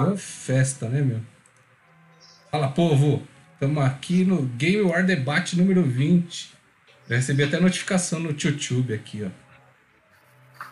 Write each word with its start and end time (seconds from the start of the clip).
virou 0.00 0.16
festa, 0.16 0.88
né, 0.88 1.00
meu? 1.00 1.20
Fala, 2.50 2.68
povo! 2.68 3.26
Estamos 3.54 3.84
aqui 3.84 4.24
no 4.24 4.42
Game 4.42 4.82
War 4.82 5.04
Debate 5.04 5.56
número 5.56 5.82
20. 5.82 6.52
Já 7.08 7.16
recebi 7.16 7.42
até 7.42 7.58
notificação 7.58 8.20
no 8.20 8.30
YouTube 8.30 8.92
aqui, 8.92 9.24
ó. 9.24 9.30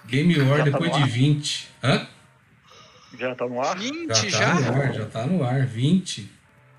Game 0.07 0.37
War 0.39 0.59
Já 0.59 0.65
tá 0.65 0.71
depois 0.71 0.93
de 0.93 1.03
ar? 1.03 1.09
20. 1.09 1.69
Hã? 1.83 2.07
Já 3.19 3.35
tá 3.35 3.47
no 3.47 3.61
ar? 3.63 3.79
20 3.79 4.09
Já 4.09 4.29
já? 4.29 4.55
tá 4.55 4.61
no 4.61 4.83
ar, 4.83 4.93
já 4.93 5.07
tá 5.07 5.27
no 5.27 5.45
ar. 5.45 5.67
20. 5.67 6.31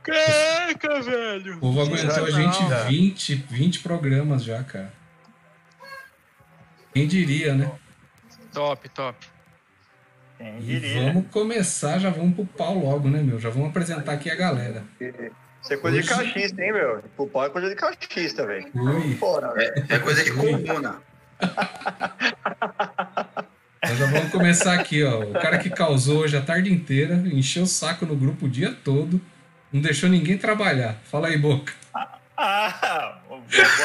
Caraca, 0.03 1.01
velho. 1.01 1.57
O 1.57 1.59
povo 1.59 1.81
aguentou 1.81 2.25
a 2.25 2.29
gente 2.29 2.69
Já. 2.69 2.83
20, 2.83 3.35
20 3.49 3.79
programas 3.79 4.43
já, 4.43 4.63
cara. 4.63 4.93
Quem 6.93 7.07
diria, 7.07 7.55
né? 7.55 7.71
Top, 8.53 8.87
top. 8.89 9.27
Quem 10.37 10.57
E 10.57 10.61
diria? 10.61 11.03
vamos 11.13 11.27
começar, 11.31 11.97
já 11.99 12.09
vamos 12.09 12.35
pro 12.35 12.45
pau 12.45 12.77
logo, 12.77 13.09
né, 13.09 13.21
meu? 13.21 13.39
Já 13.39 13.49
vamos 13.49 13.69
apresentar 13.69 14.13
aqui 14.13 14.29
a 14.29 14.35
galera. 14.35 14.83
Isso 14.99 15.73
é 15.73 15.77
coisa 15.77 16.01
de 16.01 16.07
Hoje- 16.07 16.09
cachista, 16.33 16.61
hein, 16.63 16.73
meu? 16.73 17.03
O 17.17 17.27
pau 17.27 17.45
é 17.45 17.49
coisa 17.49 17.69
de 17.69 17.75
cachista, 17.75 18.45
velho. 18.45 18.67
Velho. 18.73 19.85
É 19.89 19.99
coisa 19.99 20.23
de 20.23 20.31
comuna. 20.31 21.01
nós 23.83 23.97
já 23.97 24.05
vamos 24.07 24.31
começar 24.31 24.73
aqui, 24.73 25.03
ó. 25.03 25.21
O 25.21 25.33
cara 25.33 25.57
que 25.57 25.69
causou 25.69 26.19
hoje 26.21 26.35
a 26.37 26.41
tarde 26.41 26.71
inteira, 26.71 27.15
encheu 27.31 27.63
o 27.63 27.67
saco 27.67 28.05
no 28.05 28.15
grupo 28.15 28.45
o 28.45 28.49
dia 28.49 28.73
todo, 28.83 29.19
não 29.71 29.81
deixou 29.81 30.09
ninguém 30.09 30.37
trabalhar. 30.37 30.95
Fala 31.05 31.27
aí, 31.27 31.37
Boca. 31.37 31.73
Ah, 32.37 33.19
boa 33.29 33.41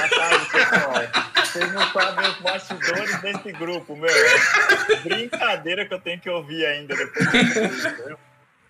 tarde, 0.09 0.46
pessoal. 0.51 1.29
Vocês 1.52 1.72
não 1.72 1.82
sabem 1.92 2.28
os 2.30 2.38
bastidores 2.40 3.20
desse 3.20 3.52
grupo, 3.52 3.96
meu. 3.96 4.09
É 4.10 4.96
brincadeira 5.02 5.86
que 5.86 5.95
eu 5.95 6.00
tenho 6.00 6.20
que 6.20 6.30
ouvir 6.30 6.64
ainda 6.66 6.95
depois. 6.96 7.26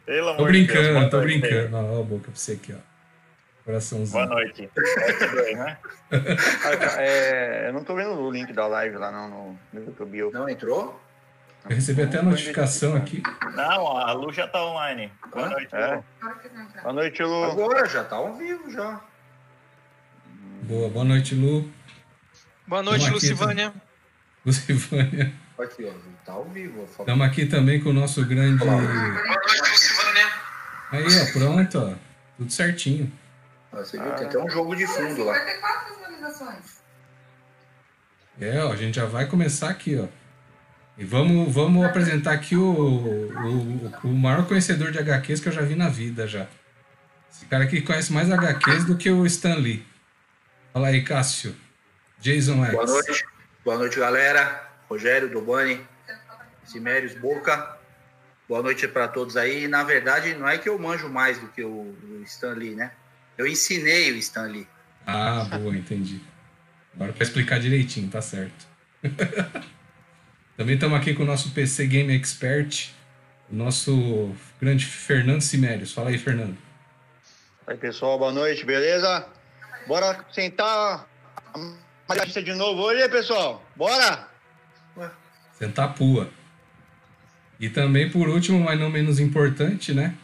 Pelo 0.07 0.37
Tô 0.37 0.47
de 0.47 0.53
Deus, 0.53 0.67
brincando, 0.67 0.93
boa 0.99 1.11
tô 1.11 1.17
noite. 1.19 1.41
brincando. 1.41 1.77
Ó, 1.77 2.01
ó, 2.01 2.03
Boca, 2.03 2.25
pra 2.25 2.35
você 2.35 2.53
aqui, 2.53 2.73
ó. 2.75 2.91
Coraçãozinho. 3.65 4.27
Boa 4.27 4.27
noite. 4.27 4.71
É, 5.47 5.55
né? 5.55 5.79
Ah, 6.11 6.77
cara, 6.77 7.03
é, 7.03 7.69
eu 7.69 7.73
não 7.75 7.85
tô 7.85 7.95
vendo 7.95 8.13
o 8.15 8.31
link 8.31 8.53
da 8.53 8.67
live 8.67 8.97
lá 8.97 9.13
não, 9.13 9.29
no, 9.29 9.59
no 9.73 9.85
YouTube. 9.87 10.19
Eu... 10.19 10.33
Não 10.33 10.49
entrou? 10.49 11.01
Eu 11.69 11.77
recebi 11.77 12.03
até 12.03 12.19
a 12.19 12.23
notificação 12.23 12.97
aqui. 12.97 13.23
Não, 13.55 13.99
a 13.99 14.13
Lu 14.13 14.33
já 14.33 14.49
tá 14.49 14.65
online. 14.65 15.13
Boa 15.31 15.47
Hã? 15.47 15.51
noite, 15.51 15.75
É. 15.77 15.95
Lu. 15.95 16.05
Boa 16.83 16.93
noite, 16.95 17.23
Lu. 17.23 17.45
Agora, 17.45 17.87
já 17.87 18.03
tá 18.03 18.17
ao 18.17 18.35
vivo 18.35 18.71
já. 18.71 19.01
Boa, 20.63 20.89
boa 20.89 21.05
noite, 21.05 21.35
Lu. 21.35 21.71
Boa 22.71 22.85
noite, 22.85 23.05
Tamo 23.05 23.17
aqui, 23.17 23.27
Lucivânia. 23.27 23.75
Lucivânia. 24.47 25.33
Aqui, 25.59 25.85
ó. 25.85 25.93
Tá 26.25 26.33
ao 26.35 26.45
vivo. 26.45 26.85
Estamos 26.85 27.27
aqui 27.27 27.47
também 27.47 27.81
com 27.81 27.91
o 27.91 27.93
nosso 27.93 28.25
grande. 28.25 28.65
Boa 28.65 28.81
noite, 28.81 29.71
Lucivânia. 29.73 30.27
Aí, 30.93 31.05
ó, 31.05 31.33
pronto, 31.33 31.79
ó. 31.81 31.95
Tudo 32.37 32.53
certinho. 32.53 33.13
Ó, 33.73 33.79
Você 33.79 33.99
viu, 33.99 34.13
tem 34.13 34.27
até 34.29 34.39
um 34.39 34.49
jogo 34.49 34.77
de 34.77 34.87
fundo 34.87 35.25
lá. 35.25 35.35
54 35.35 35.95
visualizações. 35.97 36.65
É, 38.41 38.63
ó, 38.63 38.73
a 38.73 38.77
gente 38.77 38.95
já 38.95 39.05
vai 39.05 39.27
começar 39.27 39.69
aqui, 39.69 39.99
ó. 39.99 40.07
E 40.97 41.05
vamos, 41.05 41.53
vamos 41.53 41.85
apresentar 41.85 42.35
aqui 42.35 42.55
o, 42.55 42.71
o, 42.71 43.93
o 44.05 44.09
maior 44.13 44.47
conhecedor 44.47 44.93
de 44.93 44.99
HQs 45.01 45.41
que 45.41 45.49
eu 45.49 45.53
já 45.53 45.63
vi 45.63 45.75
na 45.75 45.89
vida 45.89 46.25
já. 46.29 46.47
Esse 47.33 47.47
cara 47.47 47.65
aqui 47.65 47.83
conhece 47.83 48.13
mais 48.13 48.31
HQs 48.31 48.85
do 48.85 48.97
que 48.97 49.11
o 49.11 49.27
Stan 49.27 49.57
Lee. 49.57 49.85
Fala 50.73 50.87
aí, 50.87 51.03
Cássio. 51.03 51.53
Jason 52.21 52.65
X. 52.65 52.73
Boa 52.73 52.87
noite. 52.87 53.25
Boa 53.65 53.79
noite, 53.79 53.99
galera. 53.99 54.69
Rogério, 54.89 55.31
Dobani, 55.31 55.81
Simérios, 56.65 57.15
Boca. 57.15 57.79
Boa 58.49 58.63
noite 58.63 58.87
para 58.87 59.09
todos 59.09 59.37
aí. 59.37 59.67
Na 59.67 59.85
verdade, 59.85 60.35
não 60.35 60.49
é 60.49 60.59
que 60.59 60.69
eu 60.69 60.79
manjo 60.79 61.09
mais 61.09 61.39
do 61.39 61.49
que 61.49 61.63
o, 61.63 61.71
o 61.71 62.23
Stan 62.25 62.53
Lee, 62.53 62.75
né? 62.75 62.93
Eu 63.39 63.47
ensinei 63.47 64.13
o 64.13 64.17
Stan 64.17 64.43
Lee. 64.43 64.69
Ah, 65.07 65.45
boa, 65.45 65.75
entendi. 65.75 66.21
Agora 66.95 67.13
para 67.13 67.23
explicar 67.23 67.59
direitinho, 67.59 68.11
tá 68.11 68.21
certo. 68.21 68.67
Também 70.57 70.75
estamos 70.75 70.99
aqui 70.99 71.15
com 71.15 71.23
o 71.23 71.27
nosso 71.27 71.53
PC 71.53 71.87
Game 71.87 72.15
Expert, 72.15 72.91
o 73.51 73.55
nosso 73.55 74.35
grande 74.61 74.85
Fernando 74.85 75.41
Simérios. 75.41 75.93
Fala 75.93 76.11
aí, 76.11 76.19
Fernando. 76.19 76.59
Aí, 77.67 77.79
pessoal, 77.79 78.19
boa 78.19 78.33
noite, 78.33 78.67
beleza? 78.67 79.27
Bora 79.87 80.23
sentar 80.33 81.09
lista 82.15 82.43
de 82.43 82.53
novo 82.55 82.83
hoje, 82.83 83.09
pessoal? 83.09 83.65
Bora? 83.77 84.29
Sentar 85.59 85.87
a 85.87 85.89
pua. 85.89 86.31
E 87.59 87.69
também, 87.69 88.11
por 88.11 88.29
último, 88.29 88.59
mas 88.61 88.81
não 88.81 88.89
menos 88.89 89.21
importante, 89.21 89.93
né? 89.93 90.15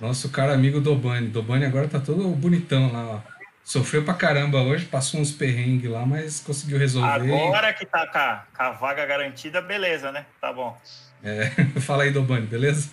Nosso 0.00 0.28
cara 0.30 0.52
amigo 0.54 0.80
Dobani. 0.80 1.28
Dobani 1.28 1.64
agora 1.64 1.88
tá 1.88 1.98
todo 1.98 2.28
bonitão 2.28 2.92
lá, 2.92 3.06
ó. 3.06 3.20
Sofreu 3.64 4.04
pra 4.04 4.14
caramba 4.14 4.60
hoje, 4.60 4.84
passou 4.84 5.20
uns 5.20 5.30
perrengues 5.30 5.90
lá, 5.90 6.04
mas 6.04 6.40
conseguiu 6.40 6.78
resolver. 6.78 7.32
Agora 7.32 7.72
que 7.72 7.86
tá 7.86 8.06
com 8.06 8.18
a, 8.18 8.44
com 8.56 8.62
a 8.62 8.70
vaga 8.72 9.06
garantida, 9.06 9.60
beleza, 9.60 10.10
né? 10.10 10.26
Tá 10.40 10.52
bom. 10.52 10.76
É, 11.22 11.46
Fala 11.80 12.02
aí, 12.02 12.10
Dobani, 12.10 12.46
beleza? 12.46 12.90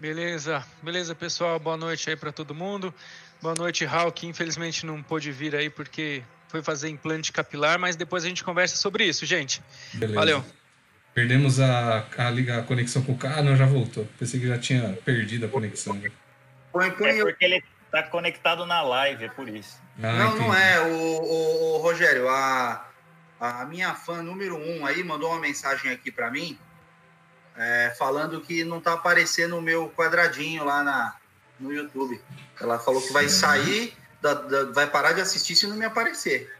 Beleza, 0.00 0.64
beleza, 0.82 1.14
pessoal. 1.14 1.58
Boa 1.58 1.76
noite 1.76 2.10
aí 2.10 2.16
pra 2.16 2.32
todo 2.32 2.54
mundo. 2.54 2.92
Boa 3.42 3.54
noite, 3.54 3.84
Raul, 3.84 4.12
que 4.12 4.26
infelizmente 4.26 4.86
não 4.86 5.02
pôde 5.02 5.32
vir 5.32 5.54
aí 5.56 5.68
porque 5.68 6.22
foi 6.48 6.62
fazer 6.62 6.88
implante 6.88 7.32
capilar, 7.32 7.78
mas 7.78 7.96
depois 7.96 8.24
a 8.24 8.28
gente 8.28 8.44
conversa 8.44 8.76
sobre 8.76 9.04
isso, 9.04 9.26
gente. 9.26 9.60
Beleza. 9.94 10.18
Valeu. 10.18 10.44
Perdemos 11.14 11.60
a, 11.60 12.06
a, 12.16 12.30
liga- 12.30 12.58
a 12.58 12.62
conexão 12.62 13.02
com 13.02 13.12
o 13.12 13.18
cara. 13.18 13.38
Ah, 13.38 13.42
não, 13.42 13.56
já 13.56 13.66
voltou. 13.66 14.06
Pensei 14.18 14.38
que 14.40 14.46
já 14.46 14.58
tinha 14.58 14.98
perdido 15.04 15.46
a 15.46 15.48
conexão. 15.48 16.00
põe 16.72 16.86
É 16.86 16.90
porque 16.90 17.44
ele 17.44 17.62
tá 17.90 18.02
conectado 18.04 18.64
na 18.64 18.80
live, 18.80 19.24
é 19.24 19.28
por 19.28 19.48
isso. 19.48 19.78
Ah, 20.02 20.12
Não, 20.12 20.36
não 20.36 20.46
entendi. 20.48 20.62
é. 20.62 20.80
O, 20.80 20.94
o- 21.22 21.74
o 21.74 21.78
Rogério, 21.82 22.28
a, 22.28 22.88
a 23.40 23.64
minha 23.66 23.94
fã 23.94 24.22
número 24.22 24.56
um 24.56 24.86
aí 24.86 25.02
mandou 25.02 25.30
uma 25.30 25.40
mensagem 25.40 25.90
aqui 25.90 26.10
para 26.10 26.30
mim, 26.30 26.56
é, 27.56 27.94
falando 27.98 28.40
que 28.40 28.64
não 28.64 28.80
tá 28.80 28.92
aparecendo 28.94 29.58
o 29.58 29.62
meu 29.62 29.90
quadradinho 29.90 30.64
lá 30.64 30.82
na, 30.82 31.14
no 31.60 31.72
YouTube. 31.72 32.20
Ela 32.60 32.78
falou 32.78 33.00
que 33.02 33.12
vai 33.12 33.28
sair, 33.28 33.92
da- 34.20 34.34
da- 34.34 34.64
vai 34.72 34.86
parar 34.86 35.12
de 35.12 35.20
assistir 35.20 35.54
se 35.56 35.66
não 35.66 35.76
me 35.76 35.84
aparecer. 35.84 36.50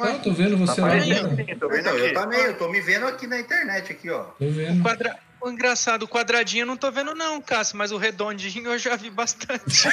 Ah, 0.00 0.08
eu 0.08 0.18
tô 0.20 0.32
vendo 0.32 0.56
você 0.56 0.80
Tá 0.80 0.86
lá 0.86 1.00
sim, 1.00 1.14
tô 1.60 1.68
vendo 1.68 1.80
Então, 1.80 1.98
eu 1.98 2.14
também, 2.14 2.40
eu 2.40 2.56
tô 2.56 2.68
me 2.70 2.80
vendo 2.80 3.06
aqui 3.06 3.26
na 3.26 3.38
internet, 3.38 3.92
aqui, 3.92 4.08
ó. 4.10 4.22
Tô 4.38 4.48
vendo. 4.48 4.82
Quadra... 4.82 5.16
O 5.40 5.50
engraçado, 5.50 6.04
o 6.04 6.08
quadradinho 6.08 6.62
eu 6.62 6.66
não 6.66 6.76
tô 6.76 6.90
vendo 6.92 7.16
não, 7.16 7.40
Cássio, 7.42 7.76
mas 7.76 7.90
o 7.90 7.96
redondinho 7.96 8.70
eu 8.70 8.78
já 8.78 8.94
vi 8.94 9.10
bastante. 9.10 9.88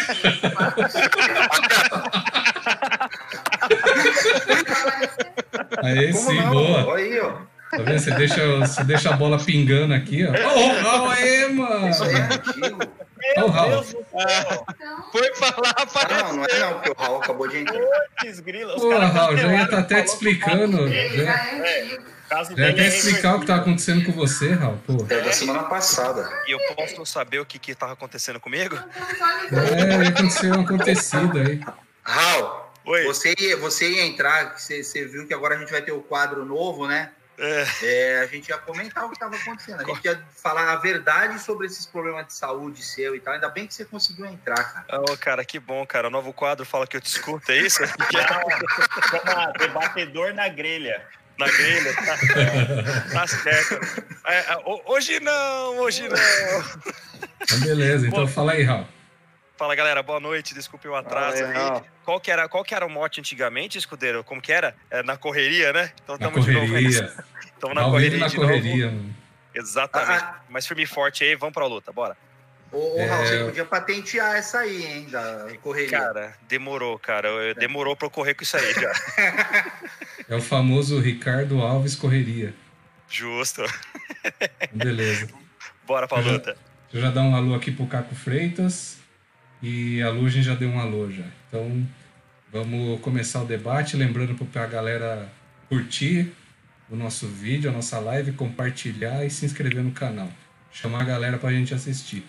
Aí 5.84 6.12
Como 6.14 6.30
sim, 6.30 6.38
não? 6.38 6.52
boa. 6.52 6.86
Olha 6.86 7.04
aí, 7.04 7.20
ó. 7.20 7.32
Tá 7.72 7.78
vendo? 7.84 8.00
Você 8.00 8.12
deixa, 8.12 8.58
você 8.60 8.84
deixa 8.84 9.10
a 9.10 9.14
bola 9.18 9.38
pingando 9.44 9.94
aqui, 9.94 10.26
ó. 10.26 10.32
Ô, 10.32 10.82
Raul, 10.82 11.10
aê, 11.12 11.46
Isso 11.90 12.04
aí 12.04 12.14
é 12.14 12.20
mano! 12.20 12.34
antigo. 12.34 12.80
Raul. 13.50 13.70
Deus 13.70 13.88
do 13.88 14.06
céu! 14.12 14.66
Então, 14.76 15.12
Foi 15.12 15.36
falar, 15.36 15.70
apareceu. 15.72 16.24
não, 16.28 16.36
não 16.38 16.46
é 16.46 16.60
não, 16.60 16.74
porque 16.74 16.90
o 16.90 16.94
Raul 16.98 17.18
acabou 17.22 17.48
de 17.48 17.58
entrar. 17.58 17.80
Putz, 18.20 18.40
grila, 18.40 18.76
Pô, 18.76 18.90
Raul, 18.98 19.38
já 19.38 19.54
ia 19.54 19.64
estar 19.64 19.80
até 19.80 20.02
te 20.02 20.08
explicando. 20.08 20.78
caso 20.78 20.90
já 20.94 21.24
Já, 21.24 21.34
é 21.56 21.98
caso 22.30 22.56
já 22.56 22.64
ia 22.64 22.72
dele 22.72 22.72
até 22.72 22.82
é 22.84 22.88
explicar 22.88 23.36
o 23.36 23.40
que 23.40 23.46
tá 23.48 23.56
acontecendo 23.56 24.06
com 24.06 24.12
você, 24.12 24.54
Raul. 24.54 24.78
Pô. 24.86 25.06
É 25.10 25.22
da 25.22 25.32
semana 25.32 25.64
passada. 25.64 26.30
E 26.48 26.52
eu 26.52 26.60
posso 26.76 27.06
saber 27.06 27.40
o 27.40 27.46
que 27.46 27.58
que 27.60 27.74
tava 27.76 27.94
acontecendo 27.94 28.40
comigo? 28.40 28.78
É, 29.52 30.08
aconteceu 30.08 30.54
um 30.56 30.62
acontecido 30.62 31.40
aí. 31.40 31.60
Raul, 32.04 32.62
Oi. 32.86 33.04
você 33.06 33.34
ia, 33.40 33.58
você 33.58 33.90
ia 33.90 34.06
entrar, 34.06 34.58
você, 34.58 34.84
você 34.84 35.06
viu 35.06 35.28
que 35.28 35.34
agora 35.34 35.56
a 35.56 35.60
gente 35.60 35.72
vai 35.72 35.82
ter 35.82 35.92
o 35.92 36.02
quadro 36.02 36.46
novo, 36.46 36.88
né? 36.88 37.12
É, 37.42 37.66
É, 37.84 38.20
a 38.22 38.26
gente 38.28 38.50
ia 38.50 38.58
comentar 38.58 39.06
o 39.06 39.10
que 39.10 39.16
estava 39.16 39.36
acontecendo. 39.36 39.80
A 39.82 39.84
gente 39.86 40.04
ia 40.06 40.22
falar 40.36 40.74
a 40.74 40.76
verdade 40.76 41.40
sobre 41.42 41.68
esses 41.68 41.86
problemas 41.86 42.28
de 42.28 42.34
saúde 42.34 42.84
seu 42.84 43.16
e 43.16 43.20
tal. 43.20 43.34
Ainda 43.34 43.48
bem 43.50 43.66
que 43.66 43.74
você 43.74 43.86
conseguiu 43.86 44.26
entrar, 44.26 44.56
cara. 44.86 45.02
Ô, 45.02 45.18
cara, 45.18 45.46
que 45.46 45.58
bom, 45.60 45.86
cara. 45.86 46.08
O 46.08 46.12
novo 46.12 46.34
quadro 46.34 46.66
fala 46.66 46.86
que 46.86 46.98
eu 46.98 47.02
te 47.02 47.08
escuto, 47.08 47.52
é 47.52 47.58
isso? 47.58 47.80
Chama 49.10 49.54
debatedor 49.58 50.34
na 50.34 50.48
grelha. 50.50 51.02
Na 51.38 51.48
grelha, 51.48 51.94
tá, 51.96 52.18
tá 53.14 53.28
certo. 53.28 53.80
É, 54.26 54.40
é, 54.52 54.56
ho- 54.66 54.82
hoje 54.86 55.22
não, 55.22 55.78
hoje 55.78 56.08
não. 56.10 56.18
Então, 57.42 57.60
beleza, 57.62 58.06
então 58.08 58.26
Pô. 58.26 58.28
fala 58.28 58.52
aí, 58.52 58.64
Raul. 58.64 58.86
Fala, 59.60 59.76
galera, 59.76 60.02
boa 60.02 60.22
noite. 60.22 60.54
Desculpe 60.54 60.88
o 60.88 60.96
atraso. 60.96 61.44
Raul. 61.44 61.86
Qual 62.06 62.18
que, 62.22 62.32
era, 62.32 62.48
qual 62.48 62.64
que 62.64 62.74
era 62.74 62.86
o 62.86 62.90
mote 62.90 63.20
antigamente, 63.20 63.78
escudeiro? 63.78 64.24
Como 64.24 64.42
que 64.42 64.54
era? 64.54 64.74
É, 64.90 65.04
na 65.04 65.18
correria, 65.18 65.74
né? 65.74 65.92
Então 66.02 66.16
Na 66.18 66.30
tamo 66.32 66.40
de 66.42 66.50
novo. 66.54 66.74
Tamo 67.60 67.74
na 67.74 67.84
correria 67.84 68.20
na 68.20 68.28
de 68.30 68.38
correria, 68.38 68.90
novo. 68.90 69.14
Exatamente. 69.54 70.24
Ah, 70.24 70.40
Mas 70.48 70.66
firme 70.66 70.84
e 70.84 70.86
forte 70.88 71.26
aí, 71.26 71.36
vamos 71.36 71.54
pra 71.54 71.66
luta, 71.66 71.92
bora. 71.92 72.16
Ô, 72.72 72.96
ô 72.96 73.00
É. 73.02 73.06
Raul, 73.06 73.26
você 73.26 73.44
podia 73.44 73.66
patentear 73.66 74.38
essa 74.38 74.60
aí, 74.60 74.86
hein, 74.86 75.10
da 75.10 75.50
correria. 75.62 75.90
Cara, 76.00 76.34
demorou, 76.48 76.98
cara. 76.98 77.28
Eu- 77.28 77.54
Demorou 77.56 77.98
pra 77.98 78.06
eu 78.08 78.10
correr 78.12 78.36
com 78.36 78.44
isso 78.44 78.56
aí 78.56 78.74
já. 78.76 78.94
É 80.30 80.36
o 80.38 80.42
famoso 80.42 81.02
Ricardo 81.02 81.62
Alves 81.62 81.98
Correria. 81.98 82.54
Justo. 83.10 83.64
Beleza. 84.72 85.28
Bora 85.86 86.08
pra 86.08 86.20
luta. 86.20 86.56
Deixa 86.90 86.94
eu 86.94 87.02
já 87.02 87.12
dar 87.12 87.24
um 87.24 87.36
alô 87.36 87.56
aqui 87.56 87.72
pro 87.74 87.86
Caco 87.88 88.16
Freitas. 88.16 89.00
E 89.62 90.02
a 90.02 90.10
Lu 90.10 90.26
a 90.26 90.30
gente 90.30 90.46
já 90.46 90.56
deu 90.56 90.70
um 90.70 90.80
alô 90.80 91.12
já. 91.12 91.26
Então, 91.48 91.86
vamos 92.52 93.02
começar 93.02 93.42
o 93.42 93.46
debate. 93.46 93.98
Lembrando 93.98 94.34
para 94.46 94.64
a 94.64 94.68
galera 94.68 95.30
curtir 95.68 96.32
o 96.90 96.96
nosso 96.96 97.28
vídeo, 97.28 97.70
a 97.70 97.74
nossa 97.74 98.00
live, 98.00 98.32
compartilhar 98.32 99.26
e 99.26 99.30
se 99.30 99.46
inscrever 99.46 99.84
no 99.84 99.92
canal. 99.92 100.30
Chamar 100.72 101.02
a 101.02 101.06
galera 101.06 101.38
para 101.38 101.50
a 101.50 101.54
gente 101.54 101.74
assistir. 101.74 102.24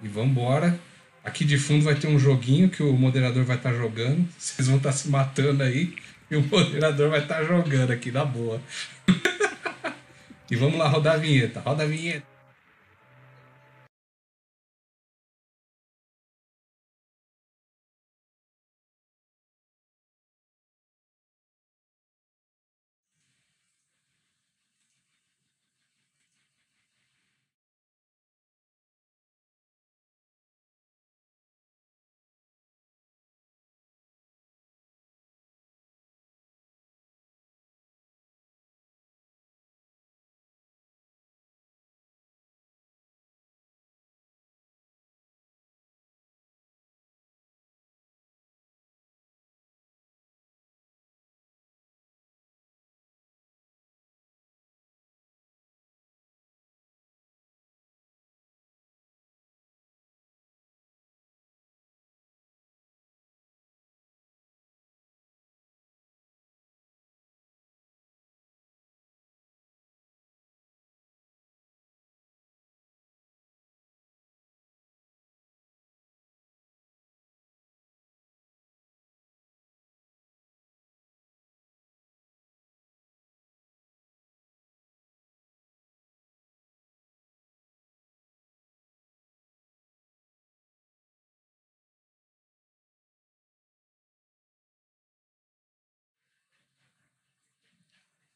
E 0.00 0.08
vamos 0.08 0.30
embora. 0.30 0.78
Aqui 1.24 1.44
de 1.44 1.58
fundo 1.58 1.84
vai 1.84 1.96
ter 1.96 2.06
um 2.06 2.18
joguinho 2.18 2.70
que 2.70 2.82
o 2.82 2.92
moderador 2.92 3.44
vai 3.44 3.56
estar 3.56 3.74
jogando. 3.74 4.26
Vocês 4.38 4.68
vão 4.68 4.76
estar 4.76 4.92
se 4.92 5.08
matando 5.08 5.62
aí 5.62 5.96
e 6.30 6.36
o 6.36 6.42
moderador 6.42 7.10
vai 7.10 7.20
estar 7.20 7.42
jogando 7.44 7.90
aqui 7.90 8.12
na 8.12 8.24
boa. 8.24 8.60
e 10.50 10.56
vamos 10.56 10.78
lá 10.78 10.88
rodar 10.88 11.14
a 11.14 11.18
vinheta. 11.18 11.60
Roda 11.60 11.82
a 11.82 11.86
vinheta. 11.86 12.37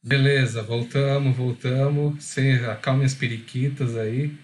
Beleza, 0.03 0.63
voltamos, 0.63 1.37
voltamos. 1.37 2.25
Sem, 2.25 2.55
acalme 2.67 3.05
as 3.05 3.15
periquitas 3.15 3.97
aí. 3.97 4.37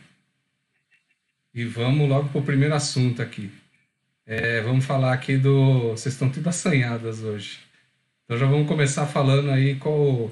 E 1.53 1.65
vamos 1.65 2.09
logo 2.09 2.29
pro 2.29 2.43
primeiro 2.43 2.75
assunto 2.75 3.21
aqui. 3.21 3.51
É, 4.25 4.61
vamos 4.61 4.85
falar 4.85 5.13
aqui 5.13 5.37
do. 5.37 5.91
Vocês 5.91 6.15
estão 6.15 6.31
tudo 6.31 6.49
assanhadas 6.49 7.23
hoje. 7.23 7.59
Então 8.25 8.39
já 8.39 8.47
vamos 8.47 8.69
começar 8.69 9.07
falando 9.07 9.51
aí 9.51 9.75
qual 9.77 10.31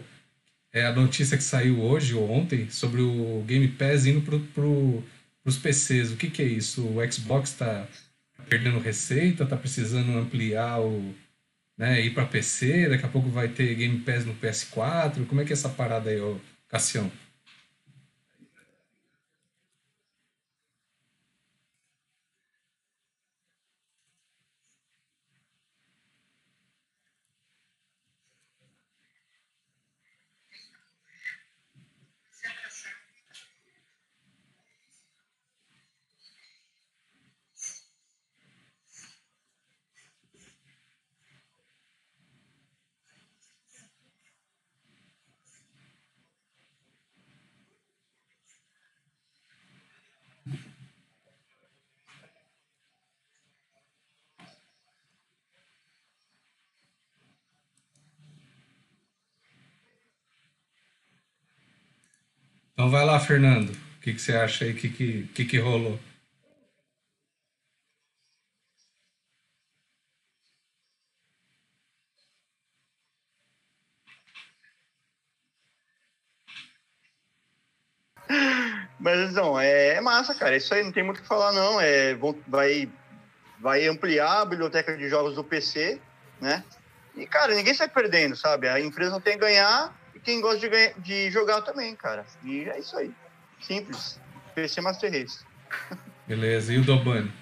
é 0.73 0.85
a 0.87 0.93
notícia 0.93 1.37
que 1.37 1.43
saiu 1.43 1.81
hoje 1.83 2.15
ou 2.15 2.31
ontem 2.31 2.71
sobre 2.71 3.01
o 3.01 3.43
Game 3.47 3.67
Pass 3.69 4.07
indo 4.07 4.21
pro, 4.21 4.39
pro, 4.39 5.03
pros 5.43 5.59
PCs. 5.59 6.13
O 6.13 6.17
que, 6.17 6.31
que 6.31 6.43
é 6.43 6.47
isso? 6.47 6.87
O 6.87 7.13
Xbox 7.13 7.51
está 7.51 7.89
perdendo 8.49 8.79
receita, 8.79 9.45
está 9.45 9.57
precisando 9.57 10.17
ampliar 10.17 10.81
o 10.81 11.15
né, 11.77 12.01
ir 12.01 12.15
para 12.15 12.27
PC, 12.27 12.89
daqui 12.89 13.05
a 13.05 13.09
pouco 13.09 13.29
vai 13.29 13.49
ter 13.49 13.75
Game 13.75 13.99
Pass 14.01 14.25
no 14.25 14.35
PS4. 14.35 15.27
Como 15.27 15.41
é 15.41 15.45
que 15.45 15.53
é 15.53 15.55
essa 15.55 15.69
parada 15.69 16.11
aí, 16.11 16.21
ô 16.21 16.41
Cassião? 16.69 17.11
Então 62.87 62.97
vai 62.97 63.05
lá, 63.05 63.19
Fernando. 63.19 63.71
O 63.71 64.01
que, 64.01 64.13
que 64.13 64.21
você 64.21 64.33
acha 64.37 64.65
aí? 64.65 64.71
O 64.71 64.77
que, 64.77 64.89
que, 64.89 65.29
que, 65.35 65.45
que 65.45 65.59
rolou? 65.59 65.99
Mas 79.01 79.35
não, 79.35 79.59
é, 79.59 79.95
é 79.97 80.01
massa, 80.01 80.33
cara. 80.33 80.57
Isso 80.57 80.73
aí 80.73 80.85
não 80.85 80.93
tem 80.93 81.03
muito 81.03 81.19
o 81.19 81.23
que 81.23 81.27
falar, 81.27 81.51
não. 81.51 81.81
É, 81.81 82.15
vai, 82.47 82.89
vai 83.59 83.89
ampliar 83.89 84.43
a 84.43 84.45
biblioteca 84.45 84.97
de 84.97 85.09
jogos 85.09 85.35
do 85.35 85.43
PC, 85.43 86.01
né? 86.41 86.63
E, 87.17 87.27
cara, 87.27 87.53
ninguém 87.53 87.75
sai 87.75 87.89
perdendo, 87.89 88.37
sabe? 88.37 88.69
A 88.69 88.79
empresa 88.79 89.21
tem 89.21 89.33
que 89.33 89.41
ganhar 89.41 89.93
quem 90.27 90.41
gosta 90.41 90.59
de, 90.59 90.69
ganhar- 90.69 91.01
de 91.01 91.31
jogar 91.31 91.63
também, 91.63 91.95
cara. 91.97 92.27
E 92.45 92.65
é 92.69 92.79
isso 92.79 92.97
aí. 92.99 93.11
Simples. 93.63 94.21
PC 94.55 94.81
Master 94.81 95.11
Race. 95.11 95.39
Beleza. 96.27 96.73
E 96.75 96.79
o 96.79 96.85
Dobani? 96.85 97.33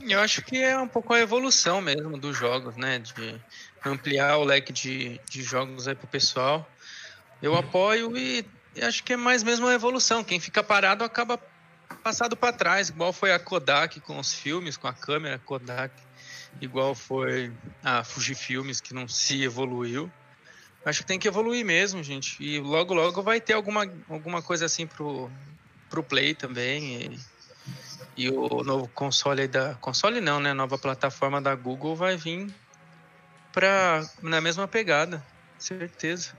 Eu 0.00 0.20
acho 0.20 0.42
que 0.42 0.62
é 0.62 0.78
um 0.78 0.86
pouco 0.86 1.12
a 1.12 1.18
evolução 1.20 1.80
mesmo 1.80 2.16
dos 2.16 2.36
jogos, 2.36 2.76
né? 2.76 3.00
De 3.00 3.40
ampliar 3.84 4.38
o 4.38 4.44
leque 4.44 4.72
de, 4.72 5.20
de 5.28 5.42
jogos 5.42 5.88
aí 5.88 5.94
pro 5.94 6.06
pessoal. 6.06 6.68
Eu 7.42 7.56
apoio 7.56 8.16
e 8.16 8.44
acho 8.80 9.02
que 9.02 9.14
é 9.14 9.16
mais 9.16 9.42
mesmo 9.42 9.66
a 9.66 9.74
evolução. 9.74 10.22
Quem 10.22 10.38
fica 10.38 10.62
parado 10.62 11.02
acaba 11.02 11.38
passado 12.02 12.36
para 12.36 12.52
trás, 12.52 12.88
igual 12.88 13.12
foi 13.12 13.32
a 13.32 13.38
Kodak 13.38 13.98
com 14.00 14.18
os 14.18 14.32
filmes, 14.32 14.76
com 14.76 14.86
a 14.86 14.92
câmera 14.92 15.38
Kodak, 15.38 15.92
igual 16.60 16.94
foi 16.94 17.52
a 17.82 18.04
Fujifilmes 18.04 18.80
que 18.80 18.94
não 18.94 19.08
se 19.08 19.42
evoluiu. 19.42 20.10
Acho 20.86 21.00
que 21.00 21.06
tem 21.06 21.18
que 21.18 21.26
evoluir 21.26 21.64
mesmo, 21.64 22.00
gente. 22.00 22.40
E 22.40 22.60
logo 22.60 22.94
logo 22.94 23.20
vai 23.20 23.40
ter 23.40 23.54
alguma, 23.54 23.90
alguma 24.08 24.40
coisa 24.40 24.66
assim 24.66 24.86
pro, 24.86 25.28
pro 25.90 26.00
Play 26.00 26.32
também. 26.32 27.18
E, 28.16 28.24
e 28.24 28.30
o 28.30 28.62
novo 28.62 28.86
console 28.94 29.42
aí 29.42 29.48
da. 29.48 29.74
Console 29.74 30.20
não, 30.20 30.38
né? 30.38 30.50
A 30.50 30.54
nova 30.54 30.78
plataforma 30.78 31.42
da 31.42 31.56
Google 31.56 31.96
vai 31.96 32.16
vir 32.16 32.54
pra, 33.52 34.08
na 34.22 34.40
mesma 34.40 34.68
pegada. 34.68 35.20
Certeza. 35.58 36.34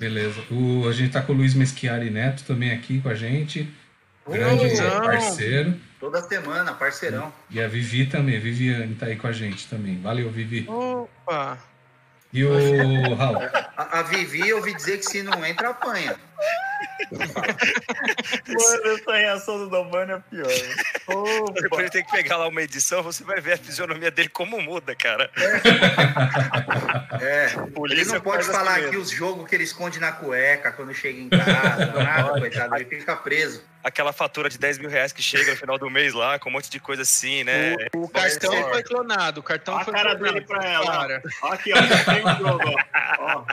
Beleza. 0.00 0.42
O, 0.50 0.88
a 0.88 0.92
gente 0.92 1.12
tá 1.12 1.22
com 1.22 1.32
o 1.32 1.36
Luiz 1.36 1.54
Meschiari 1.54 2.10
Neto 2.10 2.42
também 2.42 2.72
aqui 2.72 3.00
com 3.00 3.08
a 3.08 3.14
gente. 3.14 3.72
Grande 4.28 4.64
Luizão. 4.64 5.00
parceiro. 5.00 5.80
Toda 6.00 6.20
semana, 6.22 6.74
parceirão. 6.74 7.32
E 7.48 7.60
a 7.60 7.68
Vivi 7.68 8.06
também. 8.06 8.40
Viviane 8.40 8.96
tá 8.96 9.06
aí 9.06 9.14
com 9.14 9.28
a 9.28 9.32
gente 9.32 9.68
também. 9.68 10.00
Valeu, 10.00 10.28
Vivi. 10.28 10.68
Opa! 10.68 11.75
E 12.32 12.44
o 12.44 13.14
Raul? 13.14 13.38
A, 13.76 14.00
a 14.00 14.02
Vivi, 14.02 14.48
eu 14.48 14.58
ouvi 14.58 14.74
dizer 14.74 14.98
que 14.98 15.06
se 15.06 15.22
não 15.22 15.44
entra, 15.44 15.70
apanha. 15.70 16.16
Mano, 18.48 18.96
essa 18.96 19.12
reação 19.16 19.58
do 19.58 19.68
Domani 19.68 20.12
é 20.12 20.18
pior. 20.30 20.48
Opa. 21.06 21.52
Depois 21.60 21.80
ele 21.82 21.90
tem 21.90 22.04
que 22.04 22.10
pegar 22.10 22.36
lá 22.36 22.48
uma 22.48 22.62
edição, 22.62 23.02
você 23.02 23.22
vai 23.24 23.40
ver 23.40 23.52
a 23.54 23.58
fisionomia 23.58 24.10
dele 24.10 24.28
como 24.28 24.60
muda, 24.60 24.94
cara. 24.94 25.30
É, 27.20 27.52
ele 27.54 27.70
Polícia 27.70 28.14
não 28.14 28.20
pode 28.20 28.44
falar 28.44 28.76
aqui 28.76 28.96
os 28.96 29.10
jogos 29.10 29.48
que 29.48 29.54
ele 29.54 29.64
esconde 29.64 29.98
na 30.00 30.12
cueca 30.12 30.72
quando 30.72 30.92
chega 30.94 31.18
em 31.18 31.28
casa, 31.28 31.86
nada, 31.86 32.30
coitado, 32.40 32.74
ele 32.76 32.84
fica 32.84 33.16
preso. 33.16 33.62
Aquela 33.82 34.12
fatura 34.12 34.48
de 34.48 34.58
10 34.58 34.78
mil 34.78 34.90
reais 34.90 35.12
que 35.12 35.22
chega 35.22 35.52
no 35.52 35.56
final 35.56 35.78
do 35.78 35.88
mês 35.88 36.12
lá, 36.12 36.38
com 36.40 36.48
um 36.48 36.52
monte 36.52 36.68
de 36.68 36.80
coisa 36.80 37.02
assim, 37.02 37.44
né? 37.44 37.76
O, 37.94 38.02
o 38.04 38.08
cartão 38.08 38.52
foi 38.70 38.82
clonado, 38.82 39.40
o 39.40 39.42
cartão 39.42 39.76
a 39.78 39.84
foi 39.84 39.94
cara 39.94 40.16
clonado. 40.16 40.34
dele 40.34 40.44
pra 40.46 40.64
ela. 40.64 40.86
Cara. 40.86 41.22
Aqui, 41.44 41.72
ó, 41.72 41.76
comprei 41.76 42.24
um 42.24 42.36
jogo, 42.38 42.64
ó. 42.66 43.16
Ó, 43.20 43.44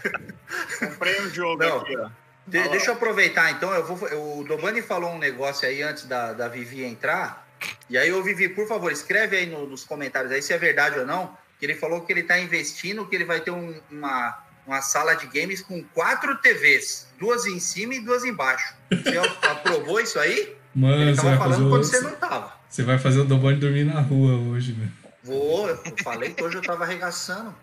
Comprei 0.80 1.22
um 1.22 1.30
jogo 1.30 1.64
Não. 1.64 1.82
aqui, 1.82 1.98
ó. 1.98 2.10
De- 2.46 2.68
deixa 2.70 2.88
eu 2.92 2.96
aproveitar, 2.96 3.52
então, 3.52 3.72
eu 3.74 3.86
vou, 3.86 4.08
eu- 4.10 4.40
o 4.40 4.44
Dobani 4.44 4.82
falou 4.82 5.12
um 5.12 5.18
negócio 5.18 5.68
aí 5.68 5.82
antes 5.82 6.06
da, 6.06 6.34
da 6.34 6.48
Vivi 6.48 6.84
entrar, 6.84 7.48
e 7.90 7.98
aí, 7.98 8.12
ô 8.12 8.22
Vivi, 8.22 8.50
por 8.50 8.68
favor, 8.68 8.92
escreve 8.92 9.38
aí 9.38 9.46
no- 9.46 9.66
nos 9.68 9.84
comentários 9.86 10.32
aí 10.32 10.42
se 10.42 10.52
é 10.54 10.58
verdade 10.58 11.00
ou 11.00 11.06
não, 11.06 11.36
que 11.60 11.66
ele 11.66 11.76
falou 11.76 12.02
que 12.02 12.12
ele 12.12 12.24
tá 12.24 12.38
investindo, 12.40 13.06
que 13.08 13.16
ele 13.16 13.24
vai 13.24 13.40
ter 13.40 13.52
um- 13.52 13.80
uma, 13.90 14.38
uma 14.68 14.82
sala 14.82 15.14
de 15.16 15.26
games 15.28 15.62
com 15.62 15.82
quatro 15.94 16.36
TVs, 16.42 17.08
duas 17.18 17.46
em 17.46 17.60
cima 17.62 17.96
e 17.96 18.02
duas 18.02 18.26
embaixo. 18.26 18.74
Você 18.92 19.18
aprovou 19.50 20.00
isso 20.02 20.20
aí? 20.20 20.56
Mano, 20.76 21.02
Ele 21.04 21.16
você 21.16 21.22
tava 21.22 21.38
falando 21.38 21.70
quando 21.70 21.84
você 21.86 22.02
não 22.02 22.12
tava. 22.16 22.52
você 22.68 22.84
vai 22.84 22.98
fazer 22.98 23.20
o 23.20 23.26
Dobone 23.26 23.58
dormir 23.58 23.86
na 23.86 24.02
rua 24.02 24.34
hoje, 24.34 24.74
velho. 24.74 24.92
Vou, 25.24 25.70
eu 25.70 25.80
falei 26.04 26.34
que 26.34 26.44
hoje 26.44 26.58
eu 26.58 26.62
tava 26.62 26.84
arregaçando. 26.84 27.56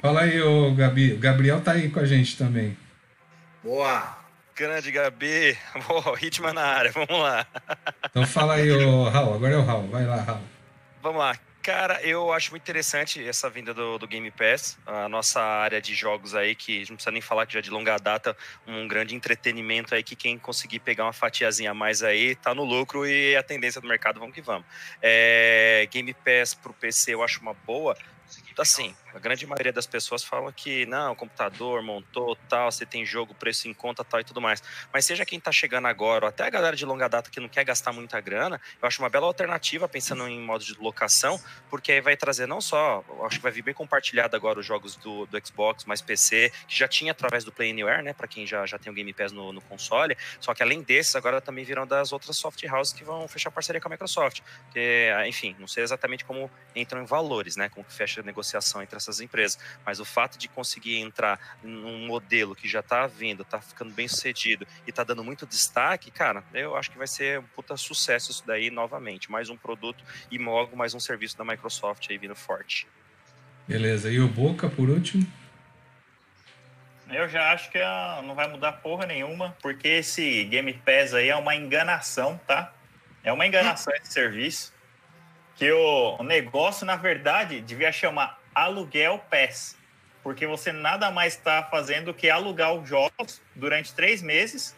Fala 0.00 0.22
aí, 0.22 0.40
ô 0.42 0.74
Gabi. 0.74 1.12
O 1.12 1.18
Gabriel 1.18 1.60
tá 1.60 1.72
aí 1.72 1.88
com 1.90 2.00
a 2.00 2.04
gente 2.04 2.36
também. 2.36 2.76
Boa. 3.66 4.16
Grande 4.54 4.92
Gabi, 4.92 5.58
Ô, 5.90 6.16
Hitman 6.16 6.52
na 6.52 6.62
área, 6.62 6.92
vamos 6.92 7.18
lá. 7.18 7.44
Então 8.08 8.24
fala 8.24 8.54
aí, 8.54 8.70
ô 8.70 9.08
Raul. 9.08 9.34
Agora 9.34 9.52
é 9.52 9.56
o 9.58 9.62
Raul. 9.62 9.88
Vai 9.88 10.06
lá, 10.06 10.16
Raul. 10.22 10.40
Vamos 11.02 11.18
lá. 11.18 11.38
Cara, 11.62 12.00
eu 12.02 12.32
acho 12.32 12.52
muito 12.52 12.62
interessante 12.62 13.28
essa 13.28 13.50
vinda 13.50 13.74
do, 13.74 13.98
do 13.98 14.06
Game 14.06 14.30
Pass, 14.30 14.78
a 14.86 15.08
nossa 15.08 15.42
área 15.42 15.82
de 15.82 15.94
jogos 15.94 16.34
aí, 16.34 16.54
que 16.54 16.76
a 16.76 16.78
gente 16.78 16.90
não 16.90 16.96
precisa 16.96 17.10
nem 17.10 17.20
falar 17.20 17.44
que 17.44 17.52
já 17.54 17.58
é 17.58 17.62
de 17.62 17.68
longa 17.68 17.98
data, 17.98 18.36
um 18.66 18.86
grande 18.86 19.16
entretenimento 19.16 19.94
aí, 19.94 20.02
que 20.02 20.14
quem 20.14 20.38
conseguir 20.38 20.78
pegar 20.78 21.04
uma 21.04 21.12
fatiazinha 21.12 21.72
a 21.72 21.74
mais 21.74 22.04
aí, 22.04 22.36
tá 22.36 22.54
no 22.54 22.64
lucro 22.64 23.04
e 23.04 23.34
é 23.34 23.36
a 23.36 23.42
tendência 23.42 23.80
do 23.80 23.88
mercado, 23.88 24.20
vamos 24.20 24.34
que 24.34 24.40
vamos. 24.40 24.64
É, 25.02 25.88
Game 25.90 26.14
Pass 26.14 26.54
pro 26.54 26.72
PC 26.72 27.14
eu 27.14 27.22
acho 27.22 27.40
uma 27.40 27.52
boa, 27.52 27.96
assim, 28.56 28.94
a 29.16 29.18
grande 29.18 29.46
maioria 29.46 29.72
das 29.72 29.86
pessoas 29.86 30.22
falam 30.22 30.52
que 30.52 30.84
não, 30.84 31.14
computador 31.14 31.82
montou 31.82 32.36
tal, 32.48 32.70
você 32.70 32.84
tem 32.84 33.04
jogo, 33.04 33.34
preço 33.34 33.66
em 33.66 33.72
conta 33.72 34.04
tal 34.04 34.20
e 34.20 34.24
tudo 34.24 34.42
mais. 34.42 34.62
Mas 34.92 35.06
seja 35.06 35.24
quem 35.24 35.40
tá 35.40 35.50
chegando 35.50 35.86
agora, 35.86 36.26
ou 36.26 36.28
até 36.28 36.44
a 36.44 36.50
galera 36.50 36.76
de 36.76 36.84
longa 36.84 37.08
data 37.08 37.30
que 37.30 37.40
não 37.40 37.48
quer 37.48 37.64
gastar 37.64 37.92
muita 37.92 38.20
grana, 38.20 38.60
eu 38.80 38.86
acho 38.86 39.00
uma 39.02 39.08
bela 39.08 39.26
alternativa 39.26 39.88
pensando 39.88 40.28
em 40.28 40.38
modo 40.38 40.62
de 40.62 40.74
locação, 40.74 41.40
porque 41.70 41.92
aí 41.92 42.00
vai 42.02 42.14
trazer 42.14 42.46
não 42.46 42.60
só, 42.60 43.02
acho 43.24 43.38
que 43.38 43.42
vai 43.42 43.52
vir 43.52 43.62
bem 43.62 43.72
compartilhado 43.72 44.36
agora 44.36 44.60
os 44.60 44.66
jogos 44.66 44.96
do, 44.96 45.24
do 45.26 45.46
Xbox, 45.46 45.86
mais 45.86 46.02
PC, 46.02 46.52
que 46.68 46.76
já 46.76 46.86
tinha 46.86 47.12
através 47.12 47.42
do 47.42 47.50
Play 47.50 47.70
Anywhere, 47.70 48.02
né, 48.02 48.12
para 48.12 48.28
quem 48.28 48.46
já, 48.46 48.66
já 48.66 48.78
tem 48.78 48.92
o 48.92 48.94
Game 48.94 49.12
Pass 49.14 49.32
no, 49.32 49.50
no 49.50 49.62
console, 49.62 50.16
só 50.40 50.52
que 50.52 50.62
além 50.62 50.82
desses, 50.82 51.16
agora 51.16 51.40
também 51.40 51.64
virão 51.64 51.86
das 51.86 52.12
outras 52.12 52.36
soft 52.36 52.62
houses 52.64 52.92
que 52.92 53.02
vão 53.02 53.26
fechar 53.28 53.50
parceria 53.50 53.80
com 53.80 53.88
a 53.88 53.90
Microsoft. 53.90 54.40
Que, 54.72 55.10
enfim, 55.26 55.56
não 55.58 55.66
sei 55.66 55.84
exatamente 55.84 56.24
como 56.24 56.50
entram 56.74 57.02
em 57.02 57.06
valores, 57.06 57.56
né, 57.56 57.68
como 57.68 57.84
que 57.84 57.92
fecha 57.92 58.20
a 58.20 58.24
negociação 58.24 58.82
entre 58.82 58.96
essas 58.96 59.05
empresas, 59.20 59.58
mas 59.84 60.00
o 60.00 60.04
fato 60.04 60.38
de 60.38 60.48
conseguir 60.48 60.98
entrar 60.98 61.58
num 61.62 62.06
modelo 62.06 62.54
que 62.54 62.68
já 62.68 62.82
tá 62.82 63.06
vindo, 63.06 63.44
tá 63.44 63.60
ficando 63.60 63.92
bem 63.92 64.08
sucedido 64.08 64.66
e 64.86 64.92
tá 64.92 65.04
dando 65.04 65.24
muito 65.24 65.46
destaque, 65.46 66.10
cara, 66.10 66.44
eu 66.52 66.76
acho 66.76 66.90
que 66.90 66.98
vai 66.98 67.06
ser 67.06 67.40
um 67.40 67.44
puta 67.54 67.76
sucesso 67.76 68.30
isso 68.30 68.44
daí 68.46 68.70
novamente. 68.70 69.30
Mais 69.30 69.48
um 69.48 69.56
produto 69.56 70.02
e 70.30 70.38
logo 70.38 70.76
mais 70.76 70.94
um 70.94 71.00
serviço 71.00 71.36
da 71.36 71.44
Microsoft 71.44 72.06
aí 72.10 72.18
vindo 72.18 72.34
forte. 72.34 72.86
Beleza. 73.66 74.10
E 74.10 74.20
o 74.20 74.28
Boca, 74.28 74.68
por 74.68 74.88
último? 74.88 75.26
Eu 77.08 77.28
já 77.28 77.52
acho 77.52 77.70
que 77.70 77.78
ah, 77.78 78.20
não 78.24 78.34
vai 78.34 78.48
mudar 78.48 78.72
porra 78.72 79.06
nenhuma, 79.06 79.56
porque 79.62 79.86
esse 79.86 80.44
Game 80.44 80.72
Pass 80.72 81.14
aí 81.14 81.28
é 81.28 81.36
uma 81.36 81.54
enganação, 81.54 82.40
tá? 82.46 82.72
É 83.22 83.32
uma 83.32 83.46
enganação 83.46 83.92
esse 83.94 84.12
serviço. 84.12 84.74
Que 85.54 85.70
o 85.72 86.22
negócio, 86.22 86.84
na 86.84 86.96
verdade, 86.96 87.60
devia 87.60 87.90
chamar 87.90 88.40
Aluguel 88.56 89.18
Pass. 89.30 89.76
Porque 90.22 90.46
você 90.46 90.72
nada 90.72 91.10
mais 91.10 91.34
está 91.34 91.62
fazendo 91.62 92.14
que 92.14 92.30
alugar 92.30 92.72
os 92.72 92.88
jogos 92.88 93.42
durante 93.54 93.94
três 93.94 94.22
meses. 94.22 94.74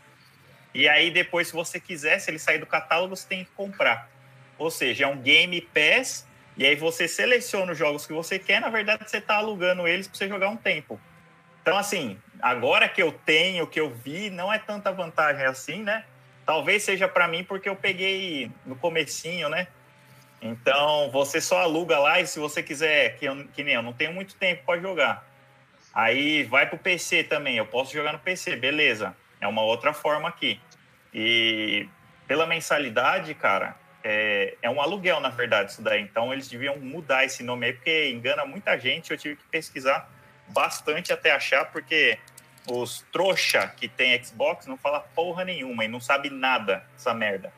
E 0.74 0.88
aí, 0.88 1.10
depois, 1.10 1.48
se 1.48 1.54
você 1.54 1.78
quiser, 1.78 2.18
se 2.18 2.28
ele 2.30 2.38
sair 2.38 2.58
do 2.58 2.66
catálogo, 2.66 3.16
você 3.16 3.26
tem 3.26 3.44
que 3.44 3.50
comprar. 3.52 4.10
Ou 4.58 4.70
seja, 4.70 5.04
é 5.04 5.06
um 5.06 5.16
Game 5.16 5.60
Pass. 5.60 6.26
E 6.56 6.66
aí 6.66 6.74
você 6.74 7.06
seleciona 7.06 7.72
os 7.72 7.78
jogos 7.78 8.04
que 8.04 8.12
você 8.12 8.38
quer. 8.38 8.60
Na 8.60 8.68
verdade, 8.68 9.08
você 9.08 9.18
está 9.18 9.36
alugando 9.36 9.86
eles 9.86 10.08
para 10.08 10.18
você 10.18 10.28
jogar 10.28 10.48
um 10.48 10.56
tempo. 10.56 11.00
Então, 11.62 11.78
assim, 11.78 12.18
agora 12.42 12.88
que 12.88 13.00
eu 13.00 13.12
tenho, 13.12 13.66
que 13.66 13.78
eu 13.78 13.90
vi, 13.90 14.28
não 14.28 14.52
é 14.52 14.58
tanta 14.58 14.90
vantagem 14.90 15.46
assim, 15.46 15.82
né? 15.82 16.04
Talvez 16.44 16.82
seja 16.82 17.06
para 17.06 17.28
mim 17.28 17.44
porque 17.44 17.68
eu 17.68 17.76
peguei 17.76 18.50
no 18.66 18.74
comecinho, 18.74 19.48
né? 19.48 19.68
Então, 20.40 21.10
você 21.10 21.40
só 21.40 21.58
aluga 21.60 21.98
lá 21.98 22.20
e 22.20 22.26
se 22.26 22.38
você 22.38 22.62
quiser, 22.62 23.16
que, 23.16 23.24
eu, 23.24 23.48
que 23.48 23.64
nem 23.64 23.74
eu, 23.74 23.82
não 23.82 23.92
tenho 23.92 24.12
muito 24.12 24.34
tempo 24.36 24.64
para 24.64 24.80
jogar. 24.80 25.26
Aí 25.92 26.44
vai 26.44 26.66
pro 26.66 26.78
PC 26.78 27.24
também, 27.24 27.56
eu 27.56 27.66
posso 27.66 27.92
jogar 27.92 28.12
no 28.12 28.18
PC, 28.18 28.56
beleza. 28.56 29.16
É 29.40 29.46
uma 29.48 29.62
outra 29.62 29.92
forma 29.92 30.28
aqui. 30.28 30.60
E 31.12 31.88
pela 32.26 32.46
mensalidade, 32.46 33.34
cara, 33.34 33.76
é, 34.04 34.54
é 34.62 34.70
um 34.70 34.80
aluguel, 34.80 35.18
na 35.18 35.28
verdade, 35.28 35.72
isso 35.72 35.82
daí. 35.82 36.00
Então, 36.00 36.32
eles 36.32 36.48
deviam 36.48 36.78
mudar 36.78 37.24
esse 37.24 37.42
nome 37.42 37.66
aí, 37.66 37.72
porque 37.72 38.10
engana 38.10 38.44
muita 38.44 38.78
gente. 38.78 39.10
Eu 39.10 39.18
tive 39.18 39.36
que 39.36 39.44
pesquisar 39.50 40.08
bastante 40.48 41.12
até 41.12 41.32
achar, 41.32 41.64
porque 41.66 42.18
os 42.70 43.04
trouxa 43.12 43.72
que 43.76 43.88
tem 43.88 44.22
Xbox 44.22 44.66
não 44.66 44.76
fala 44.76 45.00
porra 45.00 45.44
nenhuma 45.44 45.84
e 45.84 45.88
não 45.88 46.00
sabe 46.00 46.30
nada 46.30 46.84
dessa 46.92 47.14
merda. 47.14 47.52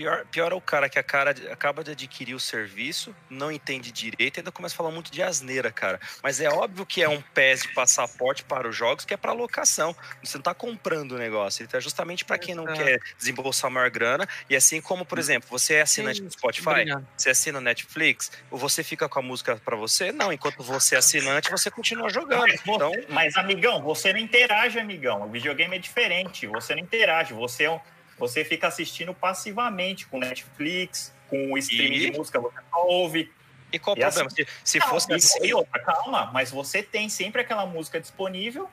Pior, 0.00 0.24
pior 0.30 0.50
é 0.50 0.54
o 0.54 0.60
cara 0.62 0.88
que 0.88 0.98
a 0.98 1.02
cara 1.02 1.32
acaba 1.52 1.84
de 1.84 1.90
adquirir 1.90 2.32
o 2.34 2.40
serviço, 2.40 3.14
não 3.28 3.52
entende 3.52 3.92
direito 3.92 4.38
e 4.38 4.40
ainda 4.40 4.50
começa 4.50 4.74
a 4.74 4.78
falar 4.78 4.90
muito 4.90 5.10
de 5.12 5.22
asneira, 5.22 5.70
cara. 5.70 6.00
Mas 6.22 6.40
é 6.40 6.48
óbvio 6.48 6.86
que 6.86 7.02
é 7.02 7.08
um 7.08 7.20
PES 7.20 7.62
de 7.64 7.74
passaporte 7.74 8.42
para 8.44 8.66
os 8.66 8.74
jogos 8.74 9.04
que 9.04 9.12
é 9.12 9.16
para 9.18 9.32
locação. 9.32 9.94
Você 10.24 10.38
não 10.38 10.42
tá 10.42 10.54
comprando 10.54 11.12
o 11.12 11.18
negócio, 11.18 11.60
ele 11.60 11.68
tá 11.68 11.78
justamente 11.80 12.24
para 12.24 12.38
quem 12.38 12.54
não 12.54 12.64
Exato. 12.64 12.82
quer 12.82 12.98
desembolsar 13.18 13.70
maior 13.70 13.90
grana. 13.90 14.26
E 14.48 14.56
assim 14.56 14.80
como, 14.80 15.04
por 15.04 15.18
exemplo, 15.18 15.46
você 15.50 15.74
é 15.74 15.82
assinante 15.82 16.22
do 16.22 16.28
Isso, 16.28 16.38
Spotify, 16.38 16.68
obrigado. 16.70 17.06
você 17.14 17.28
assina 17.28 17.60
Netflix, 17.60 18.32
ou 18.50 18.58
você 18.58 18.82
fica 18.82 19.06
com 19.06 19.18
a 19.18 19.22
música 19.22 19.56
para 19.62 19.76
você? 19.76 20.12
Não, 20.12 20.32
enquanto 20.32 20.62
você 20.62 20.94
é 20.94 20.98
assinante, 20.98 21.50
você 21.50 21.70
continua 21.70 22.08
jogando. 22.08 22.40
Mas, 22.48 22.60
Então, 22.66 22.92
mas, 23.10 23.36
amigão, 23.36 23.82
você 23.82 24.14
não 24.14 24.20
interage, 24.20 24.78
amigão. 24.78 25.26
O 25.26 25.30
videogame 25.30 25.76
é 25.76 25.78
diferente. 25.78 26.46
Você 26.46 26.74
não 26.74 26.80
interage. 26.82 27.34
Você, 27.34 27.64
é 27.64 27.70
um- 27.70 27.80
você 28.20 28.44
fica 28.44 28.68
assistindo 28.68 29.14
passivamente 29.14 30.06
com 30.06 30.18
Netflix, 30.18 31.12
com 31.28 31.52
o 31.52 31.58
streaming 31.58 31.96
E? 31.96 32.10
de 32.10 32.18
música, 32.18 32.38
você 32.38 32.58
só 32.70 32.86
ouve. 32.86 33.32
e 33.72 33.78
qual 33.78 33.96
o 33.96 33.98
E 33.98 34.02
problema? 34.02 34.28
Se, 34.30 34.46
se 34.62 34.78
Não, 34.78 34.86
fosse 34.88 35.12
assim, 35.14 35.46
e 35.46 35.54
outra, 35.54 35.80
calma, 35.80 36.30
mas 36.30 36.50
você 36.50 36.82
tem 36.82 37.08
sempre 37.08 37.40
aquela 37.40 37.64
música 37.64 37.98
disponível 37.98 38.68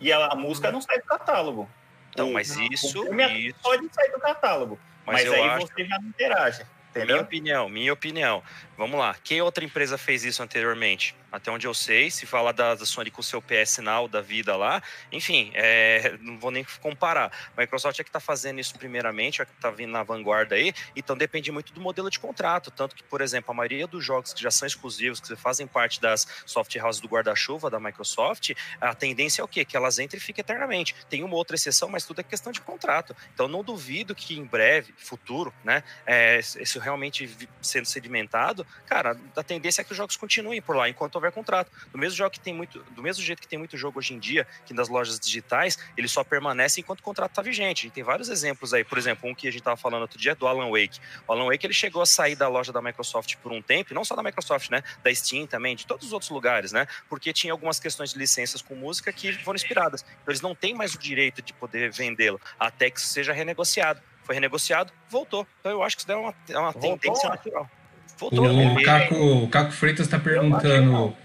e 0.00 0.10
a, 0.10 0.28
a 0.28 0.34
música 0.34 0.72
não 0.72 0.80
sai 0.80 0.98
do 0.98 1.04
catálogo. 1.04 1.68
então, 2.10 2.30
O- 2.30 2.32
mas 2.32 2.56
o 2.56 2.62
isso, 2.72 2.86
isso, 2.86 3.60
pode 3.62 3.86
sair 3.94 4.10
do 4.10 4.20
catálogo. 4.20 4.80
mas, 5.04 5.24
Mas, 5.24 5.32
aí 5.34 5.42
acho 5.42 5.66
você 5.66 5.84
já 5.84 5.98
não 6.00 6.08
interage. 6.08 6.62
Minha 6.62 6.68
Entendeu? 7.04 7.20
opinião, 7.20 7.68
minha 7.68 7.92
opinião. 7.92 8.42
Vamos 8.78 8.96
lá. 8.96 9.12
Que 9.24 9.42
outra 9.42 9.64
empresa 9.64 9.98
fez 9.98 10.24
isso 10.24 10.40
anteriormente? 10.40 11.12
Até 11.32 11.50
onde 11.50 11.66
eu 11.66 11.74
sei, 11.74 12.12
se 12.12 12.24
fala 12.24 12.52
da, 12.52 12.76
da 12.76 12.86
Sony 12.86 13.10
com 13.10 13.20
o 13.20 13.24
seu 13.24 13.42
PS 13.42 13.78
Now 13.78 14.06
da 14.06 14.20
vida 14.20 14.56
lá, 14.56 14.80
enfim, 15.10 15.50
é, 15.52 16.16
não 16.20 16.38
vou 16.38 16.52
nem 16.52 16.64
comparar. 16.80 17.30
A 17.56 17.60
Microsoft 17.60 17.98
é 17.98 18.04
que 18.04 18.08
está 18.08 18.20
fazendo 18.20 18.60
isso 18.60 18.78
primeiramente, 18.78 19.42
é 19.42 19.44
que 19.44 19.50
está 19.52 19.68
vindo 19.68 19.90
na 19.90 20.02
vanguarda 20.04 20.54
aí, 20.54 20.72
então 20.94 21.16
depende 21.16 21.50
muito 21.50 21.72
do 21.72 21.80
modelo 21.80 22.08
de 22.08 22.20
contrato. 22.20 22.70
Tanto 22.70 22.94
que, 22.94 23.02
por 23.02 23.20
exemplo, 23.20 23.50
a 23.50 23.54
maioria 23.54 23.86
dos 23.86 24.02
jogos 24.02 24.32
que 24.32 24.40
já 24.40 24.50
são 24.50 24.66
exclusivos, 24.66 25.20
que 25.20 25.34
fazem 25.34 25.66
parte 25.66 26.00
das 26.00 26.26
soft 26.46 26.74
houses 26.76 27.00
do 27.00 27.08
guarda-chuva 27.08 27.68
da 27.68 27.80
Microsoft, 27.80 28.52
a 28.80 28.94
tendência 28.94 29.42
é 29.42 29.44
o 29.44 29.48
quê? 29.48 29.64
Que 29.64 29.76
elas 29.76 29.98
entrem 29.98 30.18
e 30.18 30.22
fiquem 30.22 30.40
eternamente. 30.40 30.94
Tem 31.10 31.24
uma 31.24 31.34
outra 31.34 31.56
exceção, 31.56 31.88
mas 31.88 32.06
tudo 32.06 32.20
é 32.20 32.24
questão 32.24 32.52
de 32.52 32.60
contrato. 32.60 33.14
Então 33.34 33.48
não 33.48 33.64
duvido 33.64 34.14
que 34.14 34.38
em 34.38 34.44
breve, 34.44 34.94
futuro, 34.96 35.52
né, 35.64 35.82
é, 36.06 36.38
isso 36.38 36.78
realmente 36.78 37.28
sendo 37.60 37.84
sedimentado, 37.84 38.66
cara, 38.86 39.16
a 39.36 39.42
tendência 39.42 39.80
é 39.80 39.84
que 39.84 39.92
os 39.92 39.96
jogos 39.96 40.16
continuem 40.16 40.60
por 40.60 40.76
lá, 40.76 40.88
enquanto 40.88 41.14
houver 41.16 41.32
contrato. 41.32 41.70
Do 41.92 41.98
mesmo, 41.98 42.16
jogo 42.16 42.30
que 42.30 42.40
tem 42.40 42.54
muito, 42.54 42.80
do 42.90 43.02
mesmo 43.02 43.22
jeito 43.22 43.40
que 43.40 43.48
tem 43.48 43.58
muito 43.58 43.76
jogo 43.76 43.98
hoje 43.98 44.14
em 44.14 44.18
dia, 44.18 44.46
que 44.66 44.74
nas 44.74 44.88
lojas 44.88 45.18
digitais, 45.18 45.78
ele 45.96 46.08
só 46.08 46.24
permanece 46.24 46.80
enquanto 46.80 47.00
o 47.00 47.02
contrato 47.02 47.30
está 47.30 47.42
vigente. 47.42 47.86
E 47.86 47.90
tem 47.90 48.02
vários 48.02 48.28
exemplos 48.28 48.72
aí. 48.72 48.84
Por 48.84 48.98
exemplo, 48.98 49.28
um 49.28 49.34
que 49.34 49.46
a 49.48 49.50
gente 49.50 49.60
estava 49.60 49.76
falando 49.76 50.02
outro 50.02 50.18
dia 50.18 50.32
é 50.32 50.34
do 50.34 50.46
Alan 50.46 50.70
Wake. 50.70 51.00
O 51.26 51.32
Alan 51.32 51.46
Wake 51.46 51.66
ele 51.66 51.74
chegou 51.74 52.02
a 52.02 52.06
sair 52.06 52.36
da 52.36 52.48
loja 52.48 52.72
da 52.72 52.80
Microsoft 52.80 53.36
por 53.36 53.52
um 53.52 53.62
tempo, 53.62 53.92
e 53.92 53.94
não 53.94 54.04
só 54.04 54.14
da 54.14 54.22
Microsoft, 54.22 54.70
né? 54.70 54.82
Da 55.02 55.14
Steam 55.14 55.46
também, 55.46 55.76
de 55.76 55.86
todos 55.86 56.06
os 56.06 56.12
outros 56.12 56.30
lugares, 56.30 56.72
né? 56.72 56.86
Porque 57.08 57.32
tinha 57.32 57.52
algumas 57.52 57.78
questões 57.78 58.12
de 58.12 58.18
licenças 58.18 58.62
com 58.62 58.74
música 58.74 59.12
que 59.12 59.32
foram 59.44 59.56
inspiradas. 59.56 60.02
Então 60.02 60.32
eles 60.32 60.40
não 60.40 60.54
têm 60.54 60.74
mais 60.74 60.94
o 60.94 60.98
direito 60.98 61.42
de 61.42 61.52
poder 61.52 61.90
vendê-lo 61.90 62.40
até 62.58 62.90
que 62.90 62.98
isso 62.98 63.08
seja 63.08 63.32
renegociado. 63.32 64.00
Foi 64.22 64.34
renegociado, 64.34 64.92
voltou. 65.08 65.46
Então 65.60 65.72
eu 65.72 65.82
acho 65.82 65.96
que 65.96 66.00
isso 66.00 66.08
daí 66.08 66.16
é 66.16 66.20
uma, 66.20 66.34
é 66.50 66.58
uma 66.58 66.72
Voltou? 66.72 66.98
tendência 66.98 67.28
natural. 67.30 67.70
Voltou. 68.18 68.46
O, 68.46 68.82
Caco, 68.82 69.14
o 69.14 69.48
Caco 69.48 69.70
Freitas 69.70 70.06
está 70.06 70.18
perguntando. 70.18 71.16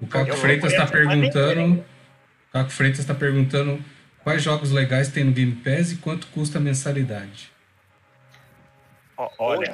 O 0.00 0.06
Caco 0.06 0.34
Freitas 0.34 0.72
está 0.72 0.86
perguntando. 0.86 1.84
Caco 2.50 2.70
Freitas 2.70 3.00
está 3.00 3.14
perguntando 3.14 3.84
quais 4.24 4.42
jogos 4.42 4.70
legais 4.70 5.08
tem 5.08 5.24
no 5.24 5.32
Game 5.32 5.52
Pass 5.56 5.92
e 5.92 5.96
quanto 5.96 6.26
custa 6.28 6.58
a 6.58 6.60
mensalidade. 6.60 7.52
Olha. 9.38 9.70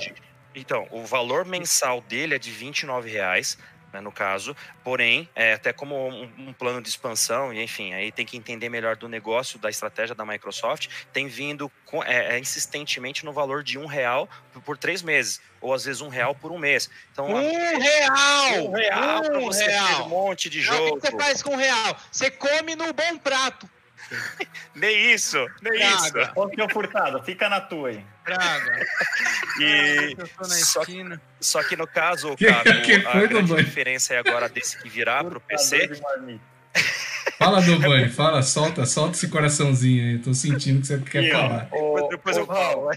então, 0.55 0.87
o 0.91 1.05
valor 1.05 1.45
mensal 1.45 2.01
dele 2.03 2.35
é 2.35 2.39
de 2.39 2.51
29 2.51 3.09
reais, 3.09 3.57
né, 3.99 4.01
no 4.01 4.13
caso, 4.13 4.57
porém, 4.83 5.29
é 5.35 5.55
até 5.55 5.73
como 5.73 6.09
um, 6.09 6.23
um 6.39 6.53
plano 6.53 6.81
de 6.81 6.89
expansão, 6.89 7.53
e 7.53 7.63
enfim, 7.63 7.93
aí 7.93 8.11
tem 8.13 8.25
que 8.25 8.37
entender 8.37 8.69
melhor 8.69 8.97
do 8.97 9.09
negócio, 9.09 9.59
da 9.59 9.69
estratégia 9.69 10.15
da 10.15 10.25
Microsoft, 10.25 10.89
tem 11.13 11.27
vindo 11.27 11.71
com- 11.85 12.03
é, 12.05 12.37
é, 12.37 12.39
insistentemente 12.39 13.25
no 13.25 13.33
valor 13.33 13.63
de 13.63 13.77
um 13.79 13.87
real 13.87 14.29
por, 14.53 14.63
por 14.63 14.79
três 14.79 15.03
meses, 15.03 15.41
ou 15.61 15.75
às 15.75 15.85
vezes 15.85 16.01
um 16.01 16.09
real 16.09 16.35
por 16.35 16.53
um 16.53 16.59
mês. 16.59 16.89
Então, 17.13 17.27
Um 17.27 17.79
real! 17.79 18.69
um 18.69 18.73
real 18.73 19.23
para 19.23 19.39
Um 19.39 19.45
você 19.47 19.65
ter 19.67 19.71
um 19.81 19.85
real! 19.87 20.09
monte 20.09 20.49
de 20.49 20.59
Mas 20.59 20.69
O 20.69 20.73
jogo. 20.73 21.01
que 21.01 21.11
você 21.11 21.17
faz 21.17 21.43
com 21.43 21.53
um 21.55 21.57
real? 21.57 21.97
Você 22.13 22.31
come 22.31 22.75
no 22.77 22.93
bom 22.93 23.19
prato. 23.19 23.69
Nem 24.75 25.13
isso, 25.13 25.45
nem 25.61 25.75
isso. 25.83 26.13
Praga, 26.13 26.33
Ô, 26.37 26.49
seu 26.55 26.69
Furtado, 26.71 27.23
fica 27.25 27.49
na 27.49 27.61
tua 27.61 27.89
aí. 27.89 28.05
praga. 28.25 28.87
E 29.61 30.15
Eu 30.17 30.29
tô 30.29 30.43
na 30.43 30.55
só- 30.55 30.81
esquina. 30.83 31.21
Só 31.41 31.63
que 31.63 31.77
no 31.77 31.87
caso, 31.87 32.35
Que- 32.37 32.47
Caco, 32.47 32.83
que 32.83 32.93
a 32.95 33.13
foi, 33.13 33.29
grande 33.29 33.53
Banho? 33.53 33.65
diferença 33.65 34.15
é 34.15 34.19
agora 34.19 34.49
desse 34.49 34.79
que 34.83 34.89
virar 34.89 35.25
para 35.25 35.39
o 35.39 35.41
PC 35.41 35.79
Furtador 35.89 35.97
de 35.97 36.03
marmita. 36.03 36.45
Fala, 37.39 37.63
fala, 38.11 38.43
solta, 38.43 38.85
solta 38.85 39.13
esse 39.17 39.29
coraçãozinho 39.29 40.03
aí. 40.03 40.19
Tô 40.19 40.35
sentindo 40.35 40.81
que 40.81 40.87
você 40.89 40.99
quer 40.99 41.35
ó. 41.35 41.39
falar. 41.39 41.69
Depois 42.09 42.37
eu 42.37 42.45
falo. 42.47 42.91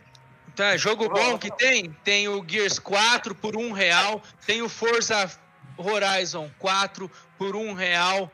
Então, 0.51 0.65
é 0.65 0.77
jogo 0.79 1.07
bom 1.09 1.37
que 1.37 1.55
tem? 1.55 1.95
Tem 2.03 2.27
o 2.27 2.43
Gears 2.47 2.79
4 2.79 3.35
por 3.35 3.55
um 3.55 3.71
real. 3.71 4.21
Tem 4.47 4.63
o 4.63 4.69
Forza 4.69 5.29
Horizon 5.77 6.49
4 6.57 7.11
por 7.37 7.55
um 7.55 7.73
real. 7.73 8.31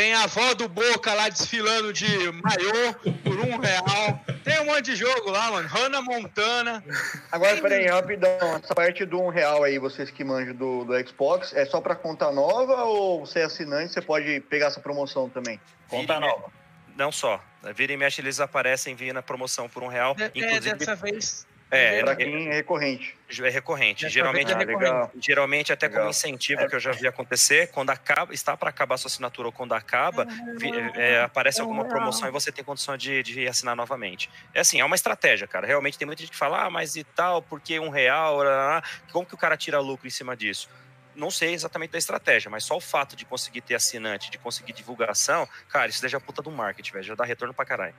Tem 0.00 0.14
a 0.14 0.22
avó 0.22 0.54
do 0.54 0.66
Boca 0.66 1.12
lá 1.12 1.28
desfilando 1.28 1.92
de 1.92 2.08
maiô 2.32 2.94
por 3.22 3.38
um 3.38 3.58
real. 3.58 4.18
Tem 4.42 4.58
um 4.62 4.64
monte 4.64 4.86
de 4.86 4.96
jogo 4.96 5.30
lá, 5.30 5.50
mano. 5.50 5.68
Hannah 5.68 6.00
Montana. 6.00 6.82
Agora, 7.30 7.60
peraí, 7.60 7.86
rapidão. 7.86 8.56
Essa 8.64 8.74
parte 8.74 9.04
do 9.04 9.20
um 9.20 9.28
real 9.28 9.62
aí, 9.62 9.78
vocês 9.78 10.10
que 10.10 10.24
manjam 10.24 10.54
do, 10.54 10.84
do 10.86 11.06
Xbox, 11.06 11.52
é 11.52 11.66
só 11.66 11.82
pra 11.82 11.94
conta 11.94 12.32
nova 12.32 12.82
ou 12.84 13.26
você 13.26 13.40
é 13.40 13.42
assinante, 13.42 13.92
você 13.92 14.00
pode 14.00 14.40
pegar 14.48 14.68
essa 14.68 14.80
promoção 14.80 15.28
também? 15.28 15.60
Conta 15.86 16.14
Vira 16.14 16.26
e 16.26 16.30
nova. 16.30 16.52
Não 16.96 17.12
só. 17.12 17.38
Vira 17.74 17.92
e 17.92 17.96
mexe, 17.98 18.22
eles 18.22 18.40
aparecem 18.40 18.94
vindo 18.94 19.12
na 19.12 19.22
promoção 19.22 19.68
por 19.68 19.82
um 19.82 19.88
real. 19.88 20.16
É, 20.18 20.30
Inclusive, 20.34 20.76
dessa 20.76 20.96
vez. 20.96 21.46
É, 21.70 22.00
Pra 22.02 22.12
é, 22.12 22.16
quem 22.16 22.48
é 22.48 22.52
recorrente. 22.54 23.16
é 23.42 23.48
recorrente. 23.48 24.02
Dessa 24.04 24.12
Geralmente, 24.12 24.46
vez 24.54 24.60
é 24.60 24.64
legal. 24.64 25.12
geralmente 25.20 25.72
até 25.72 25.86
como 25.88 25.98
Legal. 25.98 26.10
incentivo 26.10 26.66
que 26.68 26.74
eu 26.74 26.80
já 26.80 26.90
vi 26.92 27.06
acontecer, 27.06 27.68
quando 27.70 27.90
acaba, 27.90 28.34
está 28.34 28.56
para 28.56 28.70
acabar 28.70 28.96
a 28.96 28.98
sua 28.98 29.08
assinatura 29.08 29.48
ou 29.48 29.52
quando 29.52 29.72
acaba, 29.72 30.26
vi- 30.58 30.70
é, 30.96 31.22
aparece 31.22 31.60
alguma 31.60 31.84
promoção 31.84 32.28
e 32.28 32.30
você 32.32 32.50
tem 32.50 32.64
condição 32.64 32.96
de, 32.96 33.22
de 33.22 33.46
assinar 33.46 33.76
novamente. 33.76 34.28
É 34.52 34.60
assim, 34.60 34.80
é 34.80 34.84
uma 34.84 34.96
estratégia, 34.96 35.46
cara. 35.46 35.66
Realmente 35.66 35.96
tem 35.96 36.06
muita 36.06 36.22
gente 36.22 36.32
que 36.32 36.36
fala, 36.38 36.64
ah, 36.64 36.70
mas 36.70 36.96
e 36.96 37.04
tal, 37.04 37.40
porque 37.42 37.78
um 37.78 37.88
real, 37.88 38.38
lá, 38.38 38.44
lá, 38.44 38.66
lá. 38.76 38.82
como 39.12 39.24
que 39.26 39.34
o 39.34 39.38
cara 39.38 39.56
tira 39.56 39.78
lucro 39.78 40.06
em 40.06 40.10
cima 40.10 40.36
disso? 40.36 40.68
Não 41.14 41.30
sei 41.30 41.52
exatamente 41.52 41.90
da 41.90 41.98
estratégia, 41.98 42.48
mas 42.50 42.62
só 42.64 42.76
o 42.76 42.80
fato 42.80 43.16
de 43.16 43.24
conseguir 43.24 43.60
ter 43.60 43.74
assinante, 43.74 44.30
de 44.30 44.38
conseguir 44.38 44.72
divulgação, 44.72 45.46
cara, 45.68 45.88
isso 45.88 46.00
daí 46.00 46.08
já 46.08 46.18
é 46.18 46.20
puta 46.20 46.40
do 46.40 46.50
marketing, 46.52 46.92
velho. 46.92 47.04
Já 47.04 47.14
dá 47.16 47.24
retorno 47.24 47.52
pra 47.52 47.64
caralho. 47.64 47.94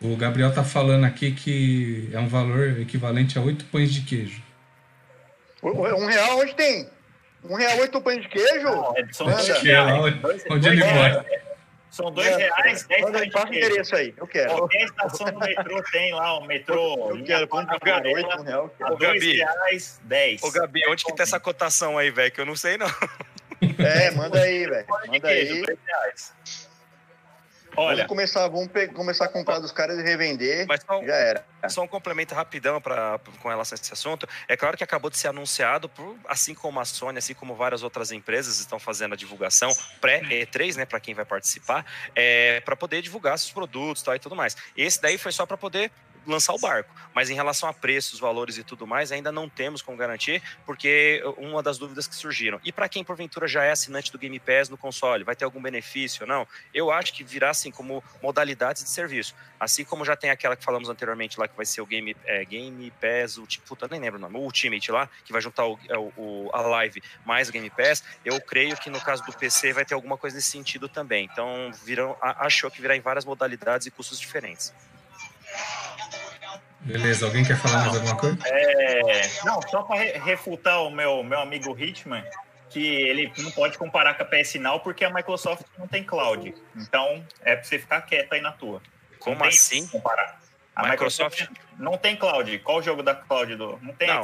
O 0.00 0.16
Gabriel 0.16 0.52
tá 0.54 0.62
falando 0.62 1.04
aqui 1.04 1.32
que 1.32 2.08
é 2.12 2.18
um 2.18 2.28
valor 2.28 2.78
equivalente 2.80 3.36
a 3.38 3.42
oito 3.42 3.64
pães 3.66 3.92
de 3.92 4.02
queijo. 4.02 4.40
Um 5.62 6.06
real 6.06 6.38
onde 6.38 6.54
tem? 6.54 6.88
Um 7.44 7.54
real, 7.56 7.78
oito 7.78 8.00
pães 8.00 8.22
de 8.22 8.28
queijo? 8.28 8.62
Não, 8.64 8.96
é- 8.96 9.06
são 9.12 9.26
dois 9.26 9.48
é 9.48 9.58
reais. 9.60 10.00
onde- 10.00 10.18
Dois- 10.18 10.44
onde 10.50 10.60
dois 10.60 10.66
ele 10.66 10.82
reais. 10.84 11.14
mora. 11.14 11.48
São 11.90 12.12
dois 12.12 12.36
reais, 12.36 12.84
dez 12.86 13.02
o 13.04 13.10
de 13.10 13.30
queijo. 13.30 13.46
endereço 13.48 13.96
aí, 13.96 14.14
eu 14.16 14.26
quero. 14.26 14.54
Qualquer 14.56 14.84
estação 14.84 15.26
do 15.32 15.38
metrô 15.40 15.82
tem 15.90 16.14
lá, 16.14 16.38
o 16.38 16.46
metrô. 16.46 17.10
Eu 17.16 17.24
quero, 17.24 17.48
pão 17.48 17.64
de 17.64 17.78
queijo, 17.80 17.98
um 18.38 18.42
real. 18.42 18.74
Ô, 18.90 18.96
Gabi. 18.96 19.36
reais, 19.38 20.00
dez. 20.04 20.42
Ô, 20.42 20.50
Gabi, 20.52 20.80
onde 20.88 21.04
que 21.04 21.14
tá 21.16 21.22
essa 21.24 21.40
cotação 21.40 21.96
aí, 21.98 22.10
velho? 22.10 22.30
Que 22.30 22.40
eu 22.40 22.46
não 22.46 22.54
sei, 22.54 22.76
não. 22.76 22.86
É, 23.78 24.10
manda 24.12 24.38
aí, 24.40 24.66
velho. 24.66 24.86
Pão 24.86 25.00
de 25.00 25.08
Manda 25.08 25.28
queijo, 25.28 25.54
aí. 25.54 25.62
dois 25.62 25.78
reais. 25.86 26.67
Vamos 27.74 27.92
Olha, 27.92 28.06
começar, 28.06 28.48
vamos 28.48 28.68
começar 28.94 29.26
a 29.26 29.28
comprar 29.28 29.58
dos 29.58 29.72
caras 29.72 29.98
e 29.98 30.02
revender. 30.02 30.66
Mas 30.66 30.80
só, 30.82 31.02
Já 31.04 31.14
era. 31.14 31.44
Só 31.68 31.82
um 31.82 31.88
complemento 31.88 32.34
rapidão 32.34 32.80
pra, 32.80 33.18
com 33.42 33.48
relação 33.48 33.76
a 33.76 33.80
esse 33.80 33.92
assunto. 33.92 34.28
É 34.46 34.56
claro 34.56 34.76
que 34.76 34.84
acabou 34.84 35.10
de 35.10 35.16
ser 35.16 35.28
anunciado, 35.28 35.88
por, 35.88 36.16
assim 36.28 36.54
como 36.54 36.78
a 36.80 36.84
Sony, 36.84 37.18
assim 37.18 37.34
como 37.34 37.54
várias 37.54 37.82
outras 37.82 38.12
empresas 38.12 38.58
estão 38.60 38.78
fazendo 38.78 39.14
a 39.14 39.16
divulgação 39.16 39.70
pré-E3, 40.00 40.76
né, 40.76 40.84
para 40.84 41.00
quem 41.00 41.14
vai 41.14 41.24
participar, 41.24 41.84
é, 42.14 42.60
para 42.60 42.76
poder 42.76 43.02
divulgar 43.02 43.38
seus 43.38 43.52
produtos 43.52 44.02
tal, 44.02 44.14
e 44.14 44.18
tudo 44.18 44.36
mais. 44.36 44.56
Esse 44.76 45.00
daí 45.00 45.18
foi 45.18 45.32
só 45.32 45.44
para 45.46 45.56
poder 45.56 45.90
lançar 46.30 46.52
o 46.54 46.58
barco. 46.58 46.94
Mas 47.14 47.30
em 47.30 47.34
relação 47.34 47.68
a 47.68 47.72
preços, 47.72 48.20
valores 48.20 48.58
e 48.58 48.64
tudo 48.64 48.86
mais, 48.86 49.10
ainda 49.10 49.32
não 49.32 49.48
temos 49.48 49.82
como 49.82 49.96
garantir, 49.96 50.42
porque 50.64 51.22
uma 51.36 51.62
das 51.62 51.78
dúvidas 51.78 52.06
que 52.06 52.14
surgiram. 52.14 52.60
E 52.64 52.70
para 52.70 52.88
quem 52.88 53.02
porventura 53.02 53.48
já 53.48 53.64
é 53.64 53.70
assinante 53.70 54.12
do 54.12 54.18
Game 54.18 54.38
Pass 54.38 54.68
no 54.68 54.76
console, 54.76 55.24
vai 55.24 55.34
ter 55.34 55.44
algum 55.44 55.60
benefício 55.60 56.22
ou 56.22 56.28
não? 56.28 56.46
Eu 56.72 56.90
acho 56.90 57.12
que 57.12 57.24
virá 57.24 57.50
assim 57.50 57.70
como 57.70 58.02
modalidades 58.22 58.84
de 58.84 58.90
serviço. 58.90 59.34
Assim 59.58 59.84
como 59.84 60.04
já 60.04 60.14
tem 60.14 60.30
aquela 60.30 60.54
que 60.54 60.64
falamos 60.64 60.88
anteriormente 60.88 61.38
lá, 61.40 61.48
que 61.48 61.56
vai 61.56 61.66
ser 61.66 61.80
o 61.80 61.86
Game, 61.86 62.16
é, 62.24 62.44
Game 62.44 62.92
Pass, 63.00 63.38
o 63.38 63.46
tipo, 63.46 63.66
puta, 63.66 63.88
nem 63.88 63.98
lembro 64.00 64.18
o 64.18 64.20
nome, 64.20 64.36
o 64.36 64.40
Ultimate 64.40 64.92
lá, 64.92 65.08
que 65.24 65.32
vai 65.32 65.42
juntar 65.42 65.64
é, 65.88 65.96
o- 65.98 66.12
o- 66.16 66.50
a 66.52 66.60
live 66.60 67.02
mais 67.26 67.48
o 67.48 67.52
Game 67.52 67.68
Pass, 67.70 68.04
eu 68.24 68.40
creio 68.40 68.76
que 68.76 68.88
no 68.90 69.00
caso 69.00 69.24
do 69.24 69.32
PC 69.32 69.72
vai 69.72 69.84
ter 69.84 69.94
alguma 69.94 70.16
coisa 70.16 70.36
nesse 70.36 70.50
sentido 70.52 70.88
também. 70.88 71.24
Então, 71.32 71.72
virão, 71.84 72.16
achou 72.20 72.70
que 72.70 72.80
virá 72.80 72.96
em 72.96 73.00
várias 73.00 73.24
modalidades 73.24 73.86
e 73.86 73.90
custos 73.90 74.20
diferentes. 74.20 74.72
Beleza, 76.80 77.26
alguém 77.26 77.44
quer 77.44 77.56
falar 77.56 77.80
mais 77.82 77.94
alguma 77.96 78.16
coisa? 78.16 78.38
é, 78.46 79.22
não, 79.44 79.60
só 79.62 79.82
para 79.82 79.96
refutar 80.18 80.82
o 80.82 80.90
meu, 80.90 81.22
meu 81.22 81.40
amigo 81.40 81.76
Hitman, 81.78 82.24
que 82.70 82.84
ele 82.86 83.32
não 83.38 83.50
pode 83.50 83.76
comparar 83.76 84.14
com 84.14 84.22
a 84.22 84.26
PS 84.26 84.54
Now 84.56 84.80
porque 84.80 85.04
a 85.04 85.10
Microsoft 85.12 85.62
não 85.76 85.86
tem 85.88 86.04
cloud. 86.04 86.54
Então, 86.76 87.24
é 87.42 87.54
para 87.56 87.64
você 87.64 87.78
ficar 87.78 88.00
quieto 88.02 88.32
aí 88.32 88.40
na 88.40 88.52
tua. 88.52 88.80
Como 89.18 89.34
Não 89.36 89.42
tem 89.42 89.48
assim? 89.50 89.86
Comparar. 89.88 90.38
A 90.76 90.88
Microsoft? 90.90 91.40
Microsoft 91.40 91.68
não 91.76 91.96
tem 91.98 92.14
cloud. 92.14 92.56
Qual 92.60 92.78
o 92.78 92.82
jogo 92.82 93.02
da 93.02 93.12
cloud 93.12 93.56
do? 93.56 93.78
Não 93.82 93.92
tem. 93.94 94.06
Não, 94.06 94.20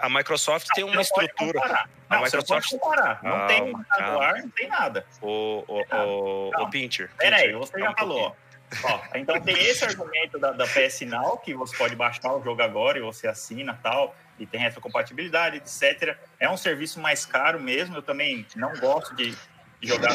a, 0.00 0.06
a 0.06 0.08
Microsoft 0.08 0.66
tem 0.74 0.82
uma 0.82 0.94
não 0.94 1.02
estrutura. 1.02 1.60
A 1.60 1.68
Não, 1.68 2.20
você 2.24 2.36
não 2.38 2.42
Microsoft- 2.42 2.48
pode 2.48 2.68
comparar. 2.80 3.20
Não 3.22 3.46
tem 3.46 3.58
Calma, 3.58 3.84
hardware, 3.90 4.42
não 4.42 4.50
tem 4.50 4.68
nada. 4.68 5.06
O, 5.20 5.62
o, 5.68 5.84
o, 5.94 6.62
o 6.62 6.70
Pincher. 6.70 7.10
Pera 7.18 7.36
aí, 7.36 7.42
Pincher, 7.52 7.58
você 7.58 7.78
já 7.80 7.90
um 7.90 7.94
falou. 7.94 8.18
pouquinho. 8.18 8.49
Ó, 8.82 9.00
então 9.14 9.40
tem 9.40 9.56
esse 9.56 9.84
argumento 9.84 10.38
da, 10.38 10.52
da 10.52 10.64
PS 10.64 11.00
Now, 11.02 11.38
que 11.38 11.52
você 11.54 11.76
pode 11.76 11.96
baixar 11.96 12.32
o 12.32 12.42
jogo 12.42 12.62
agora 12.62 12.98
e 12.98 13.02
você 13.02 13.26
assina 13.26 13.78
tal, 13.82 14.14
e 14.38 14.46
tem 14.46 14.60
retrocompatibilidade, 14.60 15.56
etc. 15.56 16.16
É 16.38 16.48
um 16.48 16.56
serviço 16.56 17.00
mais 17.00 17.26
caro 17.26 17.60
mesmo, 17.60 17.96
eu 17.96 18.02
também 18.02 18.46
não 18.54 18.72
gosto 18.78 19.14
de 19.14 19.36
jogar 19.82 20.14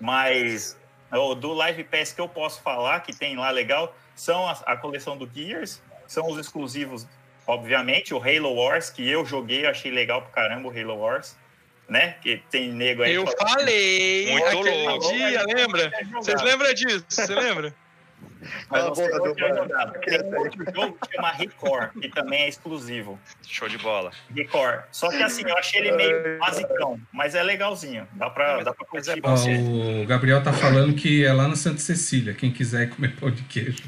mas 0.00 0.76
do 1.38 1.52
Live 1.52 1.84
Pass 1.84 2.12
que 2.12 2.20
eu 2.20 2.28
posso 2.28 2.60
falar, 2.62 3.00
que 3.00 3.14
tem 3.14 3.36
lá 3.36 3.50
legal, 3.50 3.94
são 4.16 4.48
a, 4.48 4.52
a 4.66 4.76
coleção 4.76 5.16
do 5.16 5.30
Gears, 5.32 5.82
são 6.06 6.26
os 6.26 6.38
exclusivos, 6.38 7.06
obviamente, 7.46 8.12
o 8.12 8.18
Halo 8.18 8.54
Wars, 8.54 8.90
que 8.90 9.08
eu 9.08 9.24
joguei, 9.24 9.66
achei 9.66 9.90
legal 9.90 10.22
pra 10.22 10.30
caramba 10.30 10.68
o 10.68 10.70
Halo 10.70 10.96
Wars, 10.96 11.36
né? 11.88 12.16
Que 12.22 12.42
tem 12.50 12.72
nego 12.72 13.02
aí 13.02 13.14
Eu 13.14 13.26
falando- 13.26 13.48
falei 13.58 14.30
Muito 14.32 14.56
louco. 14.68 15.12
dia, 15.12 15.44
lembra? 15.54 15.92
Vocês 16.14 16.42
lembram 16.42 16.72
disso? 16.74 17.04
Você 17.08 17.34
lembra? 17.34 17.74
Mas 18.68 18.82
não 18.84 18.90
do 18.92 19.34
tinha 19.36 19.48
Bar. 19.50 19.56
jogado. 19.56 20.00
Tem 20.00 20.20
um 20.20 20.36
outro 20.36 20.64
jogo 20.74 20.98
que 21.00 21.14
chama 21.14 21.30
Record, 21.30 21.90
que 22.00 22.08
também 22.08 22.42
é 22.42 22.48
exclusivo. 22.48 23.18
Show 23.46 23.68
de 23.68 23.78
bola. 23.78 24.10
Record. 24.34 24.80
Só 24.90 25.08
que 25.10 25.22
assim, 25.22 25.42
eu 25.48 25.56
achei 25.56 25.80
ele 25.80 25.92
meio 25.92 26.38
basicão, 26.40 27.00
mas 27.12 27.36
é 27.36 27.42
legalzinho. 27.42 28.06
Dá 28.14 28.28
pra, 28.30 28.56
Mas- 28.56 28.64
dá 28.64 28.74
pra 28.74 28.84
mas 28.92 29.04
curtir. 29.06 29.18
é 29.18 29.58
bom. 29.58 30.02
O 30.02 30.06
Gabriel 30.06 30.42
tá 30.42 30.52
falando 30.52 30.92
que 30.94 31.24
é 31.24 31.32
lá 31.32 31.46
no 31.46 31.54
Santa 31.54 31.78
Cecília, 31.78 32.34
quem 32.34 32.50
quiser 32.52 32.90
comer 32.90 33.14
pão 33.14 33.30
de 33.30 33.42
queijo. 33.42 33.84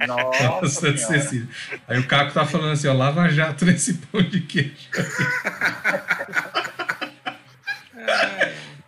É 0.00 0.06
Nossa 0.08 0.66
Santa 0.68 0.96
senhora. 0.98 1.20
Cecília. 1.20 1.48
Aí 1.86 1.98
o 2.00 2.06
Caco 2.08 2.32
tá 2.32 2.44
falando 2.44 2.72
assim, 2.72 2.88
ó, 2.88 2.92
lava 2.94 3.28
jato 3.28 3.64
nesse 3.64 3.94
pão 3.94 4.20
de 4.22 4.40
queijo. 4.40 4.88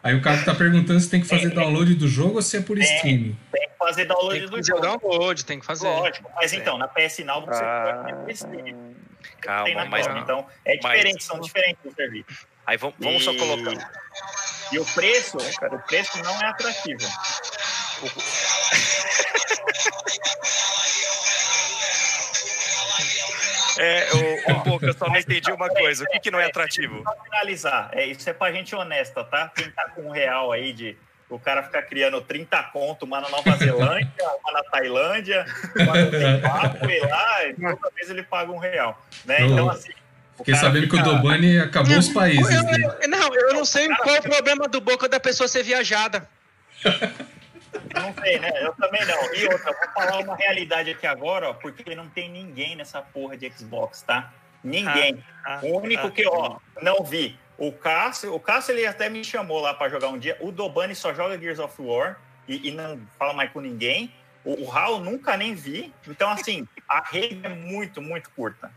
Aí 0.03 0.15
o 0.15 0.23
cara 0.23 0.41
tá 0.45 0.55
perguntando 0.55 1.01
se 1.01 1.11
tem 1.11 1.21
que 1.21 1.27
fazer 1.27 1.51
download 1.51 1.95
do 1.97 2.07
jogo 2.07 2.37
ou 2.37 2.43
se 2.43 2.57
é 2.57 2.61
por 2.61 2.79
Tem. 2.79 2.95
streaming. 2.97 3.37
Tem 3.53 3.69
que 3.69 3.77
fazer 3.79 4.05
download 4.05 4.41
que 4.41 4.47
do 4.47 4.57
fazer 4.57 4.69
jogo. 4.73 4.81
download, 4.83 5.45
tem 5.45 5.59
que 5.61 5.67
fazer. 5.67 5.89
Lógico, 5.89 6.31
mas 6.37 6.53
então, 6.53 6.79
na 6.79 6.87
PS 6.87 7.19
Now 7.25 7.45
você 7.45 7.63
Ah, 7.65 8.03
pode 8.05 8.25
ter 8.27 8.33
streaming. 8.33 8.97
Calma, 9.41 9.65
tem 9.65 9.75
na 9.75 9.85
mas-. 9.87 10.07
Então, 10.23 10.47
é 10.65 10.79
mas- 10.83 10.93
diferente, 10.97 11.25
são 11.25 11.41
diferentes 11.41 11.81
os 11.85 11.95
serviços. 11.95 12.47
Aí 12.65 12.77
vamos, 12.77 12.97
vamos 13.01 13.25
só 13.25 13.33
E- 13.33 13.37
colocar. 13.39 13.91
E 14.73 14.79
o 14.79 14.85
preço, 14.85 15.37
o 15.39 15.79
preço 15.87 16.23
não 16.23 16.41
é 16.43 16.47
atrativo. 16.47 17.07
É, 23.79 24.09
o, 24.15 24.53
o 24.53 24.55
Boca, 24.65 24.87
eu 24.87 24.95
só 24.95 25.07
não 25.09 25.17
entendi 25.17 25.51
uma 25.53 25.69
coisa. 25.69 26.05
O 26.05 26.07
que, 26.09 26.21
que 26.21 26.31
não 26.31 26.41
é 26.41 26.47
atrativo? 26.47 27.03
Pra 27.03 27.15
finalizar, 27.25 27.91
é, 27.93 28.07
isso 28.07 28.29
é 28.29 28.33
pra 28.33 28.53
gente 28.53 28.75
honesta, 28.75 29.23
tá? 29.25 29.51
Quem 29.55 29.71
tá 29.71 29.89
com 29.91 30.03
um 30.03 30.11
real 30.11 30.53
aí 30.53 30.73
de 30.73 30.97
o 31.29 31.39
cara 31.39 31.63
ficar 31.63 31.83
criando 31.83 32.21
30 32.21 32.63
conto, 32.73 33.05
uma 33.05 33.21
na 33.21 33.29
Nova 33.29 33.57
Zelândia, 33.57 34.09
uma 34.45 34.53
na 34.53 34.63
Tailândia, 34.65 35.45
uma 35.77 35.95
no 36.05 36.11
Zimbábue 36.11 37.01
lá, 37.01 37.45
e 37.47 37.55
toda 37.55 37.91
vez 37.95 38.11
ele 38.11 38.23
paga 38.23 38.53
um 38.53 38.59
real. 38.59 39.01
Né? 39.25 39.43
Então, 39.43 39.69
assim. 39.69 39.93
Fiquei 40.37 40.55
sabendo 40.55 40.87
que 40.89 40.97
o 40.97 41.03
Dobani 41.03 41.59
acabou 41.59 41.97
os 41.97 42.09
países 42.11 42.55
Eu- 42.55 42.63
dele. 42.65 42.85
eu- 43.03 43.09
não, 43.09 43.35
eu 43.35 43.55
não 43.55 43.65
sei 43.65 43.89
qual 43.89 44.17
o 44.19 44.23
problema 44.23 44.69
do 44.69 44.81
boca 44.83 45.09
da 45.09 45.19
pessoa 45.19 45.49
ser 45.49 45.63
viajada. 45.63 46.29
Não 47.95 48.15
sei, 48.15 48.39
né? 48.39 48.51
Eu 48.63 48.75
também 48.75 49.05
não. 49.07 49.35
E 49.35 49.45
outra, 49.45 49.73
vou 49.73 49.93
falar 49.95 50.19
uma 50.21 50.37
realidade 50.37 50.91
aqui 50.91 51.07
agora, 51.07 51.51
ó, 51.51 51.53
porque 51.55 51.95
não 51.95 52.09
tem 52.09 52.31
ninguém 52.31 52.77
nessa 52.77 53.01
porra 53.03 53.37
de 53.37 53.51
Xbox, 53.51 54.03
tá? 54.03 54.33
Ninguém. 54.63 55.23
Ah, 55.45 55.61
O 55.63 55.81
único 55.81 56.07
ah, 56.07 56.11
que, 56.11 56.27
ó, 56.27 56.59
não 56.83 57.05
vi. 57.05 57.39
O 57.59 57.73
Cássio, 57.73 58.35
o 58.35 58.41
Cássio 58.41 58.73
ele 58.73 58.87
até 58.87 59.09
me 59.09 59.25
chamou 59.25 59.61
lá 59.61 59.73
pra 59.73 59.89
jogar 59.89 60.09
um 60.09 60.19
dia. 60.19 60.37
O 60.41 60.53
Dobani 60.53 60.95
só 60.95 61.15
joga 61.15 61.39
Gears 61.39 61.59
of 61.59 61.81
War 61.81 62.19
e, 62.47 62.69
e 62.69 62.73
não 62.73 63.01
fala 63.19 63.33
mais 63.33 63.51
com 63.51 63.61
ninguém. 63.61 64.13
O, 64.45 64.65
o 64.65 64.67
Raul 64.67 65.01
nunca 65.01 65.37
nem 65.37 65.55
vi. 65.55 65.93
Então, 66.07 66.29
assim, 66.31 66.69
a 66.89 67.03
rede 67.03 67.41
é 67.43 67.49
muito, 67.49 68.03
muito 68.03 68.31
curta. 68.31 68.71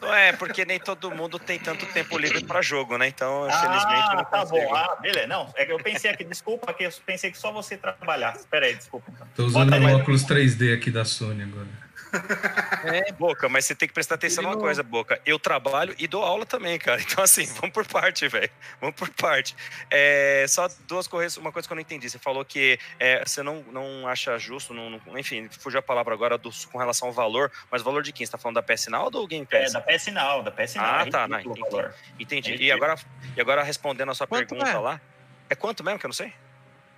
Não 0.00 0.12
é, 0.14 0.32
porque 0.32 0.64
nem 0.64 0.78
todo 0.78 1.10
mundo 1.10 1.38
tem 1.38 1.58
tanto 1.58 1.86
tempo 1.86 2.16
livre 2.18 2.42
para 2.44 2.62
jogo, 2.62 2.96
né? 2.98 3.08
Então, 3.08 3.46
infelizmente, 3.48 4.06
eu 4.06 4.10
ah, 4.10 4.16
não 4.16 4.24
tá 4.24 4.40
consigo. 4.40 4.68
bom. 4.68 4.74
Ah, 4.74 4.96
beleza. 5.00 5.26
Não, 5.26 5.52
é 5.56 5.64
que 5.64 5.72
eu 5.72 5.78
pensei 5.78 6.10
aqui, 6.10 6.24
desculpa, 6.24 6.72
que 6.72 6.84
eu 6.84 6.90
pensei 7.04 7.30
que 7.30 7.38
só 7.38 7.52
você 7.52 7.76
trabalhasse. 7.76 8.40
Espera 8.40 8.66
aí, 8.66 8.74
desculpa. 8.74 9.12
Tô 9.34 9.44
usando 9.44 9.72
o 9.72 9.96
óculos 9.96 10.24
3D 10.24 10.74
aqui 10.74 10.90
da 10.90 11.04
Sony 11.04 11.42
agora. 11.42 11.83
Boca, 13.18 13.48
mas 13.48 13.64
você 13.64 13.74
tem 13.74 13.88
que 13.88 13.94
prestar 13.94 14.14
atenção 14.16 14.42
numa 14.42 14.56
coisa, 14.56 14.82
Boca. 14.82 15.20
Eu 15.24 15.38
trabalho 15.38 15.94
e 15.98 16.06
dou 16.06 16.22
aula 16.24 16.44
também, 16.46 16.78
cara. 16.78 17.00
Então, 17.14 17.22
assim, 17.24 17.44
vamos 17.46 17.70
por 17.70 17.86
parte, 17.86 18.26
velho. 18.28 18.50
Vamos 18.80 18.96
por 18.96 19.08
parte. 19.10 19.54
É, 19.90 20.44
só 20.48 20.68
duas 20.88 21.06
correções, 21.06 21.36
uma 21.40 21.52
coisa 21.52 21.66
que 21.68 21.72
eu 21.72 21.76
não 21.76 21.82
entendi. 21.82 22.08
Você 22.10 22.18
falou 22.18 22.44
que 22.44 22.78
é, 22.98 23.24
você 23.24 23.42
não, 23.42 23.62
não 23.70 24.06
acha 24.08 24.38
justo, 24.38 24.72
não, 24.74 24.90
não- 24.90 25.18
enfim, 25.18 25.48
fugiu 25.48 25.78
a 25.78 25.82
palavra 25.82 26.14
agora 26.14 26.36
do, 26.38 26.50
com 26.72 26.78
relação 26.78 27.08
ao 27.08 27.14
valor, 27.14 27.50
mas 27.70 27.82
o 27.82 27.84
valor 27.84 28.02
de 28.02 28.12
quem? 28.12 28.24
Você 28.26 28.32
tá 28.32 28.38
falando 28.38 28.56
da 28.56 28.62
PS 28.62 28.86
Now 28.88 29.04
ou 29.04 29.10
do 29.10 29.26
Game 29.26 29.46
É, 29.50 29.60
Pass? 29.62 29.72
da 29.72 29.80
PS 29.80 30.06
Now, 30.08 30.42
da 30.42 30.50
PS 30.50 30.74
Now. 30.76 30.84
Ah, 30.84 31.04
é 31.06 31.10
tá, 31.10 31.28
não, 31.28 31.40
entendi. 31.40 31.60
valor. 31.60 31.94
Entendi. 32.18 32.52
É 32.54 32.56
E 32.56 32.72
agora, 32.72 32.96
e 33.36 33.40
agora 33.40 33.62
respondendo 33.62 34.10
a 34.10 34.14
sua 34.14 34.26
Quanto 34.26 34.48
pergunta 34.48 34.70
é? 34.70 34.78
lá, 34.78 35.00
é 35.48 35.54
quanto 35.54 35.84
mesmo 35.84 35.98
que 35.98 36.06
eu 36.06 36.08
não 36.08 36.14
sei? 36.14 36.32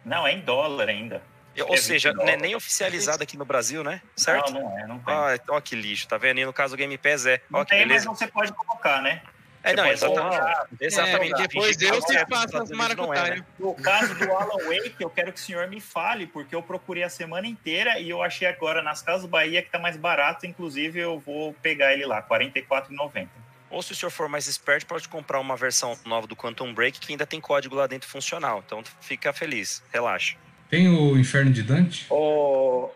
Não, 0.05 0.27
é 0.27 0.33
em 0.33 0.41
dólar 0.41 0.89
ainda. 0.89 1.21
Ou 1.63 1.75
É 1.75 1.77
seja, 1.77 2.11
20 2.11 2.17
não 2.17 2.23
é 2.23 2.27
dólares. 2.27 2.43
nem 2.43 2.55
oficializado 2.55 3.23
aqui 3.23 3.37
no 3.37 3.45
Brasil, 3.45 3.83
né? 3.85 4.01
Certo? 4.15 4.53
Não, 4.53 4.61
não 4.63 4.79
é, 4.79 4.87
não 4.87 4.99
tem. 4.99 5.15
Ah, 5.15 5.39
ó 5.49 5.61
que 5.61 5.75
lixo, 5.77 6.07
tá 6.09 6.19
vendo? 6.19 6.39
E 6.41 6.45
no 6.45 6.53
caso 6.53 6.75
do 6.75 6.79
Game 6.79 6.97
Pass 6.99 7.27
é. 7.27 7.41
Ó 7.53 7.59
não 7.59 7.65
tem, 7.65 7.79
mas 7.81 7.89
beleza. 7.89 8.09
você 8.09 8.27
pode 8.27 8.53
colocar, 8.53 9.01
né? 9.03 9.23
É, 9.63 9.71
Você 9.71 9.77
não, 9.77 9.87
exatamente. 9.89 10.29
colocar. 10.37 10.67
Exatamente. 10.81 11.33
É, 11.33 11.49
depois 11.49 11.77
Deus 11.77 12.05
se 12.05 12.17
é 12.17 12.25
passa 12.25 12.59
Unidos, 12.63 12.95
não 12.97 13.13
é, 13.13 13.31
né? 13.37 13.45
No 13.59 13.75
caso 13.75 14.15
do 14.15 14.33
Alan 14.33 14.65
Wake, 14.65 14.95
eu 15.01 15.11
quero 15.11 15.33
que 15.33 15.41
o 15.41 15.43
senhor 15.43 15.67
me 15.67 15.81
fale, 15.81 16.27
porque 16.29 16.55
eu 16.55 16.63
procurei 16.63 17.03
a 17.03 17.09
semana 17.09 17.49
inteira 17.49 17.99
e 17.99 18.09
eu 18.09 18.23
achei 18.23 18.47
agora 18.47 18.81
nas 18.81 19.03
Casas 19.03 19.27
Bahia 19.29 19.61
que 19.63 19.69
tá 19.71 19.79
mais 19.81 19.97
barato, 19.97 20.47
inclusive 20.47 21.01
eu 21.01 21.19
vou 21.19 21.53
pegar 21.55 21.93
ele 21.93 22.07
lá, 22.07 22.19
R$ 22.21 22.27
44,90. 22.29 23.27
Ou 23.69 23.83
se 23.83 23.91
o 23.91 23.97
senhor 23.97 24.11
for 24.11 24.29
mais 24.29 24.47
esperto, 24.47 24.87
pode 24.87 25.09
comprar 25.09 25.41
uma 25.41 25.57
versão 25.57 25.99
nova 26.05 26.29
do 26.29 26.37
Quantum 26.37 26.73
Break 26.73 27.01
que 27.01 27.13
ainda 27.13 27.27
tem 27.27 27.41
código 27.41 27.75
lá 27.75 27.89
dentro 27.89 28.09
funcional. 28.09 28.63
Então 28.65 28.85
fica 29.01 29.33
feliz, 29.33 29.83
relaxa. 29.93 30.37
Tem 30.69 30.89
o 30.89 31.17
Inferno 31.19 31.51
de 31.53 31.63
Dante? 31.63 32.07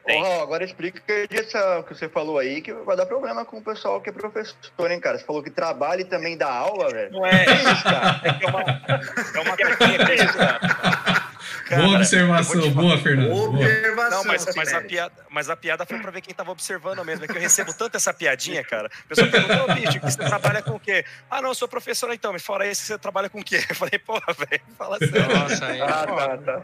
Tem. 0.04 0.22
Raul, 0.22 0.42
agora 0.42 0.64
explica 0.64 1.00
essa 1.30 1.84
que 1.86 1.94
você 1.94 2.08
falou 2.08 2.38
aí, 2.38 2.60
que 2.62 2.72
vai 2.72 2.96
dar 2.96 3.06
problema 3.06 3.44
com 3.44 3.58
o 3.58 3.62
pessoal 3.62 4.00
que 4.00 4.08
é 4.10 4.12
professor, 4.12 4.90
hein, 4.90 4.98
cara? 4.98 5.18
Você 5.18 5.24
falou 5.24 5.42
que 5.42 5.50
trabalha 5.50 6.00
e 6.00 6.04
também 6.04 6.36
dá 6.36 6.50
aula, 6.50 6.88
velho. 6.90 7.12
Não 7.12 7.24
é 7.26 7.44
isso, 7.44 7.82
cara. 7.84 8.20
É 8.24 8.32
que 8.32 8.44
é 8.44 8.48
uma, 8.48 8.60
é 8.62 9.40
uma 9.40 9.56
cartinha 9.58 9.98
que 10.04 10.12
eles- 10.12 10.32
Cara, 10.32 11.29
boa 11.76 11.88
eu 11.88 11.96
observação, 11.96 12.70
boa, 12.70 12.98
Fernando. 12.98 13.28
Boa. 13.30 13.48
Observação. 13.50 14.10
Não, 14.18 14.24
mas, 14.24 14.46
mas, 14.56 14.72
a 14.74 14.80
piada, 14.80 15.14
mas 15.30 15.50
a 15.50 15.56
piada 15.56 15.86
foi 15.86 15.98
pra 15.98 16.10
ver 16.10 16.20
quem 16.20 16.34
tava 16.34 16.50
observando 16.50 17.04
mesmo. 17.04 17.24
É 17.24 17.28
que 17.28 17.36
eu 17.36 17.40
recebo 17.40 17.72
tanto 17.72 17.96
essa 17.96 18.12
piadinha, 18.12 18.64
cara. 18.64 18.88
A 19.04 19.08
pessoa 19.08 19.26
perguntou, 19.28 19.64
"Ô, 19.70 19.74
bicho, 19.74 20.00
que 20.00 20.10
você 20.10 20.18
trabalha 20.18 20.62
com 20.62 20.72
o 20.72 20.80
quê? 20.80 21.04
Ah, 21.30 21.40
não, 21.40 21.50
eu 21.50 21.54
sou 21.54 21.68
professor 21.68 22.12
então, 22.12 22.32
mas 22.32 22.42
fora 22.42 22.66
isso, 22.66 22.82
você 22.84 22.98
trabalha 22.98 23.28
com 23.30 23.40
o 23.40 23.44
quê? 23.44 23.60
Eu 23.70 23.74
falei, 23.76 23.98
porra, 23.98 24.32
velho, 24.36 24.62
fala 24.76 24.98
sério. 24.98 25.28
Nossa, 25.36 25.66
aí. 25.66 25.80
Ah, 25.80 26.06
tá, 26.06 26.38
tá. 26.38 26.62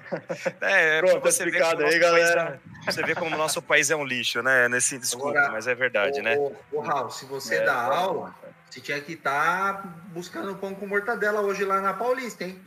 É, 0.62 0.96
é 0.96 1.00
Pronto, 1.00 1.20
pra 1.20 1.30
você 1.30 1.44
ver 1.44 1.50
explicado 1.50 1.82
o 1.82 1.84
aí, 1.86 1.90
país 1.90 2.00
galera. 2.00 2.60
é- 2.86 2.90
Você 2.92 3.02
vê 3.02 3.14
como 3.14 3.34
o 3.34 3.38
nosso 3.38 3.60
país 3.62 3.90
é 3.90 3.96
um 3.96 4.04
lixo, 4.04 4.42
né? 4.42 4.68
Nesse, 4.68 4.98
desculpa, 4.98 5.30
Agora, 5.38 5.52
mas 5.52 5.66
é 5.66 5.74
verdade, 5.74 6.20
né? 6.22 6.36
Ô, 6.72 6.80
Raul, 6.80 7.10
se 7.10 7.24
você 7.26 7.56
É, 7.56 7.64
dá 7.64 7.74
aula, 7.74 8.34
você 8.70 8.80
tinha 8.80 9.00
que 9.00 9.12
estar 9.14 10.04
buscando 10.12 10.54
pão 10.56 10.74
com 10.74 10.86
mortadela 10.86 11.40
hoje 11.40 11.64
lá 11.64 11.80
na 11.80 11.94
Paulista, 11.94 12.44
hein? 12.44 12.58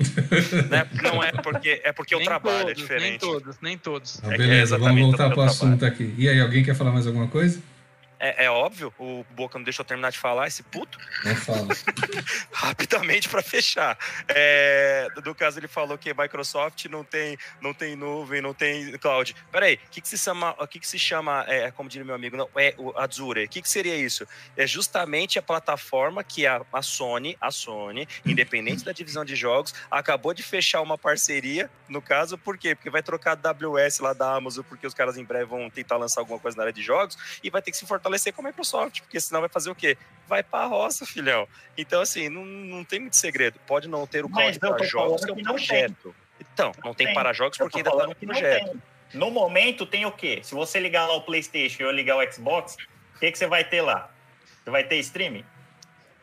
Não 1.04 1.24
é 1.24 1.32
porque 1.32 1.82
é 1.84 1.92
porque 1.92 2.16
o 2.16 2.18
Nem 2.20 2.28
trabalho 2.28 2.70
é 2.70 2.74
todos, 2.74 2.78
Nem 2.78 2.84
diferente. 2.88 3.20
todos, 3.20 3.56
nem 3.62 3.78
todos. 3.78 4.20
Ah, 4.24 4.28
É 4.28 4.30
que 4.30 4.34
é 4.36 4.38
beleza, 4.38 4.78
vamos 4.78 4.88
exatamente 4.98 5.06
voltar 5.10 5.26
o 5.26 5.30
pro 5.30 5.38
meu 5.42 5.46
assunto 5.50 5.86
aqui. 5.86 6.16
E 6.18 6.28
aí, 6.30 6.40
alguém 6.40 6.64
quer 6.64 6.76
falar 6.76 6.92
mais 6.92 7.06
alguma 7.06 7.28
coisa? 7.28 7.60
É, 8.20 8.46
é 8.46 8.52
óbvio, 8.52 8.94
o 9.00 9.24
Boca 9.32 9.58
não 9.58 9.64
deixou 9.64 9.84
eu 9.84 9.88
terminar 9.88 10.12
de 10.12 10.20
falar, 10.20 10.48
esse 10.48 10.62
puto, 10.62 11.00
Não 11.24 11.36
fala. 11.36 11.68
rapidamente 12.52 13.30
para 13.30 13.42
fechar. 13.42 13.98
É, 14.28 15.08
no 15.24 15.34
caso, 15.34 15.58
ele 15.58 15.70
falou 15.70 15.98
que 15.98 16.14
Microsoft 16.14 16.86
não 16.86 17.04
tem, 17.04 17.38
não 17.62 17.74
tem 17.74 17.96
nuvem, 17.96 18.42
não 18.42 18.54
tem 18.54 18.98
cloud. 18.98 19.34
Peraí, 19.50 19.76
o 19.76 19.90
que, 19.90 20.02
que 20.02 20.10
se 20.10 20.18
chama, 20.18 20.54
que, 20.68 20.80
que 20.80 20.88
se 20.88 21.00
chama 21.00 21.46
é, 21.48 21.72
como 21.72 21.88
diria 21.88 22.06
meu 22.06 22.16
amigo, 22.16 22.36
não, 22.36 22.50
é 22.58 22.76
o 22.78 22.98
Azure. 23.00 23.46
O 23.46 23.50
que, 23.50 23.62
que 23.62 23.70
seria 23.70 23.96
isso? 23.96 24.28
É 24.58 24.68
justamente 24.68 25.40
a 25.40 25.42
plataforma 25.42 26.22
que 26.22 26.46
a, 26.46 26.62
a 26.74 26.82
Sony, 26.82 27.38
a 27.40 27.52
Sony, 27.52 28.06
independente 28.26 28.84
da 28.84 28.92
divisão 28.92 29.24
de 29.24 29.36
jogos, 29.36 29.74
acabou 29.90 30.34
de 30.34 30.44
fechar 30.44 30.82
uma 30.82 30.98
parceria, 30.98 31.70
no 31.88 32.02
caso, 32.02 32.38
por 32.38 32.58
quê? 32.58 32.76
Porque 32.76 32.90
vai 32.90 33.02
trocar 33.02 33.40
a 33.42 33.50
AWS 33.50 34.00
lá 34.00 34.12
da 34.12 34.36
Amazon, 34.36 34.66
porque 34.68 34.86
os 34.86 34.94
caras 34.94 35.18
em 35.18 35.24
breve 35.24 35.46
vão 35.46 35.70
tentar 35.70 35.96
lançar 35.96 36.20
alguma 36.20 36.40
coisa 36.40 36.58
na 36.58 36.64
área 36.64 36.74
de 36.74 36.82
jogos, 36.82 37.18
e 37.42 37.50
vai 37.50 37.62
ter 37.62 37.72
que 37.72 37.78
se 37.78 37.86
fortalecer 37.86 38.09
com 38.32 38.42
a 38.42 38.46
Microsoft, 38.46 39.02
porque 39.02 39.20
senão 39.20 39.42
vai 39.42 39.50
fazer 39.50 39.70
o 39.70 39.76
quê? 39.76 39.98
Vai 40.28 40.44
pra 40.44 40.66
roça, 40.66 41.06
filhão. 41.06 41.48
Então, 41.78 42.02
assim, 42.02 42.30
não, 42.30 42.46
não 42.46 42.84
tem 42.84 43.00
muito 43.00 43.16
segredo. 43.16 43.60
Pode 43.66 43.88
não 43.88 44.06
ter 44.06 44.24
o 44.24 44.30
eu 44.30 44.60
para 44.60 44.84
jogos, 44.84 45.24
que 45.24 45.32
é 45.32 45.34
um 45.34 45.38
não 45.38 45.44
projeto. 45.44 46.16
Então, 46.40 46.72
não 46.84 46.94
tem 46.94 47.08
tem. 47.08 47.14
para 47.14 47.34
jogos 47.34 47.58
porque 47.58 47.78
ainda 47.78 47.90
tá 47.90 47.98
falando 47.98 48.10
no 48.10 48.28
não 48.28 48.34
projeto. 48.34 48.66
tem. 48.66 48.82
No 49.14 49.32
momento 49.32 49.86
tem 49.86 50.06
o 50.06 50.12
quê? 50.12 50.40
Se 50.44 50.54
você 50.54 50.80
ligar 50.80 51.08
lá 51.08 51.16
o 51.16 51.22
PlayStation 51.22 51.84
e 51.84 51.86
eu 51.86 51.92
ligar 51.92 52.16
o 52.16 52.32
Xbox, 52.32 52.76
o 53.16 53.20
que, 53.20 53.32
que 53.32 53.38
você 53.38 53.48
vai 53.48 53.64
ter 53.64 53.82
lá? 53.82 54.12
Você 54.64 54.70
vai 54.70 54.84
ter 54.84 54.98
streaming? 54.98 55.44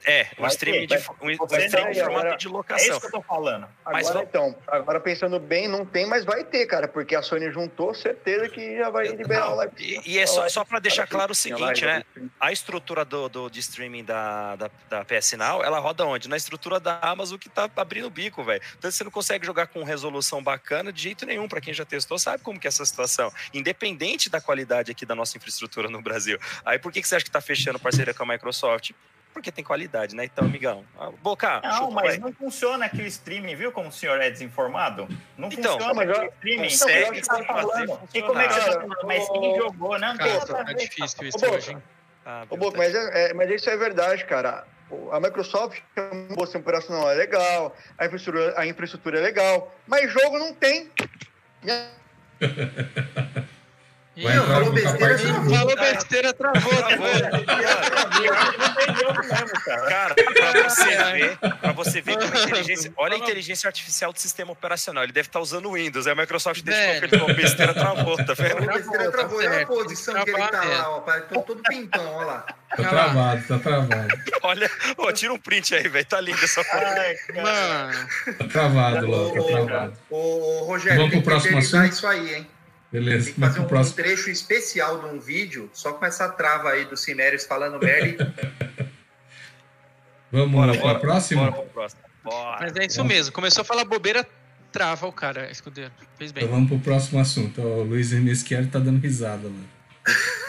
É, 0.09 0.29
um 0.39 0.43
Vai 0.43 0.51
streaming 0.51 0.87
ter, 0.87 0.97
de, 0.99 1.03
vai- 1.05 1.17
um, 1.21 1.31
streaming 1.33 1.95
formato 1.95 2.19
agora- 2.21 2.37
de 2.37 2.47
É 2.47 2.51
locação. 2.51 2.89
isso 2.91 3.01
que 3.01 3.07
eu 3.07 3.11
tô 3.11 3.23
falando. 3.23 3.69
Mas 3.85 4.07
Agora 4.09 4.25
então, 4.25 4.57
agora 4.69 5.01
pensando 5.01 5.41
bem, 5.41 5.67
não 5.67 5.85
tem, 5.85 6.07
mas 6.07 6.25
vai 6.25 6.45
ter, 6.45 6.65
cara, 6.67 6.87
porque 6.87 7.17
a 7.17 7.23
Sony 7.23 7.51
juntou, 7.51 7.93
certeza 7.93 8.49
que 8.49 8.77
já 8.79 8.89
vai 8.89 9.09
liberar 9.09 9.51
o 9.51 9.57
live. 9.57 9.73
E, 9.79 10.13
e 10.15 10.19
é 10.21 10.27
só, 10.27 10.49
só 10.49 10.65
para 10.65 10.79
deixar 10.79 11.09
claro 11.09 11.33
o 11.33 11.35
seguinte, 11.35 11.85
né? 11.85 12.05
A 12.39 12.53
estrutura 12.53 13.05
do, 13.05 13.29
do, 13.29 13.51
de 13.51 13.59
streaming 13.59 14.05
da, 14.05 14.55
da, 14.55 14.71
da 14.89 15.05
PS 15.05 15.33
Now, 15.33 15.65
ela 15.65 15.81
roda 15.81 16.07
onde? 16.07 16.29
Na 16.29 16.37
estrutura 16.37 16.79
da 16.79 17.01
Amazon 17.03 17.37
que 17.37 17.49
tá 17.49 17.69
abrindo 17.77 18.07
o 18.07 18.11
bico, 18.11 18.45
velho. 18.45 18.63
Então 18.79 18.89
você 18.89 19.03
não 19.03 19.11
consegue 19.11 19.45
jogar 19.45 19.67
com 19.67 19.83
resolução 19.83 20.41
bacana 20.41 20.93
de 20.93 21.03
jeito 21.03 21.27
nenhum. 21.27 21.49
Para 21.49 21.61
quem 21.61 21.75
já 21.75 21.85
testou, 21.85 22.17
sabe 22.17 22.45
como 22.45 22.61
que 22.61 22.67
é 22.67 22.71
essa 22.71 22.85
situação. 22.87 23.33
Independente 23.53 24.31
da 24.31 24.41
qualidade 24.41 24.93
aqui 24.93 25.05
da 25.05 25.17
nossa 25.17 25.37
infraestrutura 25.37 25.89
no 25.91 26.01
Brasil. 26.01 26.39
Aí 26.65 26.79
por 26.79 26.93
que, 26.93 27.03
que 27.03 27.09
você 27.09 27.17
acha 27.17 27.25
que 27.25 27.31
tá 27.31 27.41
fechando 27.41 27.79
parceria 27.81 28.15
com 28.15 28.23
a 28.23 28.27
Microsoft? 28.27 28.93
Porque 29.37 29.53
tem 29.53 29.63
qualidade, 29.63 30.17
né? 30.17 30.25
Então, 30.25 30.47
amigão. 30.47 30.83
ah, 30.99 31.11
Boca, 31.23 31.61
Não, 31.63 31.73
chupa, 31.89 31.91
mas 31.97 32.07
vai. 32.07 32.19
não 32.19 32.33
funciona 32.33 32.87
aqui 32.87 33.03
o 33.03 33.07
streaming, 33.07 33.55
viu 33.55 33.71
como 33.71 33.91
o 33.91 33.93
senhor 33.93 34.19
é 34.19 34.31
desinformado? 34.31 35.07
Não 35.37 35.49
Então, 35.49 35.73
funciona 35.75 35.93
mas 35.93 36.09
aqui 36.09 36.21
o 36.21 36.25
streaming. 36.25 36.69
consegue 36.71 36.95
Então, 36.95 37.11
o 37.11 37.13
que 37.13 37.21
você 37.23 37.45
tá 37.45 37.45
falando? 37.45 38.01
E 38.15 38.23
como 38.23 38.39
é 38.41 38.49
que 38.49 38.55
você 38.55 38.61
tá 38.65 38.73
falando? 38.73 38.97
Mas 39.05 39.29
quem 39.29 39.57
jogou, 39.57 39.99
não 39.99 40.17
tem 40.17 40.27
Cara, 40.27 40.47
tá 40.47 40.63
ver. 40.63 40.75
difícil 40.77 41.29
isso 41.29 41.37
Ô, 41.37 41.41
Boca, 41.43 41.53
hoje, 41.55 41.71
hein? 41.73 41.83
Ah, 42.25 42.47
Ô, 42.49 42.57
Boco, 42.57 42.79
Deus. 42.79 42.95
mas, 42.95 42.95
é, 42.95 43.29
é- 43.29 43.35
mas 43.35 43.51
isso 43.51 43.69
é 43.69 43.77
verdade, 43.77 44.25
cara. 44.25 44.65
O- 44.89 45.11
A 45.13 45.21
Microsoft 45.21 45.83
tem 45.95 46.05
um 46.15 46.29
bom 46.35 46.47
sistema 46.47 46.63
operacional 46.63 47.11
é 47.11 47.15
legal, 47.15 47.77
a 47.99 48.07
infraestrutura, 48.07 48.55
a 48.59 48.67
infraestrutura 48.67 49.19
é 49.19 49.23
legal, 49.23 49.71
mas 49.87 50.11
jogo 50.11 50.39
não 50.39 50.55
tem. 50.55 50.91
Vai 54.23 54.35
entrar 54.35 54.47
falou 54.47 54.73
besteira, 54.73 55.19
não. 55.19 55.51
Falou 55.51 55.77
besteira, 55.77 56.33
travou, 56.33 56.73
tá 56.73 56.97
cara. 59.65 59.85
Cara, 59.89 60.15
pra 60.15 60.71
você 60.71 60.97
ver, 61.13 61.39
pra 61.39 61.73
você 61.73 62.01
ver 62.01 62.17
como 62.19 62.35
a 62.35 62.43
inteligência. 62.45 62.93
Olha 62.97 63.15
a 63.15 63.19
inteligência 63.19 63.69
artificial 63.69 64.13
do 64.13 64.19
sistema 64.19 64.53
operacional. 64.53 65.05
Ele 65.05 65.13
deve 65.13 65.29
estar 65.29 65.41
usando 65.41 65.67
o 65.69 65.73
Windows. 65.75 66.07
Aí 66.07 66.13
a 66.13 66.17
Microsoft 66.17 66.63
deixou 66.63 66.99
que 67.01 67.05
ele 67.07 67.19
falou 67.19 67.35
besteira, 67.37 67.75
travou, 67.75 68.17
tá 68.17 68.33
vendo? 68.35 68.67
besteira 68.67 69.11
travou. 69.11 69.39
Olha 69.39 69.63
a 69.63 69.67
posição 69.67 70.25
que 70.25 70.31
ele 70.31 70.49
tá 70.49 70.65
lá, 70.65 70.91
ó. 70.97 71.01
Parece 71.01 71.27
todo, 71.27 71.43
todo 71.45 71.63
pimpão, 71.63 72.15
olha 72.15 72.27
lá. 72.27 72.47
Tá 72.77 72.89
travado, 72.89 73.43
tá 73.49 73.59
travado. 73.59 74.09
Olha, 74.43 74.71
ó, 74.99 75.13
tira 75.13 75.33
um 75.33 75.39
print 75.39 75.75
aí, 75.75 75.89
velho. 75.89 76.07
Tá 76.07 76.21
lindo 76.21 76.43
essa 76.43 76.65
foto. 76.65 76.85
Mano, 77.35 78.09
Tá 78.39 78.45
travado, 78.49 79.11
Léo, 79.11 79.33
tá 79.33 79.41
Ô, 79.41 79.45
travado. 79.45 79.93
ô, 80.11 80.65
Rogério, 80.65 80.99
Vamos 80.99 81.13
pro 81.15 81.23
próximo 81.23 81.59
assunto? 81.59 81.85
isso 81.87 82.07
aí, 82.07 82.35
hein? 82.35 82.47
Beleza, 82.93 83.25
Tem 83.27 83.35
que 83.35 83.41
fazer 83.41 83.61
um, 83.61 83.65
um 83.81 83.91
trecho 83.93 84.31
especial 84.31 85.01
de 85.01 85.07
um 85.07 85.19
vídeo 85.19 85.69
só 85.73 85.93
com 85.93 86.05
essa 86.07 86.29
trava 86.29 86.71
aí 86.71 86.85
do 86.85 86.97
Cimérios 86.97 87.45
falando 87.45 87.79
merda. 87.79 88.33
Vamos 90.31 90.53
Bora, 90.53 90.73
pra 90.73 90.81
bora, 90.83 90.99
próxima? 90.99 91.43
Bora 91.51 91.53
pro 91.53 91.71
próximo. 91.73 92.03
Bora. 92.23 92.59
mas 92.61 92.77
é 92.77 92.87
isso 92.87 93.05
mesmo. 93.05 93.33
Começou 93.33 93.63
a 93.63 93.65
falar 93.65 93.85
bobeira, 93.85 94.27
trava 94.73 95.07
o 95.07 95.13
cara, 95.13 95.51
escudeiro. 95.51 95.93
Fez 96.19 96.33
bem. 96.33 96.45
Então 96.45 96.55
vamos 96.55 96.69
pro 96.71 96.79
próximo 96.81 97.21
assunto. 97.21 97.61
O 97.61 97.83
Luiz 97.85 98.13
Mesquieri 98.13 98.67
tá 98.67 98.79
dando 98.79 99.01
risada 99.01 99.49
lá. 99.49 100.05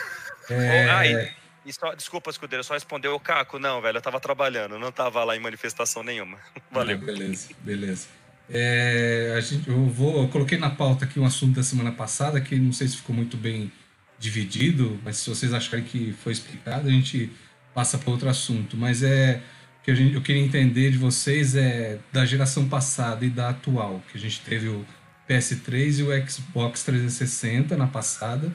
É, 0.50 0.89
ah, 0.89 1.06
e- 1.06 1.30
e 1.65 1.73
só- 1.73 1.93
desculpa, 1.93 2.30
escudeiro, 2.30 2.63
só 2.63 2.73
respondeu 2.73 3.13
o 3.13 3.19
Caco. 3.19 3.60
Não, 3.60 3.82
velho, 3.82 3.97
eu 3.97 4.02
tava 4.02 4.17
trabalhando, 4.17 4.80
não 4.80 4.93
tava 4.93 5.21
lá 5.26 5.36
em 5.36 5.41
manifestação 5.41 6.02
nenhuma. 6.04 6.38
Valeu. 6.71 6.95
Ah, 6.95 7.06
beleza, 7.06 7.50
beleza. 7.60 8.08
É, 8.50 9.38
gente, 9.42 9.68
eu, 9.68 9.86
vou, 9.86 10.22
eu 10.22 10.28
coloquei 10.30 10.58
na 10.58 10.70
pauta 10.70 11.06
aqui 11.06 11.20
um 11.20 11.26
assunto 11.26 11.56
da 11.56 11.64
semana 11.64 11.92
passada 11.92 12.40
que 12.40 12.56
não 12.56 12.72
sei 12.72 12.88
se 12.88 12.98
ficou 12.98 13.16
muito 13.16 13.36
bem 13.36 13.72
dividido, 14.20 15.00
mas 15.04 15.18
se 15.18 15.30
vocês 15.30 15.54
acharem 15.54 15.84
que 15.84 16.14
foi 16.24 16.32
explicado, 16.32 16.88
a 16.88 16.92
gente 16.92 17.30
passa 17.74 17.98
para 17.98 18.10
outro 18.10 18.30
assunto. 18.30 18.78
Mas 18.78 19.04
é 19.04 19.42
que 19.84 19.92
a 19.92 19.96
gente, 19.96 20.16
eu 20.16 20.22
queria 20.22 20.42
entender 20.42 20.92
de 20.92 20.98
vocês 20.98 21.56
é 21.56 22.00
da 22.12 22.26
geração 22.26 22.68
passada 22.68 23.26
e 23.26 23.30
da 23.30 23.50
atual, 23.50 24.02
que 24.12 24.18
a 24.18 24.22
gente 24.22 24.42
teve 24.42 24.68
o 24.68 24.86
PS3 25.30 26.00
e 26.00 26.04
o 26.04 26.30
Xbox 26.30 26.84
360 26.84 27.76
na 27.78 27.88
passada, 27.88 28.52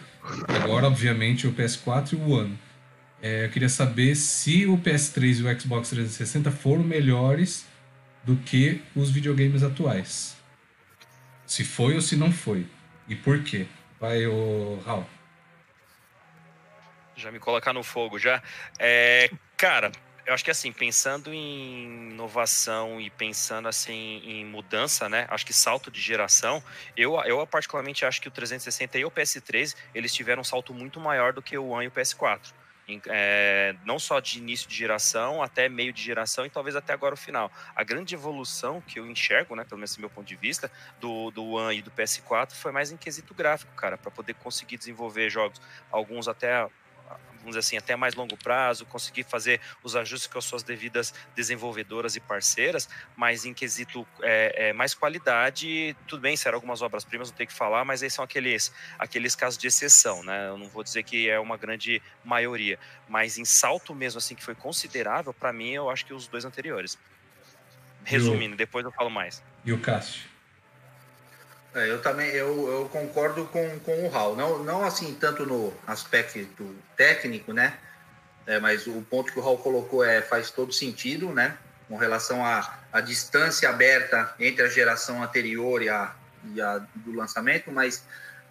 agora, 0.49 0.87
obviamente, 0.87 1.47
o 1.47 1.53
PS4 1.53 2.13
e 2.13 2.17
o 2.17 2.31
One. 2.31 2.59
É, 3.23 3.45
eu 3.45 3.51
queria 3.51 3.69
saber 3.69 4.17
se 4.17 4.67
o 4.67 4.77
PS3 4.77 5.39
e 5.39 5.43
o 5.43 5.61
Xbox 5.61 5.91
360 5.91 6.51
foram 6.51 6.83
melhores 6.83 7.65
do 8.25 8.37
que 8.37 8.83
os 8.95 9.11
videogames 9.11 9.63
atuais. 9.63 10.37
Se 11.47 11.65
foi 11.65 11.95
ou 11.95 12.01
se 12.01 12.17
não 12.17 12.33
foi. 12.33 12.67
E 13.09 13.17
por 13.17 13.43
quê? 13.43 13.67
Vai, 14.01 14.27
o 14.27 14.81
Raul. 14.85 15.07
Já 17.17 17.31
me 17.31 17.39
colocar 17.39 17.73
no 17.73 17.83
fogo 17.83 18.19
já. 18.19 18.43
É, 18.79 19.31
cara, 19.57 19.93
eu 20.25 20.33
acho 20.33 20.45
que 20.45 20.51
assim, 20.51 20.73
pensando 20.73 21.33
em 21.33 22.11
inovação 22.11 23.01
e 23.01 23.11
pensando 23.11 23.69
assim 23.69 24.23
em 24.25 24.45
mudança, 24.45 25.09
né? 25.09 25.27
Acho 25.29 25.45
que 25.45 25.53
salto 25.53 25.91
de 25.91 26.01
geração, 26.01 26.63
eu, 26.97 27.21
eu 27.25 27.47
particularmente 27.47 28.05
acho 28.05 28.21
que 28.21 28.29
o 28.29 28.31
360 28.31 28.99
e 28.99 29.05
o 29.05 29.11
PS3, 29.11 29.77
eles 29.95 30.15
tiveram 30.15 30.41
um 30.41 30.45
salto 30.45 30.73
muito 30.73 31.01
maior 31.01 31.33
do 31.33 31.43
que 31.43 31.59
o 31.59 31.69
One 31.69 31.87
e 31.87 31.89
o 31.89 31.91
PS4. 31.91 32.53
É, 33.07 33.75
não 33.85 33.99
só 33.99 34.21
de 34.21 34.39
início 34.39 34.69
de 34.69 34.75
geração 34.75 35.43
até 35.43 35.69
meio 35.69 35.93
de 35.93 36.03
geração 36.03 36.45
e 36.45 36.51
talvez 36.51 36.77
até 36.77 36.93
agora 36.93 37.15
o 37.15 37.17
final. 37.17 37.51
A 37.75 37.85
grande 37.85 38.15
evolução 38.15 38.81
que 38.81 38.99
eu 38.99 39.07
enxergo, 39.07 39.55
né, 39.55 39.65
pelo 39.65 39.79
menos 39.79 39.95
do 39.95 40.01
meu 40.01 40.11
ponto 40.11 40.27
de 40.27 40.37
vista, 40.37 40.71
do, 41.01 41.31
do 41.31 41.45
One 41.53 41.79
e 41.79 41.83
do 41.83 41.91
PS4 41.91 42.53
foi 42.53 42.73
mais 42.73 42.91
em 42.91 42.97
quesito 42.97 43.35
gráfico, 43.35 43.73
cara, 43.75 43.97
para 43.97 44.11
poder 44.11 44.35
conseguir 44.35 44.77
desenvolver 44.77 45.31
jogos, 45.31 45.61
alguns 45.91 46.29
até 46.29 46.69
vamos 47.43 47.57
dizer 47.57 47.61
assim, 47.61 47.77
até 47.77 47.95
mais 47.97 48.15
longo 48.15 48.37
prazo, 48.37 48.87
conseguir 48.87 49.25
fazer 49.25 49.61
os 49.83 49.95
ajustes 49.97 50.27
com 50.27 50.39
as 50.39 50.45
suas 50.45 50.63
devidas 50.63 51.13
desenvolvedoras 51.35 52.17
e 52.17 52.21
parceiras, 52.21 52.89
mas 53.17 53.45
em 53.45 53.53
quesito 53.53 54.07
é, 54.23 54.69
é, 54.69 54.73
mais 54.73 54.95
qualidade, 54.95 55.97
tudo 56.07 56.21
bem, 56.21 56.37
serão 56.37 56.57
algumas 56.57 56.83
obras-primas, 56.83 57.31
não 57.31 57.37
tem 57.37 57.47
que 57.47 57.53
falar, 57.53 57.85
mas 57.85 58.03
aí 58.03 58.11
são 58.11 58.25
aqueles, 58.25 58.73
aqueles 58.99 59.35
casos 59.35 59.59
de 59.59 59.67
exceção, 59.67 60.23
né? 60.23 60.49
Eu 60.49 60.57
não 60.57 60.69
vou 60.69 60.83
dizer 60.83 61.03
que 61.03 61.29
é 61.29 61.39
uma 61.39 61.57
grande 61.57 62.01
maioria, 62.25 62.79
mas 63.09 63.39
em 63.39 63.45
salto 63.45 63.95
mesmo, 63.95 64.19
assim, 64.19 64.35
que 64.35 64.43
foi 64.43 64.55
considerável, 64.55 65.35
para 65.35 65.53
mim, 65.53 65.71
eu 65.71 65.91
acho 65.91 66.07
que 66.07 66.15
os 66.15 66.27
dois 66.27 66.45
anteriores. 66.45 66.99
Resumindo, 68.05 68.57
depois 68.57 68.85
eu 68.85 68.91
falo 68.91 69.11
mais. 69.11 69.43
E 69.65 69.73
o 69.73 69.79
Cássio? 69.79 70.32
É, 71.75 71.91
eu 71.91 72.03
também 72.03 72.29
eu, 72.31 72.69
eu 72.69 72.89
concordo 72.91 73.47
com, 73.47 73.79
com 73.81 74.07
o 74.07 74.09
Raul. 74.09 74.37
Não, 74.37 74.63
não 74.63 74.85
assim 74.85 75.15
tanto 75.15 75.47
no 75.47 75.73
aspecto 75.87 76.75
técnico, 76.97 77.53
né? 77.53 77.79
É, 78.47 78.59
mas 78.59 78.87
o 78.87 79.01
ponto 79.03 79.33
que 79.33 79.39
o 79.39 79.43
Raul 79.43 79.59
colocou 79.59 80.05
é, 80.05 80.21
faz 80.21 80.51
todo 80.51 80.73
sentido, 80.73 81.33
né? 81.33 81.57
Com 81.89 81.97
relação 81.97 82.45
à, 82.45 82.79
à 82.93 83.01
distância 83.01 83.69
aberta 83.69 84.35
entre 84.39 84.65
a 84.65 84.69
geração 84.69 85.23
anterior 85.23 85.83
e 85.83 85.89
a, 85.89 86.15
e 86.53 86.61
a 86.61 86.79
do 86.95 87.13
lançamento, 87.13 87.71
mas 87.71 88.05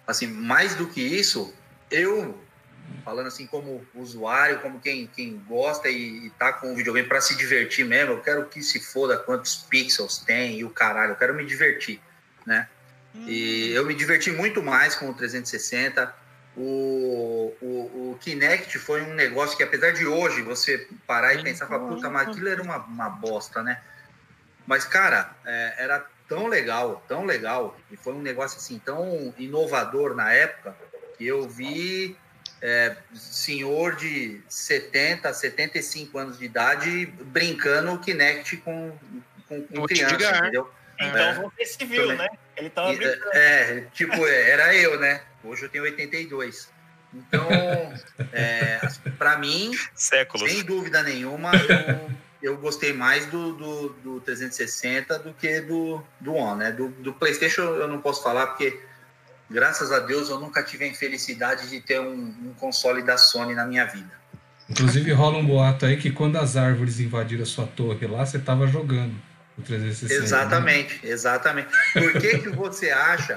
assim, 0.06 0.26
mais 0.26 0.74
do 0.74 0.88
que 0.88 1.00
isso, 1.00 1.54
eu 1.90 2.42
falando 3.04 3.26
assim 3.26 3.46
como 3.46 3.86
usuário, 3.94 4.60
como 4.60 4.80
quem, 4.80 5.06
quem 5.06 5.38
gosta 5.48 5.88
e, 5.88 6.26
e 6.26 6.30
tá 6.30 6.52
com 6.52 6.72
o 6.72 6.76
videogame 6.76 7.08
para 7.08 7.20
se 7.20 7.36
divertir 7.36 7.84
mesmo, 7.84 8.14
eu 8.14 8.20
quero 8.20 8.46
que 8.46 8.62
se 8.62 8.80
foda 8.80 9.16
quantos 9.16 9.56
pixels 9.56 10.18
tem 10.18 10.58
e 10.58 10.64
o 10.64 10.70
caralho, 10.70 11.12
eu 11.12 11.16
quero 11.16 11.34
me 11.34 11.44
divertir, 11.44 12.00
né? 12.44 12.68
E 13.14 13.70
eu 13.72 13.86
me 13.86 13.94
diverti 13.94 14.30
muito 14.30 14.62
mais 14.62 14.94
com 14.94 15.10
o 15.10 15.14
360. 15.14 16.14
O, 16.56 17.54
o, 17.60 18.12
o 18.12 18.18
Kinect 18.20 18.78
foi 18.78 19.02
um 19.02 19.14
negócio 19.14 19.56
que, 19.56 19.62
apesar 19.62 19.92
de 19.92 20.06
hoje 20.06 20.42
você 20.42 20.86
parar 21.06 21.34
e 21.34 21.42
pensar, 21.42 21.66
falar, 21.66 21.86
puta, 21.88 22.10
mas 22.10 22.28
aquilo 22.28 22.48
era 22.48 22.62
uma, 22.62 22.78
uma 22.78 23.08
bosta, 23.08 23.62
né? 23.62 23.80
Mas, 24.66 24.84
cara, 24.84 25.34
é, 25.44 25.74
era 25.78 26.06
tão 26.28 26.46
legal, 26.46 27.04
tão 27.08 27.24
legal, 27.24 27.76
e 27.90 27.96
foi 27.96 28.14
um 28.14 28.22
negócio 28.22 28.58
assim 28.58 28.78
tão 28.78 29.34
inovador 29.38 30.14
na 30.14 30.32
época, 30.32 30.74
que 31.16 31.26
eu 31.26 31.48
vi 31.48 32.16
é, 32.60 32.96
senhor 33.14 33.96
de 33.96 34.40
70, 34.48 35.32
75 35.32 36.18
anos 36.18 36.38
de 36.38 36.44
idade 36.44 37.06
brincando 37.06 37.92
o 37.92 37.98
Kinect 37.98 38.58
com, 38.58 38.96
com, 39.48 39.62
com 39.62 39.86
criança, 39.86 40.38
entendeu? 40.38 40.70
Então 40.98 41.20
É. 41.20 41.34
você 41.34 41.64
se 41.66 41.84
viu, 41.84 42.02
Também. 42.06 42.18
né? 42.18 42.38
Ele 42.56 42.70
tava 42.70 42.92
brincando. 42.92 43.32
É, 43.32 43.84
tipo, 43.92 44.26
é, 44.26 44.50
era 44.50 44.74
eu, 44.74 44.98
né? 44.98 45.22
Hoje 45.44 45.64
eu 45.64 45.68
tenho 45.68 45.84
82. 45.84 46.70
Então, 47.14 47.48
é, 48.32 48.80
para 49.18 49.36
mim, 49.38 49.70
Séculos. 49.94 50.50
sem 50.50 50.62
dúvida 50.62 51.02
nenhuma, 51.02 51.52
eu, 51.54 52.10
eu 52.54 52.56
gostei 52.58 52.92
mais 52.92 53.26
do, 53.26 53.52
do, 53.52 53.88
do 54.02 54.20
360 54.20 55.18
do 55.18 55.34
que 55.34 55.60
do, 55.60 56.02
do 56.18 56.34
One, 56.34 56.58
né? 56.60 56.72
Do, 56.72 56.88
do 56.88 57.12
PlayStation 57.12 57.62
eu 57.62 57.86
não 57.86 58.00
posso 58.00 58.22
falar 58.22 58.46
porque, 58.48 58.80
graças 59.50 59.92
a 59.92 59.98
Deus, 59.98 60.30
eu 60.30 60.38
nunca 60.38 60.62
tive 60.62 60.84
a 60.84 60.88
infelicidade 60.88 61.68
de 61.68 61.80
ter 61.80 62.00
um, 62.00 62.34
um 62.44 62.54
console 62.58 63.02
da 63.02 63.18
Sony 63.18 63.54
na 63.54 63.66
minha 63.66 63.84
vida. 63.84 64.22
Inclusive 64.70 65.12
rola 65.12 65.36
um 65.36 65.44
boato 65.44 65.84
aí 65.84 65.98
que 65.98 66.10
quando 66.10 66.36
as 66.36 66.56
árvores 66.56 66.98
invadiram 66.98 67.42
a 67.42 67.46
sua 67.46 67.66
torre 67.66 68.06
lá, 68.06 68.24
você 68.24 68.38
tava 68.38 68.66
jogando 68.66 69.14
o 69.62 69.66
360. 69.66 70.18
né? 70.20 70.24
Exatamente, 70.26 71.00
exatamente. 71.06 71.68
Por 71.92 72.12
que, 72.20 72.38
que 72.38 72.48
você 72.50 72.90
acha 72.90 73.34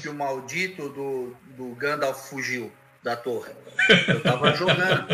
que 0.00 0.08
o 0.08 0.14
maldito 0.14 0.88
do, 0.88 1.36
do 1.56 1.74
Gandalf 1.74 2.28
fugiu 2.28 2.72
da 3.02 3.16
torre? 3.16 3.52
Eu 4.08 4.22
tava 4.22 4.54
jogando. 4.54 5.06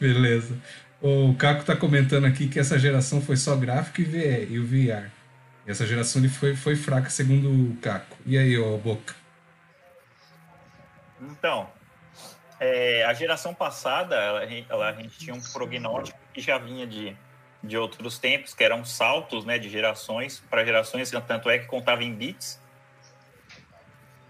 Beleza. 0.00 0.56
O 1.00 1.34
Caco 1.38 1.64
tá 1.64 1.76
comentando 1.76 2.24
aqui 2.26 2.48
que 2.48 2.58
essa 2.58 2.78
geração 2.78 3.20
foi 3.22 3.36
só 3.36 3.54
gráfico 3.54 4.00
e 4.00 4.04
VR. 4.04 4.50
E 4.50 4.58
o 4.58 4.66
VR. 4.66 5.10
E 5.66 5.70
essa 5.70 5.86
geração 5.86 6.20
ele 6.20 6.28
foi, 6.28 6.56
foi 6.56 6.74
fraca, 6.74 7.08
segundo 7.10 7.48
o 7.50 7.76
Caco. 7.76 8.16
E 8.26 8.36
aí, 8.36 8.58
ô 8.58 8.76
Boca? 8.78 9.14
Então, 11.20 11.68
é, 12.60 13.04
a 13.04 13.12
geração 13.12 13.54
passada, 13.54 14.14
ela, 14.16 14.42
ela- 14.68 14.88
a 14.88 14.92
gente 14.94 15.18
tinha 15.18 15.34
um 15.34 15.40
prognóstico 15.40 16.18
que 16.32 16.40
já 16.40 16.58
vinha 16.58 16.86
de, 16.86 17.16
de 17.62 17.76
outros 17.76 18.18
tempos, 18.18 18.54
que 18.54 18.62
eram 18.62 18.84
saltos 18.84 19.44
né, 19.44 19.58
de 19.58 19.68
gerações 19.68 20.42
para 20.48 20.64
gerações, 20.64 21.10
tanto 21.26 21.50
é 21.50 21.58
que 21.58 21.66
contava 21.66 22.04
em 22.04 22.14
bits. 22.14 22.60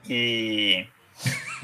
E, 0.08 0.86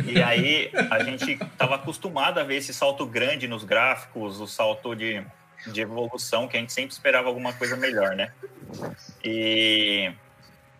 e 0.04 0.22
aí 0.22 0.70
a 0.90 1.02
gente 1.02 1.32
estava 1.32 1.76
acostumado 1.76 2.38
a 2.38 2.44
ver 2.44 2.56
esse 2.56 2.74
salto 2.74 3.06
grande 3.06 3.48
nos 3.48 3.64
gráficos, 3.64 4.40
o 4.40 4.46
salto 4.46 4.94
de, 4.94 5.24
de 5.66 5.80
evolução, 5.80 6.46
que 6.46 6.56
a 6.56 6.60
gente 6.60 6.72
sempre 6.72 6.92
esperava 6.92 7.28
alguma 7.28 7.52
coisa 7.54 7.76
melhor, 7.76 8.14
né? 8.14 8.32
E 9.24 10.12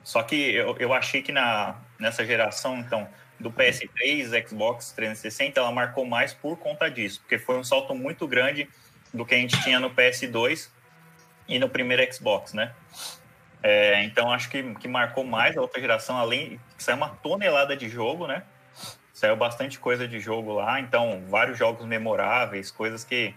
só 0.02 0.22
que 0.22 0.54
eu, 0.54 0.76
eu 0.78 0.92
achei 0.92 1.22
que 1.22 1.32
na, 1.32 1.76
nessa 1.98 2.26
geração, 2.26 2.78
então, 2.78 3.08
do 3.40 3.50
PS3, 3.50 4.46
Xbox 4.46 4.92
360, 4.92 5.58
ela 5.58 5.72
marcou 5.72 6.04
mais 6.04 6.34
por 6.34 6.58
conta 6.58 6.90
disso, 6.90 7.20
porque 7.20 7.38
foi 7.38 7.58
um 7.58 7.64
salto 7.64 7.94
muito 7.94 8.28
grande 8.28 8.68
do 9.12 9.24
que 9.24 9.34
a 9.34 9.38
gente 9.38 9.60
tinha 9.62 9.80
no 9.80 9.90
PS2 9.90 10.68
e 11.48 11.58
no 11.58 11.68
primeiro 11.68 12.12
Xbox, 12.12 12.52
né? 12.52 12.72
É, 13.62 14.04
então 14.04 14.30
acho 14.30 14.50
que, 14.50 14.62
que 14.74 14.86
marcou 14.86 15.24
mais 15.24 15.56
a 15.56 15.60
outra 15.60 15.80
geração, 15.80 16.18
além 16.18 16.60
que 16.76 16.84
saiu 16.84 16.96
uma 16.96 17.08
tonelada 17.08 17.76
de 17.76 17.88
jogo, 17.88 18.26
né? 18.26 18.42
Saiu 19.12 19.36
bastante 19.36 19.78
coisa 19.78 20.06
de 20.06 20.20
jogo 20.20 20.52
lá, 20.52 20.80
então 20.80 21.24
vários 21.28 21.56
jogos 21.56 21.86
memoráveis, 21.86 22.70
coisas 22.70 23.04
que, 23.04 23.34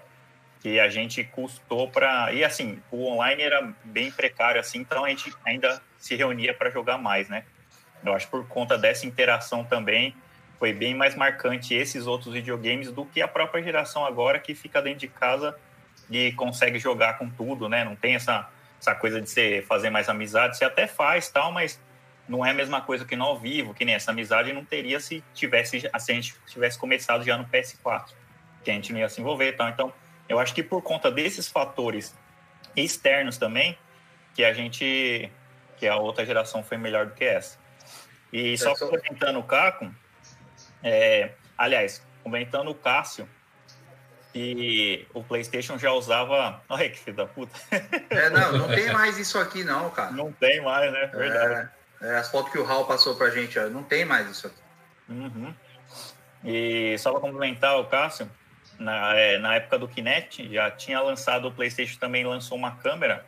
que 0.60 0.80
a 0.80 0.90
gente 0.90 1.24
custou 1.24 1.90
para 1.90 2.34
e 2.34 2.44
assim 2.44 2.82
o 2.92 3.06
online 3.06 3.42
era 3.42 3.74
bem 3.86 4.12
precário 4.12 4.60
assim, 4.60 4.80
então 4.80 5.06
a 5.06 5.10
gente 5.10 5.34
ainda 5.46 5.82
se 5.98 6.16
reunia 6.16 6.54
para 6.54 6.70
jogar 6.70 6.98
mais, 6.98 7.30
né? 7.30 7.46
Eu 8.06 8.14
acho 8.14 8.26
que 8.26 8.32
por 8.32 8.48
conta 8.48 8.78
dessa 8.78 9.06
interação 9.06 9.64
também 9.64 10.14
foi 10.60 10.74
bem 10.74 10.94
mais 10.94 11.16
marcante 11.16 11.74
esses 11.74 12.06
outros 12.06 12.34
videogames 12.34 12.92
do 12.92 13.06
que 13.06 13.22
a 13.22 13.28
própria 13.28 13.64
geração 13.64 14.06
agora 14.06 14.40
que 14.40 14.54
fica 14.56 14.82
dentro 14.82 15.00
de 15.00 15.08
casa 15.08 15.58
e 16.10 16.32
consegue 16.34 16.80
jogar 16.80 17.18
com 17.18 17.30
tudo, 17.30 17.68
né? 17.68 17.84
Não 17.84 17.96
tem 17.96 18.16
essa, 18.16 18.50
essa 18.80 18.96
coisa 18.96 19.22
de 19.22 19.30
você 19.30 19.64
fazer 19.68 19.90
mais 19.90 20.10
amizade, 20.10 20.58
você 20.58 20.66
até 20.66 20.88
faz 20.88 21.30
tal, 21.30 21.52
mas 21.52 21.80
não 22.28 22.46
é 22.46 22.52
a 22.52 22.54
mesma 22.54 22.82
coisa 22.82 23.06
que 23.06 23.16
no 23.16 23.24
ao 23.24 23.40
vivo, 23.40 23.74
que 23.74 23.86
nem 23.86 23.96
essa 23.96 24.12
amizade 24.12 24.52
não 24.52 24.66
teria 24.66 25.00
se 25.00 25.24
tivesse 25.34 25.82
se 25.82 25.90
a 25.92 26.00
gente 26.14 26.36
tivesse 26.46 26.78
começado 26.78 27.24
já 27.24 27.38
no 27.38 27.46
PS4, 27.46 28.10
que 28.64 28.72
a 28.72 28.74
gente 28.74 28.92
não 28.92 29.00
ia 29.00 29.10
se 29.10 29.22
envolver, 29.22 29.54
tal. 29.54 29.70
Então, 29.70 29.94
eu 30.28 30.40
acho 30.40 30.54
que 30.54 30.62
por 30.62 30.82
conta 30.82 31.10
desses 31.10 31.48
fatores 31.48 32.16
externos 32.76 33.38
também, 33.38 33.78
que 34.34 34.44
a 34.44 34.54
gente 34.54 35.32
que 35.78 35.88
a 35.88 35.96
outra 35.96 36.26
geração 36.26 36.64
foi 36.64 36.78
melhor 36.78 37.06
do 37.06 37.14
que 37.14 37.24
essa. 37.24 37.58
E 38.34 38.58
só 38.58 38.76
complementando 38.76 39.40
o 39.40 39.44
Caco, 39.44 39.94
é, 40.84 41.32
aliás, 41.58 42.06
comentando 42.24 42.70
o 42.72 42.76
Cássio, 42.76 43.30
que 44.38 45.08
o 45.14 45.24
PlayStation 45.24 45.78
já 45.80 45.92
usava. 45.92 46.62
Olha 46.70 46.90
que 46.90 47.00
filho 47.00 47.18
da 47.18 47.26
puta. 47.26 47.56
É, 48.10 48.30
não, 48.30 48.54
não 48.54 48.68
tem 48.68 48.92
mais 48.92 49.18
isso 49.18 49.40
aqui, 49.40 49.64
não, 49.64 49.90
cara. 49.90 50.12
Não 50.12 50.32
tem 50.32 50.62
mais, 50.62 50.92
né? 50.92 51.08
Verdade. 51.08 51.70
É, 52.02 52.08
é, 52.08 52.18
as 52.18 52.30
fotos 52.30 52.52
que 52.52 52.60
o 52.60 52.64
Raul 52.64 52.86
passou 52.86 53.16
pra 53.16 53.30
gente, 53.32 53.58
ó, 53.58 53.68
não 53.70 53.84
tem 53.84 54.06
mais 54.06 54.30
isso 54.30 54.48
aqui. 54.48 54.62
Uhum. 55.10 55.54
E 56.44 56.96
só 57.00 57.12
para 57.12 57.20
complementar 57.20 57.80
o 57.80 57.86
Cássio, 57.86 58.30
na, 58.78 59.16
é, 59.16 59.40
na 59.40 59.56
época 59.56 59.80
do 59.80 59.88
Kinect, 59.88 60.54
já 60.54 60.70
tinha 60.70 61.00
lançado, 61.02 61.48
o 61.48 61.52
PlayStation 61.52 61.98
também 62.00 62.24
lançou 62.24 62.58
uma 62.58 62.76
câmera 62.76 63.26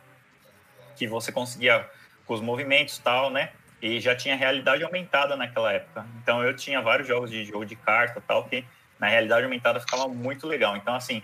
que 0.94 1.08
você 1.08 1.32
conseguia, 1.32 1.88
com 2.24 2.34
os 2.34 2.40
movimentos 2.40 2.98
e 2.98 3.02
tal, 3.02 3.30
né? 3.30 3.50
E 3.82 3.98
já 3.98 4.14
tinha 4.14 4.36
realidade 4.36 4.84
aumentada 4.84 5.36
naquela 5.36 5.72
época. 5.72 6.06
Então 6.22 6.44
eu 6.44 6.54
tinha 6.54 6.80
vários 6.80 7.08
jogos 7.08 7.30
de 7.30 7.44
jogo 7.44 7.64
de 7.64 7.74
carta 7.74 8.22
tal, 8.24 8.44
que 8.44 8.64
na 9.00 9.08
realidade 9.08 9.44
aumentada 9.44 9.80
ficava 9.80 10.06
muito 10.06 10.46
legal. 10.46 10.76
Então, 10.76 10.94
assim, 10.94 11.22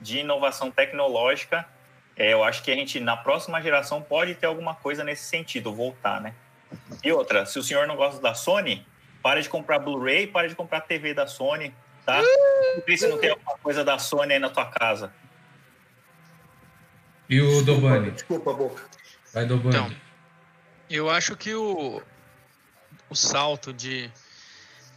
de 0.00 0.18
inovação 0.18 0.70
tecnológica, 0.70 1.66
é, 2.16 2.32
eu 2.32 2.44
acho 2.44 2.62
que 2.62 2.70
a 2.70 2.74
gente, 2.74 3.00
na 3.00 3.16
próxima 3.16 3.60
geração, 3.62 4.02
pode 4.02 4.34
ter 4.34 4.46
alguma 4.46 4.74
coisa 4.74 5.02
nesse 5.02 5.24
sentido, 5.24 5.74
voltar, 5.74 6.20
né? 6.20 6.34
E 7.02 7.10
outra, 7.10 7.46
se 7.46 7.58
o 7.58 7.62
senhor 7.62 7.86
não 7.86 7.96
gosta 7.96 8.20
da 8.20 8.34
Sony, 8.34 8.86
para 9.22 9.40
de 9.40 9.48
comprar 9.48 9.78
Blu-ray, 9.78 10.26
para 10.26 10.48
de 10.48 10.54
comprar 10.54 10.82
TV 10.82 11.14
da 11.14 11.26
Sony, 11.26 11.74
tá? 12.04 12.20
Por 12.84 12.98
se 12.98 13.08
não 13.08 13.18
tem 13.18 13.30
alguma 13.30 13.56
coisa 13.58 13.82
da 13.82 13.98
Sony 13.98 14.34
aí 14.34 14.38
na 14.38 14.50
tua 14.50 14.66
casa. 14.66 15.12
E 17.28 17.40
o 17.40 17.62
Dobani? 17.62 18.10
Desculpa, 18.10 18.52
boca. 18.52 18.82
Vai, 19.32 19.46
Dobani. 19.46 19.76
Então, 19.76 19.96
eu 20.90 21.08
acho 21.08 21.36
que 21.36 21.54
o, 21.54 22.02
o 23.08 23.14
salto 23.14 23.72
de, 23.72 24.10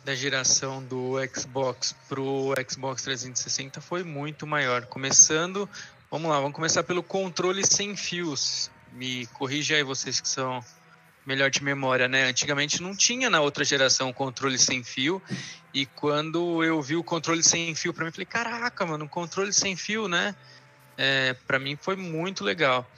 da 0.08 0.16
geração 0.16 0.82
do 0.82 1.16
Xbox 1.36 1.94
pro 2.08 2.54
Xbox 2.66 3.04
360 3.04 3.82
foi 3.82 4.06
muito 4.06 4.48
maior. 4.48 4.86
Começando, 4.86 5.70
vamos 6.10 6.32
lá, 6.32 6.40
vamos 6.40 6.56
começar 6.56 6.82
pelo 6.84 7.04
controle 7.04 7.62
sem 7.68 7.94
fios. 7.94 8.72
Me 8.94 9.26
corrija 9.34 9.76
aí 9.76 9.84
vocês 9.84 10.22
que 10.22 10.30
são 10.30 10.64
melhor 11.26 11.50
de 11.50 11.62
memória, 11.62 12.08
né? 12.08 12.24
Antigamente 12.24 12.82
não 12.82 12.96
tinha 12.96 13.30
na 13.30 13.42
outra 13.42 13.66
geração 13.66 14.14
controle 14.14 14.58
sem 14.58 14.82
fio. 14.82 15.22
E 15.74 15.86
quando 15.86 16.64
eu 16.64 16.82
vi 16.82 16.96
o 16.96 17.04
controle 17.04 17.44
sem 17.44 17.76
fio 17.76 17.94
para 17.94 18.06
mim, 18.06 18.12
falei, 18.12 18.26
caraca, 18.26 18.86
mano, 18.86 19.10
controle 19.10 19.52
sem 19.52 19.76
fio, 19.76 20.08
né? 20.08 20.34
É, 20.98 21.36
para 21.46 21.60
mim 21.60 21.76
foi 21.76 21.98
muito 21.98 22.46
legal. 22.46 22.90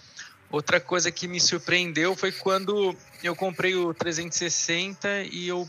Outra 0.51 0.79
coisa 0.79 1.11
que 1.11 1.27
me 1.27 1.39
surpreendeu 1.39 2.15
foi 2.15 2.31
quando 2.31 2.95
eu 3.23 3.35
comprei 3.35 3.73
o 3.73 3.95
360 3.95 5.23
e 5.31 5.47
eu 5.47 5.67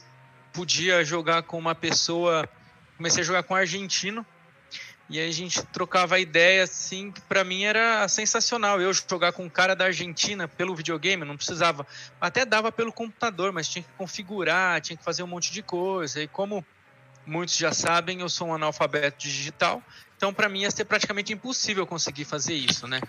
podia 0.53 1.05
jogar 1.05 1.43
com 1.43 1.59
uma 1.59 1.75
pessoa, 1.75 2.49
comecei 2.97 3.23
a 3.23 3.27
jogar 3.27 3.43
com 3.43 3.55
um 3.55 3.57
argentino 3.57 4.25
e 5.11 5.19
aí 5.19 5.29
a 5.29 5.33
gente 5.33 5.61
trocava 5.67 6.21
ideia 6.21 6.63
assim, 6.63 7.11
que 7.11 7.21
para 7.23 7.43
mim 7.43 7.65
era 7.65 8.07
sensacional. 8.07 8.81
Eu 8.81 8.93
jogar 8.95 9.33
com 9.33 9.43
um 9.43 9.49
cara 9.49 9.75
da 9.75 9.87
Argentina 9.87 10.47
pelo 10.47 10.73
videogame, 10.73 11.25
não 11.25 11.37
precisava, 11.37 11.85
até 12.21 12.45
dava 12.45 12.71
pelo 12.71 12.93
computador, 12.93 13.53
mas 13.53 13.69
tinha 13.69 13.83
que 13.83 13.89
configurar, 13.99 14.81
tinha 14.81 14.97
que 14.97 15.03
fazer 15.03 15.25
um 15.25 15.27
monte 15.27 15.51
de 15.51 15.65
coisa. 15.65 16.23
E 16.23 16.29
como 16.29 16.65
muitos 17.27 17.57
já 17.57 17.73
sabem, 17.73 18.21
eu 18.21 18.29
sou 18.29 18.49
um 18.49 18.55
analfabeto 18.55 19.19
digital, 19.19 19.83
então 20.17 20.33
para 20.33 20.49
mim 20.49 20.61
ia 20.61 20.71
ser 20.71 20.85
praticamente 20.85 21.33
impossível 21.33 21.85
conseguir 21.89 22.25
fazer 22.25 22.55
isso, 22.55 22.87
né? 22.87 23.01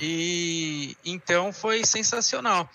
E 0.00 0.96
então 1.04 1.52
foi 1.52 1.84
sensacional. 1.84 2.68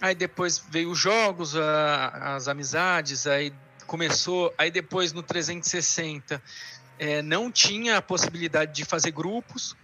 Aí 0.00 0.14
depois 0.14 0.58
veio 0.70 0.90
os 0.90 0.98
jogos, 0.98 1.54
a, 1.56 2.34
as 2.36 2.48
amizades, 2.48 3.26
aí 3.26 3.52
começou, 3.86 4.52
aí 4.56 4.70
depois 4.70 5.12
no 5.12 5.22
360 5.22 6.42
é, 6.98 7.22
não 7.22 7.50
tinha 7.50 7.98
a 7.98 8.02
possibilidade 8.02 8.72
de 8.72 8.84
fazer 8.84 9.10
grupos 9.10 9.76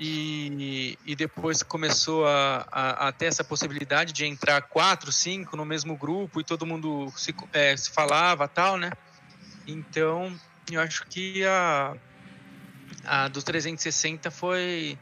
e, 0.00 0.98
e 1.04 1.14
depois 1.14 1.62
começou 1.62 2.26
a, 2.26 2.66
a, 2.72 3.08
a, 3.08 3.12
ter 3.12 3.26
essa 3.26 3.44
possibilidade 3.44 4.12
de 4.12 4.24
entrar 4.24 4.62
quatro, 4.62 5.12
cinco 5.12 5.56
no 5.56 5.64
mesmo 5.64 5.96
grupo 5.96 6.40
e 6.40 6.44
todo 6.44 6.66
mundo 6.66 7.12
se, 7.16 7.34
é, 7.52 7.76
se 7.76 7.90
falava 7.90 8.48
tal, 8.48 8.76
né? 8.76 8.90
Então 9.66 10.34
eu 10.70 10.80
acho 10.80 11.06
que 11.06 11.44
a, 11.44 11.94
a 13.04 13.28
do 13.28 13.40
360 13.40 14.30
foi 14.30 14.98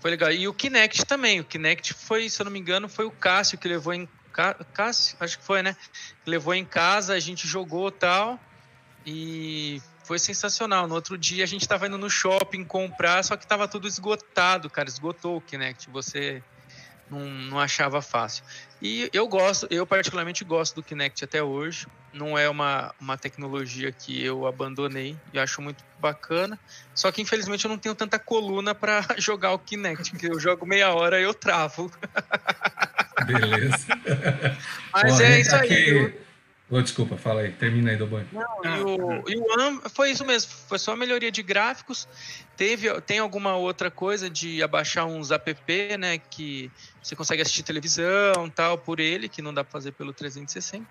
foi 0.00 0.10
legal. 0.10 0.32
E 0.32 0.48
o 0.48 0.54
Kinect 0.54 1.04
também. 1.04 1.40
O 1.40 1.44
Kinect 1.44 1.94
foi, 1.94 2.28
se 2.28 2.40
eu 2.40 2.44
não 2.44 2.52
me 2.52 2.58
engano, 2.58 2.88
foi 2.88 3.04
o 3.04 3.10
Cássio 3.10 3.58
que 3.58 3.68
levou 3.68 3.92
em. 3.92 4.08
Cássio, 4.72 5.16
acho 5.20 5.38
que 5.38 5.44
foi, 5.44 5.62
né? 5.62 5.76
Levou 6.24 6.54
em 6.54 6.64
casa, 6.64 7.14
a 7.14 7.20
gente 7.20 7.46
jogou 7.46 7.90
tal. 7.90 8.40
E 9.04 9.82
foi 10.04 10.18
sensacional. 10.18 10.88
No 10.88 10.94
outro 10.94 11.18
dia 11.18 11.44
a 11.44 11.46
gente 11.46 11.62
estava 11.62 11.86
indo 11.86 11.98
no 11.98 12.08
shopping 12.08 12.64
comprar, 12.64 13.22
só 13.22 13.36
que 13.36 13.44
estava 13.44 13.68
tudo 13.68 13.86
esgotado, 13.86 14.70
cara. 14.70 14.88
Esgotou 14.88 15.36
o 15.36 15.40
Kinect. 15.40 15.90
Você 15.90 16.42
não, 17.10 17.28
não 17.28 17.58
achava 17.58 18.00
fácil. 18.00 18.42
E 18.80 19.10
eu 19.12 19.26
gosto, 19.28 19.66
eu 19.70 19.86
particularmente 19.86 20.44
gosto 20.44 20.76
do 20.76 20.82
Kinect 20.82 21.24
até 21.24 21.42
hoje. 21.42 21.86
Não 22.12 22.36
é 22.38 22.48
uma, 22.48 22.92
uma 23.00 23.16
tecnologia 23.18 23.92
que 23.92 24.24
eu 24.24 24.46
abandonei 24.46 25.16
e 25.32 25.38
acho 25.38 25.60
muito 25.60 25.84
bacana. 25.98 26.58
Só 26.94 27.12
que 27.12 27.20
infelizmente 27.22 27.64
eu 27.64 27.68
não 27.68 27.78
tenho 27.78 27.94
tanta 27.94 28.18
coluna 28.18 28.74
para 28.74 29.00
jogar 29.18 29.52
o 29.52 29.58
Kinect, 29.58 30.16
que 30.16 30.26
eu 30.26 30.38
jogo 30.40 30.66
meia 30.66 30.92
hora 30.94 31.20
e 31.20 31.24
eu 31.24 31.34
travo. 31.34 31.90
Beleza. 33.26 33.86
Mas 34.92 35.18
Bom, 35.18 35.20
é 35.22 35.40
isso 35.40 35.54
aí. 35.56 35.72
aqui- 35.72 35.88
eu- 35.90 36.29
Ô, 36.70 36.80
desculpa, 36.80 37.16
fala 37.16 37.40
aí, 37.40 37.50
termina 37.50 37.90
aí, 37.90 37.96
Dobani. 37.96 38.28
Não, 38.32 38.64
e 38.64 38.80
o, 38.80 39.28
e 39.28 39.36
o 39.36 39.60
Am 39.60 39.80
foi 39.92 40.12
isso 40.12 40.24
mesmo, 40.24 40.52
foi 40.68 40.78
só 40.78 40.94
melhoria 40.94 41.30
de 41.30 41.42
gráficos. 41.42 42.06
Teve, 42.56 43.00
tem 43.00 43.18
alguma 43.18 43.56
outra 43.56 43.90
coisa 43.90 44.30
de 44.30 44.62
abaixar 44.62 45.04
uns 45.04 45.32
app, 45.32 45.96
né, 45.98 46.18
que 46.18 46.70
você 47.02 47.16
consegue 47.16 47.42
assistir 47.42 47.64
televisão, 47.64 48.48
tal, 48.54 48.78
por 48.78 49.00
ele, 49.00 49.28
que 49.28 49.42
não 49.42 49.52
dá 49.52 49.64
para 49.64 49.72
fazer 49.72 49.90
pelo 49.92 50.12
360. 50.12 50.86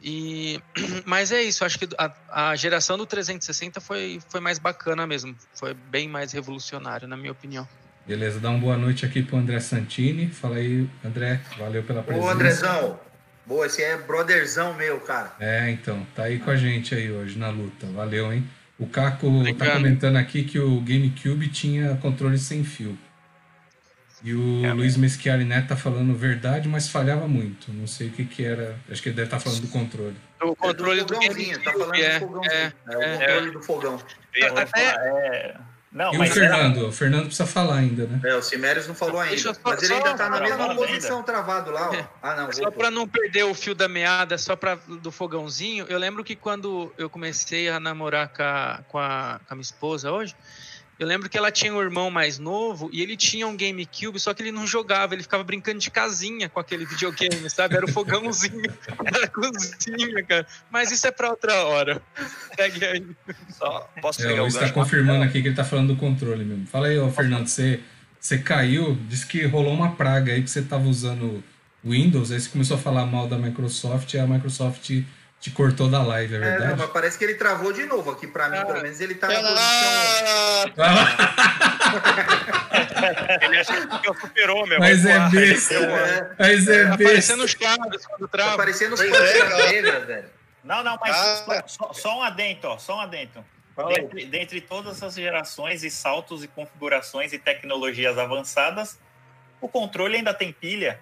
E, 0.00 0.60
mas 1.04 1.32
é 1.32 1.42
isso, 1.42 1.64
acho 1.64 1.80
que 1.80 1.88
a, 1.98 2.50
a 2.50 2.54
geração 2.54 2.96
do 2.96 3.04
360 3.04 3.80
foi, 3.80 4.20
foi 4.28 4.38
mais 4.38 4.60
bacana 4.60 5.04
mesmo, 5.04 5.34
foi 5.52 5.74
bem 5.74 6.08
mais 6.08 6.30
revolucionário, 6.30 7.08
na 7.08 7.16
minha 7.16 7.32
opinião. 7.32 7.66
Beleza, 8.06 8.38
dá 8.38 8.50
uma 8.50 8.58
boa 8.58 8.76
noite 8.76 9.04
aqui 9.04 9.20
pro 9.22 9.36
André 9.36 9.58
Santini. 9.58 10.28
Fala 10.28 10.56
aí, 10.56 10.88
André, 11.04 11.40
valeu 11.58 11.82
pela 11.82 12.02
presença. 12.02 12.26
Ô, 12.26 12.30
Andrezão. 12.30 13.11
Boa, 13.44 13.66
esse 13.66 13.82
é 13.82 13.96
brotherzão 13.96 14.74
meu, 14.74 15.00
cara. 15.00 15.32
É, 15.40 15.70
então, 15.70 16.06
tá 16.14 16.24
aí 16.24 16.38
com 16.38 16.50
a 16.50 16.56
gente 16.56 16.94
aí 16.94 17.10
hoje 17.10 17.38
na 17.38 17.50
luta. 17.50 17.86
Valeu, 17.88 18.32
hein? 18.32 18.48
O 18.78 18.86
Caco 18.86 19.26
tá 19.26 19.50
Obrigado. 19.50 19.72
comentando 19.74 20.16
aqui 20.16 20.44
que 20.44 20.58
o 20.58 20.80
GameCube 20.80 21.48
tinha 21.48 21.96
controle 21.96 22.38
sem 22.38 22.64
fio. 22.64 22.96
E 24.24 24.32
o 24.34 24.64
É, 24.64 24.72
Luiz 24.72 24.96
Meschiari 24.96 25.44
Neto 25.44 25.68
tá 25.68 25.76
falando 25.76 26.14
verdade, 26.14 26.68
mas 26.68 26.88
falhava 26.88 27.26
muito. 27.26 27.72
Não 27.72 27.88
sei 27.88 28.06
o 28.08 28.10
que 28.12 28.24
que 28.24 28.44
era. 28.44 28.76
Acho 28.88 29.02
que 29.02 29.08
ele 29.08 29.16
deve 29.16 29.26
estar 29.26 29.40
falando 29.40 29.60
do 29.62 29.68
controle. 29.68 30.16
O 30.40 30.54
controle 30.54 31.02
do 31.04 31.14
fogãozinho, 31.14 31.60
tá 31.62 31.72
falando 31.72 31.94
é, 31.96 32.18
do 32.20 32.26
fogãozinho. 32.26 32.52
é, 32.52 32.72
É, 32.88 32.96
o 32.96 33.02
é. 33.02 33.18
controle 33.18 33.50
do 33.50 33.62
fogão. 33.62 33.96
Até- 33.96 34.66
falar, 34.66 35.06
é... 35.06 35.56
Não, 35.92 36.12
e 36.12 36.16
o 36.16 36.18
mas 36.18 36.34
era- 36.34 36.54
Fernando? 36.56 36.88
O 36.88 36.92
Fernando 36.92 37.26
precisa 37.26 37.46
falar 37.46 37.76
ainda, 37.76 38.06
né? 38.06 38.20
É, 38.24 38.34
o 38.34 38.42
Cimérios 38.42 38.86
não 38.88 38.94
falou 38.94 39.20
ainda. 39.20 39.36
Só- 39.36 39.52
mas 39.62 39.82
ele 39.82 39.92
ainda 39.94 40.14
tá 40.14 40.30
na 40.30 40.40
mesma 40.40 40.74
posição 40.74 41.22
travado 41.22 41.70
lá, 41.70 41.90
ó. 41.90 42.04
Ah, 42.22 42.34
não, 42.34 42.52
Só 42.52 42.70
para 42.70 42.90
não 42.90 43.06
perder 43.06 43.44
o 43.44 43.52
fio 43.52 43.74
da 43.74 43.88
meada, 43.88 44.38
só 44.38 44.56
para 44.56 44.76
do 44.88 45.12
fogãozinho, 45.12 45.84
eu 45.90 45.98
lembro 45.98 46.24
que 46.24 46.34
quando 46.34 46.90
eu 46.96 47.10
comecei 47.10 47.68
a 47.68 47.78
namorar 47.78 48.28
com 48.28 48.42
a, 48.42 48.80
com 48.88 48.98
a, 48.98 49.40
com 49.46 49.52
a 49.52 49.54
minha 49.54 49.62
esposa 49.62 50.10
hoje, 50.10 50.34
Eu 51.02 51.08
lembro 51.08 51.28
que 51.28 51.36
ela 51.36 51.50
tinha 51.50 51.74
um 51.74 51.80
irmão 51.82 52.12
mais 52.12 52.38
novo 52.38 52.88
e 52.92 53.02
ele 53.02 53.16
tinha 53.16 53.44
um 53.48 53.56
GameCube, 53.56 54.20
só 54.20 54.32
que 54.32 54.40
ele 54.40 54.52
não 54.52 54.64
jogava, 54.64 55.14
ele 55.14 55.24
ficava 55.24 55.42
brincando 55.42 55.80
de 55.80 55.90
casinha 55.90 56.48
com 56.48 56.60
aquele 56.60 56.86
videogame, 56.86 57.50
sabe? 57.50 57.74
Era 57.74 57.86
o 57.86 57.88
fogãozinho, 57.92 58.72
era 59.04 59.24
a 59.24 59.28
cozinha, 59.28 60.22
cara. 60.22 60.46
Mas 60.70 60.92
isso 60.92 61.04
é 61.04 61.10
pra 61.10 61.30
outra 61.30 61.64
hora. 61.64 62.00
Segue 62.54 62.84
aí. 62.84 63.06
Só 63.50 63.90
posso 64.00 64.22
É, 64.22 64.28
pegar 64.28 64.44
o 64.44 64.46
o 64.46 64.52
tá 64.52 64.60
gancho? 64.60 64.72
confirmando 64.74 65.24
aqui 65.24 65.42
que 65.42 65.48
ele 65.48 65.56
tá 65.56 65.64
falando 65.64 65.88
do 65.88 65.96
controle 65.96 66.44
mesmo. 66.44 66.68
Fala 66.68 66.86
aí, 66.86 66.96
ô 66.96 67.10
Fernando, 67.10 67.48
você, 67.48 67.80
você 68.20 68.38
caiu, 68.38 68.96
disse 69.08 69.26
que 69.26 69.44
rolou 69.44 69.74
uma 69.74 69.96
praga 69.96 70.32
aí 70.32 70.40
que 70.40 70.50
você 70.50 70.62
tava 70.62 70.86
usando 70.86 71.42
Windows, 71.84 72.30
aí 72.30 72.40
você 72.40 72.48
começou 72.48 72.76
a 72.76 72.80
falar 72.80 73.06
mal 73.06 73.26
da 73.26 73.36
Microsoft 73.36 74.14
e 74.14 74.18
a 74.20 74.26
Microsoft 74.26 74.88
te 75.42 75.50
cortou 75.50 75.88
da 75.90 76.00
live, 76.04 76.34
é 76.34 76.36
É, 76.36 76.40
não, 76.40 76.46
verdade? 76.50 76.74
mas 76.78 76.90
parece 76.90 77.18
que 77.18 77.24
ele 77.24 77.34
travou 77.34 77.72
de 77.72 77.84
novo 77.84 78.12
aqui 78.12 78.28
pra 78.28 78.48
mim, 78.48 78.58
Ah. 78.58 78.64
pelo 78.64 78.80
menos 78.80 79.00
ele 79.00 79.16
tá 79.16 79.26
na 79.26 79.34
posição. 79.34 80.72
Ah, 80.78 81.16
Ele 83.42 83.58
acha 83.58 83.86
que 83.86 84.06
é 84.06 84.10
o 84.10 84.14
super-homem. 84.14 84.78
Mas 84.78 85.04
é 85.04 85.14
agora. 85.14 85.30
besta. 85.30 85.74
É, 85.74 86.30
Mas 86.38 86.68
é 86.68 86.84
Tá 86.84 86.96
besta. 86.96 87.04
parecendo 87.12 87.44
os 87.44 87.50
Chaves 87.50 88.06
quando 88.06 88.20
tá 88.20 88.28
trava. 88.28 88.56
parecendo 88.56 88.94
os 88.94 89.00
Pois 89.00 89.12
é, 89.12 90.00
velho. 90.00 90.30
Não, 90.62 90.84
não, 90.84 90.96
mas 91.00 91.16
Ah. 91.16 91.64
só, 91.66 91.92
só- 91.92 92.18
um 92.18 92.22
adento, 92.22 92.68
ó, 92.68 92.78
só 92.78 92.98
um 92.98 93.00
aí. 93.00 93.44
Dentre, 93.88 94.26
dentre 94.26 94.60
todas 94.60 95.02
as 95.02 95.14
gerações 95.14 95.82
e 95.82 95.90
saltos 95.90 96.44
e 96.44 96.48
configurações 96.48 97.32
e 97.32 97.38
tecnologias 97.38 98.16
avançadas, 98.16 98.96
o 99.60 99.68
controle 99.68 100.16
ainda 100.18 100.32
tem 100.32 100.52
pilha. 100.52 101.00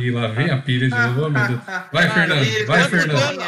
E 0.00 0.10
lá 0.10 0.28
vem 0.28 0.50
a 0.50 0.58
pilha 0.58 0.86
de 0.86 0.94
novo, 0.94 1.24
oh, 1.26 1.30
meu 1.30 1.48
Deus. 1.48 1.60
Vai, 1.90 2.10
Fernando, 2.10 2.66
vai, 2.66 2.88
Fernando. 2.90 3.38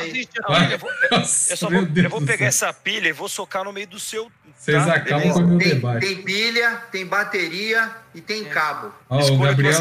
Vai. 0.49 0.73
Eu 0.73 0.79
vou, 0.79 0.91
Nossa, 1.11 1.53
eu 1.53 1.57
só 1.59 1.69
vou, 1.69 1.87
eu 1.95 2.11
vou 2.11 2.23
pegar 2.23 2.47
essa 2.47 2.73
pilha 2.73 3.09
e 3.09 3.13
vou 3.13 3.29
socar 3.29 3.63
no 3.63 3.73
meio 3.73 3.87
do 3.87 4.01
seu. 4.01 4.33
Vocês 4.57 4.85
tá? 4.87 4.95
acabam 4.95 5.21
Beleza? 5.21 5.41
com 5.41 5.47
o 5.47 5.49
meu 5.49 5.59
Tem, 5.59 5.69
debate. 5.69 6.07
tem 6.07 6.23
pilha, 6.23 6.77
tem 6.91 7.07
bateria 7.07 7.91
e 8.15 8.21
tem 8.23 8.45
cabo. 8.45 8.93
Ó, 9.11 9.19
o, 9.19 9.35
o 9.35 9.39
Gabriel, 9.39 9.81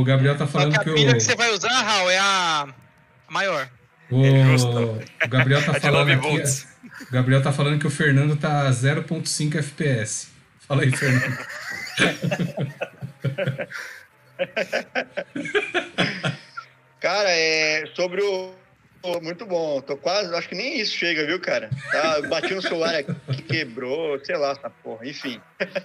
o 0.00 0.04
Gabriel 0.04 0.38
tá 0.38 0.46
falando 0.46 0.72
que 0.72 0.80
a 0.80 0.84
que 0.84 0.94
pilha 0.94 1.10
o, 1.10 1.14
que 1.14 1.20
você 1.20 1.36
vai 1.36 1.50
usar, 1.50 1.68
Raul, 1.68 2.10
é 2.10 2.18
a 2.18 2.68
maior. 3.28 3.68
o, 4.10 4.24
É 4.24 4.44
justo. 4.44 4.98
o 5.22 5.28
Gabriel 5.28 5.62
tá 5.64 5.72
de 5.76 5.80
falando 5.80 6.14
9 6.14 6.38
aqui, 6.38 6.66
o 7.02 7.12
Gabriel 7.12 7.42
tá 7.42 7.52
falando 7.52 7.78
que 7.78 7.86
o 7.86 7.90
Fernando 7.90 8.36
tá 8.36 8.68
a 8.68 8.70
0.5 8.70 9.56
FPS. 9.56 10.28
Fala 10.66 10.82
aí, 10.82 10.90
Fernando. 10.96 11.38
Cara, 17.00 17.30
é 17.30 17.86
sobre 17.94 18.22
o. 18.22 18.54
Muito 19.22 19.46
bom. 19.46 19.80
Tô 19.80 19.96
quase. 19.96 20.34
Acho 20.34 20.48
que 20.48 20.54
nem 20.54 20.80
isso 20.80 20.96
chega, 20.96 21.24
viu, 21.24 21.40
cara? 21.40 21.70
Tá, 21.90 22.20
bati 22.22 22.54
no 22.54 22.62
celular 22.62 22.96
aqui, 22.96 23.42
quebrou, 23.42 24.22
sei 24.24 24.36
lá, 24.36 24.52
essa 24.52 24.68
porra. 24.68 25.06
Enfim. 25.06 25.40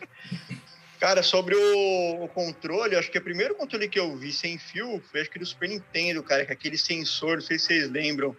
Cara, 0.99 1.21
sobre 1.21 1.53
o, 1.53 2.23
o 2.23 2.29
controle, 2.29 2.95
acho 2.95 3.11
que 3.11 3.17
o 3.17 3.21
primeiro 3.21 3.55
controle 3.55 3.89
que 3.89 3.99
eu 3.99 4.15
vi 4.15 4.31
sem 4.31 4.57
fio 4.57 5.03
foi 5.11 5.19
acho 5.19 5.29
que 5.29 5.37
do 5.37 5.45
Super 5.45 5.67
Nintendo, 5.67 6.23
cara, 6.23 6.45
com 6.45 6.53
aquele 6.53 6.77
sensor, 6.77 7.35
não 7.35 7.41
sei 7.41 7.59
se 7.59 7.65
vocês 7.65 7.89
lembram, 7.89 8.33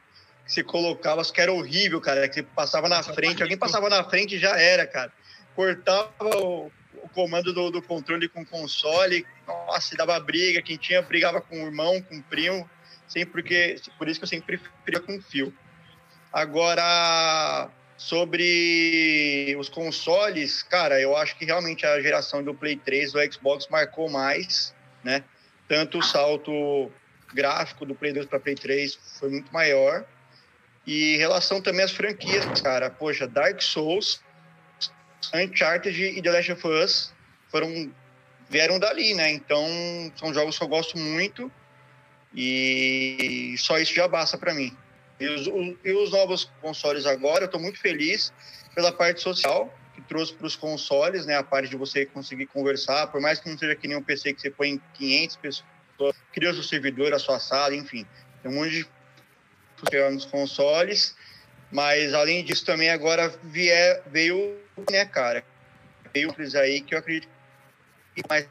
que 0.47 0.53
você 0.53 0.65
colocava, 0.65 1.21
acho 1.21 1.31
que 1.31 1.43
era 1.43 1.53
horrível, 1.53 2.01
cara, 2.01 2.27
que 2.27 2.37
você 2.37 2.43
passava 2.43 2.89
na 2.89 3.03
frente, 3.03 3.43
alguém 3.43 3.59
passava 3.59 3.91
na 3.91 4.03
frente 4.03 4.37
e 4.37 4.39
já 4.39 4.59
era, 4.59 4.87
cara. 4.87 5.13
Cortava 5.55 6.39
o, 6.39 6.73
o 7.05 7.09
comando 7.11 7.53
do, 7.53 7.71
do 7.71 7.83
controle 7.83 8.29
com 8.29 8.41
o 8.41 8.47
console, 8.47 9.27
nossa, 9.47 9.95
dava 9.95 10.19
briga, 10.19 10.63
quem 10.63 10.79
tinha 10.79 11.03
brigava 11.03 11.41
com 11.41 11.63
o 11.63 11.67
irmão, 11.67 12.01
com 12.01 12.17
o 12.17 12.23
primo, 12.23 12.69
sempre 13.07 13.31
porque, 13.31 13.77
por 13.99 14.09
isso 14.09 14.19
que 14.19 14.25
eu 14.25 14.29
sempre 14.29 14.57
preferia 14.57 15.01
com 15.01 15.21
fio. 15.21 15.53
Agora, 16.33 17.71
sobre 17.97 19.55
os 19.59 19.69
consoles, 19.69 20.63
cara, 20.63 20.99
eu 20.99 21.15
acho 21.15 21.37
que 21.37 21.45
realmente 21.45 21.85
a 21.85 22.01
geração 22.01 22.43
do 22.43 22.55
Play 22.55 22.77
3 22.77 23.13
do 23.13 23.33
Xbox 23.33 23.69
marcou 23.69 24.09
mais, 24.09 24.75
né? 25.05 25.23
Tanto 25.69 25.99
o 25.99 26.03
salto 26.03 26.91
gráfico 27.35 27.85
do 27.85 27.95
Play 27.95 28.15
2 28.15 28.27
para 28.27 28.41
Play 28.41 28.55
3 28.55 28.99
foi 29.19 29.29
muito 29.29 29.53
maior. 29.53 30.07
E 30.87 31.15
em 31.15 31.19
relação 31.19 31.61
também 31.61 31.85
às 31.85 31.93
franquias, 31.93 32.61
cara, 32.63 32.91
poxa, 32.91 33.27
Dark 33.27 33.61
Souls, 33.61 34.21
Uncharted 35.35 36.03
e 36.03 36.23
The 36.23 36.31
Last 36.31 36.53
of 36.53 36.67
Us 36.67 37.13
foram 37.49 37.93
vieram 38.49 38.79
dali, 38.79 39.15
né? 39.15 39.31
Então, 39.31 39.67
são 40.17 40.33
jogos 40.33 40.59
que 40.59 40.65
eu 40.65 40.69
gosto 40.69 40.99
muito 40.99 41.51
e 42.35 43.55
só 43.59 43.79
isso 43.79 43.95
já 43.95 44.09
basta 44.09 44.37
para 44.37 44.55
mim. 44.55 44.77
E 45.19 45.29
os, 45.29 45.47
e 45.85 45.93
os 45.93 46.11
novos 46.11 46.51
consoles 46.61 47.07
agora, 47.07 47.45
eu 47.45 47.47
estou 47.47 47.61
muito 47.61 47.81
feliz 47.81 48.33
pela 48.75 48.93
parte 48.93 49.23
social 49.23 49.73
que 49.95 50.01
trouxe 50.03 50.35
para 50.35 50.47
os 50.47 50.57
consoles, 50.57 51.25
né? 51.25 51.37
A 51.37 51.43
parte 51.43 51.69
de 51.69 51.77
você 51.77 52.05
conseguir 52.05 52.47
conversar, 52.47 53.07
por 53.07 53.21
mais 53.21 53.39
que 53.39 53.49
não 53.49 53.57
seja 53.57 53.77
que 53.77 53.87
nem 53.87 53.97
um 53.97 54.03
PC 54.03 54.35
que 54.35 54.41
você 54.41 54.51
põe 54.51 54.81
500 54.95 55.37
pessoas, 55.37 55.65
cria 56.33 56.51
o 56.51 56.55
seu 56.55 56.65
servidor, 56.65 57.15
a 57.15 57.19
sua 57.19 57.39
sala, 57.39 57.75
enfim. 57.75 58.05
Tem 58.43 58.51
um 58.51 58.57
monte 58.57 58.71
de 59.91 60.11
nos 60.11 60.25
consoles, 60.25 61.15
mas 61.75 62.15
além 62.15 62.45
disso 62.45 62.65
também 62.65 62.89
agora 62.89 63.29
vier, 63.43 64.01
veio, 64.07 64.57
né, 64.89 65.05
cara? 65.05 65.45
Veio 66.15 66.33
aí 66.57 66.81
que 66.81 66.95
eu 66.95 66.99
acredito 67.01 67.29
que 68.15 68.23
mais 68.29 68.49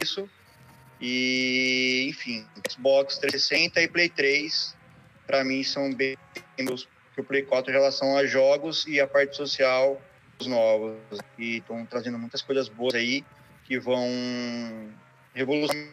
isso. 0.00 0.26
E, 0.98 2.06
enfim, 2.08 2.46
Xbox 2.70 3.18
360 3.18 3.82
e 3.82 3.88
Play 3.88 4.08
3 4.08 4.74
para 5.26 5.44
mim 5.44 5.62
são 5.62 5.92
bem 5.92 6.16
meus 6.58 6.88
que 7.14 7.20
o 7.20 7.24
Play 7.24 7.42
4 7.42 7.70
em 7.70 7.74
relação 7.74 8.16
a 8.16 8.24
jogos 8.24 8.86
e 8.86 8.98
a 8.98 9.06
parte 9.06 9.36
social 9.36 10.00
os 10.40 10.46
novos 10.46 10.96
e 11.36 11.58
estão 11.58 11.84
trazendo 11.84 12.18
muitas 12.18 12.40
coisas 12.40 12.66
boas 12.66 12.94
aí 12.94 13.22
que 13.64 13.78
vão 13.78 14.08
revolucionar 15.34 15.92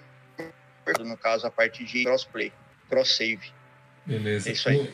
no 1.02 1.18
caso 1.18 1.46
a 1.46 1.52
parte 1.52 1.84
de 1.84 2.06
crossplay, 2.06 2.54
cross 2.90 3.18
save. 3.18 3.52
Beleza. 4.06 4.50
É 4.50 4.54
isso 4.54 4.70
aí. 4.70 4.94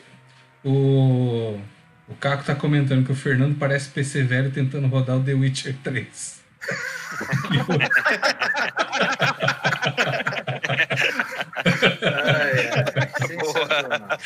O, 0.68 1.60
o, 2.08 2.14
Caco 2.16 2.42
tá 2.42 2.52
comentando 2.54 3.06
que 3.06 3.12
o 3.12 3.14
Fernando 3.14 3.56
parece 3.56 3.88
PC 3.90 4.24
velho 4.24 4.50
tentando 4.50 4.88
rodar 4.88 5.16
o 5.16 5.22
The 5.22 5.32
Witcher 5.32 5.76
3. 5.84 6.40
Ai, 12.02 12.70
ai, 12.96 13.26
sensacional. 13.26 14.18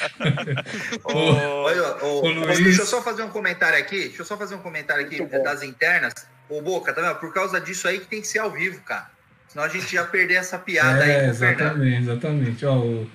Ô, 1.04 1.18
Olha, 1.64 2.04
ô, 2.04 2.06
Ô, 2.06 2.24
ô, 2.24 2.30
Luiz. 2.30 2.58
deixa 2.62 2.82
eu 2.82 2.86
só 2.86 3.02
fazer 3.02 3.22
um 3.22 3.30
comentário 3.30 3.78
aqui. 3.78 4.08
Deixa 4.08 4.22
eu 4.22 4.26
só 4.26 4.36
fazer 4.36 4.54
um 4.54 4.60
comentário 4.60 5.04
aqui 5.04 5.18
Muito 5.18 5.36
bom. 5.36 5.42
das 5.42 5.62
internas. 5.62 6.14
Ô, 6.48 6.60
Boca, 6.62 6.92
tá 6.92 7.00
vendo? 7.02 7.16
Por 7.16 7.32
causa 7.32 7.60
disso 7.60 7.86
aí 7.88 8.00
que 8.00 8.06
tem 8.06 8.20
que 8.20 8.26
ser 8.26 8.38
ao 8.40 8.50
vivo, 8.50 8.80
cara. 8.82 9.10
Senão 9.50 9.64
a 9.64 9.68
gente 9.68 9.92
já 9.92 10.04
perder 10.04 10.34
essa 10.34 10.56
piada 10.58 11.04
É, 11.04 11.16
aí 11.16 11.22
com 11.24 11.28
exatamente, 11.30 12.02
exatamente. 12.02 12.66
Ó, 12.66 12.76
o, 12.76 13.10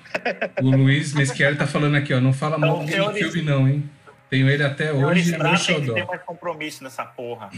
o 0.61 0.69
Luiz 0.69 1.13
Mesquier 1.13 1.57
tá 1.57 1.65
falando 1.65 1.95
aqui, 1.95 2.13
ó. 2.13 2.19
Não 2.19 2.33
fala 2.33 2.57
mal 2.57 2.79
do 2.79 2.83
Então, 2.83 3.13
senhores- 3.13 3.43
não, 3.45 3.67
hein? 3.69 3.89
Tenho 4.29 4.49
ele 4.49 4.63
até 4.63 4.91
hoje 4.91 5.31
no 5.37 5.43
tem 5.43 5.51
ter 5.51 5.57
Xodó. 5.57 6.05
mais 6.07 6.21
compromisso 6.23 6.83
nessa 6.83 7.05
porra. 7.05 7.49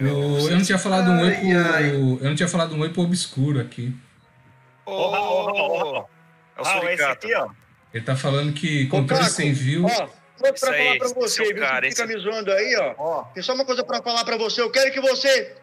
meu, 0.00 0.08
Eu, 0.38 0.38
eu 0.50 0.56
não 0.56 0.62
tinha 0.62 0.78
falado 0.78 1.10
um 1.10 1.20
oi 1.20 1.32
pro. 1.34 1.74
ai. 1.74 1.90
Eu 1.90 2.18
não 2.22 2.34
tinha 2.36 2.48
falado 2.48 2.74
um 2.76 2.80
oi 2.80 2.90
pro 2.90 3.02
obscuro 3.02 3.60
aqui. 3.60 3.92
ô, 4.84 4.92
Ô, 4.92 5.10
Raul, 5.10 5.26
ô, 5.26 5.44
Raul, 5.46 5.78
Raul. 5.78 6.10
É 6.56 6.60
o 6.60 6.64
Raul, 6.64 6.88
esse 6.90 7.02
aqui, 7.02 7.34
ó. 7.34 7.48
Ele 7.92 8.04
tá 8.04 8.14
falando 8.14 8.52
que 8.52 8.86
Ô, 8.86 8.90
controle 8.90 9.22
Caco, 9.22 9.34
sem 9.34 9.52
view. 9.52 9.84
Ó, 9.84 9.88
só 9.88 10.04
Isso 10.04 10.64
pra 10.66 10.74
aí, 10.74 10.84
falar 10.84 10.98
pra 10.98 11.06
esse 11.06 11.14
você, 11.14 11.42
o 11.42 11.46
viu? 11.46 11.56
cara, 11.62 11.86
Você 11.86 11.90
fica 11.90 12.04
esse- 12.04 12.14
me 12.14 12.20
zoando 12.20 12.52
aí, 12.52 12.76
ó. 12.76 12.94
Ó, 12.98 13.22
Tem 13.34 13.42
só 13.42 13.54
uma 13.54 13.64
coisa 13.64 13.82
pra 13.82 14.00
falar 14.02 14.24
pra 14.24 14.36
você. 14.36 14.60
Eu 14.60 14.70
quero 14.70 14.92
que 14.92 15.00
você. 15.00 15.56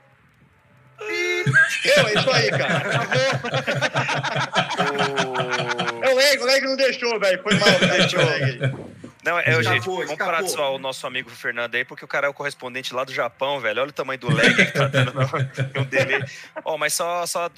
Eu, 1.86 2.08
é 2.08 2.14
isso 2.14 2.32
aí, 2.32 2.50
cara. 2.52 2.84
O- 4.84 6.04
É 6.04 6.10
o 6.12 6.16
Leg, 6.16 6.42
o 6.42 6.46
Leg 6.46 6.62
não 6.66 6.76
deixou, 6.76 7.20
velho. 7.20 7.42
Foi 7.44 7.54
mal. 7.56 7.70
Deixou. 7.80 8.20
o 8.22 8.26
Leg. 8.30 8.93
Não, 9.24 9.40
é, 9.40 9.42
Escapou, 9.42 9.64
gente, 9.64 9.86
vamos 9.86 10.02
escapou. 10.04 10.26
parar 10.26 10.42
de 10.42 10.50
zoar 10.50 10.72
o 10.72 10.78
nosso 10.80 11.08
amigo 11.08 11.30
Fernando 11.30 11.76
aí, 11.76 11.86
porque 11.86 12.04
o 12.04 12.08
cara 12.08 12.28
é 12.28 12.30
o 12.30 12.34
correspondente 12.34 12.94
lá 12.94 13.04
do 13.06 13.14
Japão, 13.14 13.60
velho. 13.62 13.82
Olha 13.82 13.90
o 13.90 13.94
tamanho 13.94 14.20
do 14.20 14.30
lag 14.30 14.54
que 14.54 14.66
tá 14.72 14.88
dando 14.88 15.14
no, 15.14 15.22
no 15.80 15.86
delay. 15.86 16.22
Ó, 16.66 16.78
mas 16.78 16.94
só, 16.94 17.26
só 17.26 17.50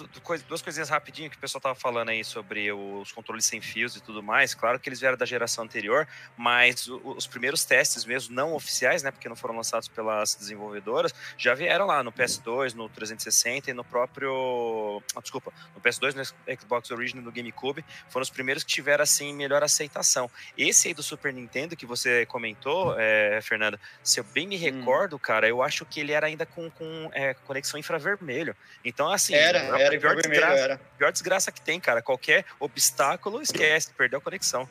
duas 0.47 0.61
coisinhas 0.61 0.89
rapidinho 0.89 1.29
que 1.29 1.37
o 1.37 1.39
pessoal 1.39 1.59
tava 1.61 1.75
falando 1.75 2.09
aí 2.09 2.23
sobre 2.23 2.71
os 2.71 3.11
controles 3.11 3.45
sem 3.45 3.61
fios 3.61 3.95
e 3.95 4.01
tudo 4.01 4.21
mais. 4.21 4.53
Claro 4.53 4.79
que 4.79 4.87
eles 4.87 4.99
vieram 4.99 5.17
da 5.17 5.25
geração 5.25 5.63
anterior, 5.63 6.07
mas 6.37 6.87
o- 6.87 7.15
os 7.17 7.25
primeiros 7.25 7.65
testes 7.65 8.05
mesmo, 8.05 8.35
não 8.35 8.53
oficiais, 8.53 9.01
né, 9.01 9.09
porque 9.09 9.27
não 9.27 9.35
foram 9.35 9.55
lançados 9.55 9.87
pelas 9.87 10.35
desenvolvedoras, 10.35 11.13
já 11.35 11.55
vieram 11.55 11.87
lá 11.87 12.03
no 12.03 12.11
PS2, 12.11 12.73
no 12.75 12.87
360 12.89 13.71
e 13.71 13.73
no 13.73 13.83
próprio... 13.83 15.01
ah, 15.15 15.19
desculpa, 15.21 15.51
no 15.73 15.81
PS2, 15.81 16.13
no 16.13 16.55
Xbox 16.61 16.91
Original 16.91 17.23
e 17.23 17.25
no 17.25 17.31
GameCube, 17.31 17.83
foram 18.09 18.21
os 18.21 18.29
primeiros 18.29 18.63
que 18.63 18.71
tiveram, 18.71 19.01
assim, 19.03 19.33
melhor 19.33 19.63
aceitação. 19.63 20.29
Esse 20.55 20.89
aí 20.89 20.93
do 20.93 21.01
Super 21.01 21.33
Nintendo 21.33 21.54
que 21.75 21.85
você 21.85 22.25
comentou, 22.25 22.95
é, 22.99 23.39
Fernanda, 23.41 23.79
se 24.03 24.19
eu 24.19 24.23
bem 24.23 24.45
me 24.47 24.57
recordo, 24.57 25.17
cara, 25.17 25.47
eu 25.47 25.63
acho 25.63 25.85
que 25.85 25.99
ele 26.01 26.11
era 26.11 26.27
ainda 26.27 26.45
com, 26.45 26.69
com 26.69 27.09
é, 27.13 27.33
conexão 27.45 27.79
infravermelho. 27.79 28.55
Então, 28.83 29.09
assim, 29.09 29.33
Era, 29.33 29.73
a 29.73 29.79
era 29.79 29.97
pior, 29.97 30.15
desgraça, 30.15 30.59
era. 30.59 30.81
pior 30.97 31.11
desgraça 31.11 31.51
que 31.51 31.61
tem, 31.61 31.79
cara. 31.79 32.01
Qualquer 32.01 32.43
obstáculo, 32.59 33.41
esquece, 33.41 33.93
perdeu 33.97 34.19
a 34.19 34.21
conexão. 34.21 34.67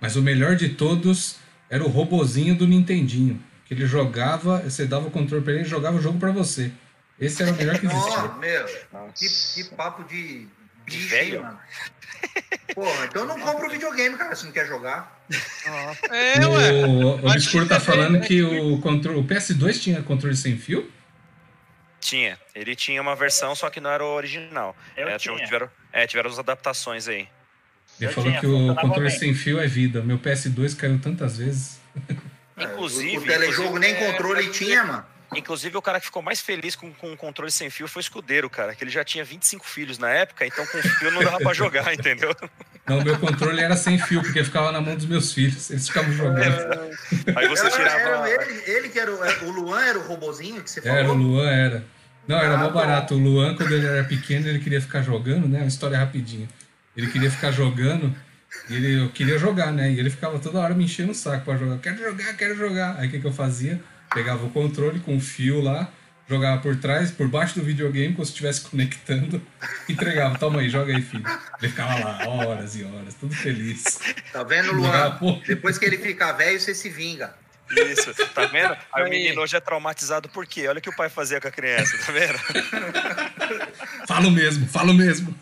Mas 0.00 0.16
o 0.16 0.22
melhor 0.22 0.56
de 0.56 0.70
todos 0.70 1.36
era 1.68 1.84
o 1.84 1.88
robozinho 1.88 2.56
do 2.56 2.66
Nintendinho. 2.66 3.40
que 3.64 3.74
ele 3.74 3.86
jogava, 3.86 4.58
você 4.62 4.84
dava 4.84 5.06
o 5.06 5.10
controle 5.12 5.44
pra 5.44 5.52
ele 5.52 5.62
e 5.62 5.66
jogava 5.66 5.96
o 5.96 6.00
jogo 6.00 6.18
pra 6.18 6.32
você. 6.32 6.72
Esse 7.20 7.42
era 7.42 7.52
o 7.52 7.54
melhor 7.54 7.78
que 7.78 7.86
existia. 7.86 8.16
Nossa, 8.22 8.36
meu, 8.38 8.66
que, 9.14 9.28
que 9.54 9.76
papo 9.76 10.02
de 10.04 10.48
bicho, 10.98 11.08
velho. 11.08 11.42
mano. 11.42 11.58
Porra, 12.74 13.06
então 13.06 13.24
não 13.26 13.40
compra 13.40 13.66
o 13.66 13.70
videogame, 13.70 14.16
cara, 14.16 14.34
se 14.36 14.44
não 14.44 14.52
quer 14.52 14.66
jogar. 14.66 15.20
É, 16.10 16.46
ué. 16.46 16.72
O, 16.86 17.16
o 17.16 17.26
Obscuro 17.30 17.66
tá 17.66 17.76
é, 17.76 17.80
falando 17.80 18.16
é, 18.18 18.20
que 18.20 18.42
o, 18.42 18.78
controle, 18.80 19.18
o 19.18 19.24
PS2 19.24 19.80
tinha 19.80 20.02
controle 20.02 20.36
sem 20.36 20.56
fio? 20.58 20.90
Tinha. 22.00 22.38
Ele 22.54 22.74
tinha 22.76 23.00
uma 23.00 23.14
versão, 23.16 23.54
só 23.54 23.68
que 23.70 23.80
não 23.80 23.90
era 23.90 24.04
o 24.04 24.14
original. 24.14 24.76
Eu 24.96 25.08
É, 25.08 25.18
tinha. 25.18 25.36
Tiveram, 25.44 25.70
é, 25.92 26.06
tiveram 26.06 26.30
as 26.30 26.38
adaptações 26.38 27.08
aí. 27.08 27.28
Ele 27.98 28.08
Eu 28.08 28.12
falou 28.12 28.30
tinha, 28.30 28.40
que 28.40 28.46
o 28.46 28.74
controle 28.76 29.08
bem. 29.10 29.18
sem 29.18 29.34
fio 29.34 29.60
é 29.60 29.66
vida. 29.66 30.02
Meu 30.02 30.18
PS2 30.18 30.76
caiu 30.76 30.98
tantas 30.98 31.38
vezes. 31.38 31.80
É, 32.56 32.64
Inclusive, 32.64 33.18
o, 33.18 33.26
telejogo 33.26 33.78
nem 33.78 33.92
inclusive, 33.92 34.12
controle 34.16 34.46
é, 34.46 34.50
tinha, 34.50 34.84
mano. 34.84 35.06
Inclusive, 35.34 35.76
o 35.76 35.82
cara 35.82 36.00
que 36.00 36.06
ficou 36.06 36.22
mais 36.22 36.40
feliz 36.40 36.74
com, 36.74 36.92
com 36.92 37.12
o 37.12 37.16
controle 37.16 37.52
sem 37.52 37.70
fio 37.70 37.86
foi 37.86 38.00
o 38.00 38.02
escudeiro, 38.02 38.50
cara. 38.50 38.74
Que 38.74 38.82
ele 38.82 38.90
já 38.90 39.04
tinha 39.04 39.24
25 39.24 39.64
filhos 39.66 39.96
na 39.98 40.10
época, 40.10 40.44
então 40.46 40.66
com 40.66 40.78
fio 40.82 41.10
não 41.12 41.22
dava 41.22 41.38
pra 41.38 41.52
jogar, 41.52 41.92
entendeu? 41.94 42.34
Não, 42.86 43.02
meu 43.04 43.16
controle 43.18 43.60
era 43.60 43.76
sem 43.76 43.96
fio, 43.98 44.22
porque 44.22 44.42
ficava 44.42 44.72
na 44.72 44.80
mão 44.80 44.96
dos 44.96 45.06
meus 45.06 45.32
filhos. 45.32 45.70
Eles 45.70 45.86
ficavam 45.86 46.12
jogando. 46.12 46.90
Aí 47.36 47.46
você 47.48 47.66
Era, 47.66 47.70
tirava. 47.76 48.28
era 48.28 48.42
ele, 48.42 48.62
ele 48.66 48.88
que 48.88 48.98
era 48.98 49.14
o, 49.14 49.24
é, 49.24 49.38
o 49.44 49.50
Luan, 49.50 49.80
era 49.84 49.98
o 49.98 50.02
robozinho 50.06 50.62
que 50.62 50.70
você 50.70 50.82
falou. 50.82 50.98
Era, 50.98 51.08
o 51.10 51.14
Luan 51.14 51.48
era. 51.48 51.84
Não, 52.26 52.36
era 52.38 52.54
Ah, 52.54 52.58
mó 52.58 52.68
bom. 52.68 52.74
barato. 52.74 53.14
O 53.14 53.18
Luan, 53.18 53.54
quando 53.54 53.72
ele 53.72 53.86
era 53.86 54.02
pequeno, 54.04 54.48
ele 54.48 54.58
queria 54.58 54.80
ficar 54.80 55.02
jogando, 55.02 55.46
né? 55.48 55.58
Uma 55.60 55.68
história 55.68 55.96
rapidinha. 55.98 56.48
Ele 56.96 57.06
queria 57.06 57.30
ficar 57.30 57.52
jogando 57.52 58.12
e 58.68 58.74
ele, 58.74 59.04
eu 59.04 59.10
queria 59.10 59.38
jogar, 59.38 59.72
né? 59.72 59.92
E 59.92 59.98
ele 60.00 60.10
ficava 60.10 60.38
toda 60.40 60.58
hora 60.58 60.74
me 60.74 60.84
enchendo 60.84 61.12
o 61.12 61.14
saco 61.14 61.44
pra 61.44 61.56
jogar. 61.56 61.78
Quero 61.78 61.98
jogar, 61.98 62.34
quero 62.36 62.56
jogar. 62.56 62.96
Aí 62.98 63.06
o 63.06 63.10
que, 63.10 63.20
que 63.20 63.26
eu 63.26 63.32
fazia? 63.32 63.80
Pegava 64.12 64.44
o 64.44 64.50
controle 64.50 65.00
com 65.00 65.16
o 65.16 65.20
fio 65.20 65.60
lá, 65.60 65.88
jogava 66.28 66.60
por 66.60 66.76
trás, 66.76 67.10
por 67.10 67.28
baixo 67.28 67.54
do 67.58 67.64
videogame, 67.64 68.14
como 68.14 68.24
se 68.24 68.32
estivesse 68.32 68.62
conectando, 68.62 69.40
entregava. 69.88 70.38
Toma 70.38 70.60
aí, 70.60 70.68
joga 70.68 70.94
aí, 70.94 71.02
filho. 71.02 71.24
Ele 71.60 71.70
ficava 71.70 71.98
lá 71.98 72.28
horas 72.28 72.76
e 72.76 72.84
horas, 72.84 73.14
tudo 73.14 73.34
feliz. 73.34 74.00
Tá 74.32 74.42
vendo, 74.42 74.72
Luan? 74.72 75.16
pô. 75.18 75.40
Depois 75.46 75.78
que 75.78 75.84
ele 75.84 75.98
ficar 75.98 76.32
velho, 76.32 76.60
você 76.60 76.74
se 76.74 76.88
vinga. 76.88 77.34
Isso, 77.70 78.12
tá 78.34 78.46
vendo? 78.46 78.76
Aí 78.92 79.04
o 79.04 79.08
menino 79.08 79.40
hoje 79.40 79.56
é 79.56 79.60
traumatizado 79.60 80.28
por 80.28 80.44
quê? 80.46 80.66
Olha 80.66 80.78
o 80.78 80.82
que 80.82 80.90
o 80.90 80.96
pai 80.96 81.08
fazia 81.08 81.40
com 81.40 81.48
a 81.48 81.52
criança, 81.52 81.96
tá 82.04 82.12
vendo? 82.12 82.38
Falo 84.08 84.30
mesmo, 84.30 84.66
falo 84.66 84.92
mesmo. 84.92 85.32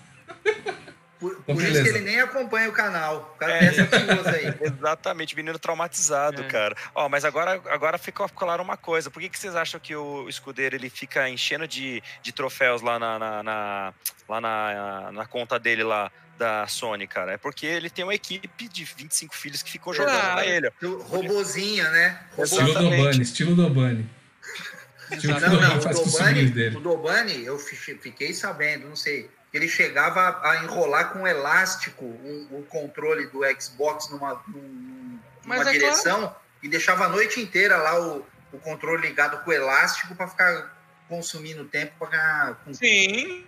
Por, 1.19 1.33
Então, 1.33 1.55
por 1.57 1.65
isso 1.65 1.83
que 1.83 1.89
ele 1.89 2.01
nem 2.01 2.21
acompanha 2.21 2.69
o 2.69 2.73
canal. 2.73 3.33
O 3.35 3.39
cara 3.39 3.53
É. 3.55 3.59
tem 3.59 3.69
essas 3.69 4.03
duas 4.05 4.27
aí. 4.29 4.55
Exatamente, 4.63 5.35
menino 5.35 5.59
traumatizado, 5.59 6.43
É. 6.43 6.47
cara. 6.47 6.77
Ó, 6.95 7.09
mas 7.09 7.25
agora, 7.25 7.61
agora 7.71 7.99
ficou 7.99 8.29
claro 8.29 8.63
uma 8.63 8.77
coisa. 8.77 9.11
Por 9.11 9.21
que, 9.21 9.29
que 9.29 9.39
vocês 9.39 9.57
acham 9.57 9.81
que 9.81 9.97
o 9.97 10.29
escudeiro 10.29 10.77
ele 10.77 10.89
fica 10.89 11.29
enchendo 11.29 11.67
de, 11.67 12.03
de 12.23 12.33
troféus 12.33 12.83
lá 12.83 12.99
na, 12.99 13.19
na, 13.19 13.43
na- 13.43 13.95
lá 14.29 14.41
na, 14.41 15.11
na 15.13 15.27
conta 15.27 15.59
dele 15.59 15.83
lá 15.83 16.11
da 16.39 16.67
Sony, 16.69 17.07
cara? 17.09 17.33
É 17.33 17.37
porque 17.37 17.67
ele 17.67 17.91
tem 17.91 18.05
uma 18.05 18.15
equipe 18.15 18.69
de 18.69 18.85
25 18.85 19.35
filhos 19.35 19.61
que 19.63 19.73
ficou 19.73 19.93
jogando 19.93 20.17
Ah, 20.17 20.35
pra 20.35 20.47
ele. 20.47 20.71
O 20.83 21.03
Robozinho, 21.03 21.83
né? 21.91 22.21
Estilo. 22.39 22.75
Dobani, 22.75 23.23
estilo 23.23 23.55
Dobani. 23.57 24.11
Estilo 25.11 25.37
o 25.37 25.41
Não, 25.41 25.49
não, 25.49 25.57
Dobani 25.59 25.75
o 25.75 25.79
os 25.79 25.83
sobrinhos 25.83 26.13
Dobani, 26.13 26.47
dele. 26.51 26.77
o 26.77 26.81
Dobani, 26.81 27.45
eu 27.45 27.59
fi- 27.59 27.97
fiquei 27.97 28.33
sabendo, 28.35 28.87
não 28.89 28.95
sei, 28.97 29.31
ele 29.53 29.69
chegava 29.69 30.41
a 30.43 30.63
enrolar 30.63 31.11
com 31.11 31.27
elástico 31.27 32.05
o, 32.05 32.59
o 32.59 32.63
controle 32.69 33.27
do 33.29 33.41
Xbox 33.61 34.11
numa, 34.11 34.41
num- 34.49 35.19
numa 35.45 35.69
é 35.69 35.73
direção 35.73 36.35
e 36.63 36.69
deixava 36.69 37.07
a 37.07 37.09
noite 37.09 37.41
inteira 37.41 37.77
lá 37.77 37.99
o, 38.01 38.27
o 38.53 38.59
controle 38.59 39.03
ligado 39.09 39.43
com 39.45 39.53
elástico 39.53 40.15
para 40.15 40.29
ficar 40.29 40.77
consumindo 41.09 41.65
tempo 41.65 41.93
para 41.99 42.09
ganhar. 42.11 42.59
Sim. 42.73 43.45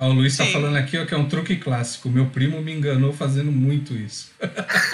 Ó, 0.00 0.08
o 0.08 0.12
Luiz 0.12 0.36
tá 0.36 0.44
Sim. 0.44 0.52
falando 0.54 0.76
aqui 0.76 0.98
ó, 0.98 1.04
que 1.04 1.14
é 1.14 1.16
um 1.16 1.28
truque 1.28 1.56
clássico. 1.56 2.08
Meu 2.08 2.26
primo 2.30 2.60
me 2.62 2.72
enganou 2.72 3.12
fazendo 3.12 3.52
muito 3.52 3.92
isso. 3.94 4.32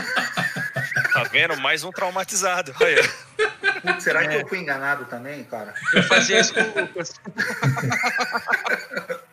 Tá 1.13 1.25
vendo? 1.25 1.57
Mais 1.57 1.83
um 1.83 1.91
traumatizado. 1.91 2.73
Putz, 2.75 4.05
será 4.05 4.29
que 4.29 4.35
É. 4.37 4.43
eu 4.43 4.47
fui 4.47 4.59
enganado 4.59 5.07
também, 5.07 5.43
cara? 5.45 5.75
Eu 5.93 6.03
fazia 6.05 6.39
isso 6.41 6.55
com 6.55 6.61
o 6.61 6.81
Lucas. 6.83 7.15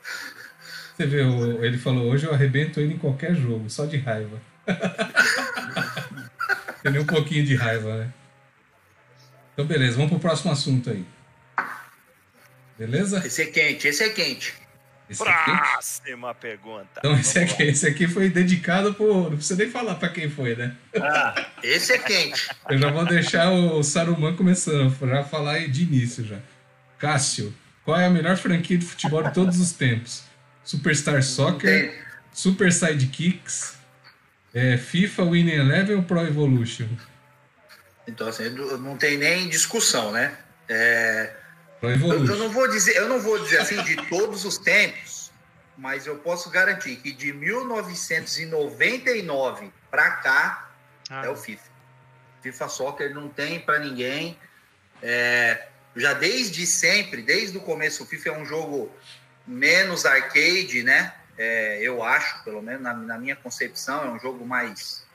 Você 0.96 1.06
vê, 1.06 1.22
o- 1.24 1.64
ele 1.64 1.78
falou, 1.78 2.10
hoje 2.10 2.26
eu 2.26 2.34
arrebento 2.34 2.80
ele 2.80 2.94
em 2.94 2.98
qualquer 2.98 3.36
jogo, 3.36 3.70
só 3.70 3.86
de 3.86 3.98
raiva. 3.98 4.40
Tem 6.84 6.92
nem 6.92 7.02
um 7.02 7.06
pouquinho 7.06 7.46
de 7.46 7.56
raiva, 7.56 7.98
né? 7.98 8.10
Então, 9.54 9.66
beleza, 9.66 9.96
vamos 9.96 10.12
pro 10.12 10.20
próximo 10.20 10.52
assunto 10.52 10.90
aí. 10.90 11.06
Beleza? 12.78 13.26
Esse 13.26 13.44
é 13.44 13.46
quente, 13.46 13.88
esse 13.88 14.04
é 14.04 14.10
quente. 14.10 14.54
Esse 15.10 15.24
Próxima 15.24 16.34
pergunta. 16.34 16.88
então, 16.98 17.16
esse 17.18 17.38
aqui, 17.40 17.64
esse 17.64 17.88
aqui 17.88 18.08
foi 18.08 18.28
dedicado 18.30 18.94
por. 18.96 19.30
Não 19.30 19.38
precisa 19.38 19.56
nem 19.56 19.70
falar 19.72 19.96
pra 19.96 20.10
quem 20.10 20.30
foi, 20.30 20.56
né? 20.56 20.76
Ah, 21.00 21.46
Esse 21.62 21.94
é 21.94 22.00
quente. 22.00 22.50
Eu 22.68 22.78
já 22.78 22.90
vou 22.92 23.06
deixar 23.06 23.52
o 23.52 23.84
Saruman 23.84 24.36
começando, 24.36 24.94
já 25.08 25.24
falar 25.24 25.54
aí 25.54 25.70
de 25.70 25.84
início 25.84 26.26
já. 26.26 26.40
Cássio, 26.98 27.54
qual 27.84 28.00
é 28.00 28.08
a 28.08 28.10
melhor 28.10 28.36
franquia 28.36 28.78
de 28.80 28.86
futebol 28.86 29.22
de 29.22 29.32
todos 29.34 29.60
os 29.60 29.72
tempos? 29.74 30.24
Superstar 30.66 31.22
Soccer, 31.24 31.92
Tem- 31.92 32.04
Super 32.34 32.72
Sidekicks, 32.74 33.76
é, 34.54 34.78
FIFA, 34.78 35.24
Winning 35.24 35.54
Eleven 35.54 35.96
ou 35.98 36.04
Pro 36.04 36.20
Evolution? 36.26 36.88
Então, 38.08 38.28
assim, 38.28 38.50
não 38.50 38.98
tem 38.98 39.18
nem 39.18 39.48
discussão, 39.50 40.12
né? 40.12 40.38
É, 40.68 41.34
Pro 41.80 41.90
Eu, 41.90 41.96
eu 41.96 42.00
Evolution. 42.02 42.36
não 42.36 42.50
vou 42.50 42.68
dizer, 42.68 42.96
eu 42.98 43.08
não 43.08 43.20
vou 43.22 43.40
dizer 43.42 43.60
assim 43.60 43.82
de 43.84 43.96
todos 44.08 44.44
os 44.46 44.58
tempos, 44.58 45.32
mas 45.78 46.06
eu 46.08 46.18
posso 46.18 46.50
garantir 46.50 46.96
que 46.98 47.12
de 47.12 47.32
1999 47.34 49.72
para 49.92 50.12
cá 50.18 50.70
Ah, 51.10 51.26
é 51.26 51.30
o 51.30 51.36
FIFA. 51.36 51.76
FIFA 52.42 52.70
Soccer 52.70 53.14
não 53.14 53.28
tem 53.30 53.60
para 53.60 53.80
ninguém. 53.80 54.38
É, 55.02 55.68
já 55.96 56.14
desde 56.14 56.66
sempre, 56.66 57.22
desde 57.22 57.58
o 57.58 57.62
começo, 57.62 58.04
o 58.04 58.06
FIFA 58.06 58.30
é 58.30 58.38
um 58.40 58.46
jogo 58.46 58.92
menos 59.48 60.06
arcade, 60.06 60.84
né? 60.84 61.14
É, 61.38 61.80
eu 61.82 62.04
acho, 62.04 62.44
pelo 62.44 62.62
menos 62.62 62.82
na, 62.82 62.94
na 62.94 63.18
minha 63.18 63.36
concepção, 63.36 64.04
é 64.06 64.10
um 64.10 64.20
jogo 64.20 64.46
mais 64.46 65.06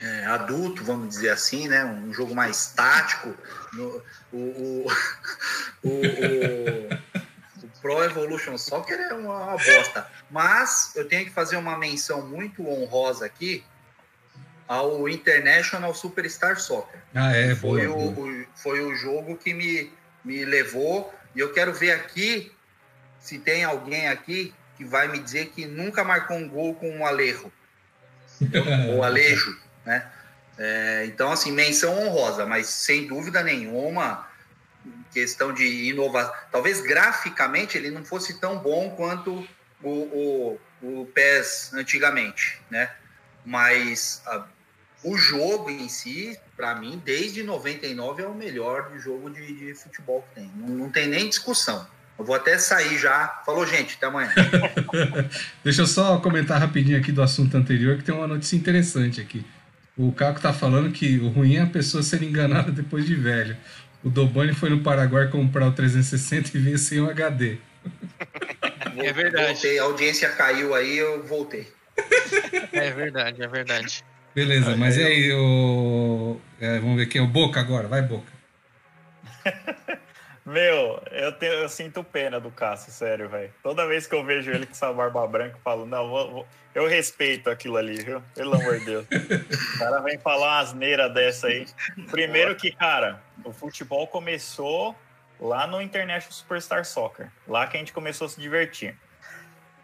é, 0.00 0.24
adulto, 0.26 0.84
vamos 0.84 1.08
dizer 1.10 1.30
assim, 1.30 1.68
né? 1.68 1.84
Um 1.84 2.12
jogo 2.12 2.34
mais 2.34 2.68
tático. 2.68 3.34
No- 3.72 4.02
o, 4.32 4.86
o, 5.82 5.88
o, 5.88 6.94
o- 6.94 6.98
Pro 7.80 8.02
Evolution 8.02 8.58
Soccer 8.58 8.98
é 8.98 9.14
uma, 9.14 9.36
uma 9.44 9.52
bosta. 9.52 10.06
Mas 10.30 10.92
eu 10.96 11.06
tenho 11.06 11.24
que 11.26 11.30
fazer 11.30 11.56
uma 11.56 11.76
menção 11.78 12.26
muito 12.26 12.66
honrosa 12.68 13.24
aqui 13.26 13.64
ao 14.66 15.08
International 15.08 15.94
Superstar 15.94 16.58
Soccer. 16.58 17.00
Ah, 17.14 17.32
é, 17.32 17.54
boa. 17.54 17.78
Foi 17.78 17.86
o, 17.86 18.10
boa. 18.10 18.28
o- 18.28 18.46
foi 18.56 18.80
o 18.80 18.94
jogo 18.94 19.36
que 19.36 19.54
me, 19.54 19.92
me 20.24 20.44
levou. 20.44 21.12
E 21.34 21.40
eu 21.40 21.52
quero 21.52 21.72
ver 21.72 21.92
aqui 21.92 22.52
se 23.28 23.38
tem 23.38 23.62
alguém 23.62 24.08
aqui 24.08 24.54
que 24.78 24.84
vai 24.86 25.06
me 25.06 25.18
dizer 25.18 25.50
que 25.50 25.66
nunca 25.66 26.02
marcou 26.02 26.38
um 26.38 26.48
gol 26.48 26.74
com 26.74 27.00
o 27.00 27.04
Alejo. 27.04 27.52
o 28.96 29.02
Alejo, 29.02 29.54
né? 29.84 30.10
É, 30.56 31.04
então, 31.06 31.30
assim, 31.30 31.52
menção 31.52 31.92
honrosa, 32.06 32.46
mas 32.46 32.66
sem 32.68 33.06
dúvida 33.06 33.42
nenhuma, 33.42 34.26
questão 35.12 35.52
de 35.52 35.64
inovação. 35.64 36.32
Talvez 36.50 36.80
graficamente 36.80 37.76
ele 37.76 37.90
não 37.90 38.02
fosse 38.02 38.40
tão 38.40 38.58
bom 38.58 38.90
quanto 38.96 39.46
o, 39.82 39.90
o, 39.90 40.60
o 40.82 41.06
PES 41.12 41.74
antigamente, 41.74 42.62
né? 42.70 42.90
Mas 43.44 44.22
a- 44.26 44.46
o 45.04 45.18
jogo 45.18 45.70
em 45.70 45.88
si, 45.88 46.38
para 46.56 46.74
mim, 46.74 47.00
desde 47.04 47.42
99 47.42 48.22
é 48.22 48.26
o 48.26 48.34
melhor 48.34 48.90
jogo 48.98 49.28
de, 49.28 49.52
de 49.54 49.74
futebol 49.74 50.22
que 50.30 50.40
tem. 50.40 50.52
Não, 50.56 50.68
não 50.68 50.90
tem 50.90 51.06
nem 51.06 51.28
discussão. 51.28 51.86
Eu 52.18 52.24
vou 52.24 52.34
até 52.34 52.58
sair 52.58 52.98
já. 52.98 53.42
Falou, 53.46 53.64
gente, 53.64 53.94
até 53.96 54.06
amanhã. 54.06 54.32
Deixa 55.62 55.82
eu 55.82 55.86
só 55.86 56.18
comentar 56.18 56.60
rapidinho 56.60 56.98
aqui 56.98 57.12
do 57.12 57.22
assunto 57.22 57.56
anterior, 57.56 57.96
que 57.96 58.02
tem 58.02 58.14
uma 58.14 58.26
notícia 58.26 58.56
interessante 58.56 59.20
aqui. 59.20 59.46
O 59.96 60.12
Caco 60.12 60.40
tá 60.40 60.52
falando 60.52 60.90
que 60.92 61.18
o 61.18 61.28
ruim 61.28 61.56
é 61.56 61.62
a 61.62 61.66
pessoa 61.66 62.02
ser 62.02 62.22
enganada 62.22 62.72
depois 62.72 63.06
de 63.06 63.14
velho. 63.14 63.56
O 64.02 64.10
Dobani 64.10 64.52
foi 64.52 64.70
no 64.70 64.80
Paraguai 64.80 65.28
comprar 65.28 65.66
o 65.66 65.72
360 65.72 66.56
e 66.56 66.60
veio 66.60 66.78
sem 66.78 67.00
um 67.00 67.08
HD. 67.08 67.58
É 68.96 69.12
verdade. 69.12 69.52
Voltei, 69.52 69.78
a 69.78 69.84
audiência 69.84 70.28
caiu 70.30 70.74
aí, 70.74 70.98
eu 70.98 71.24
voltei. 71.24 71.68
É 72.72 72.90
verdade, 72.90 73.40
é 73.40 73.46
verdade. 73.46 74.04
Beleza, 74.34 74.76
mas 74.76 74.96
e 74.96 75.02
aí, 75.04 75.32
o... 75.32 76.40
é, 76.60 76.80
vamos 76.80 76.96
ver 76.96 77.06
quem 77.06 77.20
é 77.20 77.24
o 77.24 77.28
Boca 77.28 77.60
agora, 77.60 77.86
vai 77.86 78.02
Boca. 78.02 78.32
Meu, 80.48 81.02
eu, 81.10 81.30
tenho, 81.32 81.52
eu 81.52 81.68
sinto 81.68 82.02
pena 82.02 82.40
do 82.40 82.50
Cássio, 82.50 82.90
sério, 82.90 83.28
velho. 83.28 83.52
Toda 83.62 83.86
vez 83.86 84.06
que 84.06 84.14
eu 84.14 84.24
vejo 84.24 84.50
ele 84.50 84.64
com 84.64 84.72
essa 84.72 84.90
barba 84.92 85.26
branca, 85.26 85.56
eu 85.56 85.60
falo, 85.62 85.84
não, 85.84 86.08
vou, 86.08 86.30
vou- 86.30 86.46
eu 86.74 86.86
respeito 86.88 87.50
aquilo 87.50 87.76
ali, 87.76 88.02
viu? 88.02 88.22
Pelo 88.34 88.54
amor 88.54 88.78
de 88.78 88.84
Deus. 88.86 89.06
O 89.74 89.78
cara 89.78 90.00
vem 90.00 90.18
falar 90.18 90.46
uma 90.46 90.58
asneira 90.60 91.08
dessa 91.08 91.48
aí. 91.48 91.66
Primeiro 92.10 92.54
que, 92.56 92.70
cara, 92.70 93.20
o 93.44 93.52
futebol 93.52 94.06
começou 94.06 94.96
lá 95.38 95.66
no 95.66 95.82
International 95.82 96.32
Superstar 96.32 96.84
Soccer. 96.84 97.30
Lá 97.46 97.66
que 97.66 97.76
a 97.76 97.80
gente 97.80 97.92
começou 97.92 98.26
a 98.26 98.28
se 98.30 98.40
divertir. 98.40 98.96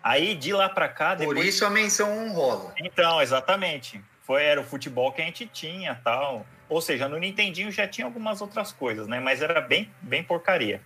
Aí, 0.02 0.34
de 0.34 0.52
lá 0.52 0.68
pra 0.68 0.88
cá, 0.88 1.10
Por 1.16 1.28
depois... 1.34 1.46
isso 1.46 1.64
a 1.66 1.70
menção 1.70 2.10
honrosa. 2.26 2.72
Então, 2.78 3.20
exatamente. 3.20 4.02
Foi, 4.22 4.42
era 4.42 4.60
o 4.60 4.64
futebol 4.64 5.12
que 5.12 5.20
a 5.20 5.24
gente 5.24 5.46
tinha 5.46 6.00
tal. 6.02 6.46
Ou 6.74 6.80
seja, 6.80 7.08
no 7.08 7.16
Nintendinho 7.16 7.70
já 7.70 7.86
tinha 7.86 8.04
algumas 8.04 8.40
outras 8.40 8.72
coisas, 8.72 9.06
né? 9.06 9.20
Mas 9.20 9.40
era 9.40 9.60
bem, 9.60 9.88
bem 10.02 10.24
porcaria. 10.24 10.82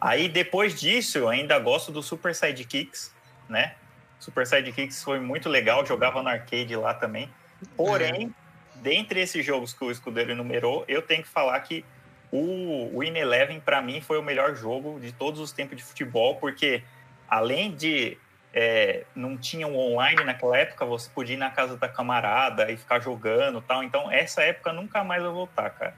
Aí, 0.00 0.28
depois 0.28 0.80
disso, 0.80 1.16
eu 1.16 1.28
ainda 1.28 1.56
gosto 1.60 1.92
do 1.92 2.02
Super 2.02 2.34
Sidekicks, 2.34 3.14
né? 3.48 3.76
Super 4.18 4.44
Sidekicks 4.44 5.00
foi 5.00 5.20
muito 5.20 5.48
legal, 5.48 5.86
jogava 5.86 6.20
no 6.24 6.28
arcade 6.28 6.74
lá 6.74 6.92
também. 6.92 7.30
Porém, 7.76 8.34
dentre 8.74 9.20
esses 9.20 9.46
jogos 9.46 9.72
que 9.72 9.84
o 9.84 9.92
Escudeiro 9.92 10.32
enumerou, 10.32 10.84
eu 10.88 11.00
tenho 11.00 11.22
que 11.22 11.28
falar 11.28 11.60
que 11.60 11.84
o 12.32 12.98
Win 12.98 13.16
Eleven, 13.16 13.60
para 13.60 13.80
mim, 13.80 14.00
foi 14.00 14.18
o 14.18 14.22
melhor 14.22 14.56
jogo 14.56 14.98
de 14.98 15.12
todos 15.12 15.38
os 15.38 15.52
tempos 15.52 15.76
de 15.76 15.84
futebol, 15.84 16.34
porque 16.34 16.82
além 17.28 17.70
de 17.70 18.18
é, 18.52 19.04
não 19.14 19.36
tinha 19.36 19.66
um 19.66 19.76
online 19.76 20.24
naquela 20.24 20.56
época, 20.58 20.84
você 20.84 21.08
podia 21.10 21.34
ir 21.36 21.38
na 21.38 21.50
casa 21.50 21.76
da 21.76 21.88
camarada 21.88 22.70
e 22.70 22.76
ficar 22.76 23.00
jogando 23.00 23.60
tal. 23.62 23.82
Então, 23.82 24.10
essa 24.10 24.42
época 24.42 24.72
nunca 24.72 25.02
mais 25.02 25.22
vai 25.22 25.32
voltar, 25.32 25.70
cara. 25.70 25.94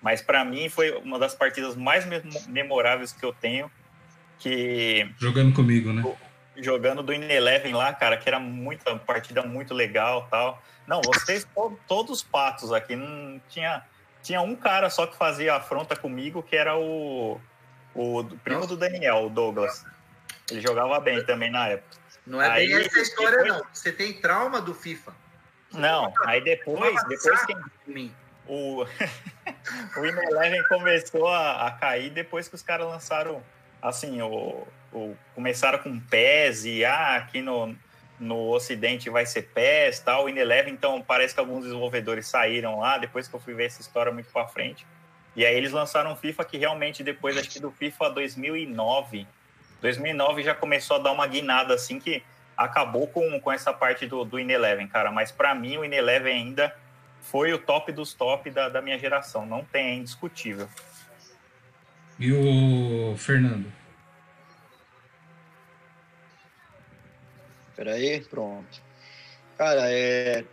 Mas 0.00 0.22
para 0.22 0.44
mim 0.44 0.68
foi 0.68 0.92
uma 0.98 1.18
das 1.18 1.34
partidas 1.34 1.74
mais 1.74 2.04
memo- 2.06 2.42
memoráveis 2.48 3.12
que 3.12 3.24
eu 3.24 3.32
tenho, 3.32 3.70
que 4.38 5.10
Jogando 5.18 5.52
comigo, 5.54 5.92
né? 5.92 6.02
jogando 6.56 7.02
do 7.02 7.12
Ineleven 7.12 7.74
lá, 7.74 7.92
cara, 7.92 8.16
que 8.16 8.28
era 8.28 8.38
muita 8.38 8.96
partida 8.96 9.42
muito 9.42 9.74
legal, 9.74 10.26
tal. 10.30 10.62
Não, 10.86 11.00
vocês 11.02 11.44
to- 11.54 11.78
todos 11.88 12.22
patos 12.22 12.72
aqui, 12.72 12.94
não 12.96 13.40
tinha 13.48 13.82
tinha 14.22 14.40
um 14.40 14.56
cara 14.56 14.90
só 14.90 15.06
que 15.06 15.16
fazia 15.16 15.54
afronta 15.54 15.94
comigo, 15.94 16.42
que 16.42 16.56
era 16.56 16.76
o 16.76 17.40
o 17.94 18.24
primo 18.44 18.66
do 18.66 18.76
Daniel, 18.76 19.24
o 19.26 19.30
Douglas. 19.30 19.84
Ele 20.50 20.60
jogava 20.60 20.98
bem 21.00 21.24
também 21.24 21.50
na 21.50 21.68
época. 21.68 21.96
Não 22.26 22.40
é 22.42 22.48
Aí, 22.50 22.66
bem 22.68 22.76
essa 22.86 22.98
história, 23.00 23.38
depois- 23.38 23.52
não. 23.52 23.66
Você 23.72 23.92
tem 23.92 24.12
trauma 24.12 24.60
do 24.60 24.74
FIFA. 24.74 25.14
Não, 25.72 26.12
aí 26.24 26.40
depois, 26.42 26.94
depois 27.08 27.44
que 27.44 27.54
o, 28.48 28.82
o 29.96 30.00
Win 30.00 30.16
Eleven 30.30 30.62
começou 30.68 31.26
a, 31.28 31.66
a 31.66 31.70
cair 31.72 32.10
depois 32.10 32.48
que 32.48 32.54
os 32.54 32.62
caras 32.62 32.86
lançaram, 32.86 33.42
assim, 33.82 34.22
o, 34.22 34.66
o- 34.92 35.16
começaram 35.34 35.78
com 35.80 35.98
PES 36.00 36.64
e 36.66 36.84
ah, 36.84 37.16
aqui 37.16 37.42
no, 37.42 37.76
no 38.18 38.48
Ocidente 38.50 39.10
vai 39.10 39.26
ser 39.26 39.42
PES 39.52 40.00
tal, 40.00 40.22
o 40.22 40.26
Win 40.26 40.38
Eleven, 40.38 40.72
então 40.72 41.02
parece 41.02 41.34
que 41.34 41.40
alguns 41.40 41.64
desenvolvedores 41.64 42.26
saíram 42.28 42.78
lá, 42.78 42.96
depois 42.96 43.26
que 43.28 43.34
eu 43.34 43.40
fui 43.40 43.52
ver 43.54 43.66
essa 43.66 43.80
história 43.80 44.12
muito 44.12 44.30
pra 44.32 44.46
frente. 44.46 44.86
E 45.34 45.44
aí 45.44 45.54
eles 45.54 45.72
lançaram 45.72 46.12
um 46.12 46.16
FIFA 46.16 46.44
que 46.44 46.56
realmente 46.56 47.02
depois, 47.02 47.36
acho 47.36 47.50
que 47.50 47.60
do 47.60 47.70
FIFA 47.70 48.08
2009, 48.10 49.26
2009 49.80 50.42
já 50.42 50.54
começou 50.54 50.96
a 50.96 51.00
dar 51.00 51.12
uma 51.12 51.26
guinada 51.26 51.74
assim 51.74 51.98
que 51.98 52.22
acabou 52.56 53.06
com, 53.06 53.38
com 53.40 53.52
essa 53.52 53.72
parte 53.72 54.06
do, 54.06 54.24
do 54.24 54.40
In 54.40 54.50
Eleven, 54.50 54.88
cara. 54.88 55.12
Mas 55.12 55.30
para 55.30 55.54
mim 55.54 55.76
o 55.76 55.84
In 55.84 55.92
Eleven 55.92 56.32
ainda 56.32 56.74
foi 57.20 57.52
o 57.52 57.58
top 57.58 57.92
dos 57.92 58.14
top 58.14 58.50
da, 58.50 58.68
da 58.68 58.80
minha 58.80 58.98
geração. 58.98 59.44
Não 59.44 59.64
tem, 59.64 59.86
é 59.88 59.94
indiscutível. 59.94 60.68
E 62.18 62.32
o 62.32 63.14
Fernando? 63.18 63.70
Peraí, 67.76 68.20
pronto. 68.22 68.80
Cara, 69.58 69.92
é. 69.92 70.44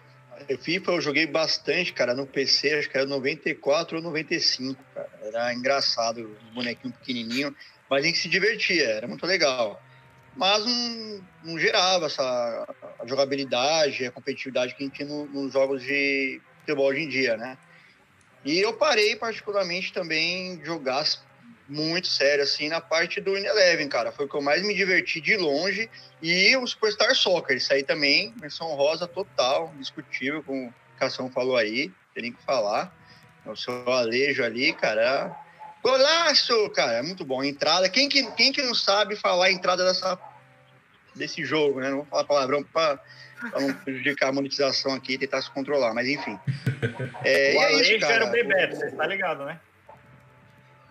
FIFA 0.60 0.92
eu 0.92 1.02
joguei 1.02 1.26
bastante, 1.26 1.94
cara, 1.94 2.14
no 2.14 2.26
PC, 2.26 2.74
acho 2.74 2.90
que 2.90 2.98
era 2.98 3.06
94 3.06 3.98
ou 3.98 4.04
95, 4.04 4.84
cara. 4.94 5.10
Era 5.22 5.54
engraçado, 5.54 6.22
os 6.22 6.54
bonequinhos 6.54 6.98
pequenininhos, 6.98 7.54
mas 7.90 8.04
a 8.04 8.08
gente 8.08 8.18
se 8.18 8.30
divertia, 8.30 8.86
era 8.86 9.08
muito 9.08 9.26
legal. 9.26 9.82
Mas 10.36 10.66
não, 10.66 11.24
não 11.44 11.60
gerava 11.60 12.08
essa 12.08 12.66
a 13.00 13.06
jogabilidade, 13.06 14.06
a 14.06 14.12
competitividade 14.12 14.74
que 14.74 14.84
a 14.84 14.86
gente 14.86 14.96
tinha 14.96 15.08
no- 15.08 15.26
nos 15.28 15.54
jogos 15.54 15.84
de 15.84 16.42
futebol 16.62 16.88
hoje 16.88 17.02
em 17.02 17.10
dia, 17.10 17.38
né? 17.38 17.58
E 18.44 18.60
eu 18.60 18.74
parei 18.74 19.16
particularmente 19.16 19.94
também 19.94 20.58
de 20.58 20.66
jogar 20.66 21.06
muito 21.68 22.08
sério, 22.08 22.44
assim, 22.44 22.68
na 22.68 22.82
parte 22.82 23.22
do 23.22 23.38
Eleven, 23.38 23.88
cara. 23.88 24.12
Foi 24.12 24.26
o 24.26 24.30
que 24.30 24.36
eu 24.36 24.42
mais 24.42 24.62
me 24.64 24.74
diverti 24.74 25.22
de 25.22 25.38
longe. 25.38 25.90
E 26.22 26.56
o 26.58 26.68
Superstar 26.68 27.16
Soccer, 27.16 27.56
isso 27.56 27.74
aí 27.74 27.84
também, 27.84 28.34
menção 28.42 28.68
rosa 28.76 29.08
total, 29.08 29.74
discutível, 29.78 30.44
como 30.44 30.68
o 30.68 30.74
Cação 31.00 31.32
falou 31.32 31.56
aí, 31.56 31.92
tem 32.14 32.34
que 32.34 32.44
falar. 32.44 32.94
O 33.46 33.56
seu 33.56 33.90
Alejo 33.92 34.44
ali, 34.44 34.74
cara. 34.74 35.36
Golaço, 35.84 36.70
cara, 36.70 36.94
é 36.94 37.02
muito 37.02 37.26
bom. 37.26 37.44
Entrada, 37.44 37.90
quem 37.90 38.08
que, 38.08 38.24
quem 38.32 38.54
que 38.54 38.62
não 38.62 38.74
sabe 38.74 39.18
falar 39.18 39.48
a 39.48 39.52
entrada 39.52 39.84
dessa, 39.84 40.18
desse 41.14 41.44
jogo, 41.44 41.82
né? 41.82 41.90
Não 41.90 41.98
vou 41.98 42.06
falar 42.06 42.24
palavrão 42.24 42.64
para 42.64 43.00
não 43.60 43.74
prejudicar 43.74 44.30
a 44.30 44.32
monetização 44.32 44.94
aqui 44.94 45.14
e 45.14 45.18
tentar 45.18 45.42
se 45.42 45.52
controlar, 45.52 45.94
mas 45.94 46.08
enfim. 46.08 46.40
É, 47.26 47.52
o 47.52 47.54
e 47.54 47.58
é 47.58 47.72
isso, 47.82 48.00
cara. 48.00 48.14
era 48.14 48.26
o 48.26 48.32
Bebeto, 48.32 48.76
você 48.78 48.92
tá 48.92 49.06
ligado, 49.06 49.44
né? 49.44 49.60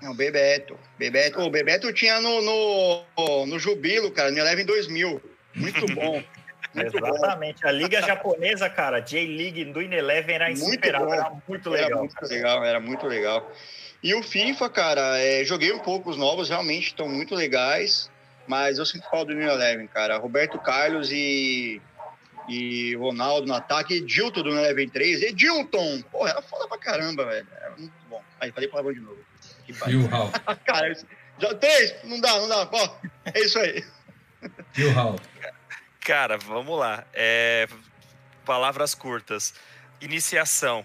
Não, 0.03 0.14
Bebeto. 0.14 0.78
Bebeto, 0.99 1.40
o 1.40 1.49
Bebeto 1.49 1.90
tinha 1.93 2.20
no, 2.20 2.43
no, 2.43 3.47
no 3.47 3.59
Jubilo, 3.59 4.11
cara, 4.11 4.30
no 4.30 4.38
Eleven 4.38 4.66
2000. 4.66 5.22
Muito 5.55 5.86
bom. 5.95 6.22
Muito 6.74 6.99
bom. 7.01 7.07
Exatamente. 7.14 7.66
A 7.66 7.70
Liga 7.70 8.01
Japonesa, 8.01 8.68
cara, 8.70 9.01
J-League 9.01 9.66
do 9.66 9.82
In 9.82 9.93
Eleven 9.93 10.34
era 10.34 10.51
insuperável, 10.51 11.07
bom. 11.07 11.14
era 11.14 11.30
muito 11.47 11.74
Era 11.74 11.84
legal. 11.84 11.99
muito 11.99 12.26
legal, 12.26 12.64
era 12.64 12.80
muito 12.80 13.07
legal. 13.07 13.53
E 14.03 14.15
o 14.15 14.23
FIFA, 14.23 14.69
cara, 14.69 15.19
é, 15.19 15.45
joguei 15.45 15.73
um 15.73 15.79
pouco 15.79 16.11
os 16.11 16.17
novos, 16.17 16.49
realmente 16.49 16.89
estão 16.89 17.09
muito 17.09 17.35
legais, 17.35 18.11
mas 18.47 18.79
eu 18.79 18.85
sinto 18.87 19.09
falta 19.09 19.27
do 19.27 19.35
New 19.35 19.49
Eleven, 19.49 19.87
cara. 19.87 20.19
Roberto 20.19 20.59
Carlos 20.59 21.11
e, 21.13 21.81
e 22.49 22.97
Ronaldo 22.97 23.47
no 23.47 23.55
ataque, 23.55 23.95
Edilton 23.95 24.43
do 24.43 24.51
New 24.51 24.59
Eleven 24.59 24.89
3, 24.89 25.23
Edilton! 25.23 26.03
Porra, 26.11 26.31
era 26.31 26.43
foda 26.43 26.67
pra 26.67 26.79
caramba, 26.79 27.25
velho. 27.27 27.47
Era 27.57 27.71
muito 27.77 27.93
bom. 28.11 28.23
Aí, 28.41 28.51
falei 28.51 28.69
palavrão 28.69 28.93
de 28.95 29.01
novo. 29.01 29.19
Que 29.65 29.73
E 29.73 29.75
pariu. 29.77 30.01
o 30.01 30.07
Raul? 30.09 30.31
Cara, 30.67 30.93
já 31.39 31.55
três? 31.55 31.95
Não 32.03 32.21
dá, 32.21 32.39
não 32.41 32.49
dá. 32.49 32.69
Ó, 32.73 32.97
é 33.27 33.41
isso 33.41 33.59
aí. 33.61 33.85
E 34.77 34.85
o 34.85 34.93
Raul? 34.93 35.21
Cara, 36.01 36.37
vamos 36.37 36.77
lá. 36.77 37.05
É, 37.15 37.69
Palavras 38.45 38.95
curtas. 38.95 39.55
Iniciação. 40.01 40.85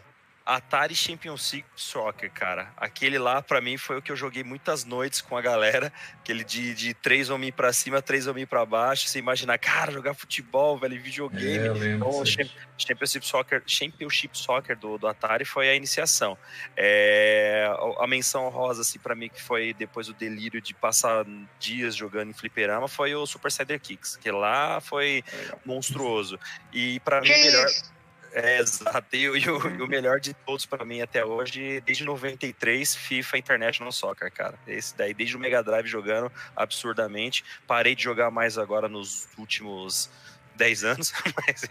Atari 0.56 0.96
Championship 0.96 1.66
Soccer, 1.76 2.32
cara. 2.32 2.72
Aquele 2.78 3.20
lá, 3.20 3.42
pra 3.42 3.60
mim, 3.60 3.78
foi 3.78 3.98
o 3.98 4.02
que 4.02 4.12
eu 4.12 4.16
joguei 4.16 4.44
muitas 4.44 4.86
noites 4.86 5.20
com 5.22 5.36
a 5.38 5.42
galera. 5.42 5.92
Aquele 6.20 6.44
de, 6.44 6.74
de 6.74 6.94
três 6.94 7.30
homens 7.30 7.54
pra 7.54 7.74
cima, 7.74 8.02
três 8.02 8.28
homens 8.28 8.48
pra 8.48 8.66
baixo. 8.66 9.08
Você 9.08 9.20
imaginar, 9.20 9.58
cara, 9.58 9.92
jogar 9.92 10.14
futebol, 10.14 10.78
velho, 10.78 11.02
videogame. 11.02 11.68
É, 11.68 11.72
lembro. 11.72 12.08
Então. 12.10 12.26
Champ- 12.26 12.50
Championship 12.78 13.26
Soccer, 13.28 13.64
Championship 13.66 14.38
Soccer 14.38 14.78
do, 14.78 14.98
do 14.98 15.08
Atari 15.08 15.44
foi 15.46 15.70
a 15.70 15.76
iniciação. 15.76 16.38
É, 16.76 17.68
a- 18.00 18.08
menção 18.08 18.48
rosa, 18.50 18.82
assim, 18.82 18.98
pra 19.00 19.14
mim, 19.16 19.28
que 19.30 19.42
foi 19.42 19.74
depois 19.74 20.08
o 20.08 20.14
delírio 20.14 20.62
de 20.62 20.74
passar 20.74 21.26
dias 21.60 21.94
jogando 21.94 22.30
em 22.30 22.34
fliperama, 22.34 22.88
foi 22.88 23.14
o 23.14 23.26
Super 23.26 23.52
Cider 23.52 23.80
Kicks, 23.82 24.16
que 24.16 24.32
lá 24.32 24.80
foi 24.80 25.24
monstruoso. 25.66 26.40
E 26.72 27.00
pra 27.02 27.20
mim, 27.20 27.28
melhor. 27.28 27.66
isso? 27.66 27.97
É, 28.34 28.60
exato. 28.60 29.16
E, 29.16 29.30
o- 29.30 29.36
e 29.38 29.50
o, 29.50 29.68
e 29.78 29.82
o 29.82 29.88
melhor 29.88 30.20
de 30.20 30.34
todos 30.34 30.66
pra 30.66 30.86
mim 30.86 31.02
até 31.02 31.24
hoje, 31.26 31.82
desde 31.82 32.04
93, 32.04 32.96
FIFA 32.96 33.38
International 33.38 33.92
Soccer, 33.92 34.32
cara. 34.32 34.58
Esse 34.68 34.96
daí, 34.96 35.14
desde 35.14 35.36
o 35.36 35.40
Mega 35.40 35.64
Drive 35.64 35.88
jogando 35.88 36.32
absurdamente. 36.56 37.44
Parei 37.66 37.96
de 37.96 38.04
jogar 38.04 38.30
mais 38.32 38.58
agora 38.58 38.88
nos 38.88 39.28
últimos 39.38 40.10
10 40.56 40.84
anos, 40.84 41.14
mas, 41.48 41.70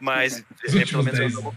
mas 0.00 0.38
é, 0.38 0.44
10 0.70 0.92
eu- 1.34 1.54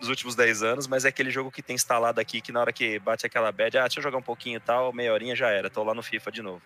nos 0.00 0.08
últimos 0.08 0.34
10 0.34 0.62
anos, 0.64 0.86
mas 0.88 1.04
é 1.04 1.08
aquele 1.08 1.30
jogo 1.30 1.50
que 1.50 1.62
tem 1.62 1.74
instalado 1.76 2.20
aqui 2.20 2.40
que 2.40 2.50
na 2.50 2.60
hora 2.60 2.72
que 2.72 2.98
bate 2.98 3.24
aquela 3.24 3.52
bad, 3.52 3.78
ah, 3.78 3.82
deixa 3.82 4.00
eu 4.00 4.02
jogar 4.02 4.18
um 4.18 4.22
pouquinho 4.22 4.56
e 4.56 4.60
tal, 4.60 4.92
meia 4.92 5.12
horinha 5.12 5.36
já 5.36 5.48
era, 5.50 5.70
tô 5.70 5.82
lá 5.84 5.94
no 5.94 6.02
FIFA 6.02 6.32
de 6.32 6.42
novo. 6.42 6.62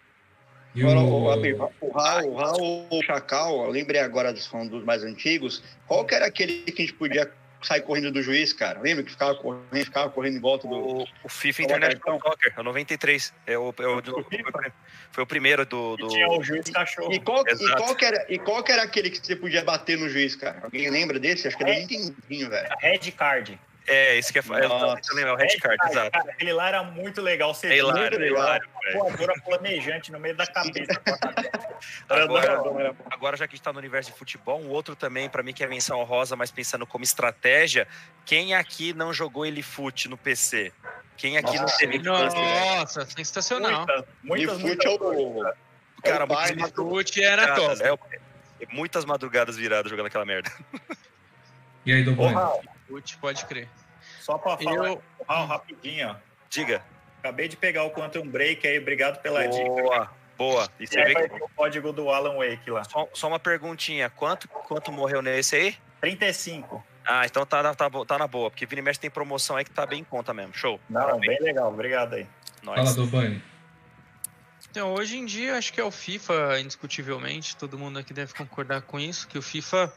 E 0.77 0.83
Agora, 0.83 1.01
o... 1.01 1.25
o, 1.25 1.89
o 1.89 1.91
Raul, 1.91 2.33
o 2.33 2.37
Raul 2.37 2.87
o 2.91 3.03
Chacal, 3.03 3.65
eu 3.65 3.71
lembrei 3.71 4.01
agora 4.01 4.31
dos 4.31 4.47
dos 4.47 4.85
mais 4.85 5.03
antigos, 5.03 5.63
qual 5.87 6.05
que 6.05 6.15
era 6.15 6.27
aquele 6.27 6.71
que 6.71 6.83
a 6.83 6.85
gente 6.85 6.93
podia 6.93 7.33
sair 7.63 7.81
correndo 7.81 8.13
do 8.13 8.23
juiz, 8.23 8.53
cara? 8.53 8.81
Lembra 8.81 9.03
que 9.03 9.11
ficava 9.11 9.35
correndo, 9.35 9.85
ficava 9.85 10.11
correndo 10.11 10.37
em 10.37 10.41
volta 10.41 10.69
do. 10.69 10.75
O, 10.75 11.07
o 11.25 11.29
FIFA 11.29 11.63
é 11.63 11.65
o 11.65 11.67
International 11.67 12.21
cartão? 12.21 12.33
Soccer, 12.33 12.55
é 12.55 12.61
o 12.61 12.65
93. 12.65 13.35
É 13.47 13.59
o, 13.59 13.75
é 13.79 13.87
o, 13.87 14.01
Do 14.03 14.27
foi 15.11 15.25
o 15.25 15.27
primeiro 15.27 15.65
do. 15.65 15.95
E 15.95 16.03
do... 16.03 16.09
tinha 16.09 16.29
o 16.29 16.43
juiz 16.43 16.69
cachorro. 16.69 17.11
E 17.11 17.21
qual, 17.21 17.43
e, 17.47 17.77
qual 17.77 17.97
que 17.97 18.05
era, 18.05 18.27
e 18.29 18.39
qual 18.39 18.63
que 18.63 18.73
era 18.73 18.83
aquele 18.83 19.09
que 19.09 19.25
você 19.25 19.35
podia 19.35 19.65
bater 19.65 19.97
no 19.97 20.11
juiz, 20.11 20.37
cara? 20.37 20.61
Alguém 20.63 20.91
lembra 20.91 21.19
desse? 21.19 21.49
Acho 21.49 21.57
que 21.57 21.63
era 21.63 21.73
É. 21.73 21.81
Nintendinho, 21.81 22.51
velho. 22.51 22.69
Red 22.81 23.13
Card. 23.13 23.59
É, 23.87 24.19
isso 24.19 24.33
que 24.33 24.39
é. 24.39 24.43
Eu 24.43 24.69
tô 24.69 24.79
Nossa. 24.79 25.15
lembrar, 25.15 25.35
o 25.35 25.37
Red 25.37 25.57
Card, 25.59 25.77
exato. 25.89 26.11
Cara, 26.11 26.31
aquele 26.33 26.53
lá 26.53 26.69
era 26.69 26.83
muito 26.83 27.23
legal. 27.23 27.55
Você 27.55 27.69
É 27.69 27.77
hilário, 27.77 28.21
é 28.21 28.27
hilário, 28.27 28.69
voadora 28.93 29.33
planejante 29.45 30.11
no 30.11 30.19
meio 30.19 30.37
da 30.37 30.47
cabeça. 30.47 31.01
Agora, 32.09 32.95
agora, 33.11 33.37
já 33.37 33.47
que 33.47 33.55
a 33.55 33.57
gente 33.57 33.63
tá 33.65 33.73
no 33.73 33.79
universo 33.79 34.11
de 34.11 34.19
futebol, 34.19 34.61
um 34.61 34.69
outro 34.71 34.97
também, 34.97 35.29
pra 35.29 35.43
mim, 35.43 35.53
que 35.53 35.63
é 35.63 35.67
menção 35.67 36.01
honrosa, 36.01 36.35
mas 36.35 36.51
pensando 36.51 36.87
como 36.87 37.05
estratégia, 37.05 37.87
quem 38.25 38.55
aqui 38.55 38.93
não 38.93 39.13
jogou 39.13 39.47
ele 39.47 39.63
fute 39.63 40.09
no 40.09 40.17
PC? 40.17 40.73
Quem 41.17 41.39
aqui 41.39 41.55
não 41.55 41.63
Nossa, 41.63 41.79
teve 41.79 41.97
infância? 41.97 42.39
Nossa, 42.39 43.07
sensacional. 43.07 43.87
Muitas, 43.87 44.05
E 44.23 44.27
muitas, 44.27 44.61
fute 44.61 44.67
muitas 44.67 44.87
é 44.87 44.95
o. 44.95 45.55
Cara, 46.03 46.23
é 46.23 46.25
o 46.25 46.29
muitas? 46.29 46.73
Fute 46.73 47.23
era 47.23 47.55
top. 47.55 47.69
madrugadas, 47.69 47.81
é, 48.61 48.67
muitas 48.71 49.05
madrugadas 49.05 49.57
viradas 49.57 49.91
jogando 49.91 50.07
aquela 50.07 50.25
merda. 50.25 50.51
E 51.85 51.93
aí, 51.93 52.09
Ô, 52.09 52.61
Pode 53.21 53.45
crer. 53.47 53.69
só 54.21 54.39
pra 54.39 54.57
falar, 54.57 54.89
Eu- 54.89 55.03
Raul, 55.29 55.47
rapidinho, 55.47 56.11
ó. 56.11 56.17
Diga. 56.49 56.83
Acabei 57.19 57.49
de 57.49 57.57
pegar 57.57 57.83
o 57.85 57.91
Quantum 57.91 58.27
Break 58.29 58.67
aí, 58.67 58.79
obrigado 58.79 59.21
pela 59.21 59.47
dica. 59.49 59.65
Boa, 59.65 60.11
boa. 60.39 60.69
E 60.79 60.85
E 60.85 60.87
você 60.87 61.01
aí 61.01 61.13
vê 61.15 61.29
que. 61.29 61.43
o 61.43 61.49
código 61.57 61.93
do 61.93 62.09
Alan 62.11 62.37
Wake 62.37 62.71
lá. 62.71 62.85
Só, 62.85 63.09
só 63.13 63.27
uma 63.29 63.39
perguntinha: 63.41 64.09
quanto, 64.11 64.47
quanto 64.49 64.93
morreu 64.93 65.21
nesse 65.23 65.57
aí? 65.57 65.77
35. 66.01 66.85
Ah, 67.05 67.25
então 67.25 67.45
tá, 67.47 67.63
na- 67.63 67.75
tá, 67.75 67.89
bo- 67.89 68.05
tá 68.05 68.19
na 68.19 68.27
boa, 68.27 68.51
porque 68.51 68.67
Vini 68.67 68.83
Mesh 68.83 68.99
tem 68.99 69.11
promoção 69.11 69.57
aí 69.57 69.65
que 69.65 69.71
tá 69.71 69.85
bem 69.87 70.01
em 70.01 70.05
conta 70.05 70.33
mesmo. 70.35 70.55
Show. 70.55 70.79
Não, 70.89 71.01
Parabéns. 71.01 71.27
bem 71.27 71.41
legal, 71.43 71.69
obrigado 71.73 72.15
aí. 72.15 72.27
Nós. 72.63 72.77
Fala, 72.77 72.95
Dobani. 72.95 73.43
Então, 74.77 74.93
hoje 74.93 75.17
em 75.17 75.25
dia, 75.25 75.57
acho 75.57 75.73
que 75.73 75.81
é 75.81 75.85
o 75.85 75.91
FIFA, 75.91 76.61
indiscutivelmente, 76.61 77.57
todo 77.57 77.79
mundo 77.79 77.99
aqui 77.99 78.13
deve 78.13 78.35
concordar 78.35 78.83
com 78.83 79.01
isso, 79.01 79.27
que 79.27 79.39
o 79.39 79.41
FIFA 79.41 79.91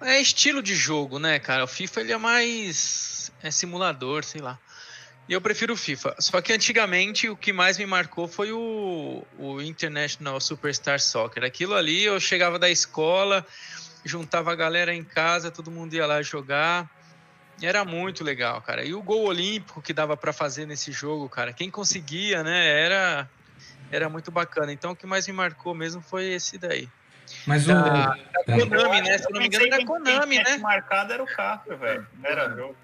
é 0.00 0.20
estilo 0.20 0.60
de 0.60 0.74
jogo, 0.74 1.20
né, 1.20 1.38
cara? 1.38 1.62
O 1.62 1.68
FIFA, 1.68 2.00
ele 2.00 2.12
é 2.14 2.16
mais... 2.16 3.30
é 3.40 3.48
simulador, 3.52 4.24
sei 4.24 4.40
lá. 4.40 4.58
E 5.28 5.32
eu 5.32 5.40
prefiro 5.40 5.74
o 5.74 5.76
FIFA. 5.76 6.16
Só 6.18 6.40
que 6.40 6.52
antigamente, 6.52 7.28
o 7.28 7.36
que 7.36 7.52
mais 7.52 7.78
me 7.78 7.86
marcou 7.86 8.26
foi 8.26 8.50
o, 8.50 9.24
o 9.38 9.62
International 9.62 10.40
Superstar 10.40 10.98
Soccer. 10.98 11.44
Aquilo 11.44 11.76
ali, 11.76 12.02
eu 12.02 12.18
chegava 12.18 12.58
da 12.58 12.68
escola, 12.68 13.46
juntava 14.04 14.50
a 14.50 14.56
galera 14.56 14.92
em 14.92 15.04
casa, 15.04 15.48
todo 15.48 15.70
mundo 15.70 15.94
ia 15.94 16.08
lá 16.08 16.20
jogar. 16.22 16.90
Era 17.62 17.84
muito 17.84 18.24
legal, 18.24 18.60
cara. 18.62 18.84
E 18.84 18.94
o 18.94 19.00
gol 19.00 19.26
olímpico 19.26 19.80
que 19.80 19.92
dava 19.92 20.16
pra 20.16 20.32
fazer 20.32 20.66
nesse 20.66 20.90
jogo, 20.90 21.28
cara, 21.28 21.52
quem 21.52 21.70
conseguia, 21.70 22.42
né, 22.42 22.82
era 22.84 23.30
era 23.90 24.08
muito 24.08 24.30
bacana. 24.30 24.72
Então 24.72 24.92
o 24.92 24.96
que 24.96 25.06
mais 25.06 25.26
me 25.26 25.32
marcou 25.32 25.74
mesmo 25.74 26.00
foi 26.02 26.24
esse 26.32 26.58
daí. 26.58 26.88
Mas 27.46 27.64
o. 27.66 27.68
Da- 27.74 28.16
É. 28.46 28.58
Konami, 28.60 29.00
né? 29.00 29.16
Se 29.18 29.24
eu 29.24 29.30
não 29.32 29.40
me 29.40 29.46
engano, 29.46 29.66
era 29.66 29.84
Konami, 29.86 30.36
né? 30.42 30.56
marcado 30.58 31.12
era 31.12 31.22
o 31.22 31.26
Café, 31.26 31.74
velho. 31.74 32.06
Não 32.18 32.30
era 32.30 32.50
jogo. 32.54 32.76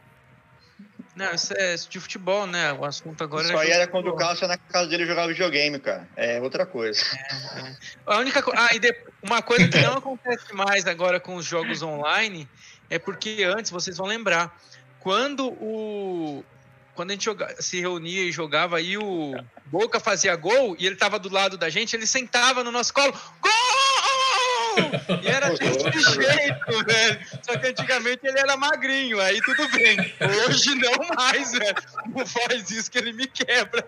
Não, 1.14 1.34
isso 1.34 1.53
é 1.55 1.74
de 1.74 2.01
futebol, 2.01 2.46
né? 2.46 2.72
O 2.72 2.84
assunto 2.84 3.22
agora 3.22 3.42
Isso 3.44 3.53
é 3.53 3.57
aí 3.61 3.70
era 3.70 3.86
quando 3.86 4.09
o. 4.09 4.16
Cássio 4.16 4.48
na 4.48 4.57
casa 4.57 4.88
dele 4.88 5.05
jogava 5.05 5.28
videogame, 5.28 5.78
cara. 5.78 6.09
É 6.16 6.40
outra 6.40 6.64
coisa. 6.64 7.03
A 8.07 8.16
única 8.18 8.42
coisa. 8.42 8.59
Ah, 8.62 8.74
e 8.74 8.78
de- 8.78 8.96
uma 9.22 9.42
coisa 9.42 9.68
que 9.68 9.78
não 9.82 9.98
acontece 9.98 10.55
mais 10.55 10.86
agora 10.86 11.20
com 11.20 11.34
os 11.34 11.44
jogos 11.44 11.82
online 11.82 12.48
é 12.88 12.98
porque 12.98 13.42
antes, 13.44 13.70
vocês 13.70 13.98
vão 13.98 14.07
lembrar, 14.07 14.57
quando 15.01 15.48
o. 15.48 16.42
Quando 17.01 17.12
a 17.12 17.14
gente 17.14 17.24
joga- 17.24 17.57
se 17.59 17.80
reunia 17.80 18.24
e 18.24 18.30
jogava 18.30 18.78
e 18.78 18.98
o 18.98 19.32
Boca 19.64 19.98
fazia 19.98 20.36
gol 20.36 20.76
e 20.78 20.86
ele 20.86 20.96
tava 20.96 21.18
do 21.18 21.32
lado 21.32 21.57
da 21.57 21.70
gente, 21.70 21.96
ele 21.96 22.07
sentava 22.07 22.62
no 22.62 22.70
nosso 22.70 22.92
colo. 22.92 23.18
Gol! 23.40 23.51
E 25.22 25.26
era 25.26 25.48
desse 25.48 26.12
jeito, 26.12 26.84
velho. 26.84 27.20
Só 27.42 27.57
que 27.57 27.68
antigamente 27.68 28.20
ele 28.22 28.38
era 28.38 28.55
magrinho, 28.55 29.18
aí 29.18 29.40
tudo 29.40 29.66
bem. 29.70 29.96
Hoje 30.46 30.74
não 30.74 31.16
mais, 31.16 31.53
velho. 31.53 31.74
Não 32.14 32.26
faz 32.26 32.70
isso 32.70 32.90
que 32.90 32.98
ele 32.98 33.14
me 33.14 33.26
quebra. 33.26 33.82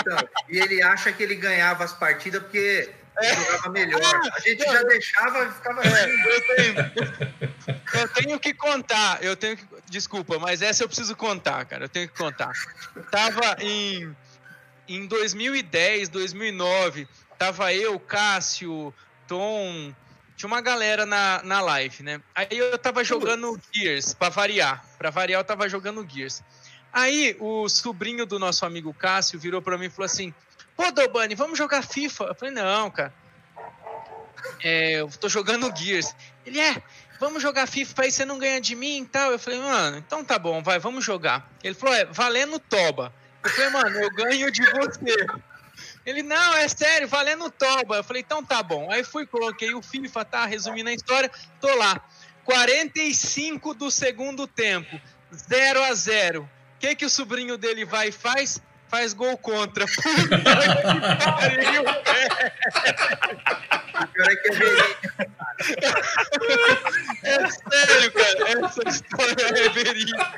Então, 0.00 0.16
e 0.48 0.58
ele 0.58 0.82
acha 0.82 1.12
que 1.12 1.22
ele 1.22 1.34
ganhava 1.34 1.84
as 1.84 1.92
partidas 1.92 2.42
porque 2.42 2.88
É. 3.18 3.34
jogava 3.34 3.68
melhor. 3.70 4.20
A 4.34 4.40
gente 4.40 4.62
já 4.62 4.82
deixava 4.82 5.44
e 5.44 5.50
ficava 5.52 5.82
É, 5.82 5.88
assim. 5.88 6.22
eu 6.24 6.56
tenho, 6.56 7.34
eu 7.94 8.08
tenho 8.08 8.40
que 8.40 8.54
contar, 8.54 9.22
eu 9.22 9.36
tenho 9.36 9.56
que, 9.56 9.66
desculpa, 9.88 10.38
mas 10.38 10.62
essa 10.62 10.82
eu 10.82 10.88
preciso 10.88 11.14
contar, 11.14 11.64
cara, 11.66 11.84
eu 11.84 11.88
tenho 11.88 12.08
que 12.08 12.16
contar. 12.16 12.50
Tava 13.10 13.56
em, 13.60 14.14
em 14.88 15.06
2010, 15.06 16.08
2009, 16.08 17.06
tava 17.38 17.72
eu, 17.74 17.98
Cássio, 18.00 18.94
Tom, 19.28 19.94
tinha 20.36 20.48
uma 20.48 20.60
galera 20.60 21.04
na, 21.04 21.42
na 21.44 21.60
live, 21.60 22.02
né? 22.02 22.20
Aí 22.34 22.46
eu 22.50 22.76
tava 22.78 23.04
jogando 23.04 23.60
Gears, 23.72 24.14
pra 24.14 24.28
variar, 24.28 24.84
pra 24.98 25.10
variar 25.10 25.40
eu 25.40 25.44
tava 25.44 25.68
jogando 25.68 26.06
Gears. 26.08 26.42
Aí 26.92 27.36
o 27.40 27.68
sobrinho 27.68 28.26
do 28.26 28.38
nosso 28.38 28.66
amigo 28.66 28.92
Cássio 28.92 29.38
virou 29.38 29.62
pra 29.62 29.78
mim 29.78 29.86
e 29.86 29.90
falou 29.90 30.04
assim, 30.06 30.34
pô, 30.76 30.90
Dobani, 30.90 31.34
vamos 31.34 31.58
jogar 31.58 31.82
FIFA? 31.82 32.24
Eu 32.24 32.34
falei, 32.34 32.54
não, 32.54 32.90
cara. 32.90 33.12
É, 34.62 35.00
eu 35.00 35.08
tô 35.08 35.28
jogando 35.28 35.74
Gears. 35.76 36.14
Ele 36.44 36.60
é, 36.60 36.82
vamos 37.20 37.42
jogar 37.42 37.66
FIFA 37.66 38.02
aí, 38.02 38.12
você 38.12 38.24
não 38.24 38.38
ganha 38.38 38.60
de 38.60 38.74
mim 38.74 39.02
e 39.02 39.06
tal. 39.06 39.30
Eu 39.30 39.38
falei, 39.38 39.60
mano, 39.60 39.98
então 39.98 40.24
tá 40.24 40.38
bom, 40.38 40.62
vai, 40.62 40.78
vamos 40.78 41.04
jogar. 41.04 41.50
Ele 41.62 41.74
falou, 41.74 41.94
é, 41.94 42.04
valendo 42.06 42.58
toba. 42.58 43.12
Eu 43.42 43.50
falei, 43.50 43.70
mano, 43.70 43.96
eu 43.98 44.10
ganho 44.10 44.50
de 44.50 44.62
você. 44.62 45.26
Ele, 46.04 46.22
não, 46.22 46.54
é 46.54 46.68
sério, 46.68 47.08
valendo 47.08 47.50
toba. 47.50 47.96
Eu 47.96 48.04
falei, 48.04 48.22
então 48.22 48.44
tá 48.44 48.62
bom. 48.62 48.90
Aí 48.90 49.04
fui, 49.04 49.26
coloquei 49.26 49.74
o 49.74 49.82
FIFA, 49.82 50.24
tá? 50.24 50.46
Resumindo 50.46 50.90
a 50.90 50.94
história, 50.94 51.30
tô 51.60 51.72
lá. 51.76 52.00
45 52.44 53.74
do 53.74 53.90
segundo 53.90 54.46
tempo, 54.46 55.00
0 55.32 55.84
a 55.84 55.94
0 55.94 56.42
O 56.42 56.48
que, 56.80 56.96
que 56.96 57.04
o 57.04 57.10
sobrinho 57.10 57.56
dele 57.56 57.84
vai 57.84 58.08
e 58.08 58.12
faz? 58.12 58.60
Faz 58.92 59.14
gol 59.14 59.38
contra. 59.38 59.86
Puta 59.88 60.38
que 60.38 60.44
pariu, 60.44 61.80
O 64.02 64.06
pior 64.06 64.30
é 64.30 64.36
que 64.36 64.48
é 64.48 64.52
verídico. 64.52 65.00
É 67.22 67.48
sério, 67.48 68.12
cara. 68.12 68.66
Essa 68.66 68.88
história 68.90 69.46
é 69.64 69.68
verídica. 69.70 70.30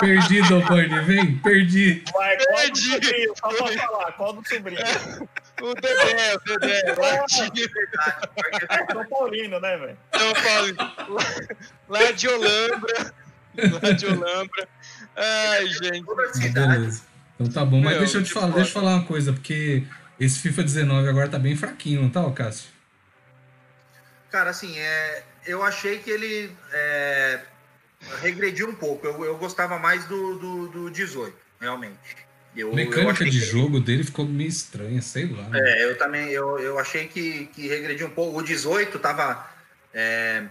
Perdi, 0.00 0.48
Dobani, 0.48 1.00
vem, 1.00 1.36
perdi. 1.40 2.02
Vai, 2.14 2.36
qual 2.38 2.48
do 2.48 2.62
Perdi. 2.62 2.90
sobrinho? 2.90 3.34
Só 3.36 3.48
pra 3.48 3.72
falar, 3.78 4.12
qual 4.12 4.32
do 4.32 4.48
sobrinho? 4.48 4.80
O 5.60 5.74
Dedé, 5.74 6.34
o 6.36 6.58
Dedé. 6.58 6.82
É 8.70 8.92
São 8.94 9.06
Paulino, 9.10 9.60
né, 9.60 9.76
velho? 9.76 9.98
São 10.16 10.32
Paulo. 10.42 10.74
Lá 11.90 12.12
de 12.12 12.28
Olambra. 12.28 13.12
Lá 13.82 13.92
de 13.92 14.06
Olambra. 14.06 14.68
Ai, 15.16 15.66
gente. 15.68 16.04
Ah, 16.58 16.66
beleza. 16.66 17.02
Então 17.38 17.52
tá 17.52 17.64
bom, 17.64 17.80
mas 17.80 17.92
Meu, 17.92 17.98
deixa 18.00 18.18
eu 18.18 18.22
te 18.24 18.32
falar, 18.32 18.54
deixa 18.54 18.70
eu 18.70 18.72
falar 18.74 18.94
uma 18.96 19.04
coisa, 19.04 19.32
porque 19.32 19.82
esse 20.18 20.38
FIFA 20.40 20.62
19 20.62 21.08
agora 21.08 21.28
tá 21.28 21.38
bem 21.38 21.56
fraquinho, 21.56 22.02
não 22.02 22.10
tá, 22.10 22.28
Cássio? 22.32 22.70
Cara, 24.30 24.50
assim, 24.50 24.76
é, 24.78 25.22
eu 25.46 25.62
achei 25.62 25.98
que 25.98 26.10
ele 26.10 26.50
é, 26.72 27.40
regrediu 28.20 28.68
um 28.68 28.74
pouco. 28.74 29.06
Eu, 29.06 29.24
eu 29.24 29.36
gostava 29.38 29.78
mais 29.78 30.04
do, 30.06 30.38
do, 30.38 30.68
do 30.68 30.90
18, 30.90 31.34
realmente. 31.60 31.98
Eu, 32.56 32.68
A 32.68 32.70
eu 32.70 32.76
mecânica 32.76 33.12
achei 33.12 33.30
de 33.30 33.38
que- 33.40 33.44
jogo 33.46 33.80
dele 33.80 34.02
ficou 34.04 34.24
meio 34.26 34.48
estranha, 34.48 35.00
sei 35.02 35.26
lá. 35.26 35.46
É, 35.54 35.84
eu 35.84 35.98
também, 35.98 36.28
eu, 36.30 36.58
eu 36.58 36.78
achei 36.78 37.06
que, 37.06 37.46
que 37.54 37.68
regrediu 37.68 38.06
um 38.06 38.10
pouco. 38.10 38.38
O 38.38 38.42
18 38.42 38.98
tava. 38.98 39.46
é, 39.92 40.44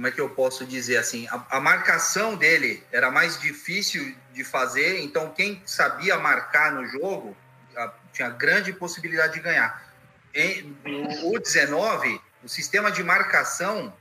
como 0.00 0.08
é 0.08 0.10
que 0.10 0.18
eu 0.18 0.30
posso 0.30 0.64
dizer 0.64 0.96
assim? 0.96 1.28
A, 1.28 1.58
a 1.58 1.60
marcação 1.60 2.34
dele 2.34 2.82
era 2.90 3.10
mais 3.10 3.38
difícil 3.38 4.16
de 4.32 4.42
fazer, 4.42 4.98
então 5.02 5.30
quem 5.30 5.62
sabia 5.66 6.16
marcar 6.16 6.72
no 6.72 6.86
jogo 6.86 7.36
a- 7.76 7.92
tinha 8.10 8.30
grande 8.30 8.72
possibilidade 8.72 9.34
de 9.34 9.40
ganhar. 9.40 9.92
Em, 10.34 10.74
o, 10.86 11.34
o 11.36 11.38
19, 11.38 12.18
o 12.42 12.48
sistema 12.48 12.90
de 12.90 13.04
marcação 13.04 13.94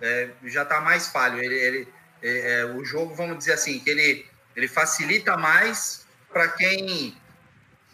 é, 0.00 0.30
já 0.46 0.64
está 0.64 0.80
mais 0.80 1.06
falho. 1.06 1.38
Ele, 1.38 1.54
ele- 1.54 1.88
é, 2.20 2.62
é, 2.62 2.64
o 2.64 2.84
jogo, 2.84 3.14
vamos 3.14 3.38
dizer 3.38 3.52
assim, 3.52 3.78
que 3.78 3.88
ele, 3.88 4.26
ele 4.56 4.66
facilita 4.66 5.36
mais 5.36 6.04
para 6.32 6.48
quem 6.48 7.16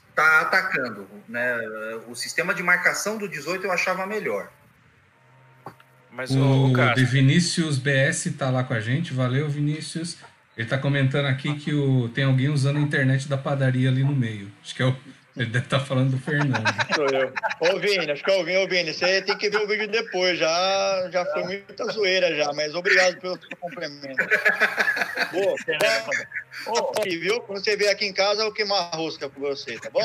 está 0.08 0.40
atacando. 0.40 1.06
Né? 1.28 1.58
O 2.08 2.14
sistema 2.14 2.54
de 2.54 2.62
marcação 2.62 3.18
do 3.18 3.28
18 3.28 3.66
eu 3.66 3.72
achava 3.72 4.06
melhor. 4.06 4.50
Mas 6.12 6.30
o, 6.30 6.66
o 6.66 7.06
Vinícius 7.06 7.78
BS 7.78 8.34
tá 8.36 8.50
lá 8.50 8.62
com 8.62 8.74
a 8.74 8.80
gente, 8.80 9.12
valeu 9.12 9.48
Vinícius. 9.48 10.18
Ele 10.56 10.68
tá 10.68 10.76
comentando 10.76 11.26
aqui 11.26 11.54
que 11.54 11.72
o, 11.72 12.10
tem 12.10 12.24
alguém 12.24 12.50
usando 12.50 12.76
a 12.76 12.80
internet 12.80 13.26
da 13.28 13.38
padaria 13.38 13.88
ali 13.88 14.04
no 14.04 14.14
meio. 14.14 14.48
Acho 14.62 14.74
que 14.74 14.82
é 14.82 14.86
o, 14.86 14.94
ele 15.36 15.46
deve 15.46 15.64
estar 15.64 15.80
falando 15.80 16.10
do 16.10 16.18
Fernando. 16.18 16.62
Sou 16.94 17.06
eu. 17.08 17.32
Ô, 17.60 17.78
Vini, 17.78 18.10
acho 18.10 18.22
que 18.22 18.30
é 18.30 18.36
o 18.40 18.44
Vini, 18.44 18.58
ô, 18.64 18.68
Vini, 18.68 18.92
você 18.92 19.22
tem 19.22 19.36
que 19.36 19.48
ver 19.50 19.58
o 19.58 19.66
vídeo 19.66 19.88
depois, 19.88 20.38
já, 20.38 21.08
já 21.10 21.24
foi 21.26 21.42
muita 21.44 21.84
zoeira 21.86 22.34
já, 22.36 22.52
mas 22.52 22.74
obrigado 22.74 23.16
pelo 23.20 23.38
seu 23.40 23.56
complemento. 23.58 24.16
Boa, 25.32 25.54
Ô, 26.66 26.92
e 27.06 27.16
viu? 27.16 27.40
Quando 27.40 27.64
você 27.64 27.76
vier 27.76 27.90
aqui 27.92 28.04
em 28.06 28.12
casa, 28.12 28.40
eu 28.42 28.46
vou 28.46 28.52
queimar 28.52 28.90
a 28.92 28.96
rosca 28.96 29.28
com 29.28 29.40
você, 29.40 29.78
tá 29.78 29.88
bom? 29.90 30.02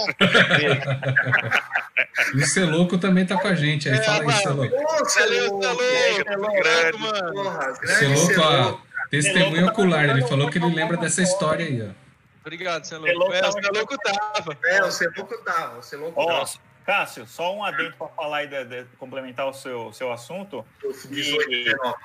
E 2.33 2.37
o 2.37 2.45
Celoco 2.45 2.97
também 2.97 3.25
tá 3.25 3.35
com 3.37 3.47
a 3.47 3.53
gente. 3.55 3.89
Aí 3.89 3.97
É, 3.97 4.01
fala 4.01 4.23
aí. 4.31 4.31
Celoco. 4.41 4.75
Ô, 4.75 5.05
Valeu, 5.19 5.59
tá 5.59 6.35
louco. 6.35 6.53
grande. 6.53 6.95
Obrigado, 6.95 6.99
mano. 6.99 7.75
Celoco, 7.85 8.25
Celoco. 8.27 8.41
ó, 8.83 9.07
Testemunho 9.09 9.67
ocular. 9.67 10.09
Ele 10.09 10.21
falou 10.27 10.49
que 10.49 10.57
ele 10.57 10.73
lembra 10.73 10.97
dessa 10.97 11.21
história 11.21 11.65
aí, 11.65 11.81
ó. 11.81 12.06
Obrigado, 12.47 12.85
você 12.85 12.95
é 12.95 12.97
Você 12.99 13.11
louco. 13.13 13.19
louco 13.19 13.33
É, 13.35 13.41
tava 13.41 13.51
você 13.51 13.67
é 13.67 13.71
louco 13.71 13.97
tava. 13.97 14.57
É, 14.65 14.83
o 14.83 14.91
Celoco 14.91 15.37
tava, 15.43 15.77
o 15.79 15.83
Celoco 15.83 16.13
Ó, 16.21 16.25
tava. 16.25 16.49
Cássio, 16.85 17.27
só 17.27 17.53
um 17.53 17.61
adendo 17.65 17.93
para 17.97 18.07
falar 18.07 18.45
e 18.45 18.47
de- 18.47 18.63
de- 18.63 18.85
complementar 18.97 19.45
o 19.45 19.53
seu, 19.53 19.91
seu 19.91 20.09
assunto. 20.13 20.65
18, 21.09 21.49
19. 21.49 21.95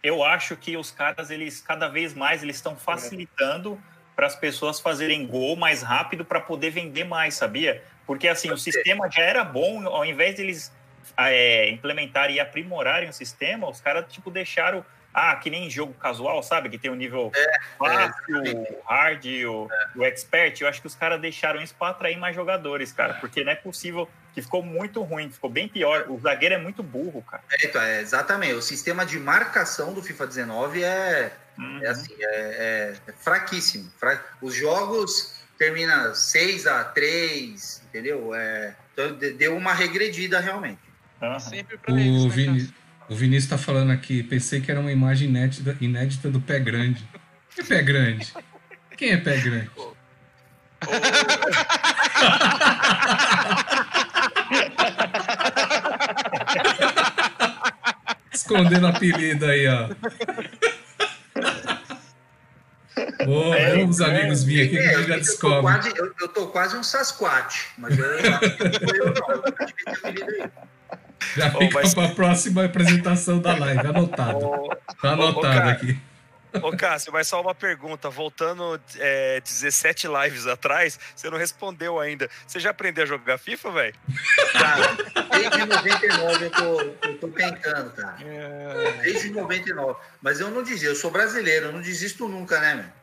eu 0.00 0.22
acho 0.22 0.56
que 0.56 0.76
os 0.76 0.92
caras, 0.92 1.30
eles 1.30 1.60
cada 1.60 1.88
vez 1.88 2.14
mais 2.14 2.44
eles 2.44 2.54
estão 2.54 2.76
facilitando 2.76 3.76
para 4.14 4.28
as 4.28 4.36
pessoas 4.36 4.78
fazerem 4.78 5.26
gol 5.26 5.56
mais 5.56 5.82
rápido 5.82 6.24
para 6.24 6.40
poder 6.40 6.70
vender 6.70 7.02
mais, 7.02 7.34
sabia? 7.34 7.82
Porque 8.06 8.28
assim, 8.28 8.52
o 8.52 8.56
sistema 8.56 9.10
já 9.10 9.22
era 9.22 9.42
bom, 9.42 9.84
ao 9.88 10.04
invés 10.04 10.36
de 10.36 10.42
eles 10.42 10.72
é, 11.16 11.68
implementarem 11.70 12.36
e 12.36 12.40
aprimorarem 12.40 13.08
o 13.08 13.12
sistema, 13.12 13.68
os 13.68 13.80
caras 13.80 14.04
tipo 14.12 14.30
deixaram 14.30 14.84
ah, 15.12 15.34
que 15.36 15.50
nem 15.50 15.68
jogo 15.70 15.92
casual, 15.94 16.42
sabe? 16.42 16.68
Que 16.68 16.78
tem 16.78 16.90
o 16.90 16.94
nível 16.94 17.32
fácil, 17.78 18.22
o 18.62 18.88
hard, 18.88 19.24
o, 19.46 19.68
o 19.96 20.04
expert. 20.04 20.60
Eu 20.60 20.68
acho 20.68 20.80
que 20.80 20.86
os 20.86 20.94
caras 20.94 21.20
deixaram 21.20 21.60
isso 21.60 21.74
para 21.74 21.90
atrair 21.90 22.16
mais 22.18 22.34
jogadores, 22.36 22.92
cara. 22.92 23.14
Porque 23.14 23.42
não 23.42 23.52
é 23.52 23.56
possível 23.56 24.08
que 24.34 24.42
ficou 24.42 24.62
muito 24.62 25.02
ruim, 25.02 25.30
ficou 25.30 25.50
bem 25.50 25.66
pior. 25.68 26.06
O 26.08 26.20
zagueiro 26.20 26.54
é 26.54 26.58
muito 26.58 26.82
burro, 26.82 27.22
cara. 27.22 27.42
É, 27.50 27.66
então, 27.66 27.82
é, 27.82 28.00
exatamente. 28.00 28.54
O 28.54 28.62
sistema 28.62 29.04
de 29.04 29.18
marcação 29.18 29.92
do 29.92 30.02
FIFA 30.02 30.26
19 30.26 30.84
é, 30.84 31.32
Uhum. 31.58 31.80
é 31.82 31.88
assim, 31.88 32.14
é, 32.20 32.94
é- 33.06 33.10
é 33.10 33.12
fraquíssimo. 33.12 33.90
Fra- 33.98 34.22
Os 34.40 34.54
jogos 34.54 35.42
terminam 35.58 36.14
6 36.14 36.66
a 36.68 36.84
3 36.84 37.82
entendeu? 37.88 38.32
É, 38.34 38.76
então, 38.92 39.12
de- 39.16 39.32
deu 39.32 39.56
uma 39.56 39.72
regredida 39.74 40.38
realmente. 40.38 40.78
Uhum. 41.20 41.40
Sempre 41.40 41.76
pra 41.78 41.92
eles, 41.98 42.22
O, 42.22 42.28
né, 42.28 42.34
Vini, 42.34 42.74
o 43.08 43.14
Vinícius 43.14 43.50
tá 43.50 43.58
falando 43.58 43.90
aqui, 43.90 44.22
pensei 44.22 44.60
que 44.60 44.70
era 44.70 44.80
uma 44.80 44.92
imagem 44.92 45.28
inédita, 45.28 45.76
inédita 45.80 46.30
do 46.30 46.40
pé 46.40 46.58
grande. 46.60 47.02
Que 47.54 47.64
pé 47.64 47.82
grande? 47.82 48.32
Quem 48.96 49.10
é 49.12 49.16
pé 49.16 49.36
grande? 49.40 49.70
Escondendo 58.32 58.86
apelido 58.86 59.46
aí, 59.46 59.66
ó. 59.68 59.88
Ô, 63.26 63.54
É, 63.54 63.76
vamos, 63.76 64.00
amigos, 64.00 64.42
vir 64.44 64.62
aqui 64.62 64.70
que 64.70 64.78
É, 64.78 64.94
a 64.94 64.98
gente 64.98 65.08
já 65.08 65.14
eu, 65.14 65.20
tô 65.20 65.24
descobre. 65.26 65.60
quase, 65.62 65.92
eu, 65.96 66.14
eu 66.20 66.28
tô 66.28 66.46
quase 66.48 66.76
um 66.76 66.82
Sasquatch, 66.82 67.66
mas 67.78 67.98
eu, 67.98 68.04
eu 68.04 68.34
acho 68.34 68.56
que 68.56 68.64
não 68.64 68.72
eu 68.94 69.14
eu. 70.36 70.50
Já 71.36 71.48
Ô, 71.48 71.58
fica 71.58 71.80
mas- 71.82 71.94
pra 71.94 72.08
próxima 72.08 72.64
apresentação 72.64 73.38
da 73.40 73.54
live, 73.56 73.86
anotado. 73.88 74.46
Ô, 74.46 74.68
Tá 75.00 75.10
anotado 75.12 75.40
cara. 75.42 75.70
aqui. 75.72 75.98
ô, 76.62 76.74
Cássio, 76.76 77.12
mas 77.12 77.28
só 77.28 77.40
uma 77.42 77.54
pergunta. 77.54 78.08
Voltando 78.08 78.80
é, 78.96 79.40
17 79.40 80.06
lives 80.08 80.46
atrás, 80.46 80.98
você 81.14 81.28
não 81.28 81.36
respondeu 81.38 82.00
ainda. 82.00 82.28
Você 82.46 82.58
já 82.60 82.70
aprendeu 82.70 83.04
a 83.04 83.06
jogar 83.06 83.36
FIFA, 83.38 83.70
velho? 83.72 83.94
Cara, 84.52 84.96
desde 85.30 85.66
99 85.66 86.44
eu 86.46 86.50
tô, 86.50 86.80
eu 87.08 87.18
tô 87.18 87.28
tentando, 87.28 87.90
cara. 87.90 88.16
É, 88.24 88.92
Desde 89.02 89.30
99. 89.30 89.98
Mas 90.22 90.40
eu 90.40 90.50
não 90.50 90.62
dizia, 90.62 90.88
eu 90.88 90.96
sou 90.96 91.10
brasileiro, 91.10 91.66
eu 91.66 91.72
não 91.72 91.80
desisto 91.82 92.26
nunca, 92.28 92.58
né, 92.60 92.74
meu? 92.76 92.98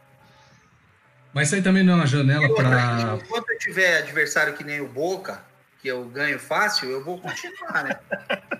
Mas 1.34 1.48
isso 1.50 1.56
aí 1.56 1.62
também 1.62 1.84
não 1.84 1.94
é 1.94 1.96
uma 1.98 2.08
janela 2.08 2.48
pra. 2.56 3.18
enquanto 3.22 3.50
eu 3.50 3.60
tiver 3.60 3.98
adversário 3.98 4.54
que 4.54 4.64
nem 4.64 4.80
o 4.80 4.88
Boca, 4.88 5.44
que 5.86 5.90
eu 5.92 6.04
ganho 6.06 6.40
fácil, 6.40 6.90
eu 6.90 7.04
vou 7.04 7.20
continuar, 7.20 7.84
né? 7.84 8.00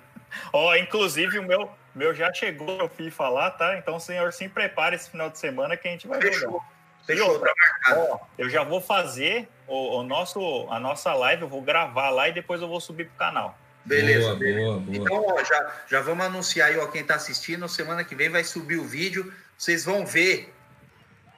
Ó, 0.54 0.76
inclusive 0.76 1.40
o 1.40 1.44
meu, 1.44 1.72
meu 1.96 2.14
já 2.14 2.32
chegou 2.32 2.78
no 2.78 2.88
FIFA 2.88 3.30
lá, 3.30 3.50
tá? 3.50 3.76
Então 3.80 3.96
o 3.96 4.00
senhor 4.00 4.32
se 4.32 4.48
prepare 4.48 4.96
esse 4.96 5.10
final 5.10 5.32
de 5.32 5.40
semana 5.40 5.76
que 5.76 5.88
a 5.88 5.92
gente 5.92 6.08
vai 6.08 6.22
jogar. 6.22 6.34
Fechou. 6.36 6.64
E 7.02 7.06
Fechou, 7.08 7.32
outra, 7.32 7.50
tá 7.50 7.56
marcado. 7.58 8.12
ó, 8.12 8.20
eu 8.38 8.48
já 8.48 8.64
vou 8.64 8.80
fazer 8.80 9.50
o, 9.66 9.98
o 9.98 10.04
nosso, 10.04 10.68
a 10.70 10.80
nossa 10.80 11.16
live, 11.16 11.42
eu 11.42 11.48
vou 11.48 11.64
gravar 11.64 12.12
lá 12.12 12.30
e 12.30 12.32
depois 12.32 12.62
eu 12.62 12.68
vou 12.68 12.80
subir 12.80 13.06
pro 13.08 13.18
canal. 13.18 13.58
Beleza, 13.84 14.28
boa, 14.28 14.36
beleza. 14.36 14.60
boa, 14.60 14.80
boa. 14.80 14.96
Então, 14.96 15.26
ó, 15.28 15.44
já, 15.44 15.76
já 15.88 16.02
vamos 16.02 16.28
anunciar 16.28 16.70
aí, 16.70 16.78
ó, 16.78 16.86
quem 16.86 17.04
tá 17.04 17.16
assistindo, 17.16 17.68
semana 17.68 18.04
que 18.04 18.14
vem 18.14 18.30
vai 18.30 18.44
subir 18.44 18.78
o 18.78 18.86
vídeo, 18.86 19.34
vocês 19.58 19.84
vão 19.84 20.06
ver 20.06 20.54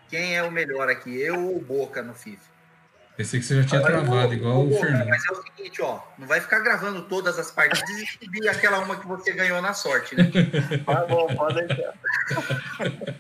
quem 0.09 0.35
é 0.35 0.43
o 0.43 0.51
melhor 0.51 0.89
aqui, 0.89 1.17
eu 1.17 1.39
ou 1.41 1.55
o 1.55 1.61
Boca 1.61 2.01
no 2.01 2.13
FIFA. 2.13 2.57
Pensei 3.18 3.39
que 3.39 3.45
você 3.47 3.61
já 3.61 3.68
tinha 3.68 3.80
Agora, 3.80 4.03
travado, 4.03 4.30
ô, 4.30 4.34
igual 4.34 4.57
ô, 4.59 4.68
o 4.70 4.80
Fernando. 4.80 5.07
Mas 5.09 5.24
é 5.26 5.32
o 5.32 5.41
seguinte, 5.41 5.82
ó, 5.82 5.99
não 6.20 6.28
vai 6.28 6.39
ficar 6.39 6.59
gravando 6.59 7.01
todas 7.01 7.39
as 7.39 7.49
partidas 7.49 7.89
e 7.89 8.05
subir 8.05 8.47
aquela 8.47 8.78
uma 8.80 8.95
que 8.95 9.07
você 9.07 9.34
ganhou 9.34 9.59
na 9.59 9.74
sorte, 9.74 10.15
né? 10.15 10.30
Tá 10.86 11.05
bom, 11.05 11.28
pode 11.36 11.65
deixar. 11.65 11.93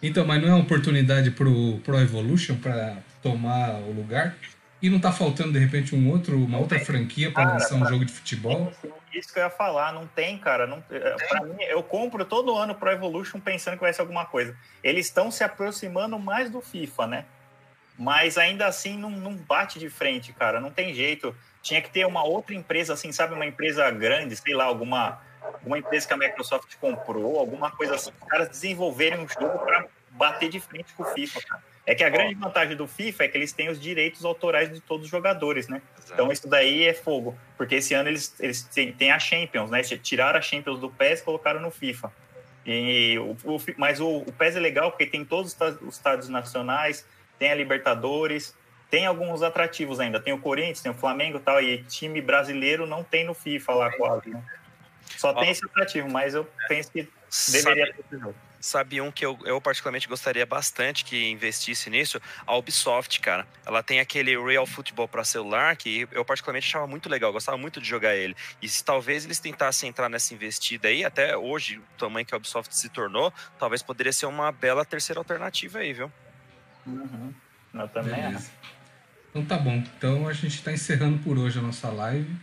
Então, 0.00 0.24
mas 0.24 0.40
não 0.40 0.48
é 0.48 0.52
uma 0.54 0.62
oportunidade 0.62 1.32
pro 1.32 1.80
Pro 1.82 1.98
Evolution 1.98 2.54
pra 2.56 2.98
tomar 3.20 3.80
o 3.80 3.90
lugar? 3.92 4.36
E 4.80 4.88
não 4.88 5.00
tá 5.00 5.10
faltando, 5.10 5.50
de 5.52 5.58
repente, 5.58 5.92
um 5.92 6.08
outro, 6.08 6.36
uma 6.36 6.56
outra 6.58 6.78
franquia 6.78 7.32
pra 7.32 7.42
Cara, 7.42 7.54
lançar 7.54 7.74
um 7.74 7.80
pra- 7.80 7.88
jogo 7.90 8.04
de 8.04 8.12
futebol? 8.12 8.72
Isso 9.12 9.32
que 9.32 9.40
eu 9.40 9.42
ia 9.42 9.50
falar, 9.50 9.92
não 9.92 10.06
tem, 10.06 10.38
cara. 10.38 10.68
Não, 10.68 10.84
é, 10.88 11.16
pra 11.28 11.42
mim, 11.42 11.56
eu 11.64 11.82
compro 11.82 12.24
todo 12.24 12.54
ano 12.56 12.76
Pro 12.76 12.92
Evolution 12.92 13.40
pensando 13.40 13.74
que 13.74 13.80
vai 13.80 13.92
ser 13.92 14.02
alguma 14.02 14.24
coisa. 14.24 14.54
Eles 14.84 15.06
estão 15.06 15.32
se 15.32 15.42
aproximando 15.42 16.16
mais 16.16 16.48
do 16.48 16.60
FIFA, 16.60 17.06
né? 17.08 17.24
Mas 17.98 18.38
ainda 18.38 18.66
assim 18.66 18.96
não, 18.96 19.10
não 19.10 19.34
bate 19.34 19.78
de 19.78 19.90
frente, 19.90 20.32
cara. 20.32 20.60
Não 20.60 20.70
tem 20.70 20.94
jeito. 20.94 21.34
Tinha 21.60 21.82
que 21.82 21.90
ter 21.90 22.06
uma 22.06 22.22
outra 22.22 22.54
empresa, 22.54 22.92
assim, 22.92 23.10
sabe? 23.10 23.34
Uma 23.34 23.44
empresa 23.44 23.90
grande, 23.90 24.36
sei 24.36 24.54
lá, 24.54 24.64
alguma, 24.64 25.20
alguma 25.42 25.78
empresa 25.78 26.06
que 26.06 26.14
a 26.14 26.16
Microsoft 26.16 26.76
comprou, 26.76 27.38
alguma 27.38 27.72
coisa 27.72 27.96
assim. 27.96 28.12
Os 28.22 28.28
caras 28.28 28.48
desenvolverem 28.48 29.18
um 29.18 29.28
jogo 29.28 29.58
para 29.58 29.86
bater 30.10 30.48
de 30.48 30.60
frente 30.60 30.94
com 30.94 31.02
o 31.02 31.06
FIFA, 31.06 31.40
cara. 31.42 31.62
É 31.84 31.94
que 31.94 32.04
a 32.04 32.10
grande 32.10 32.34
vantagem 32.34 32.76
do 32.76 32.86
FIFA 32.86 33.24
é 33.24 33.28
que 33.28 33.38
eles 33.38 33.50
têm 33.50 33.70
os 33.70 33.80
direitos 33.80 34.22
autorais 34.22 34.70
de 34.70 34.78
todos 34.78 35.06
os 35.06 35.10
jogadores, 35.10 35.68
né? 35.68 35.80
Então 36.12 36.30
isso 36.30 36.46
daí 36.46 36.84
é 36.84 36.92
fogo. 36.92 37.36
Porque 37.56 37.76
esse 37.76 37.94
ano 37.94 38.10
eles, 38.10 38.38
eles 38.38 38.62
têm, 38.62 39.10
a 39.10 39.18
Champions, 39.18 39.70
né? 39.70 39.80
Tiraram 39.82 40.38
a 40.38 40.42
Champions 40.42 40.78
do 40.78 40.90
PES 40.90 41.20
e 41.20 41.24
colocaram 41.24 41.60
no 41.60 41.70
FIFA. 41.70 42.12
E 42.66 43.18
o, 43.18 43.54
o 43.54 43.62
mas 43.78 44.00
o, 44.00 44.18
o 44.18 44.32
PES 44.32 44.56
é 44.56 44.60
legal 44.60 44.90
porque 44.90 45.06
tem 45.06 45.24
todos 45.24 45.56
os 45.80 45.94
estádios 45.94 46.28
nacionais, 46.28 47.06
tem 47.38 47.50
a 47.50 47.54
Libertadores, 47.54 48.54
tem 48.90 49.06
alguns 49.06 49.42
atrativos 49.42 50.00
ainda. 50.00 50.18
Tem 50.20 50.32
o 50.32 50.38
Corinthians, 50.38 50.80
tem 50.80 50.90
o 50.90 50.94
Flamengo 50.94 51.38
e 51.38 51.40
tal. 51.40 51.60
E 51.62 51.82
time 51.84 52.20
brasileiro 52.20 52.86
não 52.86 53.04
tem 53.04 53.24
no 53.24 53.34
FIFA 53.34 53.72
lá 53.74 53.92
quase, 53.92 54.30
né? 54.30 54.42
Só 55.16 55.32
tem 55.32 55.50
esse 55.50 55.64
atrativo, 55.64 56.08
mas 56.08 56.34
eu 56.34 56.48
penso 56.68 56.90
que 56.90 57.08
Sabe, 57.28 57.64
deveria 57.64 57.92
ter 57.92 58.00
esse 58.00 58.20
jogo. 58.20 58.34
sabe 58.60 59.00
um 59.00 59.10
que 59.10 59.24
eu, 59.24 59.38
eu 59.44 59.60
particularmente 59.60 60.06
gostaria 60.06 60.44
bastante 60.46 61.04
que 61.04 61.30
investisse 61.30 61.90
nisso? 61.90 62.20
A 62.46 62.54
Ubisoft, 62.56 63.20
cara. 63.20 63.46
Ela 63.66 63.82
tem 63.82 64.00
aquele 64.00 64.38
Real 64.38 64.66
Football 64.66 65.08
para 65.08 65.24
celular 65.24 65.76
que 65.76 66.06
eu 66.12 66.24
particularmente 66.24 66.66
achava 66.66 66.86
muito 66.86 67.08
legal, 67.08 67.32
gostava 67.32 67.58
muito 67.58 67.80
de 67.80 67.88
jogar 67.88 68.16
ele. 68.16 68.36
E 68.62 68.68
se 68.68 68.84
talvez 68.84 69.24
eles 69.24 69.38
tentassem 69.38 69.88
entrar 69.88 70.08
nessa 70.08 70.32
investida 70.34 70.88
aí, 70.88 71.04
até 71.04 71.36
hoje, 71.36 71.78
o 71.78 71.98
tamanho 71.98 72.24
que 72.24 72.34
a 72.34 72.36
Ubisoft 72.36 72.74
se 72.74 72.88
tornou, 72.88 73.32
talvez 73.58 73.82
poderia 73.82 74.12
ser 74.12 74.26
uma 74.26 74.52
bela 74.52 74.84
terceira 74.84 75.20
alternativa 75.20 75.78
aí, 75.78 75.92
viu? 75.92 76.12
Uhum. 76.92 77.34
Eu 77.74 77.88
também 77.88 78.12
acho. 78.14 78.22
Beleza. 78.22 78.50
Então 79.30 79.44
tá 79.44 79.58
bom. 79.58 79.74
Então 79.96 80.26
a 80.26 80.32
gente 80.32 80.62
tá 80.62 80.72
encerrando 80.72 81.18
por 81.18 81.38
hoje 81.38 81.58
a 81.58 81.62
nossa 81.62 81.88
live. 81.90 82.34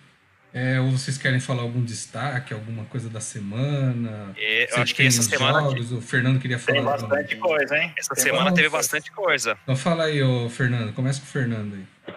É, 0.53 0.79
ou 0.79 0.89
vocês 0.91 1.17
querem 1.17 1.39
falar 1.41 1.63
algum 1.63 1.83
destaque, 1.83 2.53
alguma 2.53 2.85
coisa 2.85 3.09
da 3.09 3.19
semana? 3.19 4.33
E 4.37 4.67
eu 4.71 4.81
acho 4.81 4.95
que 4.95 5.03
essa 5.05 5.21
semana, 5.21 5.59
jogos, 5.63 5.91
o 5.91 5.99
Fernando 5.99 6.39
queria 6.39 6.57
falar. 6.57 6.77
Tem 6.77 6.87
alguma 6.87 7.07
bastante 7.09 7.35
coisa, 7.35 7.77
hein? 7.77 7.93
essa 7.97 8.15
Tem 8.15 8.23
semana 8.23 8.43
bastante 8.45 8.55
teve 8.55 8.69
bastante 8.69 9.11
coisa. 9.11 9.57
Então 9.63 9.75
fala 9.75 10.05
aí, 10.05 10.23
ô 10.23 10.49
Fernando. 10.49 10.93
Começa 10.93 11.19
com 11.19 11.25
o 11.25 11.29
Fernando 11.29 11.73
aí. 11.75 12.15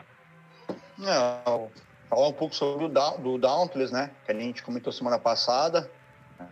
Não, 0.96 1.70
falar 2.08 2.28
um 2.28 2.32
pouco 2.32 2.54
sobre 2.54 2.84
o 2.84 2.88
Down- 2.88 3.20
do 3.20 3.38
Dauntless, 3.38 3.92
né? 3.92 4.10
Que 4.24 4.32
a 4.32 4.34
gente 4.34 4.62
comentou 4.62 4.92
semana 4.92 5.18
passada. 5.18 5.90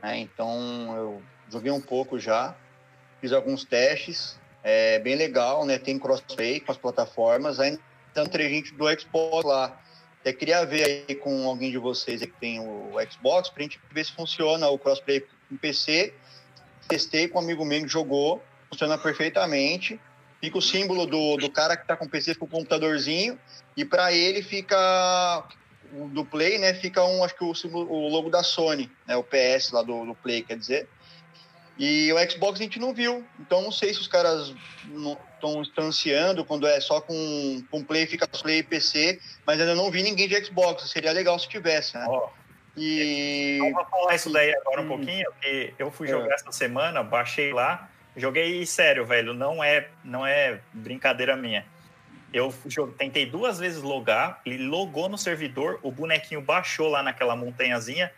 né? 0.02 0.18
Então, 0.18 0.92
eu 0.96 1.22
joguei 1.52 1.70
um 1.70 1.80
pouco 1.80 2.18
já, 2.18 2.52
fiz 3.20 3.32
alguns 3.32 3.64
testes. 3.64 4.36
É 4.68 4.98
bem 4.98 5.14
legal, 5.14 5.64
né? 5.64 5.78
Tem 5.78 5.96
crossplay 5.96 6.58
com 6.58 6.72
as 6.72 6.76
plataformas. 6.76 7.60
Ainda 7.60 7.78
tem 8.32 8.48
gente 8.48 8.74
do 8.74 8.84
Xbox 9.00 9.46
lá. 9.46 9.80
Até 10.20 10.32
queria 10.32 10.66
ver 10.66 11.06
aí 11.08 11.14
com 11.14 11.46
alguém 11.48 11.70
de 11.70 11.78
vocês 11.78 12.20
que 12.20 12.26
tem 12.26 12.58
o 12.58 12.90
Xbox 13.08 13.48
pra 13.48 13.62
gente 13.62 13.78
ver 13.92 14.04
se 14.04 14.10
funciona 14.10 14.68
o 14.68 14.76
crossplay 14.76 15.24
com 15.48 15.56
PC. 15.56 16.12
Testei 16.88 17.28
com 17.28 17.38
um 17.38 17.42
amigo 17.42 17.64
meu 17.64 17.80
que 17.80 17.86
jogou, 17.86 18.42
funciona 18.68 18.98
perfeitamente. 18.98 20.00
Fica 20.40 20.58
o 20.58 20.62
símbolo 20.62 21.06
do, 21.06 21.36
do 21.36 21.48
cara 21.48 21.76
que 21.76 21.86
tá 21.86 21.96
com 21.96 22.06
o 22.06 22.08
PC 22.08 22.34
com 22.34 22.46
o 22.46 22.48
computadorzinho 22.48 23.38
e 23.76 23.84
para 23.84 24.12
ele 24.12 24.42
fica 24.42 25.46
do 26.12 26.24
Play, 26.24 26.58
né? 26.58 26.74
Fica 26.74 27.04
um, 27.04 27.22
acho 27.22 27.36
que 27.36 27.44
o, 27.44 27.54
símbolo- 27.54 27.88
o 27.88 28.08
logo 28.08 28.30
da 28.30 28.42
Sony, 28.42 28.90
né? 29.06 29.16
O 29.16 29.22
PS 29.22 29.70
lá 29.70 29.82
do, 29.82 30.04
do 30.06 30.14
Play, 30.16 30.42
quer 30.42 30.58
dizer. 30.58 30.88
E 31.78 32.10
o 32.12 32.30
Xbox 32.30 32.58
a 32.58 32.62
gente 32.62 32.78
não 32.78 32.94
viu, 32.94 33.24
então 33.38 33.60
não 33.62 33.70
sei 33.70 33.92
se 33.92 34.00
os 34.00 34.08
caras 34.08 34.54
estão 35.34 35.60
instanciando 35.60 36.44
quando 36.44 36.66
é 36.66 36.80
só 36.80 37.00
com, 37.02 37.62
com 37.70 37.84
Play, 37.84 38.06
fica 38.06 38.26
Play 38.26 38.58
e 38.60 38.62
PC, 38.62 39.20
mas 39.46 39.60
ainda 39.60 39.74
não 39.74 39.90
vi 39.90 40.02
ninguém 40.02 40.26
de 40.26 40.42
Xbox. 40.42 40.88
Seria 40.90 41.12
legal 41.12 41.38
se 41.38 41.48
tivesse, 41.48 41.94
né? 41.96 42.06
Ó, 42.08 42.30
E 42.78 43.58
Então, 43.58 43.72
vou 43.72 43.84
falar 43.86 44.14
isso 44.14 44.30
daí 44.30 44.54
agora 44.54 44.80
um 44.80 44.84
Hum. 44.84 44.88
pouquinho, 44.88 45.24
porque 45.32 45.74
eu 45.78 45.90
fui 45.90 46.06
É. 46.08 46.10
jogar 46.10 46.34
essa 46.34 46.52
semana, 46.52 47.02
baixei 47.02 47.52
lá 47.52 47.90
Joguei 48.18 48.64
sério, 48.64 49.04
velho. 49.04 49.34
Não 49.34 49.62
é, 49.62 49.88
não 50.02 50.26
é 50.26 50.58
brincadeira 50.72 51.36
minha. 51.36 51.66
Eu 52.32 52.50
tentei 52.96 53.26
duas 53.26 53.58
vezes 53.58 53.82
logar, 53.82 54.40
ele 54.46 54.66
logou 54.66 55.06
no 55.06 55.18
servidor, 55.18 55.78
o 55.82 55.90
bonequinho 55.92 56.40
baixou 56.40 56.88
lá 56.88 57.02
naquela 57.02 57.36
montanhazinha 57.36 58.10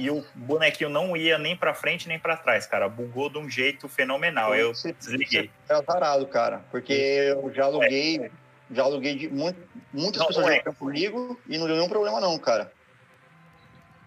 e 0.00 0.10
o 0.10 0.24
bonequinho 0.34 0.88
não 0.88 1.14
ia 1.14 1.36
nem 1.36 1.54
pra 1.54 1.74
frente 1.74 2.08
nem 2.08 2.18
pra 2.18 2.34
trás, 2.34 2.66
cara. 2.66 2.88
Bugou 2.88 3.28
de 3.28 3.36
um 3.36 3.50
jeito 3.50 3.86
fenomenal. 3.86 4.54
Eu 4.54 4.74
Você- 4.74 4.94
desliguei. 4.94 5.50
Você 5.66 5.72
é 5.74 5.76
azarado, 5.76 6.26
cara. 6.26 6.62
Porque 6.70 6.92
eu 6.94 7.52
já 7.52 7.64
aluguei, 7.64 8.30
já 8.70 8.82
aluguei 8.82 9.14
de 9.14 9.28
muito, 9.28 9.60
muitas 9.92 10.18
Não, 10.20 10.26
pessoas 10.28 10.46
não 10.46 10.52
é. 10.54 10.60
comigo 10.60 11.38
e 11.46 11.58
não 11.58 11.66
deu 11.66 11.76
nenhum 11.76 11.88
problema, 11.88 12.18
não, 12.18 12.38
cara. 12.38 12.72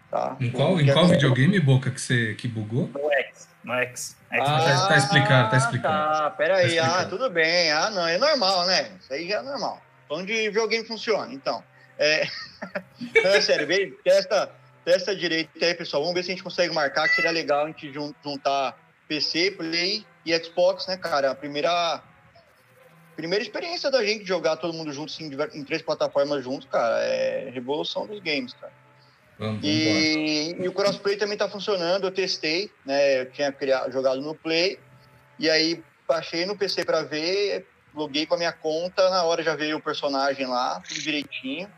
Tá? 0.09 0.35
Em 0.39 0.49
qual, 0.49 0.81
em 0.81 0.91
qual 0.91 1.07
videogame, 1.07 1.59
Boca, 1.59 1.91
que 1.91 2.01
você 2.01 2.33
que 2.33 2.47
bugou? 2.47 2.87
No 2.87 3.11
X, 3.13 3.47
no 3.63 3.73
X. 3.75 4.17
X 4.31 4.45
tá- 4.45 4.87
tá 4.87 4.97
explicado, 4.97 5.51
tá 5.51 5.57
explicado. 5.57 6.23
Ah, 6.25 6.29
peraí. 6.31 6.75
Tá 6.75 7.01
ah, 7.01 7.05
tudo 7.05 7.29
bem. 7.29 7.71
Ah, 7.71 7.91
não, 7.91 8.07
é 8.07 8.17
normal, 8.17 8.65
né? 8.65 8.91
Isso 8.99 9.13
aí 9.13 9.27
já 9.27 9.39
é 9.39 9.41
normal. 9.43 9.79
Onde 10.09 10.33
videogame 10.49 10.85
funciona, 10.85 11.31
então. 11.31 11.63
É... 11.99 12.27
não, 13.23 13.31
é 13.31 13.41
sério, 13.41 13.67
testa, 14.03 14.49
testa 14.84 15.15
direito 15.15 15.63
aí, 15.63 15.73
pessoal. 15.73 16.03
Vamos 16.03 16.15
ver 16.15 16.23
se 16.23 16.31
a 16.31 16.34
gente 16.36 16.43
consegue 16.43 16.73
marcar, 16.73 17.07
que 17.07 17.15
seria 17.15 17.31
legal 17.31 17.65
a 17.65 17.67
gente 17.67 17.91
jun- 17.91 18.13
juntar 18.23 18.77
PC, 19.07 19.51
Play 19.51 20.05
e 20.25 20.38
Xbox, 20.38 20.88
né, 20.88 20.97
cara? 20.97 21.31
A 21.31 21.36
primeira, 21.36 22.01
primeira 23.15 23.43
experiência 23.43 23.89
da 23.91 24.03
gente 24.03 24.25
jogar 24.25 24.57
todo 24.57 24.73
mundo 24.73 24.91
junto 24.91 25.11
assim, 25.11 25.29
em 25.53 25.63
três 25.63 25.81
plataformas 25.81 26.43
juntos, 26.43 26.67
cara, 26.69 26.99
é 26.99 27.49
revolução 27.49 28.07
dos 28.07 28.19
games, 28.19 28.53
cara. 28.53 28.73
Vamos, 29.39 29.61
vamos. 29.61 29.65
E, 29.65 30.55
e 30.59 30.67
o 30.67 30.73
crossplay 30.73 31.15
também 31.17 31.38
tá 31.38 31.49
funcionando, 31.49 32.07
eu 32.07 32.11
testei, 32.11 32.71
né? 32.86 33.21
Eu 33.21 33.31
tinha 33.31 33.51
criado, 33.51 33.91
jogado 33.91 34.21
no 34.21 34.36
Play, 34.36 34.79
e 35.39 35.49
aí 35.49 35.84
baixei 36.07 36.45
no 36.45 36.57
PC 36.57 36.86
para 36.86 37.03
ver, 37.03 37.65
loguei 37.93 38.25
com 38.25 38.36
a 38.36 38.38
minha 38.38 38.51
conta, 38.51 39.09
na 39.09 39.23
hora 39.23 39.43
já 39.43 39.55
veio 39.55 39.77
o 39.77 39.81
personagem 39.81 40.45
lá, 40.47 40.81
tudo 40.81 40.99
direitinho, 40.99 41.69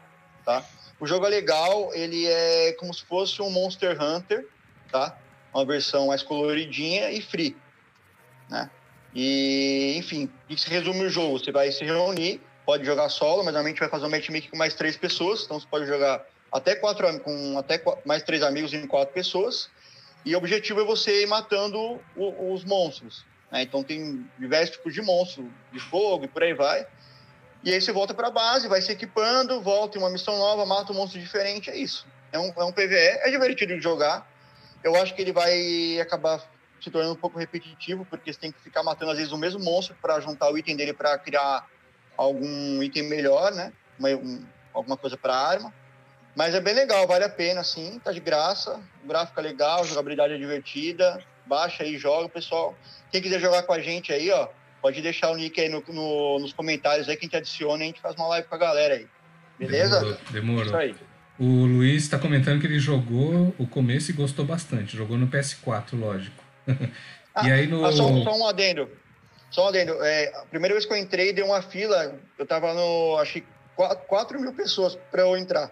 tá? 0.46 0.64
O 1.00 1.06
jogo 1.06 1.26
é 1.26 1.30
legal, 1.30 1.94
ele 1.94 2.26
é 2.26 2.74
como 2.74 2.94
se 2.94 3.04
fosse 3.04 3.42
um 3.42 3.50
Monster 3.50 4.02
Hunter, 4.02 4.48
tá? 4.92 5.18
Uma 5.54 5.66
versão 5.66 6.08
mais 6.08 6.24
coloridinha 6.24 7.12
e 7.12 7.22
free, 7.22 7.56
né? 8.50 8.70
E, 9.14 9.96
enfim, 9.98 10.26
o 10.26 10.48
que 10.48 10.60
se 10.60 10.70
resume 10.70 11.06
o 11.06 11.10
jogo? 11.10 11.40
Você 11.40 11.52
vai 11.52 11.72
se 11.72 11.86
reunir, 11.86 12.42
pode 12.66 12.84
jogar 12.86 13.10
solo, 13.10 13.44
mas 13.44 13.54
normalmente 13.54 13.80
vai 13.80 13.88
fazer 13.88 14.06
um 14.06 14.10
matchmaking 14.10 14.50
com 14.50 14.58
mais 14.58 14.74
três 14.74 14.98
pessoas, 14.98 15.44
então 15.44 15.60
você 15.60 15.68
pode 15.68 15.86
jogar 15.86 16.26
até 16.52 16.76
quatro 16.76 17.20
com 17.22 17.58
até 17.58 17.82
mais 18.06 18.24
três 18.24 18.42
amigos 18.42 18.74
em 18.74 18.86
quatro 18.88 19.14
pessoas. 19.14 19.70
E 20.26 20.34
o 20.34 20.38
objetivo 20.38 20.82
é 20.82 20.84
você 20.84 21.24
ir 21.24 21.28
matando 21.28 22.02
os 22.16 22.64
monstros. 22.64 23.24
né? 23.52 23.62
Então 23.62 23.84
tem 23.84 24.26
diversos 24.40 24.76
tipos 24.76 24.94
de 24.94 25.02
monstros, 25.02 25.46
de 25.72 25.80
fogo 25.80 26.26
e 26.26 26.28
por 26.28 26.42
aí 26.44 26.54
vai. 26.54 26.88
E 27.66 27.74
aí 27.74 27.82
você 27.82 27.92
volta 27.92 28.14
para 28.14 28.28
a 28.28 28.32
base, 28.32 28.68
vai 28.68 28.80
se 28.80 28.92
equipando, 28.92 29.60
volta 29.60 29.98
em 29.98 30.02
uma 30.02 30.12
missão 30.12 30.38
nova, 30.38 30.68
mata 30.68 30.94
um 30.94 30.96
monstro 30.96 31.20
diferente, 31.20 31.72
é 31.72 31.76
isso. 31.76 32.06
É 32.32 32.38
um, 32.38 32.54
é 32.56 32.64
um 32.64 32.72
PVE, 32.72 32.96
é 32.96 33.32
divertido 33.32 33.76
de 33.76 33.82
jogar. 33.82 34.30
Eu 34.84 34.96
acho 35.02 35.16
que 35.16 35.22
ele 35.24 35.34
vai 35.34 36.00
acabar 36.00 36.40
se 36.80 36.92
tornando 36.92 37.14
um 37.16 37.20
pouco 37.20 37.40
repetitivo, 37.40 38.06
porque 38.06 38.32
você 38.32 38.40
tem 38.40 38.52
que 38.52 38.62
ficar 38.62 38.84
matando 38.84 39.12
às 39.12 39.18
vezes 39.18 39.34
o 39.34 39.38
mesmo 39.38 39.60
monstro 39.64 39.98
para 40.00 40.20
juntar 40.20 40.52
o 40.52 40.58
item 40.60 40.76
dele 40.76 40.94
para 40.94 41.18
criar 41.18 41.66
algum 42.16 42.84
item 42.84 43.04
melhor, 43.10 43.52
né? 43.52 43.74
Uma- 43.98 44.10
um- 44.10 44.46
alguma 44.72 44.96
coisa 44.96 45.18
para 45.18 45.36
arma. 45.36 45.74
Mas 46.36 46.54
é 46.54 46.62
bem 46.62 46.76
legal, 46.76 47.08
vale 47.08 47.24
a 47.24 47.30
pena, 47.30 47.64
sim, 47.64 48.00
tá 48.04 48.12
de 48.12 48.20
graça. 48.20 48.80
O 49.04 49.08
gráfico 49.08 49.40
é 49.40 49.44
legal, 49.44 49.84
jogabilidade 49.86 50.34
é 50.34 50.38
divertida. 50.38 51.20
Baixa 51.48 51.82
aí, 51.82 51.98
joga, 51.98 52.30
pessoal. 52.30 52.78
Quem 53.12 53.22
quiser 53.24 53.40
jogar 53.40 53.64
com 53.64 53.74
a 53.74 53.80
gente 53.80 54.14
aí, 54.14 54.30
ó, 54.30 54.50
pode 54.86 55.02
deixar 55.02 55.32
o 55.32 55.36
nick 55.36 55.60
aí 55.60 55.68
no- 55.68 55.84
no- 55.88 56.38
nos 56.38 56.54
comentários 56.54 57.10
aí 57.10 57.18
que 57.18 57.26
a 57.26 57.28
gente 57.28 57.36
adiciona 57.36 57.80
e 57.80 57.84
a 57.86 57.88
gente 57.88 58.00
faz 58.00 58.16
uma 58.16 58.28
live 58.28 58.48
com 58.48 58.54
a 58.54 58.58
galera 58.60 58.94
aí. 58.94 59.08
Beleza? 59.58 60.00
Demorou, 60.00 60.18
demorou. 60.30 60.66
Isso 60.66 60.78
aí. 60.78 60.96
O 61.40 61.66
Luiz 61.66 62.04
está 62.04 62.20
comentando 62.20 62.62
que 62.62 62.68
ele 62.68 62.78
jogou 62.78 63.52
o 63.58 63.66
começo 63.66 64.12
e 64.12 64.14
gostou 64.14 64.46
bastante. 64.46 64.96
Jogou 64.96 65.18
no 65.18 65.26
PS4, 65.28 65.94
lógico. 66.00 66.44
e 66.68 67.52
aí 67.52 67.66
no. 67.66 67.84
Ah, 67.84 67.92
só, 67.92 68.08
só 68.24 68.38
um 68.38 68.48
adendo. 68.48 68.88
Só 69.50 69.66
um 69.66 69.68
adendo. 69.70 69.94
É, 70.04 70.28
a 70.36 70.46
primeira 70.46 70.76
vez 70.76 70.86
que 70.86 70.94
eu 70.94 70.98
entrei, 70.98 71.34
deu 71.34 71.48
uma 71.48 71.64
fila. 71.64 72.14
Eu 72.38 72.46
tava 72.46 72.72
no. 72.76 73.18
Acho 73.18 73.34
que 73.34 73.44
4 74.08 74.40
mil 74.40 74.54
pessoas 74.54 74.96
para 75.10 75.24
eu 75.24 75.36
entrar. 75.36 75.72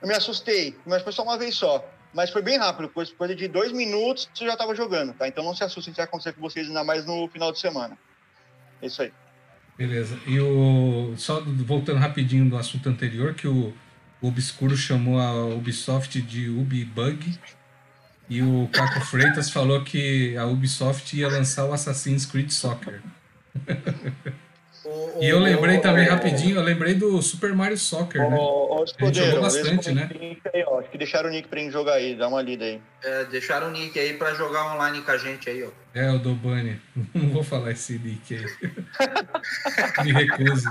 Eu 0.00 0.06
me 0.06 0.14
assustei, 0.14 0.76
mas 0.86 1.02
foi 1.02 1.12
só 1.12 1.24
uma 1.24 1.36
vez 1.36 1.56
só. 1.56 1.84
Mas 2.14 2.30
foi 2.30 2.42
bem 2.42 2.58
rápido, 2.58 2.88
coisa, 2.90 3.12
coisa 3.14 3.34
de 3.34 3.48
dois 3.48 3.72
minutos 3.72 4.28
você 4.32 4.44
já 4.46 4.56
tava 4.56 4.72
jogando, 4.74 5.14
tá? 5.14 5.26
Então 5.26 5.42
não 5.42 5.56
se 5.56 5.64
assustem 5.64 5.92
se 5.92 5.96
vai 5.96 6.04
acontecer 6.04 6.32
com 6.34 6.40
vocês 6.42 6.68
ainda 6.68 6.84
mais 6.84 7.04
no 7.06 7.26
final 7.28 7.50
de 7.50 7.58
semana. 7.58 7.98
É 8.82 8.86
isso 8.86 9.00
aí. 9.00 9.12
Beleza. 9.78 10.18
E 10.26 10.38
o. 10.38 11.14
Só 11.16 11.40
voltando 11.40 11.98
rapidinho 11.98 12.48
do 12.50 12.56
assunto 12.56 12.88
anterior, 12.88 13.34
que 13.34 13.48
o, 13.48 13.72
Obscuro 14.22 14.76
chamou 14.76 15.18
a 15.18 15.46
Ubisoft 15.46 16.22
de 16.22 16.48
Ubibug. 16.48 17.36
E 18.30 18.40
o 18.40 18.68
Caco 18.72 19.00
Freitas 19.00 19.50
falou 19.50 19.82
que 19.82 20.36
a 20.36 20.46
Ubisoft 20.46 21.16
ia 21.16 21.28
lançar 21.28 21.64
o 21.64 21.72
Assassin's 21.72 22.24
Creed 22.24 22.50
Soccer. 22.50 23.02
O- 24.84 25.18
E 25.22 25.28
eu 25.28 25.36
o- 25.36 25.40
lembrei 25.40 25.78
também 25.78 26.06
o- 26.06 26.10
rapidinho, 26.10 26.56
eu 26.56 26.62
lembrei 26.62 26.94
do 26.94 27.20
Super 27.22 27.54
Mario 27.54 27.78
Soccer, 27.78 28.20
né? 28.28 28.36
Se 28.86 29.40
bastante, 29.40 29.92
né? 29.92 30.08
link 30.12 30.40
aí, 30.52 30.64
ó. 30.66 30.80
Acho 30.80 30.90
que 30.90 30.98
deixaram 30.98 31.28
o 31.28 31.32
nick 31.32 31.46
pra 31.48 31.60
gente 31.60 31.72
jogar 31.72 31.94
aí, 31.94 32.16
dá 32.16 32.26
uma 32.28 32.42
lida 32.42 32.64
aí. 32.64 32.80
É, 33.02 33.24
deixaram 33.26 33.68
o 33.68 33.70
nick 33.70 33.98
aí 33.98 34.14
pra 34.14 34.34
jogar 34.34 34.74
online 34.74 35.00
com 35.02 35.10
a 35.10 35.16
gente 35.18 35.48
aí, 35.48 35.62
ó. 35.62 35.68
É, 35.94 36.10
o 36.10 36.18
Dobani. 36.18 36.80
Não 37.14 37.28
vou 37.28 37.44
falar 37.44 37.70
esse 37.72 37.98
nick 37.98 38.34
aí. 38.34 38.44
Me 40.04 40.12
recuso. 40.12 40.70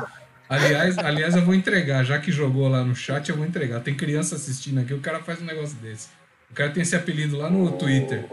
Aliás, 0.49 0.97
aliás, 0.97 1.35
eu 1.35 1.43
vou 1.45 1.55
entregar, 1.55 2.03
já 2.03 2.19
que 2.19 2.31
jogou 2.31 2.67
lá 2.67 2.83
no 2.83 2.93
chat, 2.93 3.29
eu 3.29 3.37
vou 3.37 3.45
entregar. 3.45 3.79
Tem 3.79 3.95
criança 3.95 4.35
assistindo 4.35 4.81
aqui, 4.81 4.93
o 4.93 4.99
cara 4.99 5.19
faz 5.21 5.41
um 5.41 5.45
negócio 5.45 5.77
desse. 5.77 6.09
O 6.49 6.53
cara 6.53 6.69
tem 6.71 6.83
esse 6.83 6.95
apelido 6.95 7.37
lá 7.37 7.49
no 7.49 7.71
Twitter. 7.77 8.25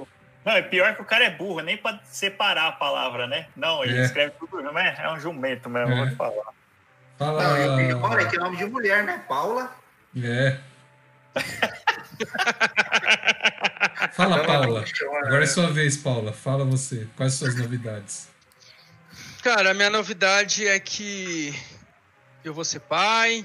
Não, 0.49 0.55
é 0.57 0.63
pior 0.63 0.95
que 0.97 1.03
o 1.03 1.05
cara 1.05 1.27
é 1.27 1.31
burro, 1.31 1.61
nem 1.61 1.77
pra 1.77 2.01
separar 2.05 2.69
a 2.69 2.73
palavra, 2.73 3.27
né? 3.27 3.49
Não, 3.55 3.85
ele 3.85 3.99
É. 3.99 4.05
escreve 4.07 4.33
tudo, 4.41 4.63
não 4.63 4.79
é? 4.79 4.97
É 4.99 5.13
um 5.13 5.21
jumento 5.21 5.69
mesmo, 5.69 5.93
É. 5.93 5.97
vou 5.99 6.09
te 6.09 6.15
falar. 6.17 6.55
Fala. 7.19 7.43
Não, 7.43 7.81
e- 7.83 7.91
e- 7.91 7.93
olha, 7.95 8.27
que 8.27 8.39
nome 8.39 8.57
de 8.57 8.65
mulher, 8.65 9.05
né? 9.05 9.23
Paula. 9.29 9.71
É. 10.17 10.57
Fala, 14.13 14.43
Paula. 14.47 14.85
Agora 15.25 15.45
é 15.45 15.47
sua 15.47 15.71
vez, 15.71 15.99
Paula. 15.99 16.33
Fala 16.33 16.65
você. 16.65 17.07
Quais 17.15 17.35
são 17.35 17.47
as 17.47 17.55
novidades? 17.55 18.31
Cara, 19.43 19.73
a 19.73 19.75
minha 19.75 19.91
novidade 19.91 20.67
é 20.67 20.81
que 20.81 21.55
eu 22.43 22.55
vou 22.55 22.65
ser 22.65 22.81
pai. 22.81 23.45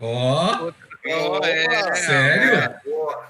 Ó, 0.00 0.72
Ó, 1.12 1.40
é, 1.44 1.94
sério? 1.94 2.74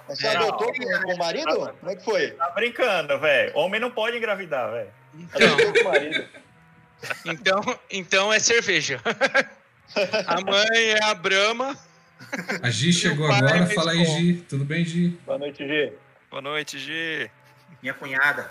Você 0.08 0.26
adotou 0.28 0.72
com, 0.72 1.02
com 1.02 1.14
o 1.14 1.18
marido? 1.18 1.74
Como 1.80 1.92
é 1.92 1.96
que 1.96 2.04
foi? 2.04 2.30
Tá 2.32 2.50
brincando, 2.50 3.18
velho. 3.18 3.52
Homem 3.56 3.80
não 3.80 3.90
pode 3.90 4.16
engravidar, 4.16 4.70
velho. 4.70 4.90
então, 5.14 5.46
Adotou 5.52 5.72
com 5.72 5.80
o 5.80 5.84
marido. 5.92 6.24
então, 7.26 7.78
então 7.90 8.32
é 8.32 8.38
cerveja. 8.38 9.00
A 10.26 10.40
mãe 10.40 10.90
é 10.90 11.02
a 11.04 11.14
Brahma. 11.14 11.76
A 12.62 12.70
Gi 12.70 12.92
chegou 12.92 13.30
agora. 13.30 13.58
é 13.58 13.66
Fala 13.66 13.92
aí. 13.92 14.04
Gi. 14.04 14.34
Tudo 14.48 14.64
bem, 14.64 14.84
Gi? 14.84 15.08
Boa 15.26 15.38
noite, 15.38 15.66
G. 15.66 15.92
Boa 16.30 16.42
noite, 16.42 16.78
Gi. 16.78 17.30
Minha 17.82 17.94
cunhada. 17.94 18.50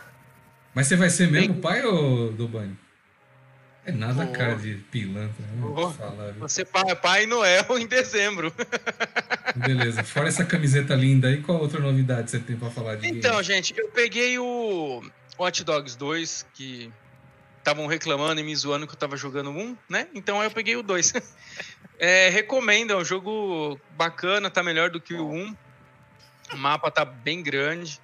Mas 0.73 0.87
você 0.87 0.95
vai 0.95 1.09
ser 1.09 1.29
mesmo 1.31 1.55
pai 1.55 1.83
ou 1.83 2.31
Dobani? 2.31 2.77
É 3.85 3.91
nada 3.91 4.25
Vou. 4.25 4.33
cara 4.33 4.55
de 4.55 4.75
pilantra. 4.91 5.45
Não 5.57 5.73
Vou. 5.73 5.91
falar? 5.91 6.31
Você 6.39 6.65
pai, 6.65 6.95
pai 6.95 7.25
Noel 7.27 7.65
em 7.77 7.85
dezembro. 7.85 8.51
Beleza. 9.55 10.03
Fora 10.03 10.27
essa 10.27 10.43
camiseta 10.43 10.95
linda 10.95 11.27
aí, 11.27 11.41
qual 11.41 11.59
outra 11.59 11.79
novidade 11.79 12.31
você 12.31 12.39
tem 12.39 12.55
pra 12.57 12.69
falar 12.71 12.95
de 12.95 13.07
Então, 13.07 13.31
games? 13.33 13.45
gente, 13.45 13.73
eu 13.77 13.87
peguei 13.89 14.39
o 14.39 15.03
Watch 15.37 15.63
Dogs 15.63 15.95
2, 15.97 16.47
que 16.53 16.91
estavam 17.59 17.85
reclamando 17.85 18.41
e 18.41 18.43
me 18.43 18.55
zoando 18.55 18.87
que 18.87 18.93
eu 18.93 18.97
tava 18.97 19.15
jogando 19.17 19.51
um, 19.51 19.77
né? 19.87 20.07
Então 20.15 20.39
aí 20.41 20.47
eu 20.47 20.51
peguei 20.51 20.75
o 20.75 20.83
2. 20.83 21.13
É, 21.97 22.27
recomendo, 22.27 22.91
é 22.91 22.97
um 22.97 23.05
jogo 23.05 23.79
bacana, 23.97 24.49
tá 24.49 24.61
melhor 24.61 24.89
do 24.89 24.99
que 24.99 25.13
o 25.13 25.29
1. 25.31 25.55
O 26.51 26.57
mapa 26.57 26.91
tá 26.91 27.05
bem 27.05 27.41
grande. 27.41 28.01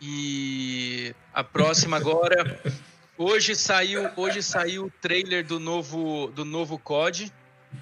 E 0.00 1.14
a 1.32 1.44
próxima 1.44 1.96
agora. 1.96 2.60
Hoje 3.22 3.54
saiu, 3.54 4.10
hoje 4.16 4.42
saiu 4.42 4.86
o 4.86 4.90
trailer 4.90 5.44
do 5.44 5.60
novo, 5.60 6.28
do 6.28 6.42
novo 6.42 6.78
COD, 6.78 7.30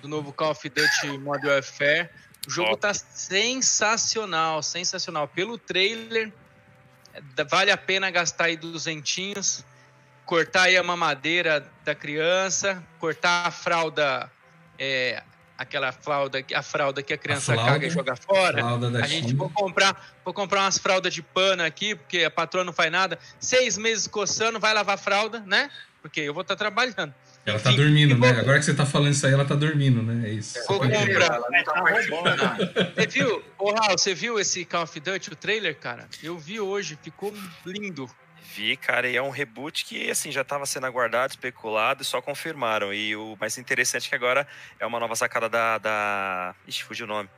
do 0.03 0.09
novo 0.09 0.33
Call 0.33 0.51
of 0.51 0.69
Duty 0.69 1.17
Modern 1.17 1.53
Warfare. 1.53 2.11
O 2.45 2.51
jogo 2.51 2.71
Top. 2.71 2.81
tá 2.81 2.93
sensacional, 2.93 4.61
sensacional. 4.65 5.29
Pelo 5.29 5.57
trailer, 5.57 6.33
vale 7.49 7.71
a 7.71 7.77
pena 7.77 8.11
gastar 8.11 8.47
aí 8.47 8.57
duzentinhos, 8.57 9.65
cortar 10.27 10.63
aí 10.63 10.77
a 10.77 10.83
mamadeira 10.83 11.65
da 11.85 11.95
criança, 11.95 12.83
cortar 12.99 13.47
a 13.47 13.53
fralda 13.53 14.29
é, 14.77 15.23
aquela 15.59 15.91
fralda, 15.93 16.43
a 16.55 16.63
fralda 16.63 17.03
que 17.03 17.13
a 17.13 17.19
criança 17.19 17.53
fralda, 17.53 17.73
caga 17.73 17.87
e 17.87 17.91
joga 17.91 18.15
fora. 18.17 18.63
Da 18.79 19.01
A 19.05 19.07
gente 19.07 19.35
vou 19.35 19.51
comprar, 19.51 20.15
vou 20.25 20.33
comprar 20.33 20.61
umas 20.63 20.79
fraldas 20.79 21.13
de 21.13 21.21
pano 21.21 21.65
aqui, 21.65 21.97
porque 21.97 22.23
a 22.23 22.31
patroa 22.31 22.63
não 22.65 22.73
faz 22.73 22.91
nada. 22.93 23.19
Seis 23.41 23.77
meses 23.77 24.07
coçando, 24.07 24.61
vai 24.61 24.73
lavar 24.73 24.97
fralda, 24.97 25.41
né? 25.41 25.69
Porque 26.01 26.21
eu 26.21 26.33
vou 26.33 26.43
estar 26.43 26.55
trabalhando. 26.55 27.13
Ela 27.45 27.59
tá 27.59 27.71
Enfim, 27.71 27.83
dormindo, 27.83 28.13
e 28.13 28.19
né? 28.19 28.33
vou- 28.33 28.41
Agora 28.41 28.59
que 28.59 28.65
você 28.65 28.75
tá 28.75 28.87
falando 28.87 29.13
isso 29.13 29.27
aí, 29.27 29.33
ela 29.33 29.45
tá 29.45 29.55
dormindo, 29.55 30.03
né? 30.03 30.29
É 30.29 30.33
isso. 30.33 30.59
Vou 30.69 30.79
ver. 30.81 30.93
comprar. 30.97 31.35
Ela 31.35 31.49
não 31.51 31.65
tá 31.65 31.73
Tá 31.73 31.81
roubando. 31.81 32.95
Você 32.95 33.07
viu, 33.07 33.45
ô 33.59 33.73
Raul, 33.73 33.99
você 33.99 34.15
viu 34.15 34.39
esse 34.39 34.65
Call 34.65 34.83
of 34.85 35.01
Duty, 35.01 35.33
o 35.33 35.37
trailer, 35.37 35.77
cara? 35.77 36.07
Eu 36.23 36.39
vi 36.39 36.61
hoje, 36.61 36.97
ficou 37.03 37.35
lindo. 37.67 38.09
Vi, 38.51 38.77
cara, 38.77 39.07
e 39.09 39.17
é 39.17 39.23
um 39.23 39.29
reboot 39.29 39.85
que, 39.85 40.11
assim, 40.11 40.33
já 40.33 40.41
estava 40.41 40.65
sendo 40.65 40.87
aguardado, 40.87 41.33
especulado 41.33 42.03
e 42.03 42.05
só 42.05 42.23
confirmaram. 42.23 42.95
E 42.95 43.15
o 43.15 43.37
mais 43.39 43.59
interessante 43.59 44.07
é 44.07 44.09
que 44.09 44.15
agora 44.15 44.49
é 44.81 44.87
uma 44.87 44.99
nova 44.99 45.15
sacada 45.15 45.49
da... 45.49 45.77
da... 45.77 46.55
Ixi, 46.67 46.83
fugiu 46.83 47.05
o 47.05 47.09
nome. 47.09 47.29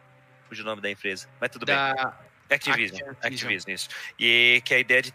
Fugiu 0.49 0.65
o 0.65 0.69
nome 0.69 0.81
da 0.81 0.89
empresa. 0.89 1.29
Mas 1.41 1.51
tudo 1.51 1.67
bem. 1.67 1.77
Activision, 2.51 3.11
Activision. 3.11 3.17
Activision, 3.23 3.75
isso. 3.75 3.89
E 4.19 4.61
que 4.65 4.75
a 4.75 4.79
ideia 4.79 4.99
é 4.99 5.03
de 5.03 5.13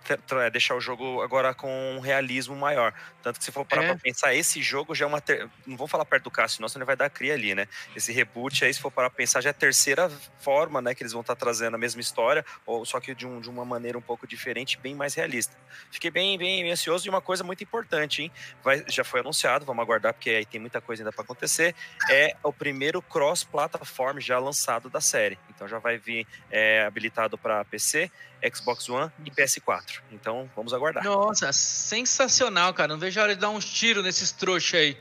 deixar 0.52 0.76
o 0.76 0.82
jogo 0.82 1.22
agora 1.22 1.54
com 1.54 1.96
um 1.96 2.00
realismo 2.00 2.56
maior. 2.56 2.94
Tanto 3.22 3.40
que 3.40 3.46
se 3.46 3.52
for 3.52 3.66
parar 3.66 3.84
É. 3.84 3.88
pra 3.88 3.98
pensar, 3.98 4.34
esse 4.34 4.62
jogo 4.62 4.94
já 4.96 5.06
é 5.06 5.08
uma. 5.08 5.20
ter- 5.20 5.50
Não 5.66 5.76
vou 5.76 5.88
falar 5.88 6.06
perto 6.06 6.24
do 6.26 6.32
Cássio, 6.32 6.58
senão 6.58 6.70
ele 6.76 6.86
vai 6.86 6.96
dar 6.96 7.10
cria 7.10 7.34
ali, 7.34 7.56
né? 7.56 7.68
Esse 7.96 8.12
reboot 8.14 8.64
aí, 8.64 8.74
se 8.74 8.80
for 8.80 8.92
parar 8.92 9.10
pra 9.10 9.18
pensar, 9.18 9.42
já 9.42 9.50
é 9.50 9.52
a 9.52 9.54
terceira 9.54 10.10
forma, 10.40 10.82
né? 10.82 10.94
Que 10.94 11.02
eles 11.04 11.12
vão 11.14 11.22
estar 11.22 11.36
trazendo 11.36 11.76
a 11.76 11.78
mesma 11.78 12.00
história, 12.02 12.46
ou 12.66 12.86
só 12.86 13.00
que 13.00 13.16
de, 13.16 13.26
um- 13.26 13.40
de 13.42 13.50
uma 13.50 13.66
maneira 13.66 13.98
um 13.98 14.02
pouco 14.02 14.28
diferente, 14.28 14.78
bem 14.78 14.94
mais 14.96 15.14
realista. 15.16 15.56
Fiquei 15.92 16.12
bem, 16.12 16.38
bem, 16.38 16.62
bem 16.64 16.72
ansioso 16.72 17.08
e 17.08 17.10
uma 17.10 17.22
coisa 17.22 17.44
muito 17.44 17.64
importante, 17.64 18.22
hein? 18.22 18.32
Vai, 18.64 18.86
já 18.88 19.04
foi 19.04 19.22
anunciado, 19.22 19.66
vamos 19.66 19.82
aguardar, 19.82 20.14
porque 20.14 20.30
aí 20.30 20.46
tem 20.46 20.60
muita 20.62 20.80
coisa 20.80 21.02
ainda 21.02 21.12
pra 21.12 21.24
acontecer. 21.24 21.74
É 22.10 22.36
o 22.44 22.54
primeiro 22.54 23.02
cross-platform 23.02 24.20
já 24.20 24.38
lançado 24.40 24.90
da 24.90 25.02
série. 25.02 25.38
Então 25.50 25.68
já 25.68 25.80
vai 25.80 25.98
vir 25.98 26.28
é, 26.52 26.84
habilitado 26.86 27.25
para 27.38 27.66
PC, 27.66 28.12
Xbox 28.54 28.88
One 28.90 29.12
e 29.26 29.32
PS4. 29.32 30.02
Então 30.12 30.50
vamos 30.56 30.74
aguardar. 30.74 31.04
Nossa, 31.04 31.52
sensacional, 31.52 32.74
cara. 32.74 32.94
Não 32.94 33.00
vejo 33.00 33.20
a 33.20 33.24
hora 33.24 33.36
de 33.36 33.42
dar 33.42 33.50
uns 33.50 33.66
tiros 33.66 34.04
nesses 34.04 34.32
trouxas 34.32 34.80
aí. 34.80 34.98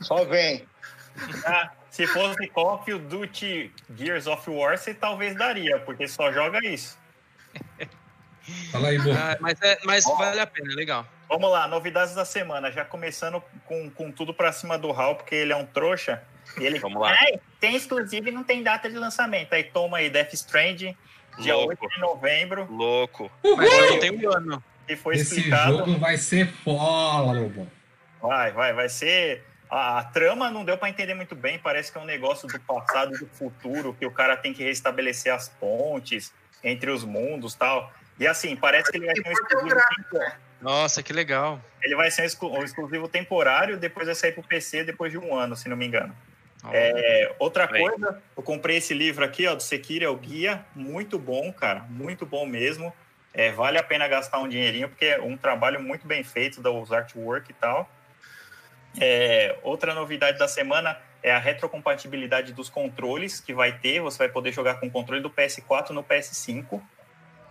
Só 0.00 0.24
vem. 0.24 0.66
Ah, 1.44 1.70
se 1.90 2.06
fosse 2.06 2.46
Call 2.48 2.74
of 2.74 2.98
Duty 2.98 3.72
Gears 3.96 4.26
of 4.26 4.48
War, 4.48 4.78
você 4.78 4.94
talvez 4.94 5.36
daria, 5.36 5.78
porque 5.80 6.06
só 6.06 6.32
joga 6.32 6.58
isso. 6.66 6.98
Fala 8.70 8.88
aí, 8.88 8.98
Bo. 8.98 9.10
Ah, 9.12 9.36
mas 9.40 9.60
é, 9.60 9.78
mas 9.84 10.04
vale 10.04 10.40
a 10.40 10.46
pena, 10.46 10.74
legal. 10.74 11.06
Vamos 11.28 11.50
lá, 11.50 11.68
novidades 11.68 12.14
da 12.14 12.24
semana. 12.24 12.72
Já 12.72 12.84
começando 12.84 13.42
com, 13.64 13.90
com 13.90 14.10
tudo 14.10 14.34
pra 14.34 14.52
cima 14.52 14.76
do 14.78 14.90
Hal, 14.90 15.16
porque 15.16 15.34
ele 15.34 15.52
é 15.52 15.56
um 15.56 15.66
trouxa. 15.66 16.22
E 16.58 16.64
ele 16.64 16.78
Vamos 16.78 17.00
lá. 17.00 17.16
Tem 17.60 17.76
exclusivo 17.76 18.28
e 18.28 18.32
não 18.32 18.42
tem 18.42 18.62
data 18.62 18.88
de 18.88 18.96
lançamento. 18.96 19.52
Aí 19.52 19.64
toma 19.64 19.98
aí 19.98 20.10
Death 20.10 20.32
Stranding, 20.32 20.96
dia 21.38 21.54
Louco. 21.54 21.70
8 21.84 21.94
de 21.94 22.00
novembro, 22.00 22.66
Louco. 22.70 23.30
Mas 23.56 23.72
eu 23.72 23.90
não 23.90 23.98
tenho 24.00 24.28
um 24.30 24.36
ano. 24.36 24.64
que 24.86 24.96
foi 24.96 25.14
Esse 25.16 25.36
explicado. 25.38 25.78
jogo 25.78 25.98
vai 25.98 26.16
ser 26.16 26.46
foda, 26.64 27.32
Lobão. 27.40 27.68
Vai, 28.20 28.52
vai, 28.52 28.72
vai 28.72 28.88
ser. 28.88 29.44
A, 29.70 29.98
a 30.00 30.04
trama 30.04 30.50
não 30.50 30.64
deu 30.64 30.76
pra 30.76 30.88
entender 30.88 31.14
muito 31.14 31.34
bem. 31.34 31.58
Parece 31.58 31.90
que 31.92 31.96
é 31.98 32.00
um 32.00 32.04
negócio 32.04 32.46
do 32.48 32.58
passado 32.60 33.14
e 33.14 33.18
do 33.18 33.26
futuro, 33.26 33.94
que 33.98 34.04
o 34.04 34.10
cara 34.10 34.36
tem 34.36 34.52
que 34.52 34.62
restabelecer 34.64 35.32
as 35.32 35.48
pontes 35.48 36.32
entre 36.62 36.90
os 36.90 37.04
mundos 37.04 37.54
tal. 37.54 37.90
E 38.18 38.26
assim, 38.26 38.54
parece 38.56 38.90
que 38.90 38.98
ele 38.98 39.06
vai 39.06 39.14
ser 39.16 39.28
um 39.28 39.32
exclusivo 39.32 39.80
temporário. 39.96 40.34
Nossa, 40.60 41.02
que 41.02 41.12
legal. 41.12 41.58
Ele 41.82 41.96
vai 41.96 42.10
ser 42.10 42.22
um 42.22 42.24
exclu- 42.26 42.52
um 42.52 42.62
exclusivo 42.62 43.08
temporário, 43.08 43.78
depois 43.78 44.04
vai 44.06 44.14
sair 44.14 44.32
pro 44.32 44.42
PC 44.42 44.84
depois 44.84 45.10
de 45.10 45.16
um 45.16 45.34
ano, 45.34 45.56
se 45.56 45.68
não 45.70 45.76
me 45.76 45.86
engano. 45.86 46.14
É, 46.70 47.34
outra 47.38 47.66
Bem. 47.66 47.86
coisa, 47.86 48.22
eu 48.36 48.42
comprei 48.42 48.76
esse 48.76 48.92
livro 48.92 49.24
aqui, 49.24 49.46
ó, 49.46 49.54
do 49.54 49.62
Sekiro, 49.62 50.04
é 50.04 50.08
o 50.08 50.16
guia, 50.16 50.64
muito 50.74 51.18
bom, 51.18 51.52
cara, 51.52 51.80
muito 51.88 52.26
bom 52.26 52.44
mesmo. 52.44 52.92
É, 53.32 53.50
vale 53.52 53.78
a 53.78 53.82
pena 53.82 54.08
gastar 54.08 54.38
um 54.40 54.48
dinheirinho, 54.48 54.88
porque 54.88 55.06
é 55.06 55.20
um 55.20 55.36
trabalho 55.36 55.80
muito 55.80 56.06
bem 56.06 56.22
feito 56.22 56.60
dos 56.60 56.92
artwork 56.92 57.50
e 57.50 57.54
tal. 57.54 57.88
É, 59.00 59.56
outra 59.62 59.94
novidade 59.94 60.38
da 60.38 60.48
semana 60.48 60.98
é 61.22 61.32
a 61.32 61.38
retrocompatibilidade 61.38 62.52
dos 62.52 62.68
controles 62.68 63.40
que 63.40 63.54
vai 63.54 63.78
ter. 63.78 64.00
Você 64.00 64.18
vai 64.18 64.28
poder 64.28 64.52
jogar 64.52 64.80
com 64.80 64.86
o 64.86 64.90
controle 64.90 65.22
do 65.22 65.30
PS4 65.30 65.90
no 65.90 66.02
PS5. 66.02 66.80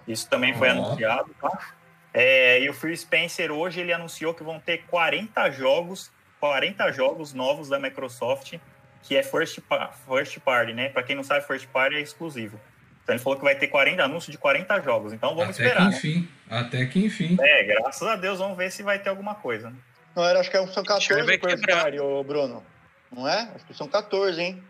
Isso 0.07 0.28
também 0.30 0.53
foi 0.53 0.70
anunciado, 0.70 1.34
tá? 1.39 1.74
É, 2.14 2.60
e 2.60 2.70
o 2.70 2.74
Phil 2.74 2.95
Spencer 2.97 3.51
hoje 3.51 3.80
ele 3.80 3.93
anunciou 3.93 4.34
que 4.34 4.43
vão 4.43 4.60
ter 4.60 4.84
40 4.88 5.51
jogos, 5.51 6.12
40 6.39 6.91
jogos 6.91 7.34
novos 7.34 7.70
da 7.70 7.80
Microsoft, 7.80 8.55
que 9.03 9.15
é 9.15 9.23
first, 9.23 9.59
first 10.07 10.39
party, 10.39 10.73
né? 10.73 10.89
Para 10.89 11.03
quem 11.03 11.15
não 11.15 11.23
sabe, 11.23 11.45
first 11.45 11.67
party 11.67 11.95
é 11.95 12.01
exclusivo. 12.01 12.59
Então 13.03 13.15
ele 13.15 13.23
falou 13.23 13.37
que 13.39 13.43
vai 13.43 13.55
ter 13.55 13.67
40 13.67 14.03
anúncios 14.03 14.31
de 14.31 14.37
40 14.37 14.81
jogos. 14.81 15.13
Então 15.13 15.35
vamos 15.35 15.55
Até 15.55 15.63
esperar, 15.67 15.85
que 15.85 15.91
né? 15.91 15.97
enfim. 15.97 16.29
Até 16.49 16.85
que 16.85 17.05
enfim. 17.05 17.37
É, 17.41 17.63
graças 17.63 18.07
a 18.07 18.15
Deus, 18.15 18.37
vamos 18.39 18.55
ver 18.57 18.71
se 18.71 18.83
vai 18.83 18.99
ter 18.99 19.09
alguma 19.09 19.33
coisa. 19.35 19.69
né? 19.69 19.75
Não, 20.15 20.23
era, 20.23 20.39
acho 20.39 20.49
que 20.51 20.57
são 20.57 20.83
Vai 20.83 20.83
14 20.83 21.37
quebrar. 21.37 21.49
first 21.49 21.65
party, 21.83 21.99
ô 21.99 22.23
Bruno. 22.23 22.63
Não 23.11 23.27
é? 23.27 23.49
Acho 23.55 23.65
que 23.65 23.73
são 23.73 23.87
14, 23.87 24.39
hein? 24.41 24.63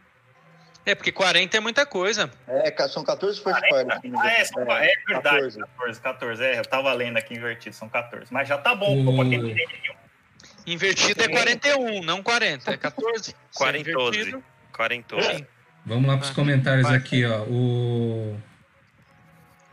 É, 0.86 0.95
porque 0.95 1.11
40 1.11 1.57
é 1.57 1.59
muita 1.59 1.86
coisa. 1.86 2.32
É, 2.47 2.88
são 2.88 3.03
14 3.03 3.41
first 3.43 3.59
party. 3.69 4.11
Ah, 4.17 4.32
é, 4.32 4.45
são- 4.45 4.61
é 4.63 4.65
verdade. 4.65 5.57
14. 5.57 5.59
14, 5.59 6.01
14. 6.01 6.43
É, 6.43 6.59
eu 6.59 6.65
tava 6.65 6.93
lendo 6.93 7.17
aqui 7.17 7.34
invertido, 7.34 7.75
são 7.75 7.89
14. 7.89 8.32
Mas 8.34 8.47
já 8.47 8.57
tá 8.57 8.73
bom, 8.73 9.03
pô, 9.03 9.15
pra 9.15 9.25
quem 9.25 9.41
tem 9.41 9.53
nenhum. 9.53 9.95
Invertido 10.66 11.24
é 11.24 11.28
41, 11.28 12.03
não 12.03 12.22
40. 12.22 12.72
É 12.72 12.78
14. 12.78 13.24
Se 13.26 13.32
é 13.32 13.36
40. 13.55 13.89
invertido, 13.89 14.43
40. 14.74 15.16
Vamos 15.86 16.07
lá 16.07 16.18
para 16.18 16.26
os 16.26 16.32
Ah, 16.32 16.36
comentários 16.36 16.88
vai. 16.88 16.97
aqui, 16.97 17.26
ó. 17.26 17.41
O, 17.43 18.38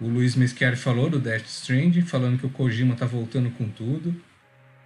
o 0.01 0.09
Luiz 0.09 0.35
Meschiari 0.35 0.77
falou 0.77 1.11
do 1.11 1.19
Death 1.19 1.47
Stranding, 1.47 2.03
falando 2.03 2.39
que 2.39 2.47
o 2.47 2.51
Kojima 2.51 2.95
tá 2.95 3.07
voltando 3.07 3.51
com 3.51 3.69
tudo. 3.69 4.15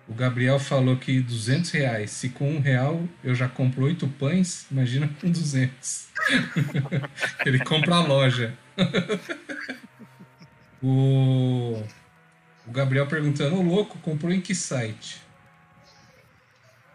O 0.08 0.14
Gabriel 0.14 0.58
falou 0.58 0.96
que 0.96 1.20
200 1.20 1.70
reais. 1.70 2.10
Se 2.10 2.30
com 2.30 2.50
um 2.50 2.60
real 2.60 3.04
eu 3.22 3.34
já 3.34 3.48
compro 3.48 3.84
oito 3.84 4.08
pães, 4.08 4.66
imagina 4.70 5.08
com 5.20 5.30
200. 5.30 6.08
Ele 7.46 7.60
compra 7.60 7.94
a 7.94 8.00
loja. 8.00 8.52
o, 10.82 11.80
o 12.66 12.70
Gabriel 12.72 13.06
perguntando, 13.06 13.56
ô 13.56 13.62
louco, 13.62 13.98
comprou 13.98 14.32
em 14.32 14.40
que 14.40 14.54
site? 14.54 15.20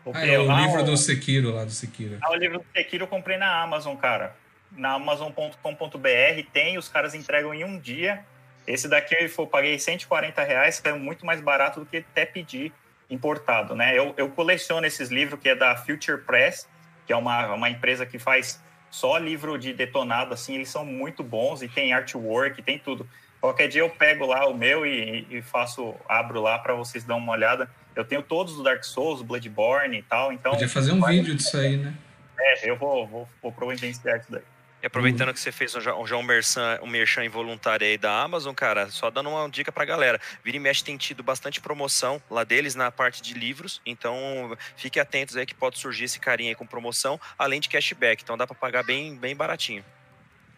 O 0.05 0.11
Ah, 0.13 0.25
é 0.25 0.37
o 0.37 0.55
livro 0.55 0.83
do 0.83 0.95
Sekiro, 0.95 1.51
lá 1.51 1.65
do 1.65 1.71
Sekiro. 1.71 2.17
Ah, 2.21 2.31
o 2.31 2.35
livro 2.35 2.59
do 2.59 2.65
Sekiro 2.73 3.03
eu 3.03 3.07
comprei 3.07 3.37
na 3.37 3.61
Amazon, 3.61 3.95
cara. 3.95 4.35
Na 4.71 4.93
Amazon.com.br 4.93 6.49
tem, 6.53 6.77
os 6.77 6.87
caras 6.87 7.15
entregam 7.15 7.53
em 7.53 7.63
um 7.63 7.79
dia. 7.79 8.23
Esse 8.67 8.87
daqui 8.87 9.15
eu 9.15 9.47
paguei 9.47 9.77
140 9.79 10.43
reais, 10.43 10.79
que 10.79 10.87
é 10.87 10.93
muito 10.93 11.25
mais 11.25 11.41
barato 11.41 11.79
do 11.79 11.85
que 11.85 11.97
até 11.97 12.25
pedir 12.25 12.71
importado, 13.09 13.75
né? 13.75 13.97
Eu, 13.97 14.13
eu 14.17 14.29
coleciono 14.29 14.85
esses 14.85 15.09
livros 15.09 15.39
que 15.39 15.49
é 15.49 15.55
da 15.55 15.75
Future 15.75 16.21
Press, 16.21 16.67
que 17.05 17.13
é 17.13 17.15
uma, 17.15 17.53
uma 17.53 17.69
empresa 17.69 18.05
que 18.05 18.17
faz 18.17 18.61
só 18.89 19.17
livro 19.17 19.57
de 19.57 19.73
detonado, 19.73 20.33
assim, 20.33 20.55
eles 20.55 20.69
são 20.69 20.85
muito 20.85 21.23
bons 21.23 21.61
e 21.61 21.67
tem 21.67 21.93
artwork, 21.93 22.61
tem 22.61 22.79
tudo. 22.79 23.07
Qualquer 23.41 23.67
dia 23.67 23.81
eu 23.81 23.89
pego 23.89 24.25
lá 24.25 24.47
o 24.47 24.55
meu 24.55 24.85
e, 24.85 25.27
e 25.29 25.41
faço, 25.41 25.93
abro 26.07 26.41
lá 26.41 26.57
para 26.57 26.73
vocês 26.73 27.03
dar 27.03 27.15
uma 27.15 27.31
olhada. 27.31 27.69
Eu 27.95 28.03
tenho 28.03 28.21
todos 28.21 28.55
do 28.55 28.63
Dark 28.63 28.83
Souls, 28.83 29.21
Bloodborne 29.21 29.99
e 29.99 30.03
tal, 30.03 30.31
então 30.33 30.51
Podia 30.51 30.67
fazer 30.69 30.91
um 30.91 31.01
vídeo 31.03 31.33
disso 31.35 31.57
aí, 31.57 31.77
né? 31.77 31.93
é, 32.37 32.69
eu 32.69 32.75
vou, 32.77 33.07
vou, 33.07 33.29
vou 33.41 33.51
providenciar 33.51 34.17
isso 34.19 34.31
daí. 34.31 34.41
E 34.83 34.85
aproveitando 34.85 35.33
que 35.33 35.39
você 35.39 35.51
fez 35.51 35.73
um, 35.73 35.81
já- 35.81 35.95
um, 35.95 36.03
um, 36.03 36.21
merchan, 36.23 36.79
um 36.83 36.87
merchan 36.87 37.23
involuntário 37.25 37.87
aí 37.87 37.97
da 37.97 38.21
Amazon, 38.21 38.53
cara, 38.53 38.87
só 38.91 39.09
dando 39.09 39.29
uma 39.29 39.49
dica 39.49 39.71
pra 39.71 39.83
galera. 39.85 40.19
Vira 40.43 40.57
e 40.57 40.59
mexe 40.59 40.83
tem 40.83 40.95
tido 40.95 41.23
bastante 41.23 41.59
promoção 41.59 42.21
lá 42.29 42.43
deles 42.43 42.75
na 42.75 42.91
parte 42.91 43.19
de 43.21 43.33
livros, 43.33 43.81
então 43.85 44.55
fiquem 44.75 45.01
atentos 45.01 45.37
aí 45.37 45.45
que 45.45 45.55
pode 45.55 45.79
surgir 45.79 46.03
esse 46.03 46.19
carinha 46.19 46.51
aí 46.51 46.55
com 46.55 46.67
promoção, 46.67 47.19
além 47.39 47.59
de 47.59 47.67
cashback, 47.69 48.21
então 48.21 48.37
dá 48.37 48.45
pra 48.45 48.55
pagar 48.55 48.83
bem, 48.83 49.15
bem 49.15 49.35
baratinho. 49.35 49.83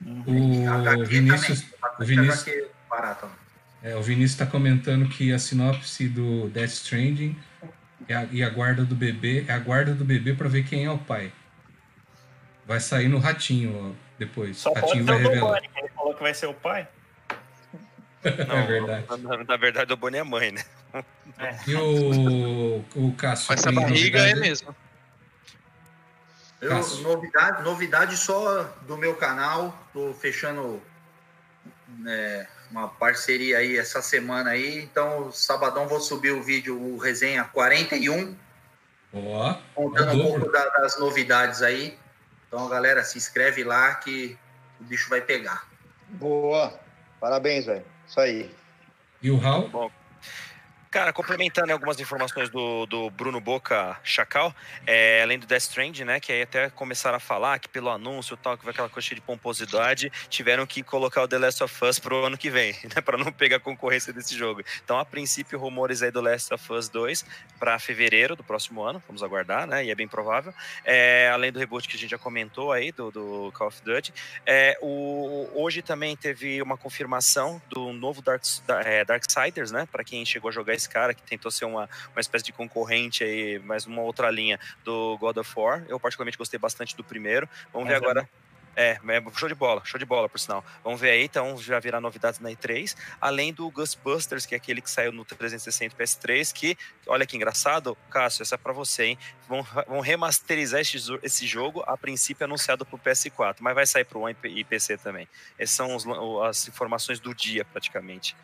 O 0.06 0.70
HQ 0.70 1.04
Vinícius, 1.06 1.62
também. 1.62 1.96
o 2.00 2.06
Vinícius, 2.06 2.68
barato. 2.90 3.30
É, 3.88 3.96
o 3.96 4.02
Vinícius 4.02 4.32
está 4.32 4.46
comentando 4.46 5.08
que 5.08 5.32
a 5.32 5.40
sinopse 5.40 6.08
do 6.10 6.50
Death 6.50 6.72
Stranding 6.72 7.38
é 8.08 8.16
a- 8.16 8.28
e 8.32 8.44
a 8.44 8.50
guarda 8.50 8.84
do 8.84 8.96
bebê 8.96 9.46
é 9.48 9.54
a 9.54 9.60
guarda 9.60 9.94
do 9.94 10.04
bebê 10.04 10.34
para 10.34 10.50
ver 10.50 10.64
quem 10.64 10.86
é 10.86 10.92
o 10.92 10.98
pai. 10.98 11.32
Vai 12.66 12.80
sair 12.80 13.08
no 13.08 13.18
ratinho 13.18 13.92
ó, 13.92 13.96
depois. 14.20 14.58
Só 14.58 14.74
ratinho 14.74 15.06
ser 15.06 15.12
vai 15.12 15.16
o 15.16 15.30
revelar. 15.30 15.62
Que 15.62 15.80
ele 15.80 15.90
falou 15.90 16.14
que 16.14 16.22
vai 16.22 16.34
ser 16.34 16.48
o 16.48 16.54
pai. 16.54 16.88
é 18.24 18.68
verdade. 18.68 19.06
Na, 19.24 19.44
na 19.44 19.58
verdade, 19.58 19.94
o 19.94 19.98
Boni 19.98 20.18
é 20.18 20.24
mãe, 20.24 20.52
né? 20.52 20.64
E 21.68 21.76
o, 21.76 22.84
o 22.96 23.14
Cássio. 23.16 23.54
essa 23.54 23.72
barriga 23.72 24.20
é 24.20 24.34
mesmo. 24.34 24.76
Eu, 26.60 26.70
Cássio. 26.70 27.04
novidade, 27.04 27.64
novidade 27.64 28.18
só 28.18 28.64
do 28.88 28.98
meu 28.98 29.16
canal. 29.16 29.78
Tô 29.94 30.14
fechando 30.16 30.82
né, 31.99 32.48
uma 32.72 32.88
parceria 32.88 33.57
aí 33.60 33.77
essa 33.77 34.02
semana 34.02 34.52
aí. 34.52 34.80
Então, 34.84 35.31
sabadão 35.31 35.88
vou 35.88 35.99
subir 35.99 36.31
o 36.31 36.44
vídeo, 36.44 36.80
o 36.80 36.98
resenha 36.98 37.44
41, 37.45 38.35
Ó, 39.14 39.56
contando 39.73 40.14
um 40.14 40.23
pouco 40.23 40.52
da- 40.52 40.69
das 40.69 40.99
novidades 40.99 41.61
aí. 41.61 41.98
Então, 42.48 42.68
galera, 42.69 43.03
se 43.03 43.18
inscreve 43.18 43.64
lá 43.64 43.95
que 43.95 44.38
o 44.80 44.84
bicho 44.84 45.10
vai 45.10 45.22
pegar. 45.22 45.68
Boa. 46.10 46.77
Parabéns, 47.19 47.65
velho. 47.65 47.85
Isso 48.07 48.19
aí. 48.19 48.53
E 49.22 49.31
o 49.31 49.44
Hal? 49.45 49.68
Bom, 49.69 49.91
Cara, 50.98 51.14
complementando 51.14 51.72
algumas 51.72 51.99
informações 51.99 52.49
do, 52.49 52.88
do 52.88 53.11
Bruno 53.11 53.40
Boca 53.40 53.95
Chacal, 54.03 54.52
é, 54.84 55.22
além 55.22 55.38
do 55.38 55.45
Death 55.45 55.61
Strand, 55.61 55.99
né, 55.99 56.19
que 56.19 56.32
aí 56.32 56.41
até 56.41 56.72
começaram 56.72 57.18
a 57.18 57.19
falar 57.19 57.60
que 57.60 57.69
pelo 57.69 57.91
anúncio 57.91 58.36
tal, 58.36 58.57
que 58.57 58.65
vai 58.65 58.72
aquela 58.72 58.90
coisa 58.90 59.14
de 59.14 59.22
pomposidade, 59.22 60.11
tiveram 60.28 60.65
que 60.65 60.82
colocar 60.82 61.22
o 61.22 61.28
The 61.28 61.38
Last 61.38 61.64
of 61.64 61.86
Us 61.86 61.99
pro 61.99 62.26
ano 62.26 62.36
que 62.36 62.49
vem, 62.49 62.74
né, 62.95 62.99
para 62.99 63.15
não 63.15 63.32
pegar 63.32 63.60
concorrência 63.60 64.11
desse 64.11 64.36
jogo. 64.36 64.64
Então, 64.84 64.98
a 64.98 65.06
princípio, 65.06 65.60
rumores 65.60 66.02
aí 66.02 66.10
do 66.10 66.19
Last 66.19 66.52
of 66.52 66.74
Us 66.74 66.90
2 66.90 67.24
para 67.60 67.78
fevereiro 67.78 68.36
do 68.36 68.44
próximo 68.44 68.82
ano, 68.82 68.99
vamos 69.06 69.22
aguardar, 69.22 69.68
né, 69.68 69.86
e 69.86 69.91
é 69.91 69.95
bem 69.95 70.07
provável. 70.07 70.52
É, 70.84 71.30
além 71.32 71.52
do 71.52 71.60
reboot 71.60 71.88
que 71.88 71.95
a 71.95 71.99
gente 71.99 72.10
já 72.10 72.18
comentou 72.18 72.72
aí, 72.72 72.91
do, 72.91 73.11
do 73.11 73.52
Call 73.53 73.68
of 73.68 73.84
Duty, 73.84 74.11
é, 74.48 74.76
o, 74.82 75.48
hoje 75.53 75.84
também 75.84 76.18
teve 76.18 76.60
uma 76.60 76.76
confirmação 76.76 77.61
do 77.69 77.94
novo 77.94 78.19
Dark, 78.19 78.41
é, 78.84 79.06
Darksiders, 79.06 79.69
né, 79.69 79.88
para 79.91 80.03
quem 80.03 80.26
chegou 80.26 80.49
a 80.49 80.52
jogar 80.52 80.74
esse 80.74 80.86
cara, 80.88 81.14
que 81.14 81.22
tentou 81.22 81.51
ser 81.51 81.65
uma, 81.65 81.89
uma 82.14 82.22
espécie 82.22 82.45
de 82.45 82.53
concorrente 82.53 83.23
aí, 83.23 83.59
mais 83.59 83.85
uma 83.85 84.01
outra 84.01 84.30
linha 84.30 84.59
do 84.84 85.18
God 85.18 85.38
of 85.38 85.51
War. 85.55 85.85
Eu 85.88 85.99
particularmente 85.99 86.38
gostei 86.38 86.59
bastante 86.59 86.95
do 86.95 87.03
primeiro. 87.03 87.47
Vamos 87.72 87.88
Mas 87.88 87.99
ver 87.99 88.05
é 88.05 88.09
agora. 88.09 88.30
É, 88.80 88.91
é, 88.91 89.31
show 89.34 89.49
de 89.49 89.55
bola, 89.55 89.81
show 89.84 89.97
de 89.97 90.05
bola, 90.05 90.30
por 90.30 90.39
sinal. 90.39 90.64
Vamos 90.84 91.01
ver 91.01 91.09
aí, 91.09 91.23
então, 91.23 91.57
já 91.57 91.80
virá 91.80 91.99
novidades 91.99 92.39
na 92.39 92.51
E3, 92.51 92.95
além 93.19 93.51
do 93.51 93.72
Ghostbusters, 93.72 94.45
que 94.45 94.53
é 94.53 94.57
aquele 94.57 94.81
que 94.81 94.91
saiu 94.91 95.11
no 95.11 95.26
360 95.26 95.97
PS3, 95.97 96.53
que, 96.53 96.77
olha 97.07 97.26
que 97.26 97.35
engraçado, 97.35 97.97
Cássio, 98.11 98.43
essa 98.43 98.53
é 98.53 98.57
pra 98.57 98.72
você, 98.72 99.05
hein? 99.05 99.19
Vão, 99.47 99.64
vão 99.88 99.99
remasterizar 99.99 100.80
esse, 100.80 100.95
esse 101.23 101.47
jogo, 101.47 101.84
a 101.88 101.97
princípio 101.97 102.45
anunciado 102.45 102.85
pro 102.85 102.99
PS4, 102.99 103.55
mas 103.61 103.73
vai 103.73 103.88
sair 103.88 104.05
pro 104.05 104.19
One 104.19 104.38
e 104.43 104.64
PC 104.64 104.99
também. 104.99 105.27
Essas 105.57 105.76
são 105.76 105.95
os, 105.95 106.05
as 106.47 106.68
informações 106.68 107.19
do 107.19 107.34
dia, 107.34 107.65
praticamente. 107.65 108.35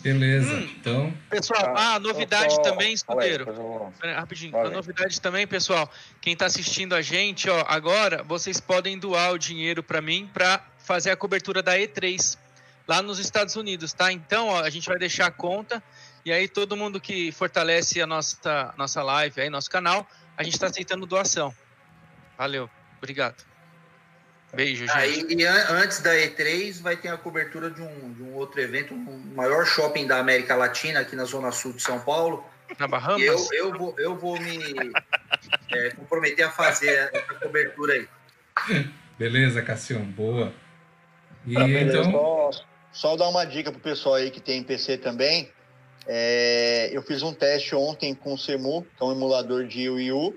Beleza, 0.00 0.54
hum, 0.54 0.68
então. 0.76 1.14
Pessoal, 1.28 1.74
ah, 1.76 1.98
novidade 1.98 2.54
só... 2.54 2.62
também, 2.62 2.92
escudeiro. 2.92 3.92
Rapidinho, 4.02 4.56
a 4.56 4.70
novidade 4.70 5.20
também, 5.20 5.46
pessoal. 5.46 5.90
Quem 6.20 6.32
está 6.32 6.46
assistindo 6.46 6.94
a 6.94 7.02
gente, 7.02 7.50
ó, 7.50 7.64
agora 7.68 8.22
vocês 8.22 8.60
podem 8.60 8.98
doar 8.98 9.32
o 9.32 9.38
dinheiro 9.38 9.82
para 9.82 10.00
mim 10.00 10.28
para 10.32 10.64
fazer 10.78 11.10
a 11.10 11.16
cobertura 11.16 11.62
da 11.62 11.76
E3 11.76 12.38
lá 12.88 13.02
nos 13.02 13.18
Estados 13.18 13.56
Unidos, 13.56 13.92
tá? 13.92 14.10
Então, 14.10 14.48
ó, 14.48 14.62
a 14.62 14.70
gente 14.70 14.88
vai 14.88 14.98
deixar 14.98 15.26
a 15.26 15.30
conta 15.30 15.82
e 16.24 16.32
aí 16.32 16.48
todo 16.48 16.76
mundo 16.76 17.00
que 17.00 17.30
fortalece 17.30 18.00
a 18.00 18.06
nossa 18.06 18.74
nossa 18.76 19.02
live 19.02 19.40
aí, 19.40 19.50
nosso 19.50 19.70
canal, 19.70 20.08
a 20.36 20.42
gente 20.42 20.54
está 20.54 20.66
aceitando 20.66 21.04
doação. 21.04 21.54
Valeu, 22.38 22.70
obrigado. 22.98 23.49
Beijo, 24.52 24.86
gente. 24.86 24.96
Aí, 24.96 25.24
e 25.28 25.44
an 25.44 25.66
antes 25.70 26.00
da 26.00 26.12
E3 26.12 26.80
vai 26.82 26.96
ter 26.96 27.08
a 27.08 27.16
cobertura 27.16 27.70
de 27.70 27.80
um, 27.80 28.12
de 28.12 28.22
um 28.22 28.34
outro 28.34 28.60
evento, 28.60 28.94
um 28.94 29.34
maior 29.34 29.64
shopping 29.64 30.06
da 30.06 30.18
América 30.18 30.56
Latina, 30.56 31.00
aqui 31.00 31.14
na 31.14 31.24
Zona 31.24 31.52
Sul 31.52 31.72
de 31.72 31.82
São 31.82 32.00
Paulo. 32.00 32.44
Na 32.78 32.88
Bahamas? 32.88 33.22
Eu, 33.22 33.48
eu, 33.52 33.78
vou, 33.78 33.94
eu 33.98 34.16
vou 34.16 34.40
me 34.40 34.58
é, 35.72 35.90
comprometer 35.90 36.44
a 36.44 36.50
fazer 36.50 37.10
essa 37.12 37.34
cobertura 37.34 37.94
aí. 37.94 38.08
Beleza, 39.18 39.62
Cassião, 39.62 40.02
boa. 40.02 40.52
E 41.46 41.54
tá, 41.54 41.68
então... 41.68 42.10
Só, 42.10 42.50
só 42.92 43.16
dar 43.16 43.28
uma 43.28 43.44
dica 43.44 43.70
pro 43.70 43.80
pessoal 43.80 44.16
aí 44.16 44.30
que 44.30 44.40
tem 44.40 44.64
PC 44.64 44.98
também. 44.98 45.50
É, 46.06 46.90
eu 46.92 47.02
fiz 47.02 47.22
um 47.22 47.32
teste 47.32 47.74
ontem 47.74 48.14
com 48.14 48.34
o 48.34 48.38
Semu, 48.38 48.82
que 48.96 49.02
é 49.02 49.06
um 49.06 49.12
emulador 49.12 49.64
de 49.64 49.88
Wii 49.88 50.12
U, 50.12 50.34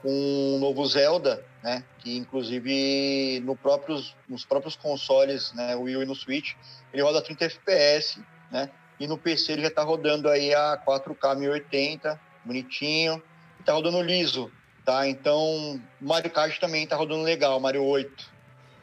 com 0.00 0.10
um 0.10 0.58
novo 0.60 0.86
Zelda 0.86 1.44
né? 1.62 1.84
Que 1.98 2.16
inclusive 2.16 3.40
no 3.44 3.56
próprios, 3.56 4.16
nos 4.28 4.44
próprios 4.44 4.76
consoles, 4.76 5.52
né, 5.52 5.76
o 5.76 5.82
Wii 5.82 6.02
e 6.02 6.04
no 6.04 6.14
Switch, 6.14 6.54
ele 6.92 7.02
roda 7.02 7.22
30 7.22 7.44
FPS, 7.44 8.20
né? 8.50 8.68
E 8.98 9.06
no 9.06 9.16
PC 9.16 9.52
ele 9.52 9.62
já 9.62 9.68
está 9.68 9.82
rodando 9.82 10.28
aí 10.28 10.54
a 10.54 10.80
4K 10.84 11.36
1080, 11.36 12.20
bonitinho, 12.44 13.22
e 13.58 13.62
tá 13.62 13.72
rodando 13.72 14.02
liso, 14.02 14.50
tá? 14.84 15.08
Então, 15.08 15.80
Mario 16.00 16.30
Kart 16.30 16.58
também 16.58 16.84
está 16.84 16.96
rodando 16.96 17.22
legal, 17.22 17.58
Mario 17.58 17.84
8. 17.84 18.30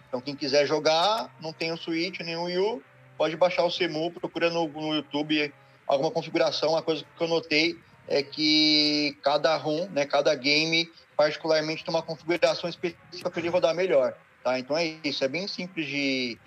Então, 0.08 0.20
quem 0.20 0.36
quiser 0.36 0.66
jogar, 0.66 1.34
não 1.40 1.54
tem 1.54 1.72
o 1.72 1.78
Switch 1.78 2.20
nem 2.22 2.36
o 2.36 2.44
Wii 2.44 2.58
U, 2.58 2.84
pode 3.18 3.36
baixar 3.36 3.64
o 3.64 3.72
CEMU, 3.72 4.12
procura 4.12 4.50
no, 4.50 4.68
no 4.68 4.96
YouTube 4.96 5.54
alguma 5.86 6.10
configuração. 6.10 6.72
Uma 6.72 6.82
coisa 6.82 7.04
que 7.18 7.24
eu 7.24 7.28
notei 7.28 7.78
é 8.08 8.24
que 8.24 9.16
cada 9.22 9.56
ROM, 9.56 9.88
né, 9.90 10.06
cada 10.06 10.34
game 10.34 10.90
particularmente 11.20 11.84
tem 11.84 11.94
uma 11.94 12.02
configuração 12.02 12.70
específica 12.70 13.30
para 13.30 13.41
ele 13.41 13.50
rodar 13.50 13.76
melhor. 13.76 14.16
Tá? 14.41 14.58
Então 14.58 14.78
é 14.78 14.86
isso, 15.04 15.22
é 15.22 15.28
bem 15.28 15.50
simples 15.50 15.86
de, 15.86 16.40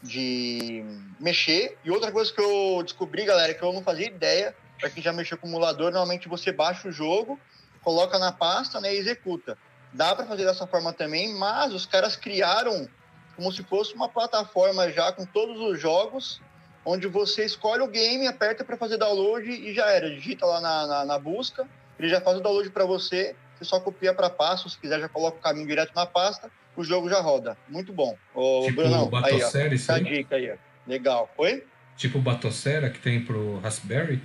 de 0.00 0.84
mexer. 1.18 1.76
E 1.84 1.90
outra 1.90 2.12
coisa 2.12 2.32
que 2.32 2.40
eu 2.40 2.84
descobri, 2.84 3.24
galera, 3.24 3.50
é 3.50 3.54
que 3.54 3.64
eu 3.64 3.72
não 3.72 3.82
fazia 3.82 4.06
ideia, 4.06 4.54
para 4.78 4.90
quem 4.90 5.02
já 5.02 5.12
mexeu 5.12 5.36
com 5.36 5.48
o 5.48 5.50
emulador, 5.50 5.90
normalmente 5.90 6.28
você 6.28 6.52
baixa 6.52 6.86
o 6.86 6.92
jogo, 6.92 7.36
coloca 7.82 8.16
na 8.16 8.30
pasta 8.30 8.80
né, 8.80 8.94
e 8.94 8.98
executa. 8.98 9.58
Dá 9.92 10.14
para 10.14 10.24
fazer 10.24 10.44
dessa 10.44 10.68
forma 10.68 10.92
também, 10.92 11.34
mas 11.34 11.74
os 11.74 11.84
caras 11.84 12.14
criaram 12.14 12.88
como 13.34 13.50
se 13.50 13.64
fosse 13.64 13.92
uma 13.92 14.08
plataforma 14.08 14.88
já 14.92 15.10
com 15.10 15.26
todos 15.26 15.60
os 15.60 15.80
jogos, 15.80 16.40
onde 16.84 17.08
você 17.08 17.44
escolhe 17.44 17.82
o 17.82 17.88
game, 17.88 18.28
aperta 18.28 18.62
para 18.62 18.76
fazer 18.76 18.98
download 18.98 19.50
e 19.50 19.74
já 19.74 19.86
era. 19.86 20.08
Digita 20.08 20.46
lá 20.46 20.60
na, 20.60 20.86
na, 20.86 21.04
na 21.06 21.18
busca, 21.18 21.66
ele 21.98 22.08
já 22.08 22.20
faz 22.20 22.36
o 22.36 22.40
download 22.40 22.70
para 22.70 22.84
você 22.84 23.34
só 23.64 23.80
copia 23.80 24.14
para 24.14 24.30
pasta, 24.30 24.68
se 24.68 24.78
quiser 24.78 25.00
já 25.00 25.08
coloca 25.08 25.38
o 25.38 25.40
caminho 25.40 25.66
direto 25.66 25.92
na 25.94 26.06
pasta, 26.06 26.50
o 26.76 26.84
jogo 26.84 27.08
já 27.08 27.20
roda. 27.20 27.56
Muito 27.68 27.92
bom. 27.92 28.16
Ô, 28.34 28.64
tipo 28.66 28.82
Brunão, 28.82 29.10
aí, 29.24 29.42
ó, 29.42 29.46
essa 29.46 30.00
dica 30.00 30.36
aí, 30.36 30.50
ó. 30.50 30.56
Legal. 30.86 31.30
Oi? 31.36 31.64
Tipo 31.96 32.18
Batocera 32.18 32.90
que 32.90 32.98
tem 32.98 33.24
pro 33.24 33.58
Raspberry? 33.58 34.20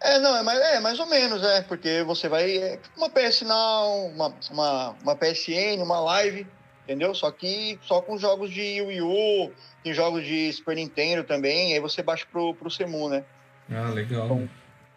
É, 0.00 0.18
não, 0.18 0.36
é 0.36 0.42
mais, 0.42 0.60
é 0.60 0.80
mais 0.80 0.98
ou 0.98 1.06
menos, 1.06 1.42
é, 1.44 1.62
porque 1.62 2.02
você 2.02 2.28
vai. 2.28 2.56
É 2.56 2.78
uma 2.96 3.08
PS 3.08 3.42
Now, 3.42 4.06
uma, 4.08 4.34
uma, 4.50 4.96
uma 5.02 5.16
PSN, 5.16 5.80
uma 5.80 6.00
live, 6.00 6.46
entendeu? 6.82 7.14
Só 7.14 7.30
que 7.30 7.78
só 7.82 8.02
com 8.02 8.18
jogos 8.18 8.50
de 8.50 8.82
Wii 8.82 9.00
U, 9.00 9.52
tem 9.84 9.94
jogos 9.94 10.24
de 10.24 10.52
Super 10.52 10.74
Nintendo 10.74 11.22
também, 11.22 11.72
aí 11.72 11.80
você 11.80 12.02
baixa 12.02 12.26
pro, 12.30 12.52
pro 12.54 12.70
Semu, 12.70 13.08
né? 13.08 13.24
Ah, 13.70 13.90
legal. 13.90 14.24
Então, 14.24 14.50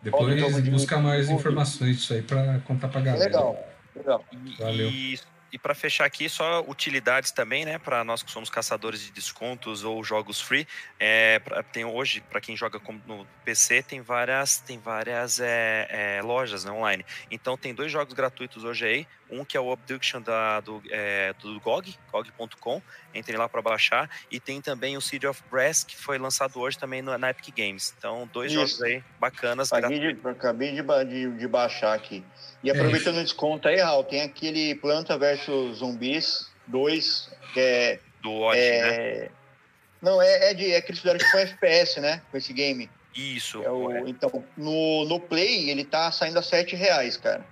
depois 0.06 0.69
busca 0.69 0.99
mais 0.99 1.30
informações 1.30 1.98
disso 1.98 2.14
aí 2.14 2.22
para 2.22 2.60
contar 2.60 2.90
para 2.90 3.02
galera. 3.02 3.26
Legal, 3.26 3.68
legal. 3.95 4.26
Valeu. 4.60 4.90
E, 4.90 5.19
e 5.52 5.57
para 5.57 5.73
fechar 5.73 6.06
aqui, 6.06 6.30
só 6.30 6.64
utilidades 6.68 7.32
também, 7.32 7.65
né? 7.65 7.80
Para 7.80 8.03
nós 8.03 8.22
que 8.22 8.30
somos 8.30 8.48
caçadores 8.48 8.99
de 8.99 9.11
descontos 9.11 9.84
ou 9.84 10.03
jogos 10.03 10.40
free. 10.40 10.68
É, 10.99 11.40
pra, 11.40 11.64
tem 11.64 11.84
hoje, 11.84 12.22
para 12.22 12.40
quem 12.40 12.56
joga 12.56 12.80
no 13.07 13.26
PC, 13.44 13.82
tem 13.82 13.99
várias, 13.99 14.60
tem 14.60 14.77
várias 14.77 15.40
é, 15.40 15.88
é, 15.90 16.22
lojas 16.22 16.65
né, 16.65 16.72
online. 16.72 17.03
Então 17.32 17.57
tem 17.57 17.73
dois 17.73 17.91
jogos 17.91 18.14
gratuitos 18.14 18.64
hoje 18.64 18.86
aí. 18.86 19.07
Um 19.30 19.43
que 19.43 19.57
é 19.57 19.60
o 19.60 19.72
Abduction 19.72 20.22
da, 20.22 20.60
do, 20.60 20.81
é, 20.89 21.34
do 21.41 21.60
GOG, 21.60 21.97
GOG.com, 22.11 22.81
entrem 23.14 23.38
lá 23.38 23.49
para 23.49 23.61
baixar. 23.61 24.10
E 24.30 24.39
tem 24.39 24.61
também 24.61 24.95
o 24.95 25.02
Seed 25.02 25.23
of 25.23 25.41
Brass, 25.49 25.84
que 25.84 25.97
foi 25.97 26.18
lançado 26.18 26.60
hoje 26.60 26.77
também 26.77 27.02
no, 27.02 27.18
na 27.18 27.31
Epic 27.31 27.56
Games. 27.56 27.93
Então, 27.97 28.30
dois 28.31 28.52
Isso. 28.52 28.61
jogos 28.61 28.84
aí 28.84 29.03
bacanas. 29.19 29.73
Acabei, 29.73 29.99
de, 29.99 30.27
acabei 30.27 30.72
de, 30.72 30.81
de, 31.06 31.38
de, 31.38 31.47
baixar 31.47 31.93
aqui. 31.93 32.23
E 32.64 32.69
aproveitando 32.69 33.18
o 33.18 33.23
desconto 33.23 33.68
aí, 33.68 33.80
Raul, 33.80 34.03
tem 34.03 34.22
aquele 34.22 34.76
Planta 34.76 35.18
vs 35.18 35.77
Zumbis 35.77 36.52
2, 36.68 37.31
que 37.53 37.60
é. 37.60 37.99
Do 38.22 38.31
Odd, 38.31 38.57
é, 38.57 38.81
né? 38.81 39.30
Não, 40.02 40.22
é, 40.22 40.52
é, 40.52 40.53
de, 40.53 40.72
é 40.72 40.81
que 40.81 40.91
eles 40.91 40.99
fizeram 40.99 41.18
tipo 41.19 41.35
um 41.35 41.39
FPS, 41.39 41.99
né? 41.99 42.22
Com 42.30 42.38
esse 42.38 42.53
game. 42.53 42.89
Isso. 43.15 43.64
É 43.64 43.72
o, 43.72 44.07
então, 44.07 44.43
no, 44.57 45.06
no 45.06 45.19
Play, 45.19 45.69
ele 45.69 45.85
tá 45.85 46.11
saindo 46.11 46.38
a 46.38 46.43
7 46.43 46.76
reais, 46.76 47.18
cara. 47.18 47.45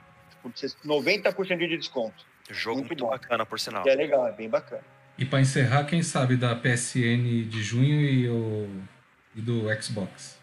90% 0.85 1.57
de 1.57 1.77
desconto. 1.77 2.25
Jogo 2.49 2.79
muito, 2.79 3.03
muito 3.03 3.07
bacana, 3.07 3.45
por 3.45 3.59
sinal. 3.59 3.87
É 3.87 3.95
legal, 3.95 4.27
é 4.27 4.31
bem 4.31 4.49
bacana. 4.49 4.83
E 5.17 5.25
para 5.25 5.41
encerrar, 5.41 5.85
quem 5.85 6.01
sabe 6.01 6.35
da 6.35 6.55
PSN 6.55 7.47
de 7.47 7.61
junho 7.61 8.01
e, 8.01 8.29
o, 8.29 8.67
e 9.35 9.41
do 9.41 9.63
Xbox? 9.81 10.41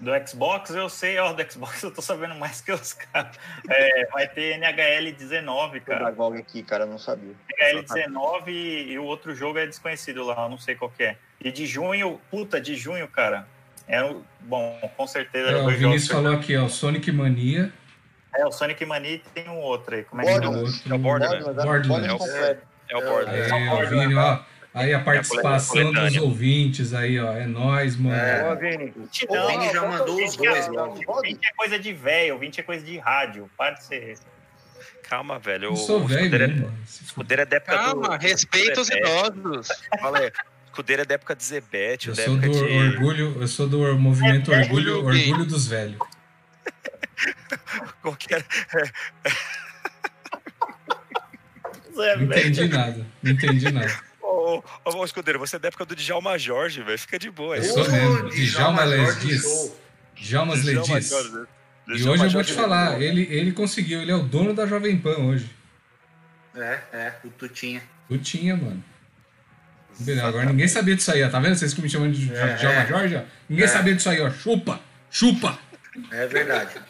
Do 0.00 0.10
Xbox 0.26 0.70
eu 0.70 0.88
sei, 0.88 1.18
ó, 1.18 1.32
do 1.32 1.50
Xbox 1.50 1.82
eu 1.84 1.92
tô 1.92 2.02
sabendo 2.02 2.34
mais 2.34 2.60
que 2.60 2.72
os 2.72 2.94
caras. 2.94 3.36
É, 3.68 4.06
vai 4.06 4.28
ter 4.28 4.58
NHL 4.58 5.12
19, 5.12 5.80
cara. 5.80 6.10
Da 6.10 6.38
aqui, 6.38 6.62
cara, 6.62 6.86
não 6.86 6.98
sabia. 6.98 7.34
NHL 7.58 7.82
19 7.82 8.52
e 8.52 8.98
o 8.98 9.04
outro 9.04 9.34
jogo 9.34 9.58
é 9.58 9.66
desconhecido 9.66 10.24
lá, 10.24 10.44
eu 10.44 10.48
não 10.48 10.58
sei 10.58 10.74
qual 10.74 10.92
é. 10.98 11.16
E 11.40 11.52
de 11.52 11.66
junho, 11.66 12.20
puta, 12.30 12.60
de 12.60 12.74
junho, 12.74 13.06
cara. 13.06 13.46
É 13.86 14.00
bom, 14.40 14.80
com 14.96 15.06
certeza. 15.06 15.50
É, 15.50 15.56
o 15.56 15.68
Vinícius 15.68 16.10
falou 16.10 16.32
aqui, 16.32 16.56
ó, 16.56 16.68
Sonic 16.68 17.12
Mania. 17.12 17.72
É, 18.36 18.46
o 18.46 18.52
Sonic 18.52 18.84
Mania 18.84 19.20
tem 19.34 19.48
um 19.48 19.58
outro 19.58 19.94
aí. 19.94 20.04
Como 20.04 20.22
é 20.22 20.24
que 20.24 20.30
é? 20.30 20.34
É 20.34 20.38
o 20.94 20.98
Borderlands. 20.98 21.56
Borderlands. 21.86 22.28
É, 22.28 22.58
é 22.90 22.96
o 22.96 23.00
Borderlands. 23.02 23.50
É, 23.52 23.72
o 23.74 23.88
Vini, 23.88 24.14
ó. 24.14 24.38
Aí 24.74 24.92
a 24.92 24.98
participação 24.98 25.92
dos 25.92 26.16
ouvintes 26.16 26.92
aí, 26.92 27.20
ó. 27.20 27.32
É 27.32 27.46
nóis, 27.46 27.96
mano. 27.96 28.16
É. 28.16 28.52
Ô, 28.52 28.56
Vini. 28.56 28.92
O 29.28 29.46
Vini 29.48 29.72
já 29.72 29.86
mandou 29.88 30.22
os 30.24 30.36
dois, 30.36 30.68
O 30.68 31.20
20 31.22 31.46
é 31.46 31.52
coisa 31.56 31.78
de 31.78 31.92
velho, 31.92 32.34
o 32.34 32.38
20 32.38 32.58
é 32.58 32.62
coisa 32.64 32.84
de 32.84 32.98
rádio. 32.98 33.48
Para 33.56 33.74
de 33.74 33.84
ser 33.84 34.18
calma, 35.04 35.38
velho. 35.38 35.66
Eu 35.66 35.72
O- 35.72 35.76
sou 35.76 36.00
o 36.00 36.06
velho 36.06 36.22
Scudeiro 36.22 36.44
é- 36.44 36.48
mano. 36.48 36.78
É 37.30 37.44
da 37.46 37.56
época 37.56 37.76
Calma, 37.76 38.18
do... 38.18 38.22
respeita 38.22 38.80
os 38.80 38.88
idosos. 38.90 39.68
Fala 40.00 40.18
aí. 40.18 40.32
Scudeiro 40.72 41.02
é 41.02 41.04
da 41.04 41.14
época 41.14 41.36
de 41.36 41.44
Zebete, 41.44 42.08
Eu 42.08 42.14
da 42.16 42.24
sou 42.24 42.32
época 42.36 42.48
do 42.48 42.66
de... 42.66 42.78
orgulho, 42.78 43.36
eu 43.40 43.46
sou 43.46 43.68
do 43.68 43.96
movimento 43.96 44.52
É, 44.52 44.58
orgulho, 44.62 45.06
orgulho 45.06 45.44
dos 45.44 45.68
velhos. 45.68 45.98
Qualquer... 48.02 48.44
Zé, 51.94 52.16
Não 52.16 52.26
velho. 52.26 52.40
entendi 52.48 52.68
nada. 52.68 53.06
Não 53.22 53.32
entendi 53.32 53.70
nada. 53.72 54.00
Ô, 54.20 54.26
ô, 54.58 54.62
ô, 54.84 54.96
ô, 55.02 55.06
Scudeiro, 55.06 55.38
você 55.38 55.56
é 55.56 55.58
da 55.58 55.68
época 55.68 55.84
do 55.84 55.94
Djalma 55.94 56.36
Jorge, 56.38 56.82
velho. 56.82 56.98
Fica 56.98 57.18
de 57.18 57.30
boa. 57.30 57.56
Eu 57.56 57.62
aí. 57.62 57.68
sou 57.68 57.88
mesmo. 57.90 58.30
Djalma. 58.30 58.82
Djalmas 58.84 59.70
Djalma 60.16 60.54
Ledis. 60.54 61.10
E 61.86 61.92
hoje 61.92 62.02
eu 62.08 62.16
vou 62.16 62.28
Jorge 62.28 62.50
te 62.52 62.54
falar, 62.56 63.00
ele, 63.00 63.28
ele 63.30 63.52
conseguiu, 63.52 64.00
ele 64.00 64.10
é 64.10 64.14
o 64.14 64.22
dono 64.22 64.54
da 64.54 64.66
Jovem 64.66 64.96
Pan 64.96 65.16
hoje. 65.18 65.50
É, 66.56 66.78
é, 66.92 67.12
o 67.24 67.28
Tutinha. 67.28 67.82
Tu 68.08 68.18
tinha, 68.18 68.56
mano. 68.56 68.82
Beleza, 70.00 70.26
Agora 70.26 70.46
ninguém 70.46 70.66
sabia 70.66 70.96
disso 70.96 71.12
aí, 71.12 71.22
ó. 71.22 71.28
Tá 71.28 71.38
vendo? 71.38 71.54
Vocês 71.54 71.72
que 71.74 71.80
me 71.82 71.88
chamam 71.88 72.10
de 72.10 72.32
É, 72.34 72.54
Djalma 72.54 72.80
é. 72.80 72.86
Jorge, 72.86 73.16
ó. 73.16 73.22
Ninguém 73.48 73.64
É. 73.66 73.68
sabia 73.68 73.94
disso 73.94 74.08
aí, 74.08 74.20
ó. 74.20 74.30
Chupa! 74.30 74.80
Chupa! 75.10 75.58
É 76.10 76.26
verdade. 76.26 76.80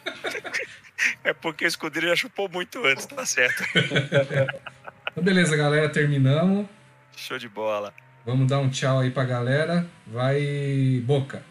É 1.23 1.33
porque 1.33 1.65
o 1.65 1.71
Scudeiro 1.71 2.07
já 2.07 2.15
chupou 2.15 2.49
muito 2.49 2.85
antes, 2.85 3.05
tá 3.05 3.25
certo. 3.25 3.63
Então, 5.15 5.23
beleza, 5.23 5.55
galera, 5.55 5.87
terminamos. 5.87 6.67
Show 7.15 7.37
de 7.37 7.47
bola. 7.47 7.93
Vamos 8.25 8.49
dar 8.49 8.59
um 8.59 8.69
tchau 8.69 8.99
aí 8.99 9.09
pra 9.09 9.23
galera. 9.23 9.87
Vai, 10.05 11.01
Boca. 11.05 11.41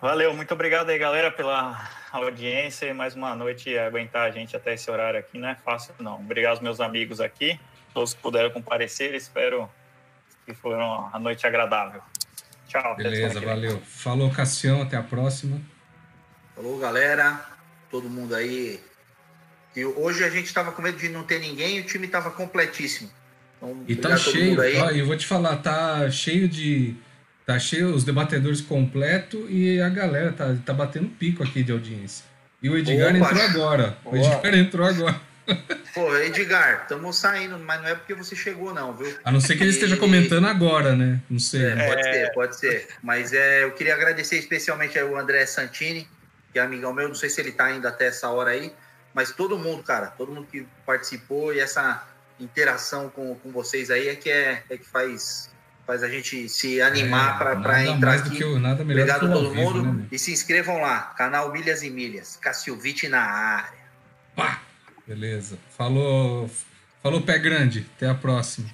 Valeu, 0.00 0.32
muito 0.32 0.54
obrigado 0.54 0.90
aí, 0.90 0.98
galera, 0.98 1.30
pela 1.32 1.90
audiência 2.12 2.86
e 2.86 2.94
mais 2.94 3.16
uma 3.16 3.34
noite 3.34 3.76
aguentar 3.76 4.28
a 4.28 4.30
gente 4.30 4.54
até 4.54 4.74
esse 4.74 4.88
horário 4.88 5.18
aqui. 5.18 5.38
Não 5.38 5.48
é 5.48 5.56
fácil, 5.56 5.92
não. 5.98 6.20
Obrigado 6.20 6.52
aos 6.52 6.60
meus 6.60 6.80
amigos 6.80 7.20
aqui, 7.20 7.58
todos 7.92 8.14
que 8.14 8.22
puderam 8.22 8.50
comparecer. 8.50 9.12
Espero 9.12 9.68
que 10.44 10.54
foi 10.54 10.76
uma 10.76 11.18
noite 11.18 11.44
agradável. 11.46 12.00
Tchau. 12.72 12.96
Beleza, 12.96 13.38
valeu. 13.40 13.80
Falou, 13.86 14.30
Cassião. 14.30 14.80
Até 14.82 14.96
a 14.96 15.02
próxima. 15.02 15.60
Falou, 16.56 16.78
galera. 16.78 17.38
Todo 17.90 18.08
mundo 18.08 18.34
aí. 18.34 18.80
E 19.76 19.84
hoje 19.84 20.24
a 20.24 20.30
gente 20.30 20.52
tava 20.52 20.72
com 20.72 20.80
medo 20.80 20.96
de 20.96 21.08
não 21.08 21.22
ter 21.24 21.38
ninguém 21.38 21.76
e 21.76 21.80
o 21.80 21.84
time 21.84 22.08
tava 22.08 22.30
completíssimo. 22.30 23.10
Então, 23.56 23.84
E 23.86 23.94
tá 23.96 24.16
cheio, 24.16 24.60
aí. 24.60 24.76
ó, 24.78 24.90
eu 24.90 25.06
vou 25.06 25.16
te 25.16 25.26
falar, 25.26 25.56
tá 25.58 26.10
cheio 26.10 26.48
de. 26.48 26.94
Tá 27.44 27.58
cheio 27.58 27.92
os 27.94 28.04
debatedores 28.04 28.60
completo 28.60 29.46
e 29.50 29.80
a 29.80 29.88
galera 29.88 30.32
tá, 30.32 30.56
tá 30.64 30.72
batendo 30.72 31.08
pico 31.08 31.42
aqui 31.42 31.62
de 31.62 31.72
audiência. 31.72 32.24
E 32.62 32.70
o 32.70 32.78
Edgar 32.78 33.14
Opa. 33.16 33.18
entrou 33.18 33.42
agora. 33.42 33.98
O 34.04 34.10
Boa. 34.12 34.34
Edgar 34.34 34.54
entrou 34.58 34.86
agora. 34.86 35.20
Pô, 35.94 36.16
Edgar, 36.16 36.82
estamos 36.82 37.16
saindo, 37.18 37.58
mas 37.58 37.80
não 37.82 37.88
é 37.88 37.94
porque 37.94 38.14
você 38.14 38.34
chegou, 38.34 38.72
não, 38.72 38.94
viu? 38.94 39.14
A 39.24 39.30
não 39.30 39.40
ser 39.40 39.56
que 39.56 39.62
ele 39.62 39.70
esteja 39.70 39.96
comentando 39.96 40.46
agora, 40.46 40.94
né? 40.96 41.20
Não 41.28 41.38
sei. 41.38 41.64
É, 41.66 41.86
pode 41.88 42.00
É. 42.00 42.12
ser, 42.12 42.32
pode 42.32 42.56
ser. 42.58 42.88
Mas 43.02 43.32
é, 43.32 43.64
eu 43.64 43.72
queria 43.72 43.94
agradecer 43.94 44.38
especialmente 44.38 44.98
ao 44.98 45.16
André 45.16 45.44
Santini, 45.46 46.08
que 46.52 46.58
é 46.58 46.62
amigão 46.62 46.92
meu, 46.94 47.08
não 47.08 47.14
sei 47.14 47.28
se 47.28 47.40
ele 47.40 47.52
tá 47.52 47.64
ainda 47.66 47.88
até 47.88 48.06
essa 48.06 48.28
hora 48.30 48.50
aí, 48.50 48.72
mas 49.12 49.32
todo 49.32 49.58
mundo, 49.58 49.82
cara, 49.82 50.06
todo 50.08 50.32
mundo 50.32 50.46
que 50.50 50.66
participou 50.86 51.52
e 51.52 51.60
essa 51.60 52.06
interação 52.40 53.08
com, 53.10 53.34
com 53.36 53.50
vocês 53.50 53.90
aí 53.90 54.08
é 54.08 54.14
que, 54.16 54.30
é, 54.30 54.62
é 54.70 54.76
que 54.78 54.86
faz, 54.86 55.50
faz 55.86 56.02
a 56.02 56.08
gente 56.08 56.48
se 56.48 56.80
animar 56.80 57.36
É, 57.36 57.54
para 57.62 57.84
entrar 57.84 58.14
aqui. 58.14 58.36
que 58.36 58.44
o, 58.44 58.58
nada 58.58 58.82
melhor 58.84 59.02
Obrigado 59.02 59.26
a 59.30 59.32
todo 59.34 59.50
vivo, 59.50 59.74
mundo. 59.74 59.92
né, 60.00 60.06
e 60.10 60.18
se 60.18 60.32
inscrevam 60.32 60.80
lá, 60.80 61.12
canal 61.18 61.52
Milhas 61.52 61.82
e 61.82 61.90
Milhas. 61.90 62.36
Cassilvite 62.40 63.08
na 63.08 63.20
área. 63.22 63.78
Pá! 64.34 64.60
Beleza. 65.06 65.58
Falou, 65.76 66.48
falou 67.02 67.20
pé 67.22 67.38
grande. 67.38 67.86
Até 67.96 68.08
a 68.08 68.14
próxima. 68.14 68.68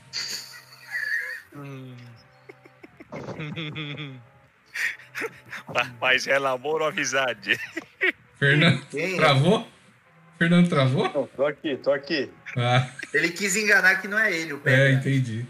Mas 6.01 6.27
é 6.27 6.39
namoro 6.39 6.85
ou 6.85 6.91
amizade? 6.91 7.59
Fernando, 8.39 8.85
Quem? 8.91 9.17
travou? 9.17 9.67
Fernando 10.39 10.69
travou? 10.69 11.05
Não, 11.13 11.27
tô 11.27 11.47
aqui, 11.47 11.77
tô 11.79 11.93
aqui. 11.93 12.31
Ah, 12.57 12.89
Ele 13.13 13.31
quis 13.31 13.57
enganar 13.57 14.01
que 14.01 14.07
não 14.07 14.19
é 14.19 14.33
ele 14.33 14.53
o 14.53 14.59
pé. 14.61 14.73
é, 14.73 14.77
grande. 14.93 15.09
entendi. 15.11 15.47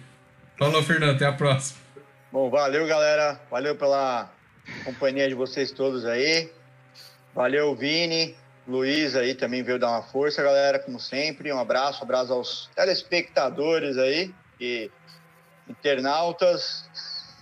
Falou, 0.58 0.82
Fernando. 0.82 1.16
Até 1.16 1.26
a 1.26 1.32
próxima. 1.32 1.78
Bom, 2.32 2.48
valeu, 2.50 2.86
galera. 2.86 3.40
Valeu 3.50 3.76
pela 3.76 4.32
companhia 4.84 5.28
de 5.28 5.34
vocês 5.34 5.70
todos 5.70 6.04
aí. 6.06 6.50
Valeu, 7.34 7.76
Vini. 7.76 8.34
Luiz 8.68 9.16
aí 9.16 9.34
também 9.34 9.62
veio 9.62 9.78
dar 9.78 9.88
uma 9.88 10.02
força, 10.02 10.42
galera, 10.42 10.78
como 10.78 11.00
sempre. 11.00 11.50
Um 11.50 11.58
abraço, 11.58 12.00
um 12.00 12.02
abraço 12.02 12.34
aos 12.34 12.68
telespectadores 12.76 13.96
aí 13.96 14.34
e 14.60 14.90
internautas. 15.66 16.84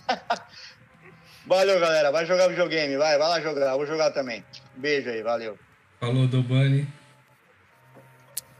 valeu, 1.45 1.77
galera. 1.81 2.11
Vai 2.11 2.25
jogar 2.25 2.47
videogame, 2.47 2.95
vai, 2.95 3.17
vai 3.17 3.27
lá 3.27 3.41
jogar. 3.41 3.75
Vou 3.75 3.85
jogar 3.85 4.11
também. 4.11 4.41
Beijo 4.77 5.09
aí, 5.09 5.21
valeu. 5.21 5.59
Falou, 5.99 6.27
Dobani. 6.27 6.87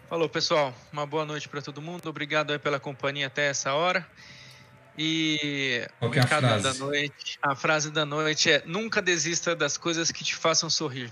Falou, 0.09 0.27
pessoal. 0.27 0.73
Uma 0.91 1.05
boa 1.05 1.25
noite 1.25 1.47
para 1.47 1.61
todo 1.61 1.81
mundo. 1.81 2.09
Obrigado 2.09 2.51
aí 2.51 2.59
pela 2.59 2.81
companhia 2.81 3.27
até 3.27 3.47
essa 3.47 3.73
hora. 3.73 4.05
E 4.97 5.87
Qual 5.99 6.11
que 6.11 6.19
é 6.19 6.23
a 6.23 6.27
frase? 6.27 6.63
da 6.63 6.73
noite. 6.73 7.39
A 7.41 7.55
frase 7.55 7.91
da 7.91 8.05
noite 8.05 8.51
é: 8.51 8.63
nunca 8.65 9.01
desista 9.01 9.55
das 9.55 9.77
coisas 9.77 10.11
que 10.11 10.23
te 10.23 10.35
façam 10.35 10.69
sorrir. 10.69 11.09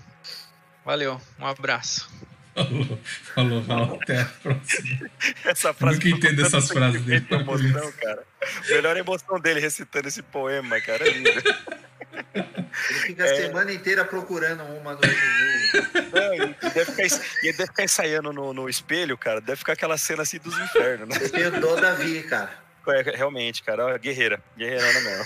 Valeu, 0.85 1.19
um 1.39 1.45
abraço. 1.47 2.09
Falou, 2.55 2.99
falou, 3.33 3.63
falou. 3.63 3.99
Até 4.01 4.21
a 4.21 4.25
próxima. 4.25 5.09
Essa 5.43 5.67
Eu 5.69 5.73
frase 5.73 5.97
nunca 5.97 6.09
entendo 6.09 6.45
essas 6.45 6.69
frases 6.69 7.01
dele. 7.01 7.25
emoção, 7.29 7.91
cara. 7.93 8.23
Melhor 8.69 8.95
emoção 8.95 9.39
dele 9.39 9.59
recitando 9.59 10.07
esse 10.07 10.21
poema, 10.21 10.79
cara. 10.79 11.05
É 11.05 11.09
lindo. 11.11 11.29
Ele 11.29 12.99
fica 12.99 13.23
a 13.23 13.27
É. 13.27 13.35
semana 13.35 13.73
inteira 13.73 14.05
procurando 14.05 14.63
uma 14.63 14.93
no. 14.93 15.01
Não, 15.01 16.33
e 16.33 16.55
deve 16.73 16.85
ficar, 16.85 17.03
ele 17.43 17.53
deve 17.57 17.67
ficar 17.67 17.83
ensaiando 17.83 18.31
no, 18.31 18.53
no 18.53 18.69
espelho, 18.69 19.17
cara. 19.17 19.41
Deve 19.41 19.57
ficar 19.57 19.73
aquela 19.73 19.97
cena 19.97 20.21
assim 20.21 20.37
dos 20.39 20.57
infernos, 20.57 21.09
né? 21.09 21.17
Eu 21.25 21.29
tenho 21.29 21.59
dó 21.59 21.75
da 21.75 21.93
Vi, 21.93 22.23
cara. 22.23 22.63
É, 22.87 23.01
realmente, 23.15 23.63
cara. 23.63 23.85
ó, 23.85 23.97
Guerreira. 23.97 24.41
Guerreirona 24.57 24.99
mesmo. 25.01 25.25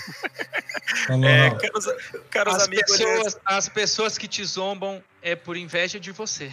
É, 1.26 1.48
Raul. 1.48 1.58
caros, 1.58 1.86
caros 2.30 2.54
As 2.56 2.64
amigos. 2.64 2.90
pessoas, 2.96 3.40
as 3.44 3.68
pessoas 3.68 4.18
que 4.18 4.26
te 4.28 4.44
zombam 4.44 5.02
é 5.22 5.34
por 5.36 5.56
inveja 5.56 5.98
de 6.00 6.10
você. 6.12 6.50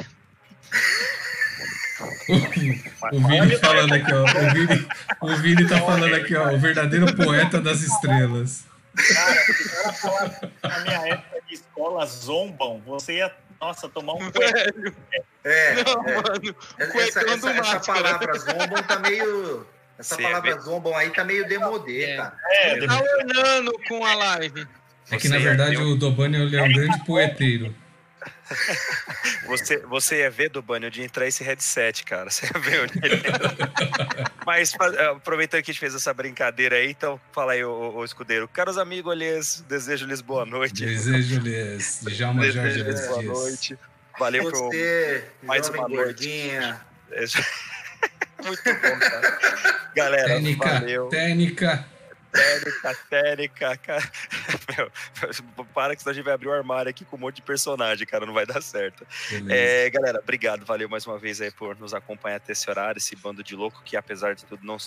O 3.11 3.27
Vini 3.27 3.57
falando 3.57 3.93
aqui, 3.93 4.13
ó. 4.13 4.23
O 4.23 4.53
Vini, 4.53 4.87
o 5.21 5.35
Vini 5.37 5.67
tá 5.67 5.79
falando 5.79 6.13
aqui, 6.15 6.35
ó. 6.35 6.51
O 6.53 6.59
verdadeiro 6.59 7.15
poeta 7.15 7.59
das 7.59 7.81
estrelas. 7.81 8.65
Cara, 8.95 9.33
se 9.53 9.75
ela 9.77 9.93
falar 9.93 10.39
na 10.63 10.79
minha 10.79 11.07
época 11.13 11.41
de 11.47 11.53
escola 11.55 12.05
zombam, 12.05 12.81
você 12.85 13.13
ia, 13.17 13.31
nossa, 13.61 13.87
tomar 13.89 14.13
um 14.13 14.29
Velho, 14.31 14.95
É, 15.43 15.83
não, 15.83 16.03
é. 16.07 16.15
mano. 16.15 16.55
Essa, 16.79 17.21
essa, 17.21 17.49
essa 17.51 17.79
palavra 17.79 18.33
zombam 18.39 18.83
tá 18.83 18.99
meio. 18.99 19.65
Essa 19.97 20.15
Sim, 20.15 20.23
palavra 20.23 20.51
é 20.51 20.59
zombam 20.59 20.95
aí 20.95 21.09
tá 21.09 21.23
meio 21.23 21.47
demodê, 21.47 22.03
É. 22.03 22.17
cara. 22.17 22.37
É, 22.51 22.85
Tá 22.85 23.01
ornando 23.01 23.73
com 23.87 24.05
a 24.05 24.13
live. 24.13 24.67
É 25.09 25.15
que, 25.17 25.23
Você 25.23 25.29
na 25.29 25.37
ia 25.37 25.43
verdade, 25.43 25.75
ver 25.75 25.83
o 25.83 25.95
Dobani 25.95 26.37
é 26.55 26.61
um 26.61 26.73
grande 26.73 27.05
poeteiro. 27.05 27.73
Você, 29.45 29.77
você 29.79 30.19
ia 30.19 30.29
ver 30.29 30.49
do 30.49 30.61
banho 30.61 30.89
de 30.89 31.01
entrar 31.01 31.25
esse 31.27 31.43
headset, 31.43 32.03
cara. 32.03 32.29
Você 32.29 32.45
ia 32.45 32.59
ver 32.59 32.81
onde 32.81 32.97
ele 33.03 33.15
entra. 33.15 33.55
Mas 34.45 34.73
eh, 34.73 35.05
aproveitando 35.07 35.61
que 35.63 35.71
a 35.71 35.73
gente 35.73 35.79
fez 35.79 35.95
essa 35.95 36.13
brincadeira 36.13 36.75
aí, 36.77 36.91
então 36.91 37.19
fala 37.31 37.53
aí, 37.53 37.63
ô, 37.63 37.93
ô, 37.95 38.05
escudeiro. 38.05 38.47
Caros 38.47 38.77
amigos, 38.77 39.15
lhes 39.15 39.61
desejo-lhes 39.67 40.21
boa 40.21 40.45
noite. 40.45 40.85
Desejo-lhes 40.85 42.01
Djalma 42.03 42.49
Jorge 42.49 42.83
Desejo-lhes 42.83 42.99
Lhes 42.99 43.07
boa 43.07 43.21
noite. 43.23 43.77
Valeu 44.19 44.43
por 44.43 44.51
Você, 44.53 45.25
mais 45.43 45.69
uma 45.69 45.87
noite. 45.87 46.29
Muito 48.43 48.63
bom, 48.63 48.99
cara. 48.99 49.87
Galera, 49.95 50.27
Técnica, 50.27 50.69
valeu. 50.69 51.09
técnica. 51.09 51.85
Técnica, 52.31 52.97
técnica, 53.09 53.77
cara. 53.77 54.11
Meu, 54.77 54.91
para 55.73 55.95
que 55.95 56.01
senão 56.03 56.11
a 56.11 56.13
gente 56.13 56.23
vai 56.25 56.33
abrir 56.33 56.49
o 56.49 56.53
armário 56.53 56.89
aqui 56.89 57.03
com 57.03 57.15
um 57.15 57.19
monte 57.19 57.37
de 57.37 57.41
personagem, 57.41 58.05
cara. 58.05 58.25
Não 58.25 58.33
vai 58.33 58.45
dar 58.45 58.61
certo. 58.61 59.07
É, 59.49 59.89
galera, 59.89 60.19
obrigado, 60.19 60.65
valeu 60.65 60.87
mais 60.87 61.07
uma 61.07 61.17
vez 61.17 61.41
aí 61.41 61.49
por 61.49 61.75
nos 61.79 61.93
acompanhar 61.93 62.35
até 62.35 62.51
esse 62.51 62.69
horário, 62.69 62.99
esse 62.99 63.15
bando 63.15 63.43
de 63.43 63.55
louco 63.55 63.81
que 63.83 63.97
apesar 63.97 64.35
de 64.35 64.45
tudo, 64.45 64.63
não, 64.63 64.77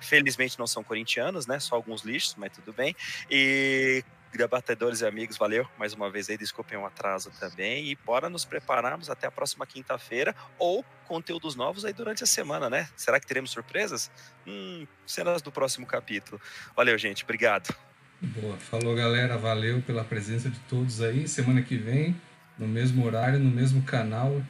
felizmente 0.00 0.58
não 0.58 0.66
são 0.66 0.82
corintianos, 0.82 1.46
né? 1.46 1.58
Só 1.58 1.74
alguns 1.74 2.02
lixos, 2.02 2.36
mas 2.38 2.52
tudo 2.52 2.72
bem. 2.72 2.96
E 3.30 4.02
debatedores 4.38 5.00
e 5.00 5.06
amigos, 5.06 5.36
valeu 5.36 5.68
mais 5.78 5.92
uma 5.92 6.10
vez 6.10 6.28
aí, 6.28 6.36
desculpem 6.36 6.76
o 6.78 6.86
atraso 6.86 7.30
também 7.38 7.90
e 7.90 7.96
bora 7.96 8.28
nos 8.28 8.44
prepararmos 8.44 9.08
até 9.08 9.26
a 9.26 9.30
próxima 9.30 9.66
quinta-feira 9.66 10.34
ou 10.58 10.84
conteúdos 11.06 11.54
novos 11.54 11.84
aí 11.84 11.92
durante 11.92 12.24
a 12.24 12.26
semana, 12.26 12.68
né? 12.68 12.88
Será 12.96 13.20
que 13.20 13.26
teremos 13.26 13.50
surpresas? 13.50 14.10
Hum, 14.46 14.86
cenas 15.06 15.42
do 15.42 15.52
próximo 15.52 15.86
capítulo. 15.86 16.40
Valeu, 16.76 16.96
gente, 16.98 17.24
obrigado. 17.24 17.74
Boa. 18.20 18.56
Falou, 18.56 18.94
galera. 18.94 19.36
Valeu 19.36 19.82
pela 19.82 20.04
presença 20.04 20.48
de 20.48 20.58
todos 20.60 21.02
aí. 21.02 21.28
Semana 21.28 21.62
que 21.62 21.76
vem, 21.76 22.18
no 22.58 22.66
mesmo 22.66 23.04
horário, 23.04 23.38
no 23.38 23.50
mesmo 23.50 23.82
canal. 23.82 24.42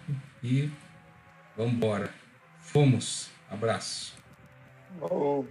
E 0.43 0.70
Vambora. 1.56 2.11
Fomos. 2.61 3.31
Abraço. 3.51 4.16
Oh. 5.01 5.44